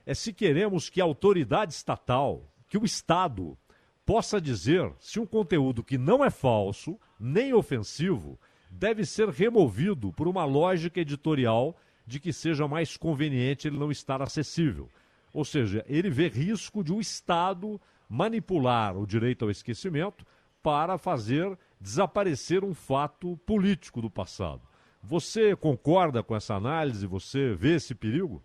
é 0.06 0.14
se 0.14 0.32
queremos 0.32 0.92
que 0.92 1.02
a 1.02 1.06
autoridade 1.06 1.74
estatal, 1.74 2.54
que 2.70 2.78
o 2.78 2.86
Estado, 2.86 3.58
possa 4.06 4.40
dizer 4.40 4.94
se 5.00 5.20
um 5.20 5.26
conteúdo 5.26 5.84
que 5.84 5.98
não 5.98 6.24
é 6.24 6.30
falso, 6.30 6.96
nem 7.20 7.52
ofensivo, 7.52 8.40
deve 8.70 9.08
ser 9.08 9.28
removido 9.28 10.14
por 10.14 10.28
uma 10.28 10.46
lógica 10.46 11.00
editorial 11.00 11.76
de 12.06 12.20
que 12.20 12.32
seja 12.32 12.68
mais 12.68 12.96
conveniente 12.96 13.68
ele 13.68 13.80
não 13.80 13.90
estar 13.90 14.22
acessível. 14.22 14.88
Ou 15.34 15.44
seja, 15.44 15.84
ele 15.88 16.12
vê 16.12 16.28
risco 16.28 16.84
de 16.84 16.92
o 16.92 16.98
um 16.98 17.02
Estado 17.02 17.82
manipular 18.10 18.98
o 18.98 19.06
direito 19.06 19.46
ao 19.46 19.52
esquecimento 19.52 20.26
para 20.62 20.98
fazer 20.98 21.58
desaparecer 21.80 22.64
um 22.64 22.74
fato 22.74 23.38
político 23.46 24.02
do 24.02 24.10
passado. 24.10 24.62
Você 25.04 25.56
concorda 25.56 26.24
com 26.24 26.36
essa 26.36 26.56
análise? 26.56 27.06
Você 27.08 27.54
vê 27.54 27.76
esse 27.76 27.96
perigo? 27.96 28.42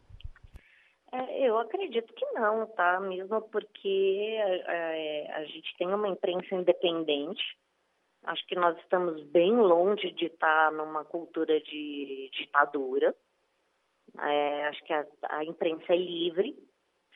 É, 1.10 1.48
eu 1.48 1.58
acredito 1.58 2.12
que 2.14 2.24
não, 2.32 2.66
tá? 2.68 3.00
Mesmo 3.00 3.42
porque 3.42 4.38
é, 4.38 5.32
a 5.32 5.44
gente 5.44 5.76
tem 5.76 5.88
uma 5.88 6.08
imprensa 6.08 6.54
independente. 6.54 7.42
Acho 8.24 8.46
que 8.46 8.54
nós 8.54 8.78
estamos 8.78 9.22
bem 9.24 9.52
longe 9.56 10.10
de 10.12 10.26
estar 10.26 10.72
numa 10.72 11.04
cultura 11.04 11.60
de 11.60 12.30
ditadura. 12.32 13.14
É, 14.20 14.66
acho 14.68 14.84
que 14.84 14.92
a, 14.92 15.06
a, 15.30 15.44
imprensa 15.44 15.92
é 15.92 15.96
livre, 15.96 16.56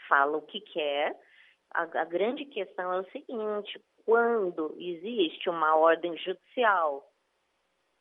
fala 0.08 0.38
o 0.38 0.42
que 0.42 0.60
quer. 0.60 1.16
A, 1.72 1.82
a 1.82 2.04
grande 2.04 2.44
questão 2.44 2.92
é 2.92 3.00
o 3.00 3.10
seguinte: 3.10 3.80
quando 4.04 4.74
existe 4.78 5.50
uma 5.50 5.76
ordem 5.76 6.16
judicial 6.18 7.06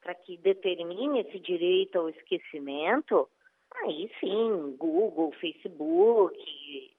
para 0.02 0.14
que 0.14 0.38
determine 0.38 1.22
esse 1.22 1.40
direito 1.40 1.98
ao 1.98 2.10
esquecimento, 2.10 3.28
aí 3.78 4.12
sim, 4.20 4.76
Google, 4.78 5.32
Facebook 5.34 6.38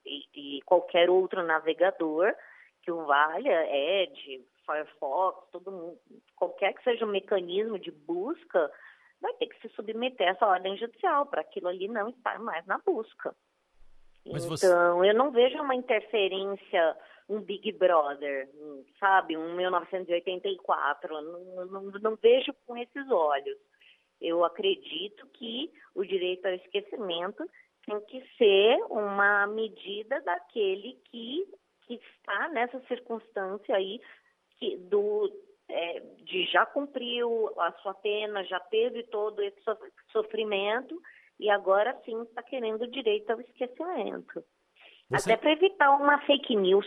e, 0.04 0.24
e, 0.34 0.62
qualquer 0.62 1.08
outro 1.08 1.42
navegador 1.42 2.34
que 2.82 2.90
o 2.90 3.04
valha, 3.04 3.66
Edge, 4.02 4.44
Firefox, 4.64 5.48
todo 5.52 5.70
mundo, 5.70 5.98
qualquer 6.34 6.74
que 6.74 6.82
seja 6.82 7.04
o 7.04 7.08
mecanismo 7.08 7.78
de 7.78 7.92
busca, 7.92 8.70
vai 9.20 9.32
ter 9.34 9.46
que 9.46 9.60
se 9.60 9.74
submeter 9.74 10.26
a 10.26 10.30
essa 10.32 10.46
ordem 10.46 10.76
judicial 10.76 11.26
para 11.26 11.40
aquilo 11.40 11.68
ali 11.68 11.86
não 11.88 12.08
estar 12.08 12.38
mais 12.40 12.66
na 12.66 12.78
busca. 12.78 13.34
Mas 14.32 14.44
então, 14.44 14.56
você... 14.56 15.10
eu 15.10 15.14
não 15.14 15.30
vejo 15.30 15.60
uma 15.60 15.74
interferência 15.74 16.96
um 17.28 17.40
Big 17.40 17.72
Brother, 17.72 18.48
sabe? 19.00 19.36
Um 19.36 19.54
1984. 19.56 21.22
Não, 21.22 21.66
não, 21.66 21.82
não 22.00 22.16
vejo 22.16 22.52
com 22.66 22.76
esses 22.76 23.10
olhos. 23.10 23.58
Eu 24.20 24.44
acredito 24.44 25.26
que 25.34 25.70
o 25.94 26.04
direito 26.04 26.46
ao 26.46 26.54
esquecimento 26.54 27.44
tem 27.84 28.00
que 28.02 28.22
ser 28.36 28.78
uma 28.88 29.46
medida 29.46 30.20
daquele 30.22 30.98
que, 31.04 31.46
que 31.82 31.94
está 31.94 32.48
nessa 32.48 32.80
circunstância 32.86 33.76
aí 33.76 34.00
que, 34.58 34.76
do, 34.76 35.30
é, 35.68 36.00
de 36.22 36.46
já 36.46 36.64
cumpriu 36.64 37.52
a 37.60 37.72
sua 37.82 37.94
pena, 37.94 38.44
já 38.44 38.58
teve 38.58 39.02
todo 39.04 39.42
esse 39.42 39.60
sofrimento 40.10 41.00
e 41.38 41.50
agora 41.50 41.98
sim 42.04 42.20
está 42.22 42.42
querendo 42.42 42.82
o 42.82 42.90
direito 42.90 43.30
ao 43.30 43.40
esquecimento. 43.40 44.44
Você... 45.08 45.32
Até 45.32 45.40
para 45.40 45.52
evitar 45.52 45.90
uma 45.90 46.20
fake 46.26 46.56
news. 46.56 46.86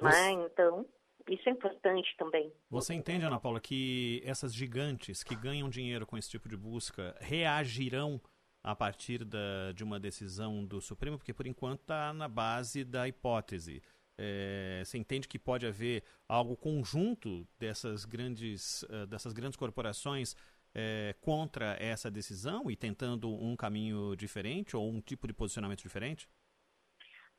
Você... 0.00 0.36
Né? 0.36 0.46
Então, 0.46 0.86
isso 1.28 1.48
é 1.48 1.52
importante 1.52 2.14
também. 2.16 2.52
Você 2.70 2.94
entende, 2.94 3.24
Ana 3.24 3.40
Paula, 3.40 3.60
que 3.60 4.22
essas 4.24 4.54
gigantes 4.54 5.22
que 5.22 5.34
ganham 5.34 5.68
dinheiro 5.68 6.06
com 6.06 6.16
esse 6.16 6.30
tipo 6.30 6.48
de 6.48 6.56
busca 6.56 7.16
reagirão 7.20 8.20
a 8.62 8.74
partir 8.74 9.24
da, 9.24 9.72
de 9.74 9.84
uma 9.84 9.98
decisão 9.98 10.64
do 10.64 10.80
Supremo? 10.80 11.18
Porque, 11.18 11.34
por 11.34 11.46
enquanto, 11.46 11.80
está 11.80 12.12
na 12.12 12.28
base 12.28 12.84
da 12.84 13.06
hipótese. 13.08 13.82
É, 14.16 14.82
você 14.84 14.98
entende 14.98 15.28
que 15.28 15.38
pode 15.38 15.64
haver 15.64 16.02
algo 16.28 16.56
conjunto 16.56 17.46
dessas 17.56 18.04
grandes, 18.04 18.82
uh, 18.84 19.06
dessas 19.06 19.32
grandes 19.32 19.56
corporações 19.56 20.34
é, 20.80 21.12
contra 21.20 21.76
essa 21.80 22.08
decisão 22.08 22.70
e 22.70 22.76
tentando 22.76 23.28
um 23.28 23.56
caminho 23.56 24.14
diferente 24.14 24.76
ou 24.76 24.88
um 24.88 25.00
tipo 25.00 25.26
de 25.26 25.34
posicionamento 25.34 25.82
diferente? 25.82 26.28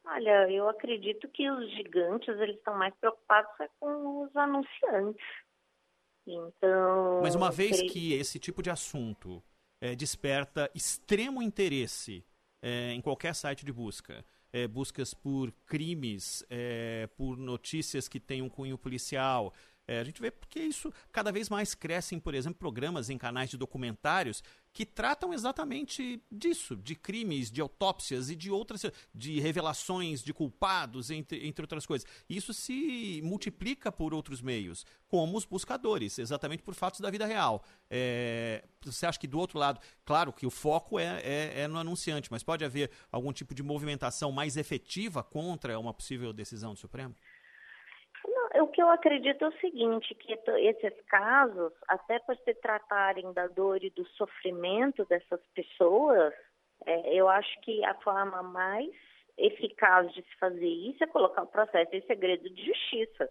Olha, 0.04 0.52
eu 0.52 0.68
acredito 0.68 1.26
que 1.30 1.50
os 1.50 1.72
gigantes 1.72 2.28
eles 2.28 2.58
estão 2.58 2.78
mais 2.78 2.94
preocupados 2.96 3.50
é 3.62 3.70
com 3.80 4.24
os 4.24 4.36
anunciantes. 4.36 5.26
Então. 6.28 7.22
Mas 7.22 7.34
uma 7.34 7.50
vez 7.50 7.82
que 7.82 8.14
esse 8.14 8.40
tipo 8.40 8.62
de 8.62 8.70
assunto 8.70 9.42
é, 9.80 9.96
desperta 9.96 10.70
extremo 10.76 11.42
interesse 11.42 12.26
é, 12.62 12.92
em 12.92 13.00
qualquer 13.00 13.34
site 13.34 13.64
de 13.64 13.72
busca, 13.72 14.26
é, 14.52 14.68
buscas 14.68 15.14
por 15.14 15.52
crimes, 15.66 16.44
por 17.16 17.38
notícias 17.38 18.10
que 18.10 18.20
têm 18.20 18.42
um 18.42 18.50
cunho 18.50 18.78
policial, 18.78 19.54
É, 19.90 20.00
a 20.00 20.04
gente 20.04 20.22
vê 20.22 20.30
porque 20.30 20.60
isso 20.60 20.94
cada 21.12 21.32
vez 21.32 21.50
mais 21.50 21.74
crescem, 21.74 22.20
por 22.20 22.36
exemplo, 22.36 22.60
programas 22.60 23.10
em 23.10 23.18
canais 23.18 23.50
de 23.50 23.58
documentários 23.58 24.44
que 24.72 24.86
tratam 24.86 25.34
exatamente 25.34 26.22
disso, 26.32 26.76
de 26.76 26.94
crimes, 26.94 27.50
de 27.50 27.60
autópsias 27.60 28.30
e 28.30 28.36
de 28.36 28.52
outras, 28.52 28.86
de 29.16 29.40
revelações 29.40 30.24
de 30.24 30.32
culpados, 30.32 31.10
entre, 31.10 31.44
entre 31.48 31.64
outras 31.64 31.88
coisas. 31.88 32.08
Isso 32.30 32.54
se 32.54 33.20
multiplica 33.24 33.92
por 33.92 34.14
outros 34.14 34.44
meios, 34.44 34.86
como 35.08 35.36
os 35.36 35.44
buscadores, 35.44 36.20
exatamente 36.20 36.62
por 36.62 36.76
fatos 36.76 37.00
da 37.00 37.10
vida 37.10 37.26
real. 37.26 37.64
É, 37.90 38.64
você 38.86 39.08
acha 39.08 39.20
que 39.20 39.26
do 39.26 39.40
outro 39.40 39.58
lado, 39.58 39.80
claro 40.06 40.32
que 40.32 40.46
o 40.46 40.52
foco 40.52 41.00
é, 41.00 41.20
é, 41.24 41.62
é 41.62 41.68
no 41.68 41.80
anunciante, 41.80 42.32
mas 42.32 42.44
pode 42.44 42.64
haver 42.64 42.92
algum 43.12 43.34
tipo 43.34 43.56
de 43.56 43.64
movimentação 43.64 44.32
mais 44.32 44.56
efetiva 44.56 45.24
contra 45.24 45.80
uma 45.80 45.96
possível 45.96 46.32
decisão 46.32 46.76
do 46.76 46.80
Supremo? 46.80 47.16
O 48.56 48.68
que 48.68 48.82
eu 48.82 48.90
acredito 48.90 49.46
é 49.46 49.48
o 49.48 49.60
seguinte, 49.60 50.16
que 50.16 50.34
esses 50.34 51.02
casos, 51.06 51.74
até 51.88 52.20
por 52.20 52.36
se 52.38 52.54
tratarem 52.56 53.32
da 53.34 53.48
dor 53.48 53.84
e 53.84 53.90
do 53.92 54.06
sofrimento 54.10 55.06
dessas 55.06 55.42
pessoas, 55.54 56.34
é, 56.86 57.14
eu 57.14 57.30
acho 57.30 57.60
que 57.62 57.84
a 57.86 57.94
forma 57.96 58.42
mais 58.42 58.90
eficaz 59.38 60.12
de 60.14 60.22
se 60.22 60.36
fazer 60.38 60.68
isso 60.68 61.04
é 61.04 61.08
colocar 61.08 61.44
o 61.44 61.48
processo 61.48 61.96
em 61.96 62.02
segredo 62.02 62.50
de 62.50 62.66
justiça. 62.66 63.30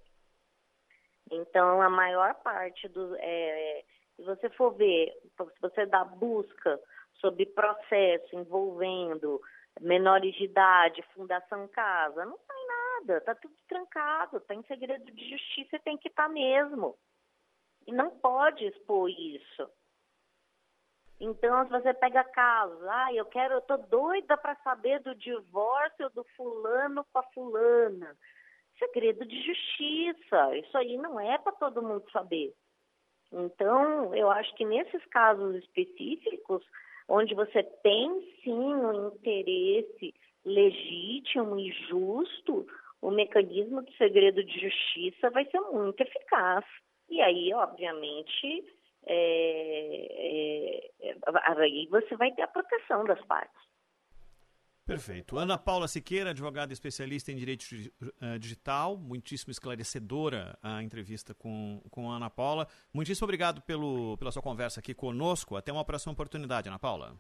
Então, 1.31 1.83
a 1.83 1.91
maior 1.91 2.35
parte 2.43 2.89
do. 2.89 3.15
É, 3.19 3.85
se 4.17 4.23
você 4.23 4.49
for 4.51 4.75
ver, 4.75 5.13
se 5.23 5.61
você 5.61 5.87
dá 5.87 6.05
busca 6.05 6.81
sobre 7.21 7.47
processo 7.47 8.37
envolvendo 8.37 9.41
menores 9.81 10.35
de 10.35 10.45
idade, 10.45 11.05
fundação 11.15 11.69
casa, 11.69 12.25
não 12.25 12.39
tem 12.39 12.67
nada, 12.67 12.78
tá 13.25 13.35
tudo 13.35 13.55
trancado, 13.69 14.41
tá 14.41 14.55
em 14.55 14.63
segredo 14.65 15.11
de 15.11 15.31
justiça 15.31 15.77
e 15.77 15.81
tem 15.81 15.97
que 15.97 16.09
estar 16.09 16.25
tá 16.25 16.29
mesmo. 16.29 16.97
E 17.87 17.93
não 17.93 18.11
pode 18.19 18.67
expor 18.67 19.09
isso. 19.11 19.71
Então, 21.21 21.65
se 21.65 21.71
você 21.71 21.93
pega 21.95 22.23
casos, 22.23 22.81
ah, 22.87 23.13
eu 23.13 23.25
quero, 23.27 23.55
eu 23.55 23.61
tô 23.63 23.77
doida 23.77 24.37
para 24.37 24.55
saber 24.57 25.01
do 25.01 25.15
divórcio 25.17 26.09
do 26.11 26.25
fulano 26.37 27.05
com 27.13 27.19
a 27.19 27.23
fulana. 27.35 28.17
Segredo 28.79 29.25
de 29.27 29.43
justiça. 29.43 30.57
Isso 30.57 30.79
aí 30.79 30.97
não 30.97 31.19
é 31.19 31.37
para 31.39 31.53
todo 31.53 31.83
mundo 31.83 32.09
saber. 32.13 32.55
Então, 33.33 34.15
eu 34.15 34.31
acho 34.31 34.55
que 34.55 34.65
nesses 34.65 35.05
casos 35.07 35.57
específicos, 35.57 36.65
onde 37.09 37.35
você 37.35 37.63
tem 37.63 38.37
sim 38.45 38.75
um 38.75 39.09
interesse 39.09 40.15
legítimo 40.45 41.59
e 41.59 41.71
justo, 41.89 42.67
o 43.01 43.11
mecanismo 43.11 43.83
do 43.83 43.93
segredo 43.93 44.43
de 44.45 44.61
justiça 44.61 45.31
vai 45.31 45.45
ser 45.51 45.61
muito 45.61 46.01
eficaz. 46.01 46.65
E 47.09 47.21
aí, 47.21 47.53
obviamente, 47.55 48.65
é, 49.07 50.89
é, 51.01 51.19
aí 51.57 51.87
você 51.91 52.17
vai 52.17 52.33
ter 52.33 52.43
a 52.43 52.49
proteção 52.49 53.05
das 53.05 53.25
partes. 53.27 53.69
Perfeito. 54.89 55.37
Ana 55.37 55.59
Paula 55.59 55.87
Siqueira, 55.87 56.31
advogada 56.31 56.73
especialista 56.73 57.31
em 57.31 57.37
direito 57.37 57.63
uh, 57.63 58.39
digital, 58.39 58.97
muitíssimo 58.97 59.51
esclarecedora 59.51 60.59
a 60.63 60.83
entrevista 60.83 61.35
com, 61.35 61.83
com 61.91 62.11
a 62.11 62.17
Ana 62.17 62.31
Paula. 62.31 62.67
Muitíssimo 62.93 63.27
obrigado 63.27 63.61
pelo, 63.61 64.17
pela 64.17 64.31
sua 64.31 64.41
conversa 64.41 64.81
aqui 64.81 64.95
conosco. 64.95 65.57
Até 65.57 65.71
uma 65.71 65.85
próxima 65.85 66.15
oportunidade, 66.15 66.69
Ana 66.69 66.79
Paula. 66.79 67.15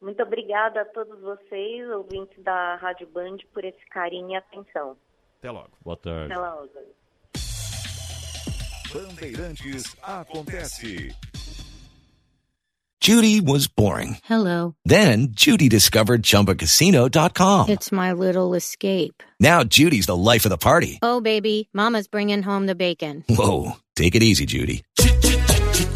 Muito 0.00 0.20
obrigada 0.24 0.80
a 0.80 0.84
todos 0.86 1.20
vocês, 1.20 1.88
ouvintes 1.90 2.42
da 2.42 2.74
Rádio 2.76 3.06
Band, 3.06 3.36
por 3.52 3.64
esse 3.64 3.86
carinho 3.86 4.30
e 4.30 4.34
atenção. 4.34 4.96
Até 5.44 5.50
logo. 5.50 5.70
Boa 5.84 5.96
tarde. 5.96 6.32
Até 6.32 6.40
logo. 6.40 6.70
Bandeirantes 8.94 9.94
acontece. 10.02 11.14
Judy 12.98 13.42
was 13.42 13.66
boring. 13.66 14.16
Hello. 14.24 14.74
Then 14.86 15.32
Judy 15.32 15.68
discovered 15.68 16.22
ChumbaCasino.com. 16.22 17.68
It's 17.68 17.92
my 17.92 18.12
little 18.14 18.54
escape. 18.54 19.22
Now 19.38 19.62
Judy's 19.64 20.06
the 20.06 20.16
life 20.16 20.46
of 20.46 20.50
the 20.50 20.56
party. 20.56 20.98
Oh, 21.02 21.20
baby, 21.20 21.68
Mama's 21.74 22.08
bringing 22.08 22.42
home 22.42 22.64
the 22.64 22.74
bacon. 22.74 23.22
Whoa, 23.28 23.76
take 23.94 24.14
it 24.14 24.22
easy, 24.22 24.46
Judy. 24.46 24.82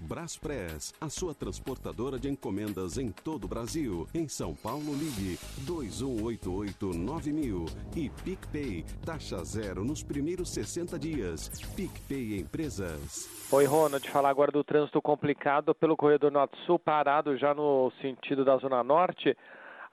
Braspress, 0.00 0.94
a 1.00 1.08
sua 1.08 1.34
transportadora 1.34 2.18
de 2.18 2.28
encomendas 2.28 2.98
em 2.98 3.10
todo 3.10 3.44
o 3.44 3.48
Brasil. 3.48 4.06
Em 4.14 4.28
São 4.28 4.54
Paulo, 4.54 4.94
ligue 4.94 5.38
2188-9000 5.66 7.66
e 7.96 8.10
PicPay, 8.10 8.84
taxa 9.04 9.42
zero 9.44 9.84
nos 9.84 10.02
primeiros 10.02 10.50
60 10.50 10.98
dias. 10.98 11.48
PicPay 11.74 12.40
Empresas. 12.40 13.48
Oi, 13.50 13.64
Ronald, 13.64 14.08
falar 14.10 14.30
agora 14.30 14.52
do 14.52 14.62
trânsito 14.62 15.00
complicado 15.00 15.74
pelo 15.74 15.96
corredor 15.96 16.30
norte-sul, 16.30 16.78
parado 16.78 17.34
já 17.36 17.54
no 17.54 17.90
sentido 18.00 18.44
da 18.44 18.56
Zona 18.58 18.84
Norte, 18.84 19.36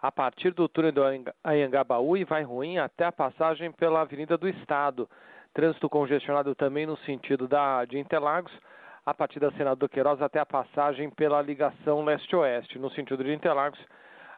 a 0.02 0.12
partir 0.12 0.54
do 0.54 0.68
túnel 0.68 0.92
do 0.92 1.02
Anhangabaú 1.44 2.18
e 2.18 2.24
vai 2.24 2.44
ruim 2.44 2.78
até 2.78 3.06
a 3.06 3.12
passagem 3.12 3.72
pela 3.72 4.02
Avenida 4.02 4.38
do 4.38 4.48
Estado. 4.48 5.10
Trânsito 5.54 5.90
congestionado 5.90 6.54
também 6.54 6.86
no 6.86 6.98
sentido 7.00 7.48
da, 7.48 7.86
de 7.86 7.98
Interlagos, 7.98 8.52
a 9.06 9.14
partir 9.14 9.40
da 9.40 9.52
Senador 9.52 9.88
Queiroz 9.88 10.22
até 10.22 10.40
a 10.40 10.46
passagem 10.46 11.10
pela 11.10 11.42
ligação 11.42 12.04
leste-oeste. 12.04 12.80
No 12.80 12.90
sentido 12.92 13.24
de 13.24 13.34
Interlagos, 13.34 13.80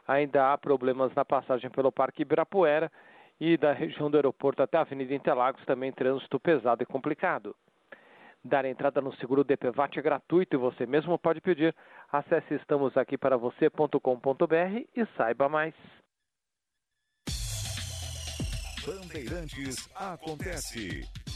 ainda 0.06 0.52
há 0.52 0.58
problemas 0.58 1.12
na 1.14 1.24
passagem 1.24 1.70
pelo 1.70 1.90
Parque 1.90 2.22
Ibirapuera 2.22 2.92
e 3.40 3.56
da 3.56 3.72
região 3.72 4.10
do 4.10 4.16
aeroporto 4.16 4.62
até 4.62 4.76
a 4.76 4.82
Avenida 4.82 5.14
Interlagos, 5.14 5.64
também 5.64 5.90
trânsito 5.92 6.38
pesado 6.38 6.82
e 6.82 6.86
complicado. 6.86 7.56
Dar 8.44 8.64
entrada 8.64 9.00
no 9.00 9.12
seguro 9.16 9.42
DPVAT 9.42 9.98
é 9.98 10.02
gratuito 10.02 10.54
e 10.54 10.58
você 10.58 10.86
mesmo 10.86 11.18
pode 11.18 11.40
pedir. 11.40 11.74
Acesse 12.12 12.54
estamosaquiparavocê.com.br 12.54 14.84
e 14.94 15.04
saiba 15.16 15.48
mais. 15.48 15.74
Bandeirantes 18.86 19.90
acontece. 19.94 21.27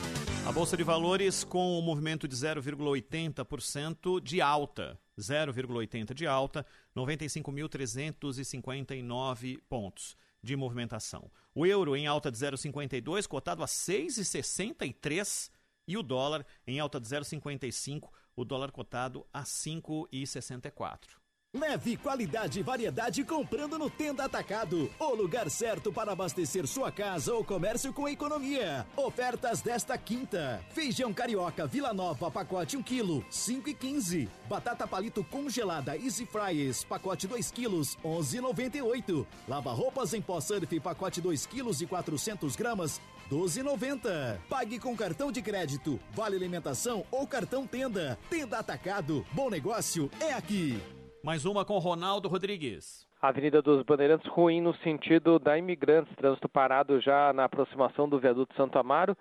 A 0.46 0.52
Bolsa 0.52 0.76
de 0.76 0.84
Valores 0.84 1.42
com 1.42 1.76
o 1.76 1.82
movimento 1.82 2.28
de 2.28 2.36
0,80% 2.36 4.22
de 4.22 4.40
alta. 4.40 4.96
0,80% 5.20 6.14
de 6.14 6.26
alta, 6.26 6.64
95.359 6.96 9.60
pontos 9.68 10.16
de 10.42 10.56
movimentação. 10.56 11.30
O 11.54 11.66
euro 11.66 11.94
em 11.94 12.06
alta 12.06 12.30
de 12.30 12.38
0,52, 12.38 13.26
cotado 13.26 13.62
a 13.62 13.66
6,63 13.66 15.50
e 15.86 15.96
o 15.96 16.02
dólar 16.02 16.46
em 16.66 16.80
alta 16.80 16.98
de 16.98 17.06
0,55, 17.06 18.10
o 18.34 18.44
dólar 18.44 18.72
cotado 18.72 19.26
a 19.32 19.42
5,64. 19.42 21.19
Leve 21.52 21.96
qualidade 21.96 22.60
e 22.60 22.62
variedade 22.62 23.24
comprando 23.24 23.76
no 23.76 23.90
Tenda 23.90 24.24
Atacado. 24.24 24.88
O 25.00 25.14
lugar 25.16 25.50
certo 25.50 25.92
para 25.92 26.12
abastecer 26.12 26.64
sua 26.64 26.92
casa 26.92 27.34
ou 27.34 27.44
comércio 27.44 27.92
com 27.92 28.08
economia. 28.08 28.86
Ofertas 28.96 29.60
desta 29.60 29.98
quinta. 29.98 30.64
Feijão 30.72 31.12
carioca 31.12 31.66
Vila 31.66 31.92
Nova, 31.92 32.30
pacote 32.30 32.76
1 32.76 32.82
kg, 32.84 33.24
5 33.28 33.68
e 33.68 33.74
15. 33.74 34.28
Batata 34.48 34.86
palito 34.86 35.24
congelada 35.24 35.96
Easy 35.96 36.24
Fries, 36.24 36.84
pacote 36.84 37.26
2 37.26 37.50
kg, 37.50 37.66
11,98. 38.04 39.26
Lava 39.48 39.72
roupas 39.72 40.14
em 40.14 40.22
pó 40.22 40.40
surf, 40.40 40.78
pacote 40.78 41.20
2 41.20 41.46
kg 41.46 41.82
e 41.82 41.86
400 41.86 42.54
gramas, 42.54 43.00
12,90. 43.28 44.38
Pague 44.48 44.78
com 44.78 44.96
cartão 44.96 45.32
de 45.32 45.42
crédito, 45.42 45.98
vale 46.12 46.36
alimentação 46.36 47.04
ou 47.10 47.26
cartão 47.26 47.66
Tenda. 47.66 48.16
Tenda 48.30 48.60
Atacado. 48.60 49.26
Bom 49.32 49.50
negócio 49.50 50.08
é 50.20 50.32
aqui. 50.32 50.80
Mais 51.22 51.44
uma 51.44 51.66
com 51.66 51.76
Ronaldo 51.76 52.30
Rodrigues. 52.30 53.06
Avenida 53.20 53.60
dos 53.60 53.82
Bandeirantes 53.82 54.26
ruim 54.30 54.62
no 54.62 54.74
sentido 54.76 55.38
da 55.38 55.58
Imigrantes, 55.58 56.16
trânsito 56.16 56.48
parado 56.48 56.98
já 56.98 57.30
na 57.34 57.44
aproximação 57.44 58.08
do 58.08 58.18
viaduto 58.18 58.54
Santo 58.54 58.78
Amaro 58.78 59.14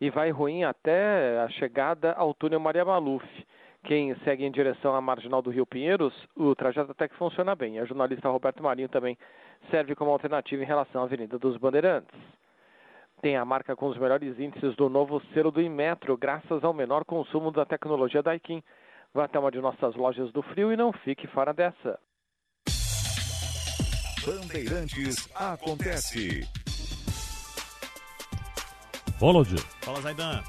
e 0.00 0.10
vai 0.10 0.32
ruim 0.32 0.64
até 0.64 1.38
a 1.38 1.48
chegada 1.50 2.12
ao 2.14 2.34
túnel 2.34 2.58
Maria 2.58 2.84
Maluf. 2.84 3.24
Quem 3.84 4.12
segue 4.24 4.44
em 4.44 4.50
direção 4.50 4.96
à 4.96 5.00
marginal 5.00 5.40
do 5.40 5.50
Rio 5.50 5.64
Pinheiros, 5.64 6.12
o 6.34 6.52
trajeto 6.56 6.90
até 6.90 7.06
que 7.06 7.14
funciona 7.14 7.54
bem. 7.54 7.78
A 7.78 7.84
jornalista 7.84 8.28
Roberto 8.28 8.60
Marinho 8.60 8.88
também 8.88 9.16
serve 9.70 9.94
como 9.94 10.10
alternativa 10.10 10.60
em 10.60 10.66
relação 10.66 11.02
à 11.02 11.04
Avenida 11.04 11.38
dos 11.38 11.56
Bandeirantes. 11.56 12.18
Tem 13.22 13.36
a 13.36 13.44
marca 13.44 13.76
com 13.76 13.86
os 13.86 13.96
melhores 13.96 14.36
índices 14.40 14.74
do 14.74 14.88
novo 14.88 15.22
selo 15.32 15.52
do 15.52 15.62
Inmetro, 15.62 16.16
graças 16.16 16.64
ao 16.64 16.74
menor 16.74 17.04
consumo 17.04 17.52
da 17.52 17.64
tecnologia 17.64 18.20
Daikin. 18.20 18.64
Vá 19.14 19.24
até 19.24 19.38
uma 19.38 19.50
de 19.50 19.60
nossas 19.60 19.94
lojas 19.94 20.32
do 20.32 20.42
frio 20.42 20.72
e 20.72 20.76
não 20.76 20.92
fique 20.92 21.26
fora 21.28 21.52
dessa. 21.52 21.98
Bandeirantes 24.24 25.28
acontece. 25.34 26.48
Ronald. 29.18 29.56
Fala, 29.80 30.00
Zaidan. 30.00 30.42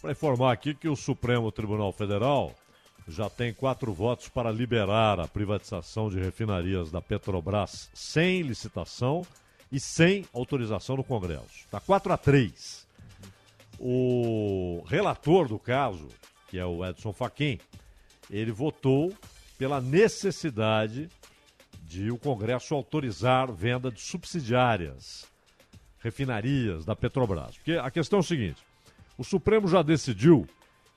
Para 0.00 0.12
informar 0.12 0.52
aqui 0.52 0.74
que 0.74 0.88
o 0.88 0.96
Supremo 0.96 1.50
Tribunal 1.50 1.92
Federal 1.92 2.54
já 3.08 3.28
tem 3.28 3.52
quatro 3.52 3.92
votos 3.92 4.28
para 4.28 4.50
liberar 4.50 5.18
a 5.18 5.26
privatização 5.26 6.08
de 6.08 6.20
refinarias 6.20 6.90
da 6.90 7.00
Petrobras 7.00 7.90
sem 7.92 8.42
licitação 8.42 9.22
e 9.70 9.80
sem 9.80 10.26
autorização 10.32 10.96
do 10.96 11.04
Congresso. 11.04 11.64
Está 11.64 11.80
4 11.80 12.12
a 12.12 12.16
3. 12.16 12.86
O 13.78 14.84
relator 14.86 15.48
do 15.48 15.58
caso, 15.58 16.08
que 16.52 16.58
é 16.58 16.66
o 16.66 16.84
Edson 16.84 17.14
Fachin, 17.14 17.58
ele 18.30 18.52
votou 18.52 19.10
pela 19.56 19.80
necessidade 19.80 21.08
de 21.82 22.10
o 22.10 22.18
Congresso 22.18 22.74
autorizar 22.74 23.50
venda 23.50 23.90
de 23.90 24.02
subsidiárias, 24.02 25.26
refinarias 25.98 26.84
da 26.84 26.94
Petrobras. 26.94 27.56
Porque 27.56 27.72
a 27.72 27.90
questão 27.90 28.18
é 28.18 28.20
o 28.20 28.22
seguinte: 28.22 28.62
o 29.16 29.24
Supremo 29.24 29.66
já 29.66 29.80
decidiu 29.80 30.46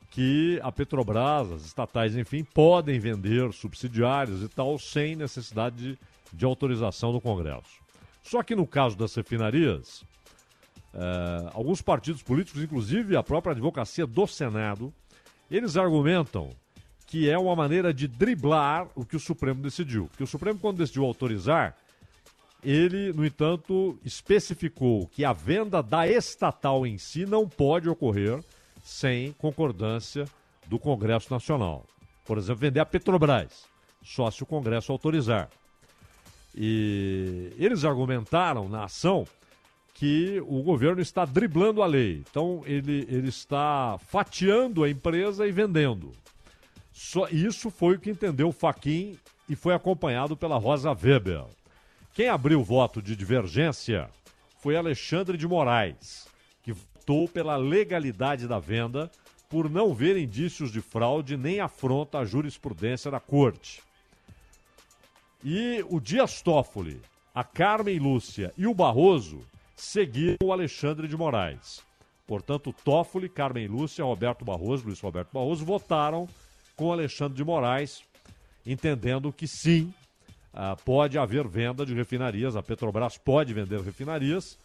que 0.10 0.60
a 0.62 0.74
Petrobras, 0.74 1.50
as 1.50 1.66
estatais, 1.66 2.18
enfim, 2.18 2.44
podem 2.44 3.00
vender 3.00 3.54
subsidiárias 3.54 4.42
e 4.42 4.50
tal 4.50 4.78
sem 4.78 5.16
necessidade 5.16 5.78
de, 5.78 6.00
de 6.34 6.44
autorização 6.44 7.14
do 7.14 7.22
Congresso. 7.22 7.80
Só 8.22 8.44
que 8.44 8.58
no 8.58 8.68
caso 8.68 8.98
das 8.98 9.16
refinarias, 9.16 10.04
eh, 10.94 11.50
alguns 11.54 11.82
partidos 11.82 12.22
políticos, 12.22 12.62
inclusive 12.62 13.16
a 13.16 13.24
própria 13.24 13.54
advocacia 13.54 14.06
do 14.06 14.28
Senado, 14.28 14.94
eles 15.50 15.78
argumentam 15.78 16.52
que 17.06 17.30
é 17.30 17.38
uma 17.38 17.56
maneira 17.56 17.94
de 17.94 18.08
driblar 18.08 18.88
o 18.96 19.06
que 19.06 19.16
o 19.16 19.20
Supremo 19.20 19.62
decidiu. 19.62 20.08
Porque 20.08 20.24
o 20.24 20.28
Supremo, 20.28 20.60
quando 20.60 20.78
decidiu 20.78 21.06
autorizar, 21.06 21.78
ele, 22.64 23.14
no 23.14 23.26
entanto, 23.26 23.98
especificou 24.04 25.08
que 25.08 25.24
a 25.24 25.32
venda 25.32 25.84
da 25.84 26.08
estatal 26.08 26.86
em 26.86 26.98
si 26.98 27.26
não 27.26 27.48
pode 27.48 27.88
ocorrer 27.88 28.44
sem 28.84 29.34
concordância 29.34 30.26
do 30.68 30.80
Congresso 30.80 31.32
Nacional. 31.32 31.86
Por 32.26 32.38
exemplo, 32.38 32.62
vender 32.62 32.80
a 32.80 32.86
Petrobras, 32.86 33.66
só 34.04 34.32
se 34.32 34.42
o 34.42 34.46
Congresso 34.48 34.92
autorizar. 34.92 35.50
E 36.56 37.54
eles 37.58 37.86
argumentaram 37.86 38.68
na 38.68 38.86
ação 38.86 39.28
que 39.96 40.44
o 40.46 40.62
governo 40.62 41.02
está 41.02 41.24
driblando 41.24 41.82
a 41.82 41.88
lei. 41.88 42.22
Então, 42.30 42.62
ele, 42.66 43.08
ele 43.10 43.30
está 43.30 43.98
fatiando 43.98 44.84
a 44.84 44.90
empresa 44.90 45.48
e 45.48 45.54
vendendo. 45.54 46.12
Só 46.92 47.30
isso 47.30 47.72
foi 47.72 47.96
o 47.96 48.00
que 48.00 48.10
entendeu 48.10 48.50
o 48.50 48.54
Faquin 48.54 49.18
e 49.48 49.56
foi 49.56 49.74
acompanhado 49.74 50.36
pela 50.36 50.58
Rosa 50.58 50.92
Weber. 50.92 51.46
Quem 52.14 52.28
abriu 52.28 52.60
o 52.60 52.64
voto 52.64 53.02
de 53.02 53.16
divergência 53.16 54.10
foi 54.60 54.76
Alexandre 54.76 55.38
de 55.38 55.48
Moraes, 55.48 56.28
que 56.62 56.74
votou 56.74 57.28
pela 57.30 57.56
legalidade 57.56 58.50
da 58.50 58.60
venda 58.60 59.10
por 59.50 59.70
não 59.70 59.94
ver 59.94 60.18
indícios 60.18 60.74
de 60.74 60.82
fraude 60.82 61.38
nem 61.38 61.62
afronta 61.62 62.20
à 62.20 62.26
jurisprudência 62.26 63.10
da 63.10 63.20
corte. 63.22 63.82
E 65.42 65.86
o 65.90 66.02
Dias 66.02 66.42
Toffoli, 66.42 67.00
a 67.34 67.46
Carmen 67.46 68.00
Lúcia 68.00 68.52
e 68.58 68.68
o 68.68 68.74
Barroso 68.74 69.42
seguiram 69.76 70.38
o 70.44 70.52
Alexandre 70.52 71.08
de 71.08 71.18
Moraes. 71.18 71.84
Portanto, 72.26 72.74
Toffoli, 72.84 73.30
Carmen 73.30 73.68
Lúcia, 73.68 74.04
Roberto 74.04 74.44
Barroso, 74.44 74.86
Luiz 74.86 75.00
Roberto 75.00 75.32
Barroso 75.32 75.64
votaram 75.64 76.28
com 76.76 76.92
Alexandre 76.92 77.36
de 77.36 77.44
Moraes, 77.44 78.04
entendendo 78.66 79.32
que 79.32 79.48
sim, 79.48 79.94
ah, 80.54 80.76
pode 80.76 81.18
haver 81.18 81.48
venda 81.48 81.86
de 81.86 81.94
refinarias, 81.94 82.56
a 82.56 82.64
Petrobras 82.64 83.18
pode 83.18 83.54
vender 83.54 83.80
refinarias 83.82 84.58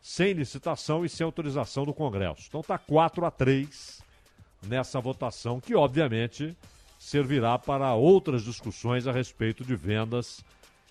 sem 0.00 0.32
licitação 0.32 1.04
e 1.04 1.08
sem 1.08 1.24
autorização 1.24 1.84
do 1.84 1.92
Congresso. 1.92 2.44
Então 2.48 2.60
está 2.60 2.78
4 2.78 3.24
a 3.24 3.30
3 3.30 4.02
nessa 4.62 5.00
votação, 5.00 5.60
que 5.60 5.74
obviamente 5.74 6.56
servirá 6.98 7.58
para 7.58 7.94
outras 7.94 8.44
discussões 8.44 9.06
a 9.06 9.12
respeito 9.12 9.64
de 9.64 9.74
vendas 9.74 10.44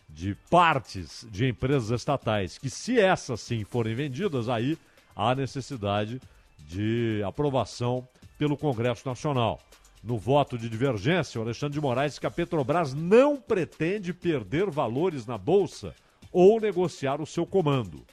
de 0.09 0.35
partes 0.49 1.25
de 1.31 1.47
empresas 1.47 1.91
estatais, 1.91 2.57
que 2.57 2.69
se 2.69 2.99
essas 2.99 3.39
sim 3.41 3.63
forem 3.63 3.95
vendidas, 3.95 4.49
aí 4.49 4.77
há 5.15 5.35
necessidade 5.35 6.19
de 6.67 7.21
aprovação 7.25 8.07
pelo 8.37 8.57
Congresso 8.57 9.07
Nacional. 9.07 9.59
No 10.03 10.17
voto 10.17 10.57
de 10.57 10.69
divergência, 10.69 11.39
o 11.39 11.43
Alexandre 11.43 11.73
de 11.73 11.81
Moraes 11.81 12.17
que 12.17 12.25
a 12.25 12.31
Petrobras 12.31 12.93
não 12.93 13.37
pretende 13.37 14.13
perder 14.13 14.69
valores 14.69 15.25
na 15.25 15.37
Bolsa 15.37 15.93
ou 16.31 16.59
negociar 16.59 17.21
o 17.21 17.25
seu 17.25 17.45
comando. 17.45 18.05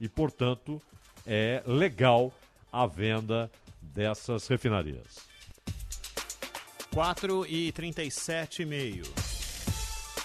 E, 0.00 0.08
portanto, 0.08 0.80
é 1.26 1.62
legal 1.66 2.32
a 2.72 2.86
venda 2.86 3.50
dessas 3.80 4.46
refinarias. 4.46 5.18
4 6.92 7.46
e 7.46 7.72
37,5. 7.72 9.33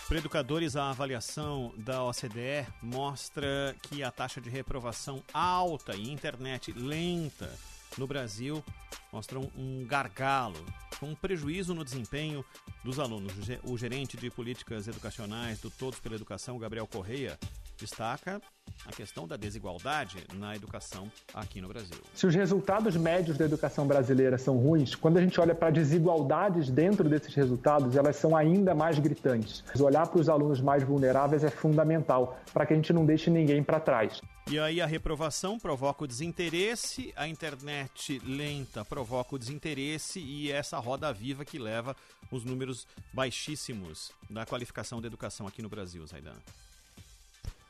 Para 0.10 0.18
educadores, 0.18 0.76
a 0.76 0.90
avaliação 0.90 1.72
da 1.78 2.04
OCDE 2.04 2.66
mostra 2.82 3.76
que 3.84 4.02
a 4.02 4.10
taxa 4.10 4.42
de 4.42 4.50
reprovação 4.50 5.24
alta 5.32 5.96
e 5.96 6.10
internet 6.10 6.72
lenta 6.72 7.48
no 7.96 8.08
Brasil 8.08 8.66
mostram 9.14 9.52
um 9.56 9.86
gargalo, 9.86 10.66
com 11.00 11.12
um 11.12 11.16
prejuízo 11.16 11.76
no 11.76 11.86
desempenho 11.86 12.44
dos 12.84 12.98
alunos. 12.98 13.34
O 13.64 13.78
gerente 13.78 14.18
de 14.18 14.32
políticas 14.32 14.88
educacionais 14.88 15.60
do 15.60 15.70
Todos 15.70 16.00
pela 16.00 16.16
Educação, 16.16 16.58
Gabriel 16.58 16.88
Correia, 16.88 17.38
destaca 17.80 18.42
a 18.86 18.92
questão 18.92 19.28
da 19.28 19.36
desigualdade 19.36 20.26
na 20.36 20.56
educação 20.56 21.12
aqui 21.34 21.62
no 21.62 21.68
Brasil. 21.68 21.98
Se 22.14 22.28
os 22.28 22.36
resultados 22.36 22.96
médios 22.96 23.38
da 23.38 23.46
educação 23.46 23.88
brasileira 23.88 24.38
são 24.38 24.58
ruins, 24.58 24.96
quando 24.96 25.18
a 25.18 25.22
gente 25.22 25.40
olha 25.40 25.56
para 25.56 25.70
desigualdades 25.70 26.70
dentro 26.70 27.08
desses 27.10 27.34
resultados, 27.34 27.96
elas 27.96 28.16
são 28.16 28.36
ainda 28.36 28.76
mais 28.76 29.00
gritantes. 29.00 29.64
Olhar 29.80 30.08
para 30.08 30.20
os 30.20 30.30
alunos 30.30 30.62
mais 30.62 30.84
vulneráveis 30.84 31.44
é 31.44 31.50
fundamental 31.50 32.40
para 32.54 32.66
que 32.66 32.74
a 32.74 32.76
gente 32.76 32.94
não 32.94 33.06
deixe 33.06 33.30
ninguém 33.30 33.64
para 33.64 33.80
trás. 33.80 34.22
E 34.50 34.58
aí 34.58 34.82
a 34.82 34.86
reprovação 34.86 35.60
provoca 35.60 36.04
o 36.04 36.08
desinteresse, 36.08 37.14
a 37.16 37.28
internet 37.28 38.20
lenta 38.26 38.84
provoca 38.84 39.36
o 39.36 39.40
desinteresse 39.40 40.20
e 40.20 40.52
essa 40.52 40.80
roda 40.80 41.14
viva 41.14 41.46
que 41.46 41.60
leva 41.60 41.96
os 42.32 42.44
números 42.44 42.88
baixíssimos 43.14 44.12
da 44.30 44.46
qualificação 44.46 45.00
da 45.00 45.08
educação 45.08 45.48
aqui 45.48 45.62
no 45.62 45.70
Brasil, 45.70 46.06
Zaidan. 46.08 46.36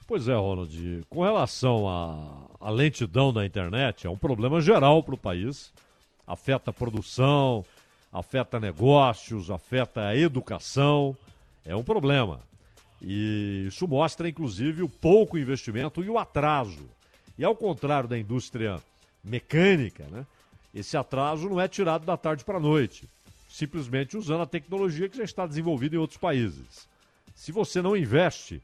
Pois 0.09 0.27
é, 0.27 0.33
Ronald. 0.33 1.05
Com 1.07 1.21
relação 1.21 1.87
à, 1.87 2.71
lentidão 2.71 3.31
da 3.31 3.45
internet, 3.45 4.07
é 4.07 4.09
um 4.09 4.17
problema 4.17 4.59
geral 4.59 5.03
para 5.03 5.13
o 5.13 5.17
país. 5.17 5.71
Afeta 6.25 6.71
a 6.71 6.73
produção, 6.73 7.63
afeta 8.11 8.59
negócios, 8.59 9.51
afeta 9.51 10.07
a 10.07 10.17
educação. 10.17 11.15
É 11.63 11.75
um 11.75 11.83
problema. 11.83 12.39
E 12.99 13.65
isso 13.67 13.87
mostra, 13.87 14.27
inclusive, 14.27 14.81
o 14.81 14.89
pouco 14.89 15.37
investimento 15.37 16.03
e 16.03 16.09
o 16.09 16.17
atraso. 16.17 16.89
E 17.37 17.45
ao 17.45 17.55
contrário 17.55 18.09
da 18.09 18.17
indústria 18.17 18.81
mecânica, 19.23 20.05
né? 20.09 20.25
Esse 20.73 20.97
atraso 20.97 21.47
não 21.47 21.61
é 21.61 21.67
tirado 21.67 22.03
da 22.03 22.17
tarde 22.17 22.43
para 22.43 22.57
a 22.57 22.59
noite, 22.59 23.07
simplesmente 23.47 24.17
usando 24.17 24.41
a 24.41 24.47
tecnologia 24.47 25.07
que 25.07 25.17
já 25.17 25.23
está 25.23 25.45
desenvolvida 25.45 25.95
em 25.95 25.99
outros 25.99 26.17
países. 26.17 26.89
Se 27.35 27.51
você 27.51 27.79
não 27.79 27.95
investe, 27.95 28.59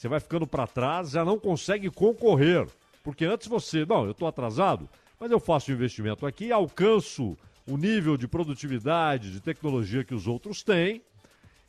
você 0.00 0.08
vai 0.08 0.18
ficando 0.18 0.46
para 0.46 0.66
trás, 0.66 1.10
já 1.10 1.26
não 1.26 1.38
consegue 1.38 1.90
concorrer. 1.90 2.66
Porque 3.04 3.26
antes 3.26 3.46
você, 3.46 3.84
não, 3.84 4.06
eu 4.06 4.12
estou 4.12 4.26
atrasado, 4.26 4.88
mas 5.18 5.30
eu 5.30 5.38
faço 5.38 5.70
investimento 5.70 6.24
aqui, 6.24 6.50
alcanço 6.50 7.36
o 7.66 7.76
nível 7.76 8.16
de 8.16 8.26
produtividade, 8.26 9.30
de 9.30 9.40
tecnologia 9.42 10.02
que 10.02 10.14
os 10.14 10.26
outros 10.26 10.62
têm 10.62 11.02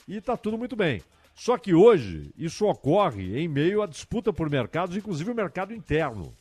e 0.08 0.16
está 0.16 0.38
tudo 0.38 0.58
muito 0.58 0.78
bem. 0.78 1.02
Só 1.36 1.58
que 1.58 1.74
hoje 1.74 2.32
isso 2.38 2.66
ocorre 2.66 3.38
em 3.38 3.50
meio 3.50 3.82
à 3.82 3.86
disputa 3.86 4.32
por 4.32 4.50
mercados, 4.50 4.96
inclusive 4.96 5.30
o 5.30 5.36
mercado 5.36 5.74
interno. 5.74 6.34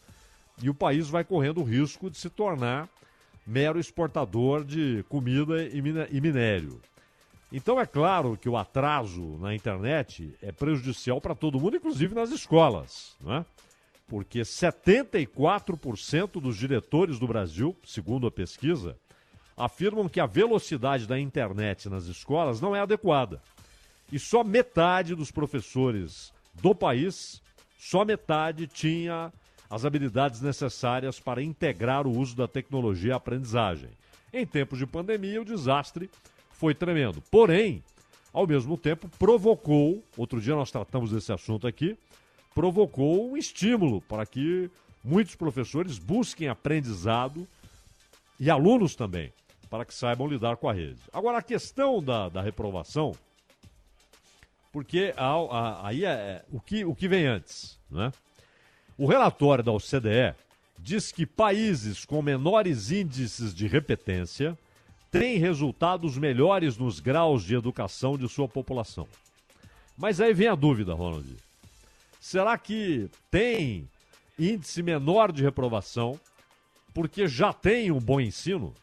E 0.62 0.70
o 0.70 0.74
país 0.74 1.08
vai 1.08 1.24
correndo 1.24 1.60
o 1.60 1.64
risco 1.64 2.08
de 2.08 2.16
se 2.16 2.30
tornar 2.30 2.88
mero 3.44 3.80
exportador 3.80 4.64
de 4.64 5.04
comida 5.08 5.66
e 5.66 6.20
minério. 6.20 6.80
Então 7.52 7.80
é 7.80 7.86
claro 7.86 8.36
que 8.36 8.48
o 8.48 8.56
atraso 8.56 9.36
na 9.38 9.54
internet 9.54 10.32
é 10.40 10.52
prejudicial 10.52 11.20
para 11.20 11.34
todo 11.34 11.58
mundo, 11.58 11.76
inclusive 11.76 12.14
nas 12.14 12.30
escolas, 12.30 13.16
né? 13.20 13.44
Porque 14.06 14.40
74% 14.40 16.40
dos 16.40 16.56
diretores 16.56 17.18
do 17.18 17.26
Brasil, 17.26 17.76
segundo 17.84 18.26
a 18.26 18.30
pesquisa, 18.30 18.96
afirmam 19.56 20.08
que 20.08 20.20
a 20.20 20.26
velocidade 20.26 21.06
da 21.06 21.18
internet 21.18 21.88
nas 21.88 22.06
escolas 22.06 22.60
não 22.60 22.74
é 22.74 22.80
adequada. 22.80 23.40
E 24.12 24.18
só 24.18 24.42
metade 24.42 25.14
dos 25.14 25.30
professores 25.30 26.32
do 26.54 26.74
país, 26.74 27.40
só 27.78 28.04
metade 28.04 28.66
tinha 28.66 29.32
as 29.68 29.84
habilidades 29.84 30.40
necessárias 30.40 31.20
para 31.20 31.42
integrar 31.42 32.06
o 32.06 32.18
uso 32.18 32.36
da 32.36 32.48
tecnologia 32.48 33.14
à 33.14 33.16
aprendizagem. 33.16 33.90
Em 34.32 34.44
tempos 34.44 34.78
de 34.78 34.86
pandemia, 34.86 35.40
o 35.40 35.44
desastre 35.44 36.10
foi 36.60 36.74
tremendo. 36.74 37.22
Porém, 37.30 37.82
ao 38.34 38.46
mesmo 38.46 38.76
tempo, 38.76 39.08
provocou, 39.18 40.04
outro 40.14 40.38
dia 40.42 40.54
nós 40.54 40.70
tratamos 40.70 41.10
desse 41.10 41.32
assunto 41.32 41.66
aqui, 41.66 41.96
provocou 42.54 43.30
um 43.30 43.36
estímulo 43.36 44.02
para 44.02 44.26
que 44.26 44.70
muitos 45.02 45.34
professores 45.34 45.98
busquem 45.98 46.48
aprendizado 46.48 47.48
e 48.38 48.50
alunos 48.50 48.94
também, 48.94 49.32
para 49.70 49.86
que 49.86 49.94
saibam 49.94 50.28
lidar 50.28 50.58
com 50.58 50.68
a 50.68 50.72
rede. 50.74 51.00
Agora, 51.10 51.38
a 51.38 51.42
questão 51.42 52.02
da, 52.02 52.28
da 52.28 52.42
reprovação, 52.42 53.12
porque 54.70 55.14
aí 55.82 56.04
é, 56.04 56.10
é, 56.10 56.44
o, 56.52 56.60
que, 56.60 56.84
o 56.84 56.94
que 56.94 57.08
vem 57.08 57.26
antes, 57.26 57.78
né? 57.90 58.12
O 58.98 59.06
relatório 59.06 59.64
da 59.64 59.72
OCDE 59.72 60.34
diz 60.78 61.10
que 61.10 61.24
países 61.24 62.04
com 62.04 62.20
menores 62.20 62.90
índices 62.90 63.54
de 63.54 63.66
repetência 63.66 64.58
tem 65.10 65.38
resultados 65.38 66.16
melhores 66.16 66.76
nos 66.76 67.00
graus 67.00 67.44
de 67.44 67.54
educação 67.54 68.16
de 68.16 68.28
sua 68.28 68.48
população. 68.48 69.08
Mas 69.96 70.20
aí 70.20 70.32
vem 70.32 70.48
a 70.48 70.54
dúvida, 70.54 70.94
Ronald. 70.94 71.36
Será 72.20 72.56
que 72.56 73.10
tem 73.30 73.88
índice 74.38 74.82
menor 74.82 75.32
de 75.32 75.42
reprovação 75.42 76.18
porque 76.94 77.26
já 77.26 77.52
tem 77.52 77.90
um 77.90 78.00
bom 78.00 78.20
ensino? 78.20 78.74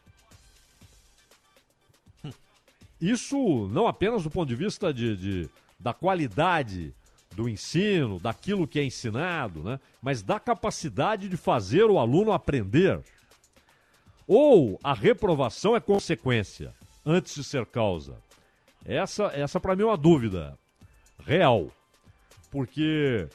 Isso 3.00 3.68
não 3.72 3.86
apenas 3.86 4.24
do 4.24 4.30
ponto 4.30 4.48
de 4.48 4.56
vista 4.56 4.92
de, 4.92 5.16
de 5.16 5.50
da 5.78 5.94
qualidade 5.94 6.92
do 7.34 7.48
ensino, 7.48 8.18
daquilo 8.18 8.66
que 8.66 8.80
é 8.80 8.84
ensinado, 8.84 9.62
né? 9.62 9.78
mas 10.02 10.22
da 10.22 10.40
capacidade 10.40 11.28
de 11.28 11.36
fazer 11.36 11.84
o 11.84 11.98
aluno 11.98 12.32
aprender. 12.32 13.00
Ou 14.28 14.78
a 14.84 14.92
reprovação 14.92 15.74
é 15.74 15.80
consequência 15.80 16.72
antes 17.04 17.34
de 17.34 17.42
ser 17.42 17.66
causa? 17.66 18.16
Essa, 18.84 19.24
essa 19.34 19.58
para 19.58 19.74
mim 19.74 19.82
é 19.82 19.86
uma 19.86 19.96
dúvida 19.96 20.56
real. 21.24 21.68
Porque 22.50 23.26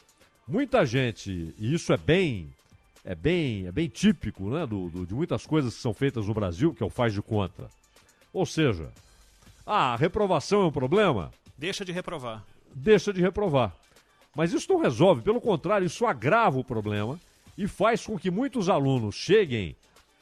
muita 0.47 0.85
gente, 0.85 1.53
e 1.57 1.73
isso 1.73 1.91
é 1.91 1.97
bem 1.97 2.53
é 3.05 3.13
bem, 3.13 3.67
é 3.67 3.71
bem 3.71 3.89
típico 3.89 4.49
né, 4.49 4.65
do, 4.65 4.89
do, 4.89 5.05
de 5.05 5.13
muitas 5.13 5.45
coisas 5.45 5.75
que 5.75 5.81
são 5.81 5.93
feitas 5.93 6.27
no 6.27 6.33
Brasil, 6.33 6.73
que 6.73 6.81
é 6.81 6.85
o 6.85 6.89
faz 6.89 7.13
de 7.13 7.21
conta. 7.21 7.67
Ou 8.31 8.45
seja, 8.45 8.89
ah, 9.65 9.93
a 9.93 9.95
reprovação 9.95 10.61
é 10.61 10.65
um 10.65 10.71
problema? 10.71 11.31
Deixa 11.57 11.83
de 11.83 11.91
reprovar. 11.91 12.45
Deixa 12.73 13.11
de 13.11 13.21
reprovar. 13.21 13.75
Mas 14.35 14.53
isso 14.53 14.71
não 14.71 14.81
resolve, 14.81 15.21
pelo 15.21 15.41
contrário, 15.41 15.85
isso 15.85 16.05
agrava 16.05 16.57
o 16.57 16.63
problema 16.63 17.19
e 17.57 17.67
faz 17.67 18.05
com 18.05 18.17
que 18.17 18.31
muitos 18.31 18.69
alunos 18.69 19.15
cheguem 19.15 19.75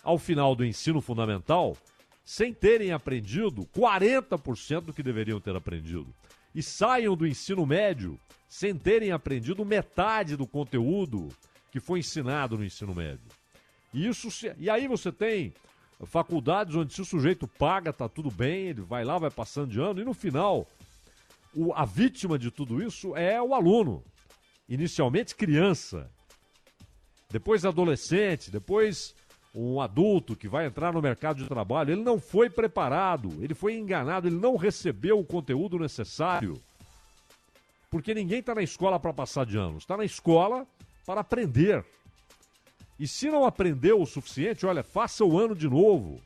ao 0.04 0.18
final 0.18 0.56
do 0.56 0.66
ensino 0.66 1.02
fundamental 1.02 1.78
sem 2.24 2.54
terem 2.54 2.92
aprendido 2.92 3.68
40% 3.76 4.82
do 4.82 4.94
que 4.94 5.04
deveriam 5.04 5.40
ter 5.40 5.56
aprendido. 5.56 6.08
E 6.54 6.62
saiam 6.62 7.16
do 7.16 7.28
ensino 7.28 7.66
médio 7.66 8.20
sem 8.48 8.76
terem 8.76 9.12
aprendido 9.12 9.66
metade 9.66 10.36
do 10.36 10.46
conteúdo 10.46 11.30
que 11.72 11.80
foi 11.80 12.00
ensinado 12.00 12.58
no 12.58 12.66
ensino 12.66 12.94
médio. 12.94 13.26
E, 13.94 14.08
isso 14.08 14.30
se... 14.30 14.54
e 14.58 14.70
aí 14.70 14.88
você 14.88 15.12
tem 15.12 15.54
faculdades 16.06 16.76
onde 16.76 16.94
se 16.94 17.02
o 17.02 17.06
sujeito 17.06 17.48
paga, 17.48 17.94
tá 17.94 18.10
tudo 18.10 18.30
bem, 18.30 18.68
ele 18.68 18.82
vai 18.82 19.04
lá, 19.04 19.18
vai 19.18 19.32
passando 19.32 19.72
de 19.72 19.80
ano, 19.80 20.02
e 20.02 20.06
no 20.06 20.14
final, 20.14 20.68
o... 21.54 21.74
a 21.74 21.86
vítima 21.86 22.38
de 22.38 22.52
tudo 22.52 22.84
isso 22.84 23.16
é 23.16 23.42
o 23.42 23.54
aluno. 23.54 24.04
Inicialmente 24.68 25.36
criança, 25.36 26.10
depois 27.30 27.66
adolescente, 27.66 28.52
depois 28.52 29.16
um 29.54 29.82
adulto 29.82 30.36
que 30.36 30.48
vai 30.48 30.66
entrar 30.66 30.94
no 30.94 31.02
mercado 31.02 31.38
de 31.38 31.48
trabalho, 31.48 31.92
ele 31.92 32.04
não 32.04 32.20
foi 32.20 32.50
preparado, 32.50 33.30
ele 33.44 33.54
foi 33.54 33.76
enganado, 33.76 34.28
ele 34.28 34.38
não 34.38 34.56
recebeu 34.56 35.20
o 35.20 35.26
conteúdo 35.26 35.78
necessário. 35.78 36.62
Porque 37.90 38.14
ninguém 38.14 38.40
está 38.40 38.56
na 38.56 38.62
escola 38.62 39.00
para 39.00 39.14
passar 39.14 39.46
de 39.46 39.58
anos, 39.58 39.84
está 39.84 39.98
na 39.98 40.06
escola 40.06 40.66
para 41.06 41.20
aprender. 41.22 41.86
E 42.98 43.08
se 43.08 43.30
não 43.30 43.46
aprendeu 43.46 44.02
o 44.02 44.06
suficiente, 44.06 44.66
olha, 44.66 44.84
faça 44.84 45.26
o 45.26 45.38
ano 45.38 45.56
de 45.56 45.68
novo, 45.68 46.22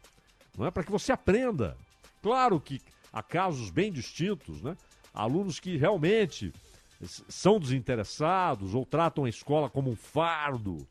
não 0.58 0.68
é 0.68 0.72
para 0.72 0.84
que 0.84 0.92
você 0.92 1.12
aprenda. 1.12 1.76
Claro 2.22 2.60
que 2.60 2.82
há 3.12 3.24
casos 3.24 3.72
bem 3.72 3.92
distintos, 3.92 4.62
né? 4.62 4.78
Alunos 5.14 5.60
que 5.60 5.78
realmente 5.78 6.54
são 7.28 7.60
desinteressados 7.60 8.76
ou 8.76 8.86
tratam 8.86 9.26
a 9.26 9.30
escola 9.30 9.70
como 9.70 9.90
um 9.90 9.96
fardo, 9.96 10.86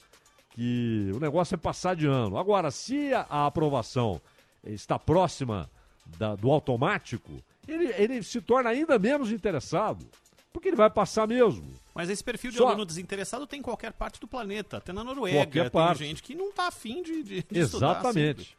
que 0.54 1.10
o 1.12 1.18
negócio 1.18 1.54
é 1.54 1.58
passar 1.58 1.96
de 1.96 2.06
ano. 2.06 2.38
Agora, 2.38 2.70
se 2.70 3.12
a, 3.12 3.46
aprovação 3.46 4.20
está 4.64 4.98
próxima 4.98 5.68
da, 6.16 6.34
do 6.36 6.50
automático, 6.50 7.42
ele, 7.66 7.92
ele 7.98 8.22
se 8.22 8.40
torna 8.40 8.70
ainda 8.70 8.98
menos 8.98 9.32
interessado, 9.32 10.06
porque 10.52 10.68
ele 10.68 10.76
vai 10.76 10.88
passar 10.88 11.26
mesmo. 11.26 11.74
Mas 11.92 12.08
esse 12.08 12.22
perfil 12.22 12.52
de 12.52 12.58
Só... 12.58 12.68
aluno 12.68 12.86
desinteressado 12.86 13.46
tem 13.46 13.58
em 13.58 13.62
qualquer 13.62 13.92
parte 13.92 14.20
do 14.20 14.28
planeta, 14.28 14.76
até 14.76 14.92
na 14.92 15.02
Noruega. 15.02 15.38
Qualquer 15.38 15.62
tem 15.62 15.70
parte. 15.70 15.98
gente 15.98 16.22
que 16.22 16.34
não 16.34 16.50
está 16.50 16.68
afim 16.68 17.02
de, 17.02 17.22
de, 17.22 17.42
de 17.42 17.58
Exatamente. 17.58 18.56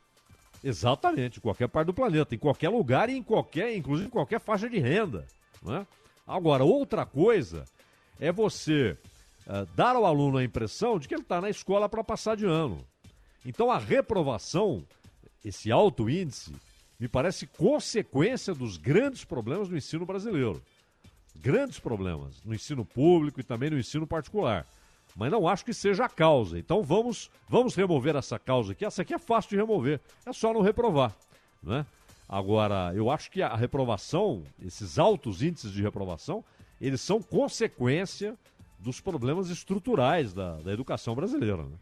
Exatamente, 0.63 1.39
qualquer 1.39 1.67
parte 1.67 1.87
do 1.87 1.93
planeta, 1.93 2.33
em 2.33 2.39
qualquer 2.39 2.69
lugar 2.69 3.07
e 3.09 3.15
em 3.15 3.23
qualquer, 3.23 3.75
inclusive 3.75 4.07
em 4.07 4.11
qualquer 4.11 4.39
faixa 4.39 4.67
de 4.67 4.79
renda. 4.79 5.25
Né? 5.61 5.85
Agora, 6.27 6.63
outra 6.63 7.05
coisa 7.05 7.65
é 8.19 8.31
você 8.31 8.97
uh, 9.47 9.65
dar 9.75 9.95
ao 9.95 10.05
aluno 10.05 10.37
a 10.37 10.43
impressão 10.43 10.99
de 10.99 11.07
que 11.07 11.13
ele 11.13 11.21
está 11.21 11.41
na 11.41 11.49
escola 11.49 11.89
para 11.89 12.03
passar 12.03 12.35
de 12.35 12.45
ano. 12.45 12.85
Então 13.45 13.69
a 13.69 13.77
reprovação, 13.77 14.83
esse 15.43 15.71
alto 15.71 16.09
índice, 16.09 16.53
me 16.99 17.07
parece 17.07 17.45
consequência 17.45 18.53
dos 18.53 18.77
grandes 18.77 19.23
problemas 19.23 19.67
do 19.67 19.77
ensino 19.77 20.05
brasileiro. 20.05 20.61
Grandes 21.35 21.79
problemas 21.79 22.41
no 22.43 22.55
ensino 22.55 22.85
público 22.85 23.39
e 23.39 23.43
também 23.43 23.69
no 23.69 23.77
ensino 23.77 24.07
particular. 24.07 24.65
Mas 25.15 25.31
não 25.31 25.47
acho 25.47 25.63
que 25.63 25.73
seja 25.73 26.05
a 26.05 26.09
causa. 26.09 26.57
Então 26.57 26.81
vamos, 26.81 27.29
vamos 27.47 27.75
remover 27.75 28.15
essa 28.15 28.39
causa 28.39 28.71
aqui. 28.71 28.85
Essa 28.85 29.01
aqui 29.01 29.13
é 29.13 29.19
fácil 29.19 29.51
de 29.51 29.55
remover. 29.57 29.99
É 30.25 30.33
só 30.33 30.53
não 30.53 30.61
reprovar. 30.61 31.15
Né? 31.61 31.85
Agora, 32.27 32.91
eu 32.95 33.09
acho 33.11 33.29
que 33.29 33.41
a 33.41 33.55
reprovação, 33.55 34.43
esses 34.61 34.97
altos 34.97 35.41
índices 35.41 35.71
de 35.71 35.81
reprovação, 35.81 36.43
eles 36.81 37.01
são 37.01 37.21
consequência 37.21 38.35
dos 38.85 39.01
problemas 39.01 39.49
estruturais 39.49 40.31
da, 40.31 40.61
da 40.61 40.71
educação 40.71 41.15
brasileira. 41.15 41.65
Né? 41.65 41.75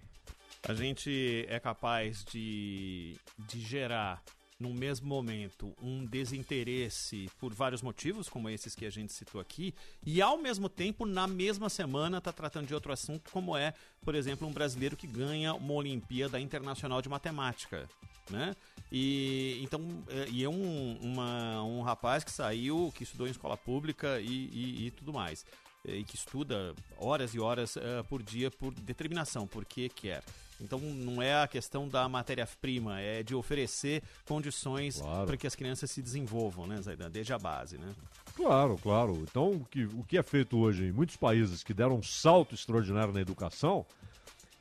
A 0.65 0.73
gente 0.73 1.45
é 1.49 1.59
capaz 1.59 2.23
de, 2.23 3.17
de 3.38 3.59
gerar 3.59 4.23
no 4.57 4.73
mesmo 4.73 5.05
momento, 5.05 5.75
um 5.81 6.05
desinteresse 6.05 7.30
por 7.38 7.53
vários 7.53 7.81
motivos, 7.81 8.30
como 8.30 8.47
esses 8.47 8.73
que 8.73 8.85
a 8.85 8.89
gente 8.89 9.11
citou 9.11 9.41
aqui, 9.41 9.73
e 10.05 10.21
ao 10.21 10.38
mesmo 10.38 10.69
tempo, 10.69 11.05
na 11.05 11.27
mesma 11.27 11.67
semana, 11.69 12.19
está 12.19 12.31
tratando 12.31 12.67
de 12.67 12.73
outro 12.73 12.93
assunto, 12.93 13.30
como 13.31 13.57
é, 13.57 13.73
por 14.01 14.15
exemplo, 14.15 14.47
um 14.47 14.53
brasileiro 14.53 14.95
que 14.95 15.05
ganha 15.05 15.53
uma 15.53 15.73
Olimpíada 15.73 16.39
Internacional 16.39 17.01
de 17.01 17.09
Matemática. 17.09 17.89
Né? 18.30 18.55
E 18.89 19.59
então 19.61 19.81
é, 20.07 20.30
e 20.30 20.45
é 20.45 20.49
um, 20.49 20.97
uma, 21.01 21.61
um 21.63 21.81
rapaz 21.81 22.23
que 22.23 22.31
saiu, 22.31 22.89
que 22.95 23.03
estudou 23.03 23.27
em 23.27 23.31
escola 23.31 23.57
pública 23.57 24.21
e, 24.21 24.49
e, 24.53 24.88
e 24.88 24.91
tudo 24.91 25.11
mais. 25.11 25.45
E 25.85 26.03
que 26.03 26.15
estuda 26.15 26.73
horas 26.97 27.34
e 27.34 27.39
horas 27.39 27.76
uh, 27.76 28.03
por 28.07 28.23
dia 28.23 28.49
por 28.49 28.73
determinação, 28.73 29.45
porque 29.45 29.89
quer. 29.89 30.23
Então 30.61 30.80
não 30.80 31.22
é 31.22 31.41
a 31.41 31.47
questão 31.47 31.89
da 31.89 32.07
matéria-prima, 32.07 33.01
é 33.01 33.22
de 33.22 33.35
oferecer 33.35 34.01
condições 34.26 35.01
Claro. 35.01 35.26
para 35.27 35.35
que 35.35 35.45
as 35.45 35.55
crianças 35.55 35.91
se 35.91 36.01
desenvolvam, 36.01 36.65
né, 36.65 36.81
Zaidan? 36.81 37.11
Desde 37.11 37.34
a 37.34 37.38
base, 37.38 37.77
né? 37.77 37.93
Claro, 38.35 38.77
claro. 38.81 39.14
Então, 39.30 39.51
o 39.51 39.65
que, 39.65 39.84
o 39.84 40.03
que 40.07 40.18
é 40.18 40.23
feito 40.23 40.57
hoje 40.57 40.85
em 40.85 40.91
muitos 40.93 41.18
países 41.18 41.64
que 41.64 41.73
deram 41.73 41.97
um 41.97 42.03
salto 42.03 42.55
extraordinário 42.55 43.14
na 43.14 43.19
educação 43.19 43.85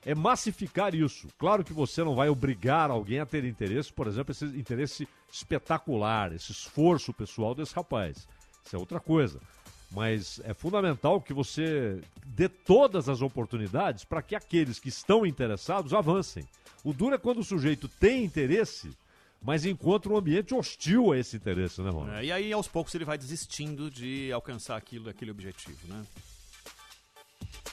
é 0.05 0.17
massificar 0.17 0.93
isso. 0.95 1.29
Claro 1.39 1.63
que 1.63 1.73
você 1.73 2.03
não 2.03 2.17
vai 2.17 2.29
obrigar 2.29 2.91
alguém 2.91 3.21
a 3.21 3.27
ter 3.27 3.45
interesse, 3.45 3.93
por 3.93 4.09
exemplo, 4.09 4.33
esse 4.33 4.45
interesse 4.45 5.07
espetacular, 5.33 6.33
esse 6.33 6.51
esforço 6.51 7.13
pessoal 7.13 7.55
desse 7.55 7.75
rapaz. 7.75 8.27
Isso 8.65 8.75
é 8.75 8.79
outra 8.79 8.99
coisa. 8.99 9.39
Mas 9.93 10.41
é 10.45 10.55
fundamental 10.55 11.21
que 11.21 11.35
você 11.35 12.01
dê 12.25 12.49
todas 12.49 13.09
as 13.09 13.21
oportunidades 13.21 14.05
para 14.05 14.23
que 14.23 14.35
aqueles 14.35 14.79
que 14.79 14.89
estão 14.89 15.27
interessados 15.27 15.93
avancem. 15.93 16.47
O 16.83 16.93
duro 16.93 17.15
é 17.15 17.19
quando 17.19 17.39
o 17.39 17.45
sujeito 17.45 17.89
tem 17.89 18.25
interesse, 18.25 18.91
mas 19.43 19.67
encontra 19.67 20.13
um 20.13 20.17
ambiente 20.17 20.55
hostil 20.55 21.13
a 21.13 21.19
esse 21.19 21.37
interesse, 21.37 21.81
né, 21.83 21.91
Ronaldo? 21.91 22.13
É, 22.13 22.25
e 22.25 22.33
aí, 22.33 22.53
aos 22.53 22.69
poucos, 22.69 22.95
ele 22.95 23.05
vai 23.05 23.19
desistindo 23.19 23.91
de 23.91 24.33
alcançar 24.33 24.77
aquilo, 24.77 25.11
aquele 25.11 25.31
objetivo, 25.31 25.79
né? 25.89 26.05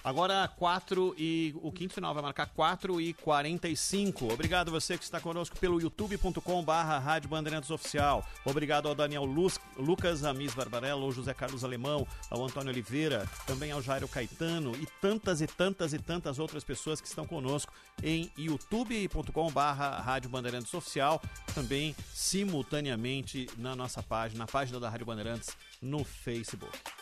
Agora 0.03 0.47
4 0.47 1.13
e 1.17 1.53
o 1.61 1.71
quinto 1.71 1.93
final 1.93 2.13
vai 2.13 2.23
marcar 2.23 2.47
4 2.47 3.01
e 3.01 3.13
45. 3.13 4.33
Obrigado 4.33 4.71
você 4.71 4.97
que 4.97 5.03
está 5.03 5.19
conosco 5.19 5.57
pelo 5.59 5.81
youtube.com 5.81 6.63
barra 6.63 6.97
Rádio 6.97 7.29
Bandeirantes 7.29 7.69
Oficial. 7.69 8.25
Obrigado 8.45 8.87
ao 8.87 8.95
Daniel 8.95 9.25
Luz, 9.25 9.59
Lucas 9.77 10.23
Amis 10.23 10.53
Barbarello, 10.53 11.03
ao 11.03 11.11
José 11.11 11.33
Carlos 11.33 11.63
Alemão, 11.63 12.07
ao 12.29 12.43
Antônio 12.43 12.71
Oliveira, 12.71 13.27
também 13.45 13.71
ao 13.71 13.81
Jairo 13.81 14.07
Caetano 14.07 14.73
e 14.75 14.87
tantas 15.01 15.41
e 15.41 15.47
tantas 15.47 15.93
e 15.93 15.99
tantas 15.99 16.39
outras 16.39 16.63
pessoas 16.63 17.01
que 17.01 17.07
estão 17.07 17.27
conosco 17.27 17.73
em 18.01 18.31
youtube.com 18.37 19.51
barra 19.51 19.99
Rádio 19.99 20.29
Bandeirantes 20.29 20.73
Oficial, 20.73 21.21
também 21.53 21.93
simultaneamente 22.13 23.49
na 23.57 23.75
nossa 23.75 24.01
página, 24.01 24.39
na 24.39 24.47
página 24.47 24.79
da 24.79 24.89
Rádio 24.89 25.05
Bandeirantes 25.05 25.57
no 25.81 26.05
Facebook. 26.05 26.98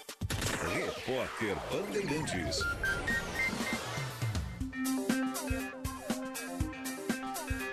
Repórter 0.59 1.55
Bandeirantes. 1.71 2.57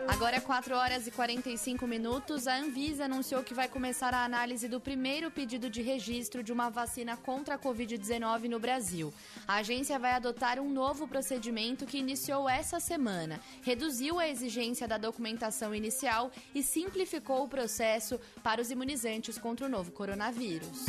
Agora 0.07 0.37
é 0.37 0.41
4 0.41 0.77
horas 0.77 1.07
e 1.07 1.11
45 1.11 1.87
minutos. 1.87 2.47
A 2.47 2.57
Anvisa 2.57 3.07
anunciou 3.07 3.43
que 3.43 3.55
vai 3.55 3.69
começar 3.69 4.13
a 4.13 4.23
análise 4.23 4.69
do 4.69 4.79
primeiro 4.79 5.31
pedido 5.31 5.71
de 5.71 5.81
registro 5.81 6.43
de 6.43 6.53
uma 6.53 6.69
vacina 6.69 7.17
contra 7.17 7.55
a 7.55 7.59
Covid-19 7.59 8.49
no 8.49 8.61
Brasil. 8.61 9.13
A 9.49 9.57
agência 9.57 9.99
vai 9.99 10.13
adotar 10.13 10.61
um 10.61 10.71
novo 10.71 11.09
procedimento 11.09 11.87
que 11.87 11.99
iniciou 11.99 12.47
essa 12.47 12.79
semana. 12.79 13.41
Reduziu 13.63 14.19
a 14.19 14.29
exigência 14.29 14.87
da 14.87 14.99
documentação 14.99 15.75
inicial 15.75 16.31
e 16.55 16.63
simplificou 16.63 17.45
o 17.45 17.49
processo 17.49 18.21
para 18.43 18.61
os 18.61 18.71
imunizantes 18.71 19.39
contra 19.39 19.65
o 19.67 19.71
novo 19.71 19.91
coronavírus. 19.91 20.85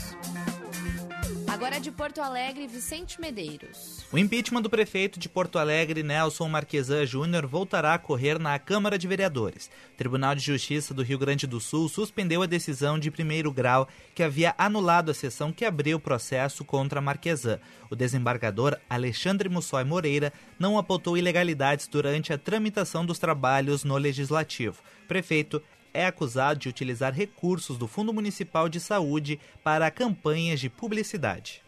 Agora 1.56 1.80
de 1.80 1.90
Porto 1.90 2.22
Alegre, 2.22 2.68
Vicente 2.68 3.19
Medeiros. 3.22 4.06
O 4.11 4.18
impeachment 4.18 4.61
do 4.61 4.69
prefeito 4.69 5.18
de 5.18 5.30
Porto 5.30 5.57
Alegre, 5.57 6.03
Nelson 6.03 6.49
Marquesan 6.49 7.06
Júnior, 7.06 7.48
voltará 7.48 7.94
a 7.94 7.98
correr 7.98 8.38
na 8.38 8.60
Câmara 8.60 8.99
de 8.99 9.07
Vereadores. 9.07 9.72
O 9.94 9.95
Tribunal 9.95 10.36
de 10.36 10.41
Justiça 10.41 10.94
do 10.94 11.02
Rio 11.02 11.18
Grande 11.18 11.48
do 11.48 11.61
Sul 11.61 11.88
suspendeu 11.88 12.41
a 12.41 12.45
decisão 12.45 12.99
de 12.99 13.10
primeiro 13.10 13.53
grau 13.53 13.88
que 14.14 14.22
havia 14.22 14.53
anulado 14.57 15.11
a 15.11 15.14
sessão 15.14 15.53
que 15.53 15.64
abriu 15.64 15.95
o 15.95 15.99
processo 15.99 16.65
contra 16.65 16.99
Marquesan. 16.99 17.57
O 17.90 17.95
desembargador 17.95 18.77
Alexandre 18.90 19.48
Mussói 19.48 19.86
Moreira 19.86 20.34
não 20.60 20.77
apontou 20.77 21.18
ilegalidades 21.18 21.88
durante 21.88 22.34
a 22.34 22.38
tramitação 22.38 23.06
dos 23.06 23.18
trabalhos 23.18 23.86
no 23.86 23.95
Legislativo. 23.95 24.84
O 25.06 25.07
prefeito 25.07 25.64
é 25.96 26.06
acusado 26.06 26.60
de 26.60 26.68
utilizar 26.68 27.14
recursos 27.14 27.78
do 27.78 27.88
Fundo 27.88 28.14
Municipal 28.14 28.68
de 28.68 28.82
Saúde 28.82 29.40
para 29.64 29.90
campanhas 29.90 30.60
de 30.60 30.70
publicidade. 30.70 31.64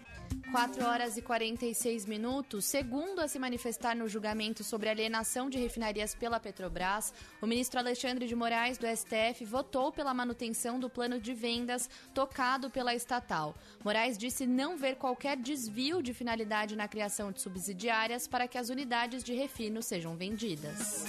4 0.52 0.86
horas 0.86 1.18
e 1.18 1.22
46 1.22 2.06
minutos. 2.06 2.66
Segundo 2.66 3.20
a 3.20 3.28
se 3.28 3.40
manifestar 3.40 3.95
no 3.95 4.08
julgamento 4.08 4.64
sobre 4.64 4.90
alienação 4.90 5.49
de 5.49 5.58
refinarias 5.58 6.14
pela 6.14 6.40
Petrobras, 6.40 7.14
o 7.41 7.48
ministro 7.48 7.80
Alexandre 7.80 8.28
de 8.28 8.36
Moraes, 8.36 8.78
do 8.78 8.86
STF, 8.86 9.45
votou 9.45 9.91
pela 9.91 10.14
manutenção 10.14 10.80
do 10.80 10.90
plano 10.90 11.20
de 11.20 11.34
vendas 11.34 11.90
tocado 12.14 12.70
pela 12.70 12.94
estatal. 12.94 13.56
Moraes 13.84 14.18
disse 14.18 14.45
não 14.45 14.78
ver 14.78 14.95
qualquer 14.95 15.38
desvio 15.38 16.02
de 16.02 16.14
finalidade 16.14 16.76
na 16.76 16.88
criação 16.88 17.32
de 17.32 17.41
subsidiárias 17.41 18.28
para 18.28 18.48
que 18.48 18.58
as 18.58 18.70
unidades 18.70 19.24
de 19.24 19.34
refino 19.34 19.82
sejam 19.82 20.16
vendidas. 20.16 21.06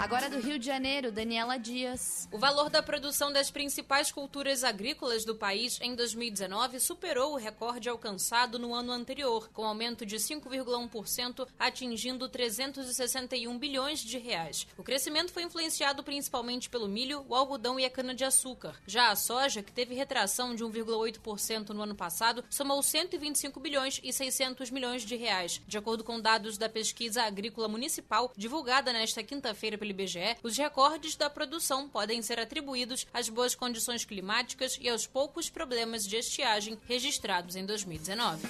Agora 0.00 0.30
do 0.30 0.40
Rio 0.40 0.58
de 0.58 0.64
Janeiro, 0.64 1.12
Daniela 1.12 1.58
Dias. 1.58 2.26
O 2.32 2.38
valor 2.38 2.70
da 2.70 2.82
produção 2.82 3.30
das 3.30 3.50
principais 3.50 4.10
culturas 4.10 4.64
agrícolas 4.64 5.26
do 5.26 5.34
país 5.34 5.78
em 5.82 5.94
2019 5.94 6.80
superou 6.80 7.34
o 7.34 7.36
recorde 7.36 7.86
alcançado 7.86 8.58
no 8.58 8.72
ano 8.72 8.92
anterior, 8.92 9.50
com 9.52 9.62
aumento 9.62 10.06
de 10.06 10.16
5,1%, 10.16 11.46
atingindo 11.58 12.30
361 12.30 13.58
bilhões 13.58 13.98
de 13.98 14.16
reais. 14.16 14.66
O 14.78 14.82
crescimento 14.82 15.34
foi 15.34 15.42
influenciado 15.42 16.02
principalmente 16.02 16.70
pelo 16.70 16.88
milho, 16.88 17.22
o 17.28 17.34
algodão 17.34 17.78
e 17.78 17.84
a 17.84 17.90
cana-de-açúcar. 17.90 18.80
Já 18.86 19.10
a 19.10 19.16
soja, 19.16 19.62
que 19.62 19.70
teve 19.70 19.94
retração 19.94 20.54
de 20.54 20.64
1,8% 20.64 21.68
no 21.74 21.82
ano 21.82 21.94
passado, 21.94 22.42
somou 22.48 22.82
125 22.82 23.60
bilhões 23.60 24.00
e 24.02 24.14
600 24.14 24.70
milhões 24.70 25.02
de 25.02 25.14
reais. 25.14 25.60
De 25.68 25.76
acordo 25.76 26.02
com 26.02 26.18
dados 26.18 26.56
da 26.56 26.70
pesquisa 26.70 27.24
agrícola 27.24 27.68
municipal, 27.68 28.32
divulgada 28.34 28.94
nesta 28.94 29.22
quinta-feira 29.22 29.76
pelo 29.90 30.00
IBGE, 30.00 30.36
os 30.42 30.56
recordes 30.56 31.16
da 31.16 31.28
produção 31.28 31.88
podem 31.88 32.22
ser 32.22 32.38
atribuídos 32.38 33.06
às 33.12 33.28
boas 33.28 33.54
condições 33.54 34.04
climáticas 34.04 34.78
e 34.80 34.88
aos 34.88 35.06
poucos 35.06 35.50
problemas 35.50 36.06
de 36.06 36.16
estiagem 36.16 36.78
registrados 36.86 37.56
em 37.56 37.66
2019. 37.66 38.46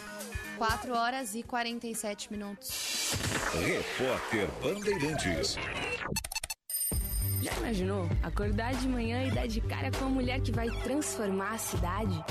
4 0.59 0.95
horas 0.95 1.35
e 1.35 1.43
47 1.43 2.31
minutos. 2.31 3.15
Repórter 3.55 4.49
Bandeirantes. 4.63 5.57
Já 7.43 7.57
imaginou 7.57 8.07
acordar 8.23 8.75
de 8.75 8.87
manhã 8.87 9.25
e 9.25 9.31
dar 9.31 9.49
de 9.49 9.63
cara 9.63 9.91
com 9.91 10.05
a 10.05 10.09
mulher 10.09 10.43
que 10.43 10.53
vai 10.53 10.69
transformar 10.83 11.55
a 11.55 11.59
cidade? 11.59 12.23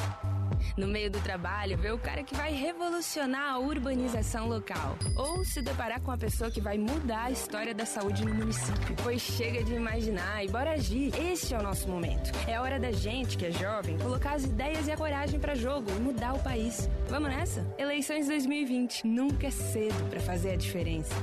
No 0.77 0.87
meio 0.87 1.09
do 1.09 1.19
trabalho, 1.21 1.77
ver 1.77 1.93
o 1.93 1.99
cara 1.99 2.23
que 2.23 2.35
vai 2.35 2.53
revolucionar 2.53 3.53
a 3.53 3.59
urbanização 3.59 4.47
local. 4.47 4.97
Ou 5.15 5.43
se 5.43 5.61
deparar 5.61 6.01
com 6.01 6.11
a 6.11 6.17
pessoa 6.17 6.51
que 6.51 6.61
vai 6.61 6.77
mudar 6.77 7.25
a 7.25 7.31
história 7.31 7.73
da 7.73 7.85
saúde 7.85 8.25
no 8.25 8.33
município. 8.33 8.95
Pois 9.03 9.21
chega 9.21 9.63
de 9.63 9.73
imaginar 9.73 10.43
e 10.43 10.47
bora 10.47 10.71
agir. 10.71 11.13
Este 11.15 11.53
é 11.53 11.59
o 11.59 11.63
nosso 11.63 11.87
momento. 11.87 12.31
É 12.47 12.59
hora 12.59 12.79
da 12.79 12.91
gente, 12.91 13.37
que 13.37 13.45
é 13.45 13.51
jovem, 13.51 13.97
colocar 13.97 14.33
as 14.33 14.43
ideias 14.43 14.87
e 14.87 14.91
a 14.91 14.97
coragem 14.97 15.39
para 15.39 15.55
jogo 15.55 15.89
e 15.91 15.99
mudar 15.99 16.33
o 16.33 16.43
país. 16.43 16.89
Vamos 17.07 17.29
nessa? 17.29 17.65
Eleições 17.77 18.27
2020. 18.27 19.05
Nunca 19.05 19.47
é 19.47 19.51
cedo 19.51 20.09
para 20.09 20.19
fazer 20.19 20.51
a 20.51 20.55
diferença. 20.55 21.15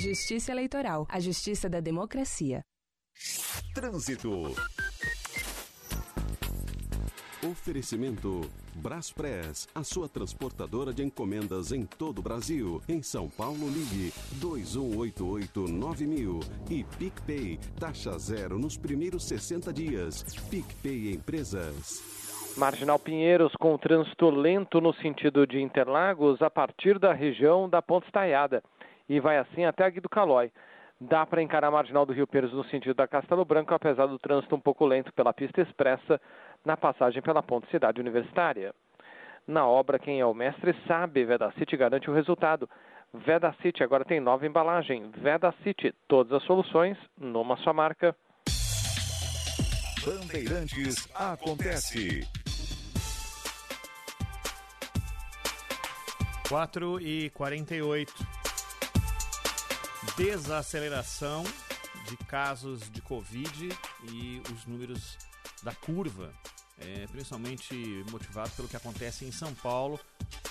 Justiça 0.00 0.52
Eleitoral. 0.52 1.06
A 1.08 1.20
justiça 1.20 1.68
da 1.68 1.80
democracia. 1.80 2.62
Trânsito. 3.74 4.54
Oferecimento 7.42 8.40
Braspress, 8.76 9.66
a 9.74 9.82
sua 9.82 10.06
transportadora 10.08 10.92
de 10.92 11.02
encomendas 11.02 11.72
em 11.72 11.86
todo 11.86 12.18
o 12.18 12.22
Brasil. 12.22 12.82
Em 12.88 13.02
São 13.02 13.28
Paulo, 13.28 13.68
ligue 13.68 14.12
2188-9000 14.40 16.44
e 16.70 16.84
PicPay, 16.98 17.58
taxa 17.80 18.16
zero 18.18 18.58
nos 18.58 18.76
primeiros 18.76 19.26
60 19.26 19.72
dias. 19.72 20.22
PicPay 20.50 21.12
Empresas. 21.12 22.54
Marginal 22.56 22.98
Pinheiros 22.98 23.52
com 23.58 23.76
trânsito 23.76 24.30
lento 24.30 24.80
no 24.80 24.94
sentido 24.94 25.46
de 25.46 25.60
Interlagos 25.60 26.40
a 26.40 26.48
partir 26.48 26.98
da 26.98 27.12
região 27.12 27.68
da 27.68 27.82
Ponte 27.82 28.06
Estaiada 28.06 28.62
e 29.08 29.20
vai 29.20 29.38
assim 29.38 29.64
até 29.64 29.84
a 29.84 29.90
Guido 29.90 30.08
Calói. 30.08 30.50
Dá 30.98 31.26
para 31.26 31.42
encarar 31.42 31.68
a 31.68 31.70
Marginal 31.70 32.06
do 32.06 32.14
Rio 32.14 32.26
Pires 32.26 32.52
no 32.52 32.64
sentido 32.64 32.94
da 32.94 33.06
Castelo 33.06 33.44
Branco, 33.44 33.74
apesar 33.74 34.06
do 34.06 34.18
trânsito 34.18 34.56
um 34.56 34.60
pouco 34.60 34.86
lento 34.86 35.12
pela 35.12 35.32
pista 35.32 35.60
expressa 35.60 36.18
na 36.66 36.76
passagem 36.76 37.22
pela 37.22 37.44
Ponte 37.44 37.70
Cidade 37.70 38.00
Universitária. 38.00 38.74
Na 39.46 39.64
obra, 39.64 40.00
quem 40.00 40.18
é 40.18 40.26
o 40.26 40.34
mestre 40.34 40.74
sabe, 40.88 41.24
Vedacity 41.24 41.76
garante 41.76 42.10
o 42.10 42.14
resultado. 42.14 42.68
Vedacity 43.14 43.84
agora 43.84 44.04
tem 44.04 44.18
nova 44.18 44.44
embalagem. 44.44 45.08
Vedacity, 45.16 45.94
todas 46.08 46.32
as 46.32 46.42
soluções 46.42 46.98
numa 47.16 47.56
só 47.58 47.72
marca. 47.72 48.16
Bandeirantes 50.04 51.08
acontece. 51.14 52.26
4 56.48 57.00
e 57.00 57.30
48. 57.30 58.12
Desaceleração 60.16 61.44
de 62.08 62.16
casos 62.26 62.90
de 62.90 63.00
Covid 63.02 63.68
e 64.10 64.42
os 64.52 64.66
números 64.66 65.16
da 65.62 65.74
curva, 65.74 66.32
é, 66.78 67.06
principalmente 67.06 68.04
motivado 68.10 68.50
pelo 68.50 68.68
que 68.68 68.76
acontece 68.76 69.24
em 69.24 69.32
São 69.32 69.54
Paulo, 69.54 69.98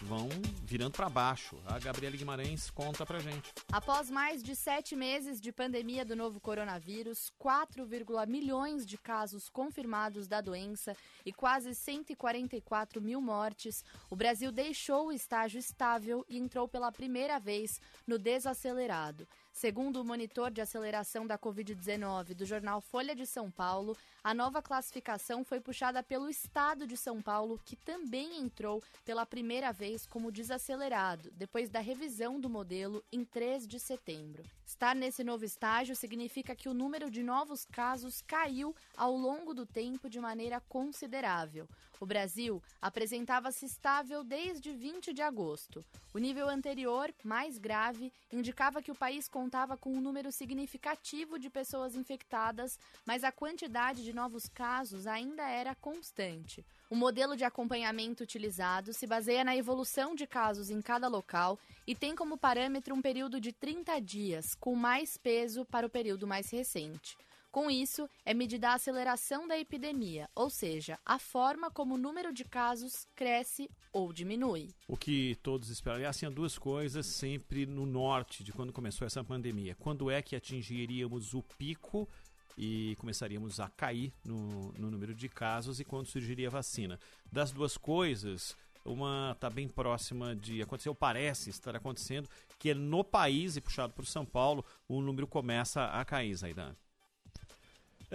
vão 0.02 0.28
virando 0.64 0.92
para 0.92 1.10
baixo. 1.10 1.56
A 1.66 1.78
Gabriela 1.80 2.16
Guimarães 2.16 2.70
conta 2.70 3.06
pra 3.06 3.20
gente. 3.20 3.54
Após 3.72 4.10
mais 4.10 4.42
de 4.42 4.56
sete 4.56 4.96
meses 4.96 5.40
de 5.40 5.52
pandemia 5.52 6.04
do 6.04 6.16
novo 6.16 6.40
coronavírus, 6.40 7.32
4, 7.38 7.88
milhões 8.28 8.86
de 8.86 8.98
casos 8.98 9.50
confirmados 9.50 10.28
da 10.28 10.42
doença 10.42 10.96
e 11.26 11.32
quase 11.32 11.76
144 11.76 13.02
mil 13.02 13.22
mortes, 13.22 13.84
o 14.10 14.16
Brasil 14.16 14.52
deixou 14.52 15.08
o 15.08 15.12
estágio 15.12 15.60
estável 15.60 16.26
e 16.28 16.38
entrou 16.38 16.68
pela 16.68 16.92
primeira 16.92 17.40
vez 17.40 17.80
no 18.08 18.18
desacelerado. 18.18 19.28
Segundo 19.56 20.02
o 20.02 20.04
monitor 20.04 20.52
de 20.52 20.60
aceleração 20.60 21.26
da 21.26 21.40
Covid-19 21.40 22.34
do 22.34 22.46
jornal 22.46 22.82
Folha 22.82 23.16
de 23.16 23.26
São 23.26 23.50
Paulo, 23.50 23.96
a 24.22 24.34
nova 24.34 24.62
classificação 24.62 25.46
foi 25.46 25.62
puxada 25.62 26.04
pelo 26.04 26.30
Estado 26.30 26.86
de 26.86 26.98
São 26.98 27.22
Paulo, 27.22 27.58
que 27.64 27.78
também 27.78 28.38
entrou 28.38 28.84
pela 29.06 29.26
primeira 29.26 29.72
vez 29.72 30.06
como 30.06 30.30
desacelerado, 30.30 31.32
depois 31.32 31.70
da 31.70 31.80
revisão 31.80 32.38
do 32.38 32.50
modelo 32.50 33.02
em 33.10 33.24
3 33.24 33.66
de 33.66 33.80
setembro. 33.80 34.44
Estar 34.66 34.94
nesse 34.94 35.24
novo 35.24 35.46
estágio 35.46 35.96
significa 35.96 36.54
que 36.54 36.68
o 36.68 36.74
número 36.74 37.10
de 37.10 37.24
novos 37.24 37.64
casos 37.64 38.22
caiu 38.22 38.76
ao 38.98 39.16
longo 39.16 39.54
do 39.54 39.66
tempo 39.66 40.10
de 40.10 40.20
maneira 40.20 40.60
considerável. 40.60 41.66
O 42.00 42.06
Brasil 42.06 42.62
apresentava-se 42.82 43.66
estável 43.66 44.24
desde 44.24 44.72
20 44.72 45.14
de 45.14 45.22
agosto. 45.22 45.84
O 46.14 46.18
nível 46.18 46.50
anterior, 46.50 47.14
mais 47.24 47.58
grave, 47.58 48.12
indicava 48.32 48.82
que 48.82 48.92
o 48.92 48.96
país 48.96 49.28
contava 49.28 49.78
com 49.78 49.92
um 49.92 50.02
número 50.02 50.32
significativo 50.32 51.40
de 51.40 51.50
pessoas 51.50 51.96
infectadas, 51.96 52.80
mas 53.06 53.24
a 53.24 53.32
quantidade 53.32 54.04
de 54.04 54.14
novos 54.14 54.48
casos 54.48 55.08
ainda 55.08 55.48
era 55.50 55.76
constante. 55.76 56.66
O 56.90 56.96
modelo 56.96 57.36
de 57.36 57.44
acompanhamento 57.44 58.24
utilizado 58.24 58.94
se 58.94 59.08
baseia 59.08 59.44
na 59.44 59.56
evolução 59.56 60.14
de 60.14 60.28
casos 60.28 60.70
em 60.70 60.82
cada 60.82 61.08
local 61.08 61.58
e 61.88 61.96
tem 61.96 62.16
como 62.16 62.38
parâmetro 62.38 62.94
um 62.94 63.02
período 63.02 63.40
de 63.40 63.52
30 63.52 64.00
dias, 64.00 64.54
com 64.56 64.76
mais 64.76 65.18
peso 65.18 65.66
para 65.66 65.88
o 65.88 65.90
período 65.90 66.28
mais 66.28 66.50
recente. 66.52 67.18
Com 67.56 67.72
isso, 67.72 68.10
é 68.26 68.34
medida 68.34 68.72
a 68.72 68.74
aceleração 68.74 69.48
da 69.48 69.58
epidemia, 69.58 70.30
ou 70.36 70.50
seja, 70.50 71.00
a 71.06 71.18
forma 71.18 71.72
como 71.72 71.96
o 71.96 71.98
número 71.98 72.34
de 72.34 72.44
casos 72.44 73.08
cresce 73.16 73.70
ou 73.94 74.12
diminui. 74.12 74.76
O 74.90 74.98
que 74.98 75.36
todos 75.42 75.70
esperam. 75.70 75.96
Aliás, 75.96 76.18
tinha 76.18 76.30
duas 76.30 76.58
coisas 76.58 77.06
sempre 77.06 77.66
no 77.66 77.86
norte 77.86 78.44
de 78.44 78.52
quando 78.52 78.74
começou 78.74 79.08
essa 79.08 79.24
pandemia. 79.24 79.74
Quando 79.74 80.12
é 80.12 80.22
que 80.22 80.36
atingiríamos 80.36 81.34
o 81.34 81.42
pico 81.58 82.10
e 82.58 82.98
começaríamos 82.98 83.62
a 83.62 83.70
cair 83.70 84.12
no, 84.22 84.74
no 84.74 84.92
número 84.92 85.16
de 85.16 85.30
casos 85.30 85.80
e 85.80 85.86
quando 85.86 86.08
surgiria 86.08 86.50
a 86.50 86.52
vacina. 86.52 87.00
Das 87.32 87.54
duas 87.54 87.78
coisas, 87.78 88.54
uma 88.84 89.32
está 89.32 89.50
bem 89.50 89.70
próxima 89.70 90.36
de 90.36 90.62
acontecer, 90.62 90.90
ou 90.90 90.96
parece 90.96 91.52
estar 91.52 91.74
acontecendo, 91.74 92.28
que 92.60 92.72
é 92.72 92.74
no 92.74 93.02
país 93.02 93.56
e 93.56 93.62
puxado 93.62 93.94
por 93.94 94.06
São 94.06 94.26
Paulo, 94.26 94.66
o 94.90 95.00
número 95.02 95.26
começa 95.26 95.86
a 95.86 96.04
cair, 96.04 96.36
Zaidan. 96.36 96.76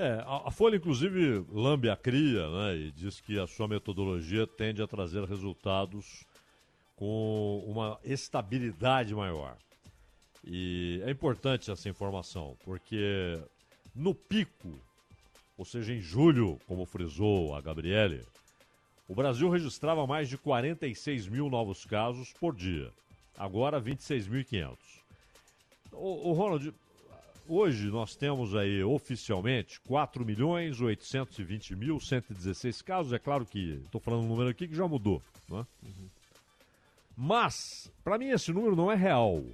É, 0.01 0.25
a, 0.27 0.51
Folha, 0.51 0.77
inclusive, 0.77 1.45
lambe 1.53 1.91
a 1.91 1.95
cria 1.95 2.49
né, 2.49 2.75
e 2.75 2.91
diz 2.91 3.21
que 3.21 3.39
a 3.39 3.47
sua 3.47 3.69
metodologia 3.69 4.47
tende 4.47 4.81
a 4.81 4.87
trazer 4.87 5.25
resultados 5.25 6.25
com 6.97 7.63
uma 7.67 8.01
estabilidade 8.03 9.15
maior. 9.15 9.59
E 10.43 11.03
é 11.05 11.11
importante 11.11 11.71
essa 11.71 11.87
informação, 11.87 12.57
porque 12.65 13.39
no 13.95 14.15
pico, 14.15 14.73
ou 15.59 15.67
seja, 15.67 15.93
em 15.93 16.01
julho, 16.01 16.59
como 16.67 16.87
frisou 16.87 17.55
a 17.55 17.61
Gabriele, 17.61 18.25
o 19.07 19.15
Brasil 19.15 19.51
registrava 19.51 20.07
mais 20.07 20.31
de 20.31 20.39
46 20.39 21.29
mil 21.29 21.51
novos 21.51 21.85
casos 21.85 22.33
por 22.41 22.57
dia. 22.57 22.91
Agora, 23.37 23.79
26.500. 23.79 24.79
O, 25.93 26.31
o 26.31 26.33
Ronald, 26.33 26.73
Hoje 27.53 27.89
nós 27.89 28.15
temos 28.15 28.55
aí 28.55 28.81
oficialmente 28.85 29.81
4 29.81 30.25
milhões 30.25 30.81
820 30.81 31.75
mil 31.75 31.99
116 31.99 32.81
casos. 32.81 33.13
É 33.13 33.19
claro 33.19 33.45
que 33.45 33.83
estou 33.85 34.01
falando 34.01 34.23
um 34.23 34.29
número 34.29 34.51
aqui 34.51 34.69
que 34.69 34.75
já 34.77 34.87
mudou. 34.87 35.21
Né? 35.49 35.67
Uhum. 35.83 36.09
Mas, 37.17 37.91
para 38.05 38.17
mim, 38.17 38.29
esse 38.29 38.53
número 38.53 38.77
não 38.77 38.89
é 38.89 38.95
real. 38.95 39.45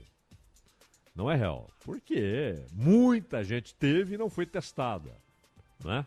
Não 1.14 1.30
é 1.30 1.36
real. 1.36 1.70
Porque 1.86 2.62
muita 2.70 3.42
gente 3.42 3.74
teve 3.74 4.16
e 4.16 4.18
não 4.18 4.28
foi 4.28 4.44
testada. 4.44 5.16
Né? 5.82 6.04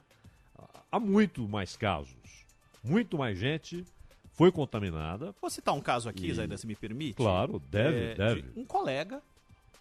Há 0.91 0.99
muito 0.99 1.49
mais 1.49 1.75
casos. 1.75 2.45
Muito 2.83 3.17
mais 3.17 3.35
gente 3.35 3.83
foi 4.33 4.51
contaminada. 4.51 5.33
Vou 5.41 5.49
citar 5.49 5.73
um 5.73 5.81
caso 5.81 6.07
aqui, 6.07 6.29
e... 6.29 6.57
Se 6.59 6.67
me 6.67 6.75
permite. 6.75 7.15
Claro, 7.15 7.57
deve, 7.57 8.11
é, 8.11 8.13
deve. 8.13 8.41
De 8.43 8.59
um 8.59 8.63
colega 8.63 9.23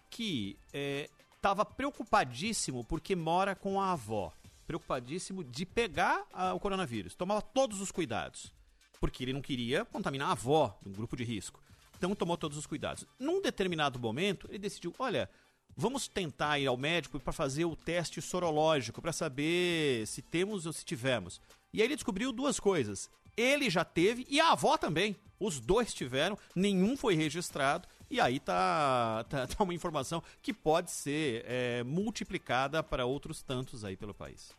que 0.09 0.57
é, 0.73 1.07
estava 1.39 1.63
preocupadíssimo 1.63 2.83
porque 2.83 3.15
mora 3.15 3.55
com 3.55 3.81
a 3.81 3.93
avó. 3.93 4.31
Preocupadíssimo 4.67 5.43
de 5.43 5.65
pegar 5.65 6.25
a, 6.31 6.53
o 6.53 6.59
coronavírus. 6.59 7.15
Tomava 7.15 7.41
todos 7.41 7.81
os 7.81 7.91
cuidados. 7.91 8.53
Porque 8.99 9.23
ele 9.23 9.33
não 9.33 9.41
queria 9.41 9.85
contaminar 9.85 10.27
a 10.27 10.33
avó, 10.33 10.77
um 10.85 10.91
grupo 10.91 11.15
de 11.15 11.23
risco. 11.23 11.63
Então 11.97 12.13
tomou 12.13 12.37
todos 12.37 12.57
os 12.57 12.67
cuidados. 12.67 13.05
Num 13.17 13.41
determinado 13.41 13.97
momento, 13.97 14.47
ele 14.49 14.59
decidiu: 14.59 14.93
olha, 14.99 15.29
vamos 15.75 16.07
tentar 16.07 16.59
ir 16.59 16.67
ao 16.67 16.77
médico 16.77 17.19
para 17.19 17.33
fazer 17.33 17.65
o 17.65 17.75
teste 17.75 18.21
sorológico, 18.21 19.01
para 19.01 19.13
saber 19.13 20.05
se 20.05 20.21
temos 20.21 20.65
ou 20.65 20.73
se 20.73 20.85
tivemos. 20.85 21.41
E 21.73 21.81
aí 21.81 21.87
ele 21.87 21.95
descobriu 21.95 22.31
duas 22.31 22.59
coisas. 22.59 23.09
Ele 23.35 23.69
já 23.69 23.85
teve 23.85 24.27
e 24.29 24.39
a 24.39 24.51
avó 24.51 24.77
também. 24.77 25.15
Os 25.39 25.61
dois 25.61 25.93
tiveram, 25.93 26.37
nenhum 26.53 26.97
foi 26.97 27.15
registrado 27.15 27.87
e 28.09 28.19
aí 28.19 28.39
tá, 28.39 29.23
tá, 29.29 29.45
tá 29.47 29.63
uma 29.63 29.73
informação 29.73 30.23
que 30.41 30.53
pode 30.53 30.91
ser 30.91 31.43
é, 31.47 31.83
multiplicada 31.83 32.81
para 32.81 33.05
outros 33.05 33.41
tantos 33.41 33.85
aí 33.85 33.95
pelo 33.95 34.13
país. 34.13 34.51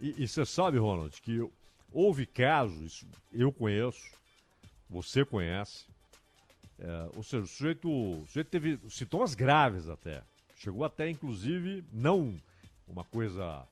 E 0.00 0.26
você 0.26 0.44
sabe, 0.44 0.78
Ronald, 0.78 1.20
que 1.22 1.48
houve 1.92 2.26
casos, 2.26 3.04
eu 3.32 3.52
conheço, 3.52 4.10
você 4.90 5.24
conhece, 5.24 5.86
é, 6.78 7.10
ou 7.14 7.22
seja, 7.22 7.44
o 7.44 7.46
sujeito, 7.46 7.88
o 7.88 8.26
sujeito 8.26 8.48
teve 8.48 8.80
sintomas 8.90 9.34
graves 9.34 9.88
até. 9.88 10.22
Chegou 10.56 10.84
até, 10.84 11.08
inclusive, 11.08 11.84
não 11.92 12.40
uma 12.88 13.04
coisa 13.04 13.64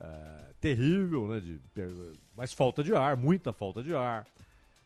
é, 0.00 0.52
terrível, 0.60 1.28
né, 1.28 1.40
de, 1.40 1.60
mas 2.36 2.52
falta 2.52 2.82
de 2.82 2.94
ar, 2.94 3.16
muita 3.16 3.52
falta 3.52 3.80
de 3.80 3.94
ar 3.94 4.26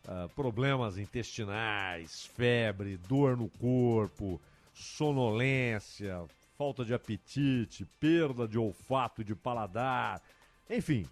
uh, 0.07 0.29
problemas 0.35 0.97
intestinais, 0.97 2.25
febre, 2.35 2.97
dor 2.97 3.37
no 3.37 3.49
corpo, 3.49 4.41
sonolência, 4.73 6.23
falta 6.57 6.83
de 6.83 6.93
apetite, 6.93 7.85
perda 7.99 8.47
de 8.47 8.57
olfato 8.57 9.21
e 9.21 9.25
de 9.25 9.35
paladar, 9.35 10.21
enfim, 10.69 11.07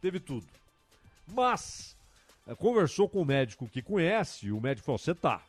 teve 0.00 0.20
tudo. 0.20 0.46
Mas 1.26 1.96
uh, 2.46 2.56
conversou 2.56 3.08
com 3.08 3.22
o 3.22 3.24
médico 3.24 3.68
que 3.68 3.82
conhece 3.82 4.46
e 4.46 4.52
o 4.52 4.60
médico 4.60 4.86
falou: 4.86 4.98
você 4.98 5.14
tá. 5.14 5.42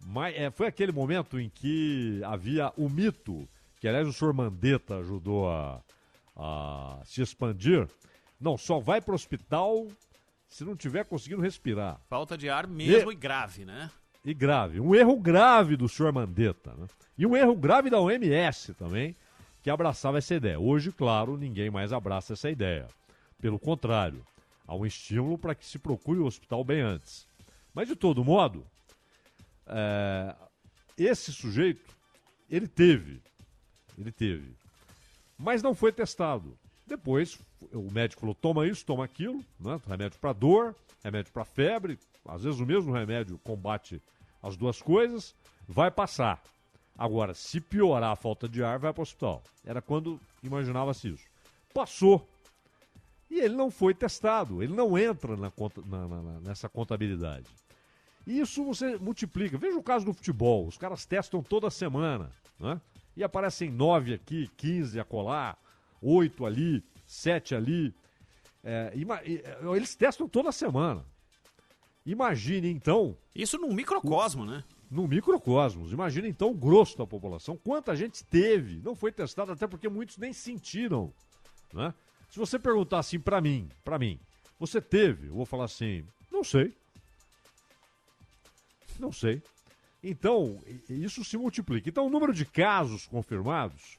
Mas, 0.00 0.34
é, 0.36 0.50
foi 0.50 0.66
aquele 0.68 0.92
momento 0.92 1.40
em 1.40 1.48
que 1.48 2.20
havia 2.24 2.72
o 2.76 2.88
mito, 2.88 3.48
que 3.80 3.88
aliás 3.88 4.06
o 4.06 4.12
senhor 4.12 4.32
Mandetta 4.32 4.96
ajudou 4.98 5.50
a, 5.50 5.82
a 6.36 7.00
se 7.04 7.20
expandir. 7.20 7.88
Não, 8.40 8.56
só 8.56 8.78
vai 8.78 9.00
para 9.00 9.12
o 9.12 9.16
hospital 9.16 9.88
se 10.48 10.64
não 10.64 10.74
tiver 10.74 11.04
conseguindo 11.04 11.42
respirar. 11.42 12.00
Falta 12.08 12.36
de 12.36 12.48
ar 12.48 12.66
mesmo 12.66 13.12
e, 13.12 13.14
e 13.14 13.16
grave, 13.16 13.64
né? 13.64 13.90
E 14.24 14.34
grave. 14.34 14.80
Um 14.80 14.94
erro 14.94 15.16
grave 15.18 15.76
do 15.76 15.88
senhor 15.88 16.12
Mandetta, 16.12 16.74
né? 16.74 16.86
E 17.16 17.26
um 17.26 17.36
erro 17.36 17.54
grave 17.54 17.90
da 17.90 18.00
OMS 18.00 18.74
também, 18.74 19.14
que 19.62 19.70
abraçava 19.70 20.18
essa 20.18 20.34
ideia. 20.34 20.58
Hoje, 20.58 20.90
claro, 20.90 21.36
ninguém 21.36 21.70
mais 21.70 21.92
abraça 21.92 22.32
essa 22.32 22.50
ideia. 22.50 22.88
Pelo 23.40 23.58
contrário, 23.58 24.24
há 24.66 24.74
um 24.74 24.86
estímulo 24.86 25.38
para 25.38 25.54
que 25.54 25.64
se 25.64 25.78
procure 25.78 26.18
o 26.18 26.26
hospital 26.26 26.64
bem 26.64 26.80
antes. 26.80 27.26
Mas, 27.74 27.86
de 27.86 27.94
todo 27.94 28.24
modo, 28.24 28.66
é, 29.66 30.34
esse 30.96 31.32
sujeito, 31.32 31.96
ele 32.50 32.66
teve, 32.66 33.20
ele 33.96 34.10
teve, 34.10 34.56
mas 35.36 35.62
não 35.62 35.74
foi 35.74 35.92
testado. 35.92 36.58
Depois 36.88 37.38
o 37.72 37.90
médico 37.92 38.20
falou: 38.20 38.34
toma 38.34 38.66
isso, 38.66 38.84
toma 38.84 39.04
aquilo, 39.04 39.44
né? 39.60 39.78
remédio 39.86 40.18
para 40.18 40.32
dor, 40.32 40.74
remédio 41.04 41.32
para 41.32 41.44
febre. 41.44 41.98
Às 42.26 42.42
vezes 42.42 42.58
o 42.58 42.66
mesmo 42.66 42.92
remédio 42.92 43.38
combate 43.38 44.02
as 44.42 44.56
duas 44.56 44.80
coisas, 44.80 45.34
vai 45.66 45.90
passar. 45.90 46.42
Agora, 46.96 47.34
se 47.34 47.60
piorar 47.60 48.12
a 48.12 48.16
falta 48.16 48.48
de 48.48 48.62
ar, 48.62 48.78
vai 48.78 48.92
para 48.92 49.00
o 49.00 49.02
hospital. 49.02 49.42
Era 49.64 49.80
quando 49.82 50.18
imaginava-se 50.42 51.08
isso. 51.08 51.24
Passou. 51.72 52.26
E 53.30 53.40
ele 53.40 53.54
não 53.54 53.70
foi 53.70 53.94
testado, 53.94 54.62
ele 54.62 54.74
não 54.74 54.96
entra 54.98 55.36
na 55.36 55.50
conta, 55.50 55.82
na, 55.86 56.08
na, 56.08 56.40
nessa 56.40 56.68
contabilidade. 56.68 57.46
E 58.26 58.40
isso 58.40 58.64
você 58.64 58.96
multiplica. 58.96 59.58
Veja 59.58 59.78
o 59.78 59.82
caso 59.82 60.04
do 60.04 60.14
futebol, 60.14 60.66
os 60.66 60.78
caras 60.78 61.04
testam 61.04 61.42
toda 61.42 61.70
semana, 61.70 62.30
né? 62.58 62.80
E 63.16 63.22
aparecem 63.22 63.70
nove 63.70 64.14
aqui, 64.14 64.50
15 64.56 64.98
acolá, 64.98 65.56
oito 66.00 66.44
ali, 66.44 66.82
sete 67.06 67.54
ali. 67.54 67.94
É, 68.62 68.92
eles 69.74 69.94
testam 69.94 70.28
toda 70.28 70.52
semana. 70.52 71.04
Imagine 72.04 72.70
então. 72.70 73.16
Isso 73.34 73.58
num 73.58 73.72
microcosmo, 73.72 74.44
né? 74.44 74.64
No 74.90 75.06
microcosmos. 75.06 75.92
Imagina 75.92 76.26
então 76.26 76.50
o 76.50 76.54
grosso 76.54 76.96
da 76.96 77.06
população. 77.06 77.56
Quanta 77.56 77.94
gente 77.94 78.24
teve, 78.24 78.80
não 78.82 78.94
foi 78.94 79.12
testado, 79.12 79.52
até 79.52 79.66
porque 79.66 79.88
muitos 79.88 80.16
nem 80.16 80.32
sentiram. 80.32 81.12
Né? 81.72 81.92
Se 82.30 82.38
você 82.38 82.58
perguntar 82.58 83.00
assim 83.00 83.20
para 83.20 83.40
mim, 83.40 83.68
para 83.84 83.98
mim, 83.98 84.18
você 84.58 84.80
teve? 84.80 85.28
Eu 85.28 85.34
vou 85.34 85.46
falar 85.46 85.64
assim, 85.64 86.04
não 86.32 86.42
sei. 86.42 86.74
Não 88.98 89.12
sei. 89.12 89.42
Então, 90.02 90.58
isso 90.88 91.24
se 91.24 91.36
multiplica. 91.36 91.88
Então, 91.88 92.06
o 92.06 92.10
número 92.10 92.32
de 92.32 92.44
casos 92.44 93.06
confirmados 93.06 93.98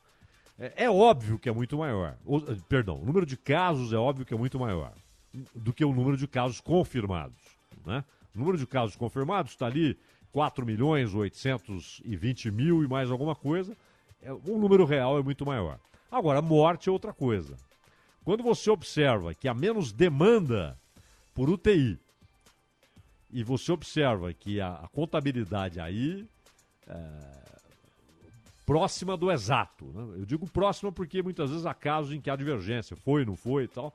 é, 0.60 0.86
é 0.86 0.90
óbvio 0.90 1.40
que 1.40 1.48
é 1.48 1.52
muito 1.52 1.78
maior. 1.78 2.18
O, 2.26 2.42
perdão, 2.68 3.02
o 3.02 3.06
número 3.06 3.26
de 3.26 3.38
casos 3.38 3.94
é 3.94 3.98
óbvio 3.98 4.26
que 4.26 4.34
é 4.34 4.38
muito 4.38 4.60
maior 4.60 4.94
do 5.56 5.72
que 5.72 5.86
o 5.86 5.94
número 5.94 6.18
de 6.18 6.28
casos 6.28 6.60
confirmados. 6.60 7.38
Né? 7.86 8.04
O 8.36 8.40
número 8.40 8.58
de 8.58 8.68
casos 8.68 8.96
confirmados 8.96 9.52
está 9.52 9.68
ali 9.68 9.98
4 10.32 10.66
milhões 10.66 11.14
820 11.14 12.52
mil 12.52 12.84
e 12.84 12.88
mais 12.88 13.10
alguma 13.10 13.36
coisa. 13.36 13.76
É, 14.22 14.34
o 14.34 14.58
número 14.58 14.86
real 14.86 15.18
é 15.18 15.24
muito 15.24 15.46
maior. 15.46 15.80
Agora, 16.12 16.42
morte 16.42 16.90
é 16.90 16.92
outra 16.92 17.14
coisa. 17.14 17.56
Quando 18.24 18.44
você 18.44 18.70
observa 18.70 19.34
que 19.34 19.48
há 19.48 19.54
menos 19.54 19.92
demanda 19.92 20.78
por 21.34 21.50
UTI 21.50 21.98
e 23.32 23.44
você 23.44 23.72
observa 23.72 24.34
que 24.34 24.60
a, 24.60 24.74
a 24.74 24.88
contabilidade 24.90 25.80
aí 25.80 26.28
é, 26.88 27.40
próxima 28.70 29.18
do 29.18 29.32
exato. 29.32 29.86
Né? 29.86 30.20
Eu 30.20 30.26
digo 30.28 30.48
próxima 30.48 30.92
porque 30.92 31.24
muitas 31.24 31.50
vezes 31.50 31.66
há 31.66 31.74
casos 31.74 32.14
em 32.14 32.22
que 32.22 32.30
há 32.30 32.36
divergência, 32.36 32.96
foi, 32.96 33.26
não 33.26 33.36
foi 33.36 33.64
e 33.64 33.68
tal, 33.68 33.92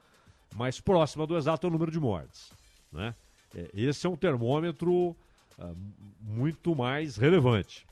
mas 0.57 0.81
próxima 0.81 1.25
do 1.29 1.37
exato 1.37 1.65
é 1.65 1.71
o 1.71 1.73
número 1.73 1.93
de 1.93 2.01
mortes. 2.01 2.53
Né? 2.91 3.15
É, 3.55 3.71
esse 3.73 4.05
é 4.05 4.11
um 4.11 4.17
termômetro 4.17 5.15
é, 5.57 5.73
muito 6.21 6.75
mais 6.75 7.17
relevante. 7.17 7.87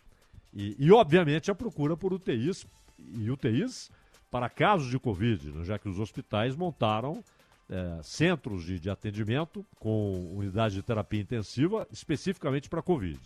E, 0.53 0.75
e, 0.77 0.91
obviamente, 0.91 1.53
a 1.53 1.55
procura 1.55 1.97
por 1.97 2.13
UTIs 2.13 2.67
e 2.99 3.31
UTIs 3.31 3.89
para 4.29 4.51
casos 4.51 4.91
de 4.91 4.99
Covid, 4.99 5.53
né? 5.53 5.65
já 5.65 5.79
que 5.79 5.89
os 5.89 6.01
hospitais 6.01 6.57
montaram 6.57 7.23
é, 7.71 8.01
centros 8.03 8.65
de, 8.65 8.81
de 8.81 8.91
atendimento 8.91 9.65
com 9.79 10.35
unidade 10.37 10.75
de 10.75 10.83
terapia 10.83 11.21
intensiva 11.21 11.87
especificamente 11.93 12.69
para 12.69 12.83
Covid. 12.83 13.21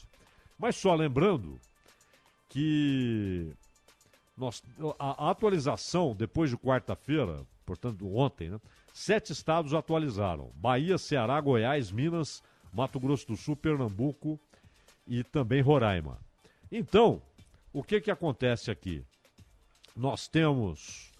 Mas 0.58 0.76
só 0.76 0.94
lembrando 0.94 1.58
que 2.48 3.52
nós, 4.36 4.62
a, 4.98 5.30
atualização 5.30 6.14
depois 6.14 6.50
de 6.50 6.56
quarta-feira, 6.56 7.46
portanto 7.64 8.14
ontem, 8.14 8.50
né, 8.50 8.60
sete 8.92 9.32
estados 9.32 9.72
atualizaram: 9.72 10.50
Bahia, 10.54 10.98
Ceará, 10.98 11.40
Goiás, 11.40 11.90
Minas, 11.90 12.42
Mato 12.72 13.00
Grosso 13.00 13.26
do 13.26 13.36
Sul, 13.36 13.56
Pernambuco 13.56 14.38
e 15.06 15.24
também 15.24 15.62
Roraima. 15.62 16.18
Então, 16.70 17.22
o 17.72 17.82
que, 17.82 18.00
que 18.00 18.10
acontece 18.10 18.70
aqui? 18.70 19.04
Nós 19.94 20.28
temos 20.28 21.10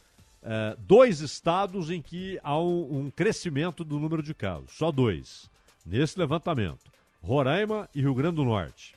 é, 0.43 0.77
dois 0.79 1.21
estados 1.21 1.91
em 1.91 2.03
que 2.03 2.39
há 2.43 2.59
um, 2.61 3.01
um 3.01 3.11
crescimento 3.11 3.83
do 3.83 3.99
número 3.99 4.23
de 4.23 4.35
casos, 4.35 4.73
só 4.73 4.93
dois, 4.93 5.51
nesse 5.85 6.19
levantamento: 6.19 6.91
Roraima 7.23 7.89
e 7.95 8.01
Rio 8.01 8.15
Grande 8.15 8.37
do 8.37 8.45
Norte. 8.45 8.95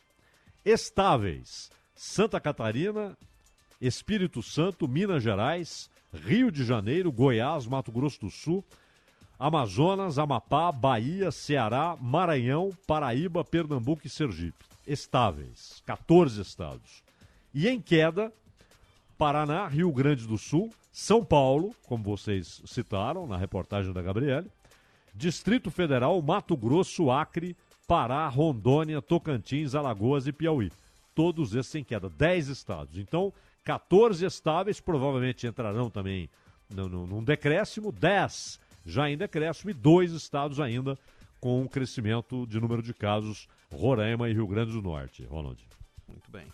Estáveis: 0.66 1.72
Santa 2.00 2.40
Catarina, 2.40 3.18
Espírito 3.82 4.42
Santo, 4.42 4.88
Minas 4.88 5.22
Gerais, 5.22 5.90
Rio 6.14 6.50
de 6.50 6.64
Janeiro, 6.64 7.12
Goiás, 7.12 7.68
Mato 7.68 7.92
Grosso 7.92 8.22
do 8.22 8.30
Sul, 8.30 8.64
Amazonas, 9.38 10.18
Amapá, 10.18 10.72
Bahia, 10.72 11.30
Ceará, 11.30 11.98
Maranhão, 12.00 12.72
Paraíba, 12.88 13.44
Pernambuco 13.44 14.08
e 14.08 14.10
Sergipe. 14.10 14.64
Estáveis, 14.88 15.84
14 15.86 16.40
estados. 16.40 17.04
E 17.54 17.68
em 17.68 17.82
queda, 17.82 18.32
Paraná, 19.18 19.68
Rio 19.68 19.92
Grande 19.92 20.26
do 20.26 20.38
Sul, 20.38 20.74
são 20.94 21.22
Paulo, 21.22 21.76
como 21.86 22.02
vocês 22.02 22.62
citaram 22.66 23.28
na 23.28 23.36
reportagem 23.36 23.92
da 23.92 24.02
Gabriele, 24.02 24.50
Distrito 25.14 25.70
Federal, 25.70 26.22
Mato 26.22 26.56
Grosso, 26.56 27.12
Acre, 27.12 27.58
Pará, 27.86 28.26
Rondônia, 28.30 29.02
Tocantins, 29.02 29.76
Alagoas 29.76 30.28
e 30.28 30.32
Piauí. 30.32 30.72
Todos 31.20 31.54
esses 31.54 31.76
em 31.76 31.84
queda, 31.84 32.10
10 32.10 32.48
estados. 32.48 32.98
Então, 32.98 33.34
14 33.66 34.26
estáveis, 34.26 34.80
provavelmente 34.80 35.46
entrarão 35.46 35.90
também 35.90 36.30
num, 36.70 37.06
num 37.06 37.22
decréscimo, 37.22 37.92
10 37.92 38.58
já 38.86 39.10
em 39.10 39.18
decréscimo 39.18 39.70
e 39.70 39.74
dois 39.74 40.14
estados 40.14 40.62
ainda 40.62 40.98
com 41.42 41.62
um 41.62 41.68
crescimento 41.68 42.48
de 42.48 42.58
número 42.58 42.82
de 42.82 42.94
casos, 42.94 43.50
Roraima 43.70 44.30
e 44.30 44.34
Rio 44.34 44.48
Grande 44.48 44.72
do 44.72 44.82
Norte. 44.82 45.26
Ronald. 45.26 45.62
Muito 46.08 46.32
bem. 46.32 46.48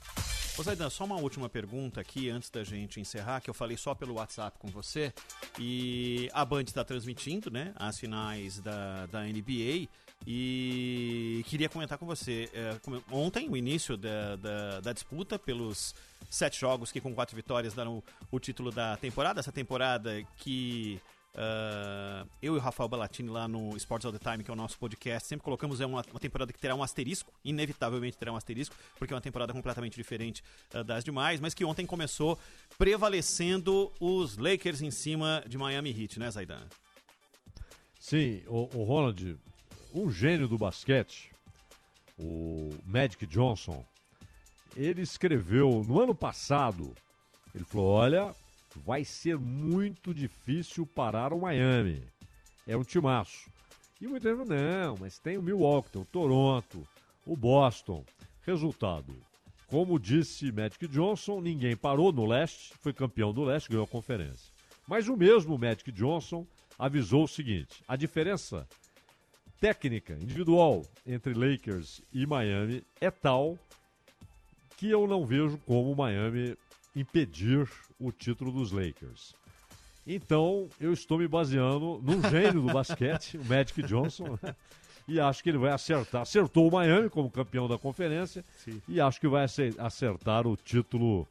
Ô 0.58 0.64
Zaidan, 0.64 0.90
só 0.90 1.04
uma 1.04 1.18
última 1.18 1.48
pergunta 1.48 2.02
aqui 2.02 2.32
antes 2.32 2.50
da 2.50 2.64
gente 2.64 3.00
encerrar, 3.00 3.42
que 3.42 3.50
eu 3.52 3.54
falei 3.54 3.78
só 3.78 3.94
pelo 3.94 4.16
WhatsApp 4.16 4.58
com 4.58 4.70
você. 4.70 5.14
E 5.60 6.28
a 6.34 6.44
Band 6.44 6.64
está 6.64 6.84
transmitindo, 6.84 7.52
né, 7.52 7.72
as 7.76 8.00
finais 8.00 8.60
da, 8.62 9.06
da 9.06 9.22
NBA. 9.26 9.88
E 10.28 11.44
queria 11.48 11.70
comentar 11.70 11.98
com 11.98 12.06
você. 12.06 12.50
É, 12.54 12.78
ontem, 13.12 13.48
o 13.50 13.56
início 13.56 13.96
da, 13.96 14.36
da, 14.36 14.80
da, 14.80 14.94
disputa 14.94 15.38
pelos 15.38 15.94
sete 16.30 16.60
jogos 16.60 16.92
que, 16.92 17.00
com 17.00 17.14
quatro 17.14 17.36
vitórias, 17.36 17.74
deram 17.74 17.98
o, 17.98 18.04
o 18.32 18.40
título 18.40 18.72
da 18.72 18.98
temporada. 18.98 19.40
Essa 19.40 19.52
temporada 19.52 20.24
que 20.38 21.00
Uh, 21.36 22.26
eu 22.42 22.56
e 22.56 22.58
o 22.58 22.62
Rafael 22.62 22.88
Balatini 22.88 23.28
lá 23.28 23.46
no 23.46 23.76
Sports 23.76 24.06
All 24.06 24.14
the 24.14 24.20
Time, 24.20 24.42
que 24.42 24.50
é 24.50 24.54
o 24.54 24.56
nosso 24.56 24.80
podcast, 24.80 25.28
sempre 25.28 25.44
colocamos 25.44 25.82
é 25.82 25.86
uma, 25.86 26.02
uma, 26.10 26.20
temporada 26.20 26.54
que 26.54 26.58
terá 26.58 26.74
um 26.74 26.82
asterisco, 26.82 27.34
inevitavelmente 27.44 28.18
terá 28.18 28.32
um 28.32 28.38
asterisco, 28.38 28.74
porque 28.98 29.14
é 29.14 29.16
uma 29.16 29.22
temporada 29.22 29.52
completamente 29.52 29.98
diferente 29.98 30.42
uh, 30.74 30.82
das 30.82 31.04
demais, 31.04 31.42
mas 31.42 31.54
que 31.54 31.66
ontem 31.66 31.86
começou 31.86 32.40
prevalecendo 32.78 33.92
os 34.00 34.38
Lakers 34.38 34.82
em 34.82 34.90
cima 34.90 35.44
de 35.46 35.58
Miami 35.58 35.90
Heat, 35.90 36.20
né, 36.20 36.32
Zaidan? 36.32 36.62
Sim, 38.00 38.42
o, 38.48 38.70
o 38.74 38.84
Ronald, 38.86 39.38
um 39.96 40.12
gênio 40.12 40.46
do 40.46 40.58
basquete, 40.58 41.32
o 42.20 42.70
Magic 42.86 43.26
Johnson, 43.26 43.84
ele 44.76 45.02
escreveu 45.02 45.86
no 45.88 46.02
ano 46.02 46.14
passado, 46.14 46.94
ele 47.54 47.64
falou, 47.64 47.88
olha, 47.88 48.36
vai 48.76 49.06
ser 49.06 49.38
muito 49.38 50.14
difícil 50.14 50.86
parar 50.86 51.32
o 51.32 51.40
Miami. 51.40 52.04
É 52.68 52.76
um 52.76 52.84
timaço. 52.84 53.50
E 54.02 54.06
muita 54.06 54.36
gente 54.36 54.50
não, 54.50 54.98
mas 55.00 55.18
tem 55.18 55.38
o 55.38 55.42
Milwaukee, 55.42 55.92
tem 55.92 56.02
o 56.02 56.06
Toronto, 56.06 56.86
o 57.26 57.38
Boston. 57.38 58.04
Resultado, 58.42 59.16
como 59.66 59.98
disse 59.98 60.52
Magic 60.52 60.88
Johnson, 60.90 61.40
ninguém 61.40 61.76
parou 61.76 62.12
no 62.12 62.26
leste, 62.26 62.74
foi 62.82 62.92
campeão 62.92 63.34
do 63.34 63.46
leste, 63.46 63.70
ganhou 63.70 63.86
a 63.86 63.88
conferência. 63.88 64.52
Mas 64.86 65.08
o 65.08 65.16
mesmo 65.16 65.58
Magic 65.58 65.90
Johnson 65.94 66.46
avisou 66.78 67.24
o 67.24 67.28
seguinte: 67.30 67.82
a 67.88 67.96
diferença 67.96 68.68
técnica, 69.66 70.14
individual 70.14 70.84
entre 71.08 71.34
Lakers 71.34 72.00
e 72.14 72.24
Miami 72.28 72.84
é 73.02 73.10
tal 73.10 73.58
que 74.78 74.92
eu 74.92 75.08
não 75.08 75.26
vejo 75.26 75.58
como 75.66 75.92
o 75.92 75.96
Miami 75.96 76.56
impedir 76.96 77.68
o 78.00 78.12
título 78.12 78.52
dos 78.52 78.72
Lakers. 78.72 79.34
Então, 80.06 80.70
eu 80.80 80.94
estou 80.94 81.18
me 81.18 81.28
baseando 81.28 82.00
num 82.04 82.22
gênio 82.30 82.62
do 82.62 82.72
basquete, 82.72 83.40
o 83.40 83.46
Magic 83.46 83.82
Johnson, 83.82 84.38
né? 84.40 84.56
e 85.08 85.20
acho 85.20 85.42
que 85.42 85.50
ele 85.50 85.58
vai 85.58 85.72
acertar. 85.72 86.22
Acertou 86.22 86.68
o 86.68 86.72
Miami 86.72 87.10
como 87.10 87.32
campeão 87.32 87.68
da 87.68 87.80
conferência 87.80 88.46
Sim. 88.64 88.80
e 88.88 89.02
acho 89.02 89.20
que 89.20 89.28
vai 89.28 89.48
acertar 89.80 90.46
o 90.46 90.56
título 90.56 91.28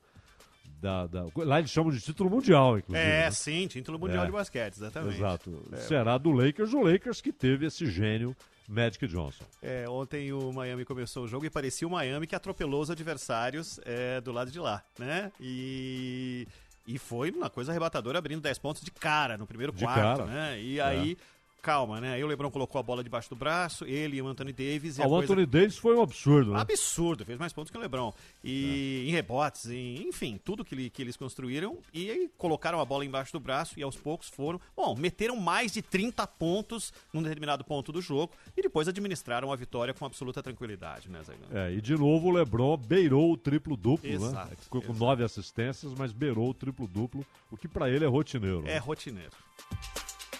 da, 0.84 1.06
da, 1.06 1.24
Lá 1.34 1.58
eles 1.58 1.70
chamam 1.70 1.90
de 1.90 1.98
título 1.98 2.28
mundial, 2.28 2.78
inclusive. 2.78 3.08
É, 3.08 3.22
né? 3.22 3.30
sim, 3.30 3.66
título 3.66 3.98
mundial 3.98 4.24
é. 4.24 4.26
de 4.26 4.32
basquete, 4.32 4.74
exatamente. 4.74 5.16
Exato. 5.16 5.62
É. 5.72 5.76
Será 5.78 6.18
do 6.18 6.30
Lakers, 6.30 6.74
o 6.74 6.82
Lakers 6.82 7.22
que 7.22 7.32
teve 7.32 7.66
esse 7.66 7.86
gênio 7.86 8.36
Magic 8.68 9.06
Johnson. 9.06 9.44
É, 9.62 9.88
ontem 9.88 10.30
o 10.32 10.52
Miami 10.52 10.84
começou 10.84 11.24
o 11.24 11.28
jogo 11.28 11.46
e 11.46 11.50
parecia 11.50 11.88
o 11.88 11.90
Miami 11.90 12.26
que 12.26 12.34
atropelou 12.34 12.82
os 12.82 12.90
adversários 12.90 13.80
é, 13.84 14.20
do 14.20 14.30
lado 14.30 14.50
de 14.50 14.58
lá, 14.58 14.82
né? 14.98 15.32
E, 15.40 16.46
e 16.86 16.98
foi 16.98 17.30
uma 17.30 17.48
coisa 17.48 17.72
arrebatadora, 17.72 18.18
abrindo 18.18 18.42
10 18.42 18.58
pontos 18.58 18.82
de 18.82 18.90
cara 18.90 19.38
no 19.38 19.46
primeiro 19.46 19.72
de 19.72 19.84
quarto, 19.84 20.24
cara. 20.24 20.30
né? 20.30 20.60
E 20.60 20.78
é. 20.78 20.82
aí 20.82 21.16
calma, 21.64 21.98
né? 21.98 22.12
Aí 22.12 22.22
o 22.22 22.26
Lebron 22.26 22.50
colocou 22.50 22.78
a 22.78 22.82
bola 22.82 23.02
debaixo 23.02 23.30
do 23.30 23.36
braço, 23.36 23.86
ele 23.86 24.18
e 24.18 24.22
o 24.22 24.28
Anthony 24.28 24.52
Davis. 24.52 25.00
Ah, 25.00 25.04
a 25.04 25.06
o 25.06 25.10
coisa- 25.10 25.24
Anthony 25.24 25.46
Davis 25.46 25.78
foi 25.78 25.96
um 25.96 26.02
absurdo, 26.02 26.52
né? 26.52 26.60
Absurdo, 26.60 27.24
fez 27.24 27.38
mais 27.38 27.54
pontos 27.54 27.70
que 27.70 27.78
o 27.78 27.80
Lebron. 27.80 28.12
E 28.44 29.06
em 29.08 29.10
rebotes, 29.10 29.70
em, 29.70 30.06
enfim, 30.06 30.38
tudo 30.44 30.62
que, 30.62 30.90
que 30.90 31.00
eles 31.00 31.16
construíram. 31.16 31.78
E 31.92 32.10
aí 32.10 32.30
colocaram 32.36 32.80
a 32.80 32.84
bola 32.84 33.02
embaixo 33.06 33.32
do 33.32 33.40
braço 33.40 33.80
e 33.80 33.82
aos 33.82 33.96
poucos 33.96 34.28
foram. 34.28 34.60
Bom, 34.76 34.94
meteram 34.94 35.36
mais 35.36 35.72
de 35.72 35.80
30 35.80 36.26
pontos 36.26 36.92
num 37.12 37.22
determinado 37.22 37.64
ponto 37.64 37.90
do 37.90 38.02
jogo 38.02 38.34
e 38.54 38.60
depois 38.60 38.86
administraram 38.86 39.50
a 39.50 39.56
vitória 39.56 39.94
com 39.94 40.04
absoluta 40.04 40.42
tranquilidade, 40.42 41.08
né, 41.08 41.22
Zaidan? 41.22 41.46
É, 41.50 41.72
e 41.72 41.80
de 41.80 41.96
novo 41.96 42.28
o 42.28 42.30
Lebron 42.30 42.76
beirou 42.76 43.32
o 43.32 43.36
triplo-duplo, 43.38 44.08
né? 44.10 44.14
Exato, 44.16 44.56
Ficou 44.62 44.82
com 44.82 44.92
nove 44.92 45.24
assistências, 45.24 45.94
mas 45.96 46.12
beirou 46.12 46.50
o 46.50 46.54
triplo-duplo, 46.54 47.24
o 47.50 47.56
que 47.56 47.66
pra 47.66 47.88
ele 47.88 48.04
é 48.04 48.08
rotineiro. 48.08 48.60
É 48.66 48.74
né? 48.74 48.78
rotineiro. 48.78 49.32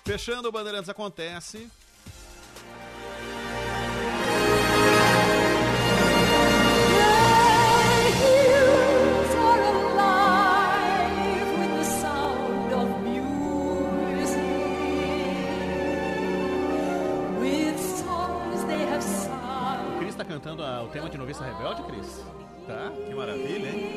Fechando 0.05 0.49
o 0.49 0.53
Bandeirantes 0.53 0.89
Acontece. 0.91 1.71
O 19.95 19.99
Cris 19.99 20.15
tá 20.15 20.25
cantando 20.25 20.63
a- 20.63 20.83
o 20.83 20.89
tema 20.89 21.09
de 21.09 21.19
Noviça 21.19 21.45
Rebelde, 21.45 21.83
Cris? 21.85 22.25
Tá, 22.67 22.91
que 23.07 23.15
maravilha, 23.15 23.69
hein? 23.69 23.94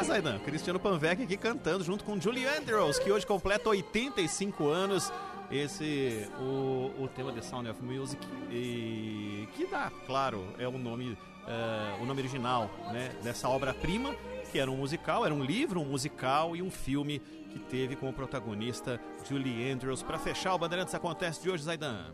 É, 0.00 0.04
Zaidan, 0.04 0.38
Cristiano 0.38 0.80
Panvec 0.80 1.22
aqui 1.22 1.36
cantando 1.36 1.84
junto 1.84 2.04
com 2.04 2.18
Julie 2.18 2.46
Andrews, 2.46 2.98
que 2.98 3.12
hoje 3.12 3.26
completa 3.26 3.68
85 3.68 4.66
anos. 4.66 5.12
Esse, 5.50 6.26
o, 6.38 6.90
o 6.98 7.08
tema 7.14 7.32
The 7.32 7.42
Sound 7.42 7.68
of 7.68 7.82
Music, 7.82 8.24
e 8.50 9.46
que 9.54 9.66
dá, 9.66 9.90
claro, 10.06 10.42
é 10.58 10.66
o 10.66 10.78
nome, 10.78 11.18
eh, 11.46 11.98
o 12.00 12.06
nome 12.06 12.20
original 12.20 12.70
né, 12.92 13.10
dessa 13.20 13.48
obra-prima, 13.48 14.14
que 14.50 14.58
era 14.60 14.70
um 14.70 14.76
musical, 14.76 15.26
era 15.26 15.34
um 15.34 15.42
livro, 15.42 15.80
um 15.80 15.84
musical 15.84 16.54
e 16.54 16.62
um 16.62 16.70
filme 16.70 17.18
que 17.50 17.58
teve 17.58 17.96
como 17.96 18.12
protagonista 18.12 18.98
Julie 19.28 19.70
Andrews. 19.70 20.04
Para 20.04 20.18
fechar, 20.18 20.54
o 20.54 20.58
Bandeirantes 20.58 20.94
Acontece 20.94 21.42
de 21.42 21.50
hoje, 21.50 21.64
Zaidan. 21.64 22.06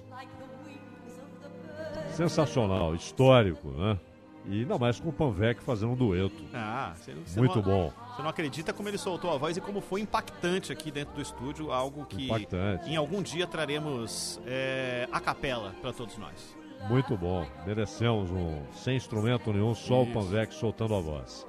Sensacional, 2.14 2.94
histórico, 2.94 3.68
né? 3.70 4.00
E 4.48 4.60
ainda 4.60 4.78
mais 4.78 5.00
com 5.00 5.08
o 5.08 5.12
Panvec 5.12 5.60
fazendo 5.62 5.92
um 5.92 5.96
dueto. 5.96 6.44
Ah, 6.54 6.92
você, 6.94 7.12
você 7.14 7.38
Muito 7.38 7.56
não, 7.56 7.62
bom. 7.62 7.92
Você 8.14 8.22
não 8.22 8.28
acredita 8.28 8.72
como 8.72 8.88
ele 8.88 8.98
soltou 8.98 9.32
a 9.32 9.36
voz 9.36 9.56
e 9.56 9.60
como 9.60 9.80
foi 9.80 10.00
impactante 10.00 10.72
aqui 10.72 10.90
dentro 10.90 11.14
do 11.14 11.20
estúdio, 11.20 11.72
algo 11.72 12.06
que 12.06 12.26
Impactante. 12.26 12.88
em 12.88 12.96
algum 12.96 13.20
dia 13.22 13.46
traremos 13.46 14.40
é, 14.46 15.08
a 15.10 15.18
capela 15.20 15.74
para 15.82 15.92
todos 15.92 16.16
nós. 16.16 16.56
Muito 16.88 17.16
bom. 17.16 17.44
Merecemos 17.66 18.30
um 18.30 18.62
sem 18.72 18.96
instrumento 18.96 19.52
nenhum, 19.52 19.74
só 19.74 20.02
Isso. 20.02 20.10
o 20.10 20.12
Panvec 20.14 20.54
soltando 20.54 20.94
a 20.94 21.00
voz. 21.00 21.44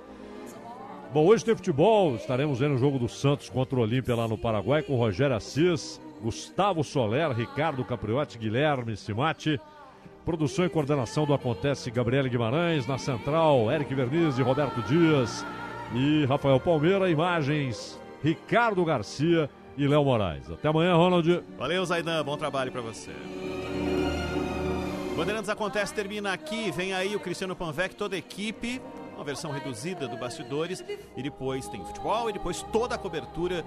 Bom, 1.14 1.26
hoje 1.26 1.46
tem 1.46 1.56
futebol. 1.56 2.16
Estaremos 2.16 2.60
vendo 2.60 2.76
o 2.76 2.78
jogo 2.78 2.98
do 2.98 3.08
Santos 3.08 3.48
contra 3.50 3.78
o 3.78 3.82
Olímpia 3.82 4.16
lá 4.16 4.28
no 4.28 4.38
Paraguai 4.38 4.82
com 4.82 4.96
Rogério 4.96 5.36
Assis, 5.36 6.02
Gustavo 6.22 6.84
Soler, 6.84 7.32
Ricardo 7.32 7.86
Capriotti, 7.86 8.38
Guilherme 8.38 8.98
Simati. 8.98 9.60
Produção 10.28 10.66
e 10.66 10.70
coordenação 10.70 11.26
do 11.26 11.34
Acontece 11.34 11.90
Gabriele 11.90 12.28
Guimarães. 12.28 12.86
Na 12.86 12.98
central, 12.98 13.72
Eric 13.72 13.96
Verniz 13.96 14.38
e 14.38 14.42
Roberto 14.42 14.82
Dias. 14.82 15.46
E 15.96 16.26
Rafael 16.26 16.60
Palmeira. 16.60 17.10
Imagens, 17.10 17.98
Ricardo 18.22 18.84
Garcia 18.84 19.50
e 19.78 19.88
Léo 19.88 20.04
Moraes. 20.04 20.52
Até 20.52 20.68
amanhã, 20.68 20.96
Ronald. 20.96 21.46
Valeu, 21.58 21.86
Zaidan, 21.86 22.26
bom 22.26 22.36
trabalho 22.36 22.74
para 22.74 22.82
você. 22.82 23.12
Bandeirantes 25.16 25.50
Acontece 25.50 25.94
termina 25.94 26.34
aqui, 26.34 26.72
vem 26.72 26.94
aí 26.94 27.16
o 27.16 27.22
Cristiano 27.22 27.56
Panvec, 27.56 27.96
toda 27.96 28.18
a 28.18 28.20
equipe, 28.20 28.82
uma 29.16 29.24
versão 29.24 29.50
reduzida 29.50 30.10
do 30.10 30.18
Bastidores, 30.18 30.84
e 31.16 31.24
depois 31.24 31.70
tem 31.70 31.86
futebol 31.86 32.30
e 32.30 32.34
depois 32.34 32.62
toda 32.64 32.96
a 32.96 32.98
cobertura 32.98 33.64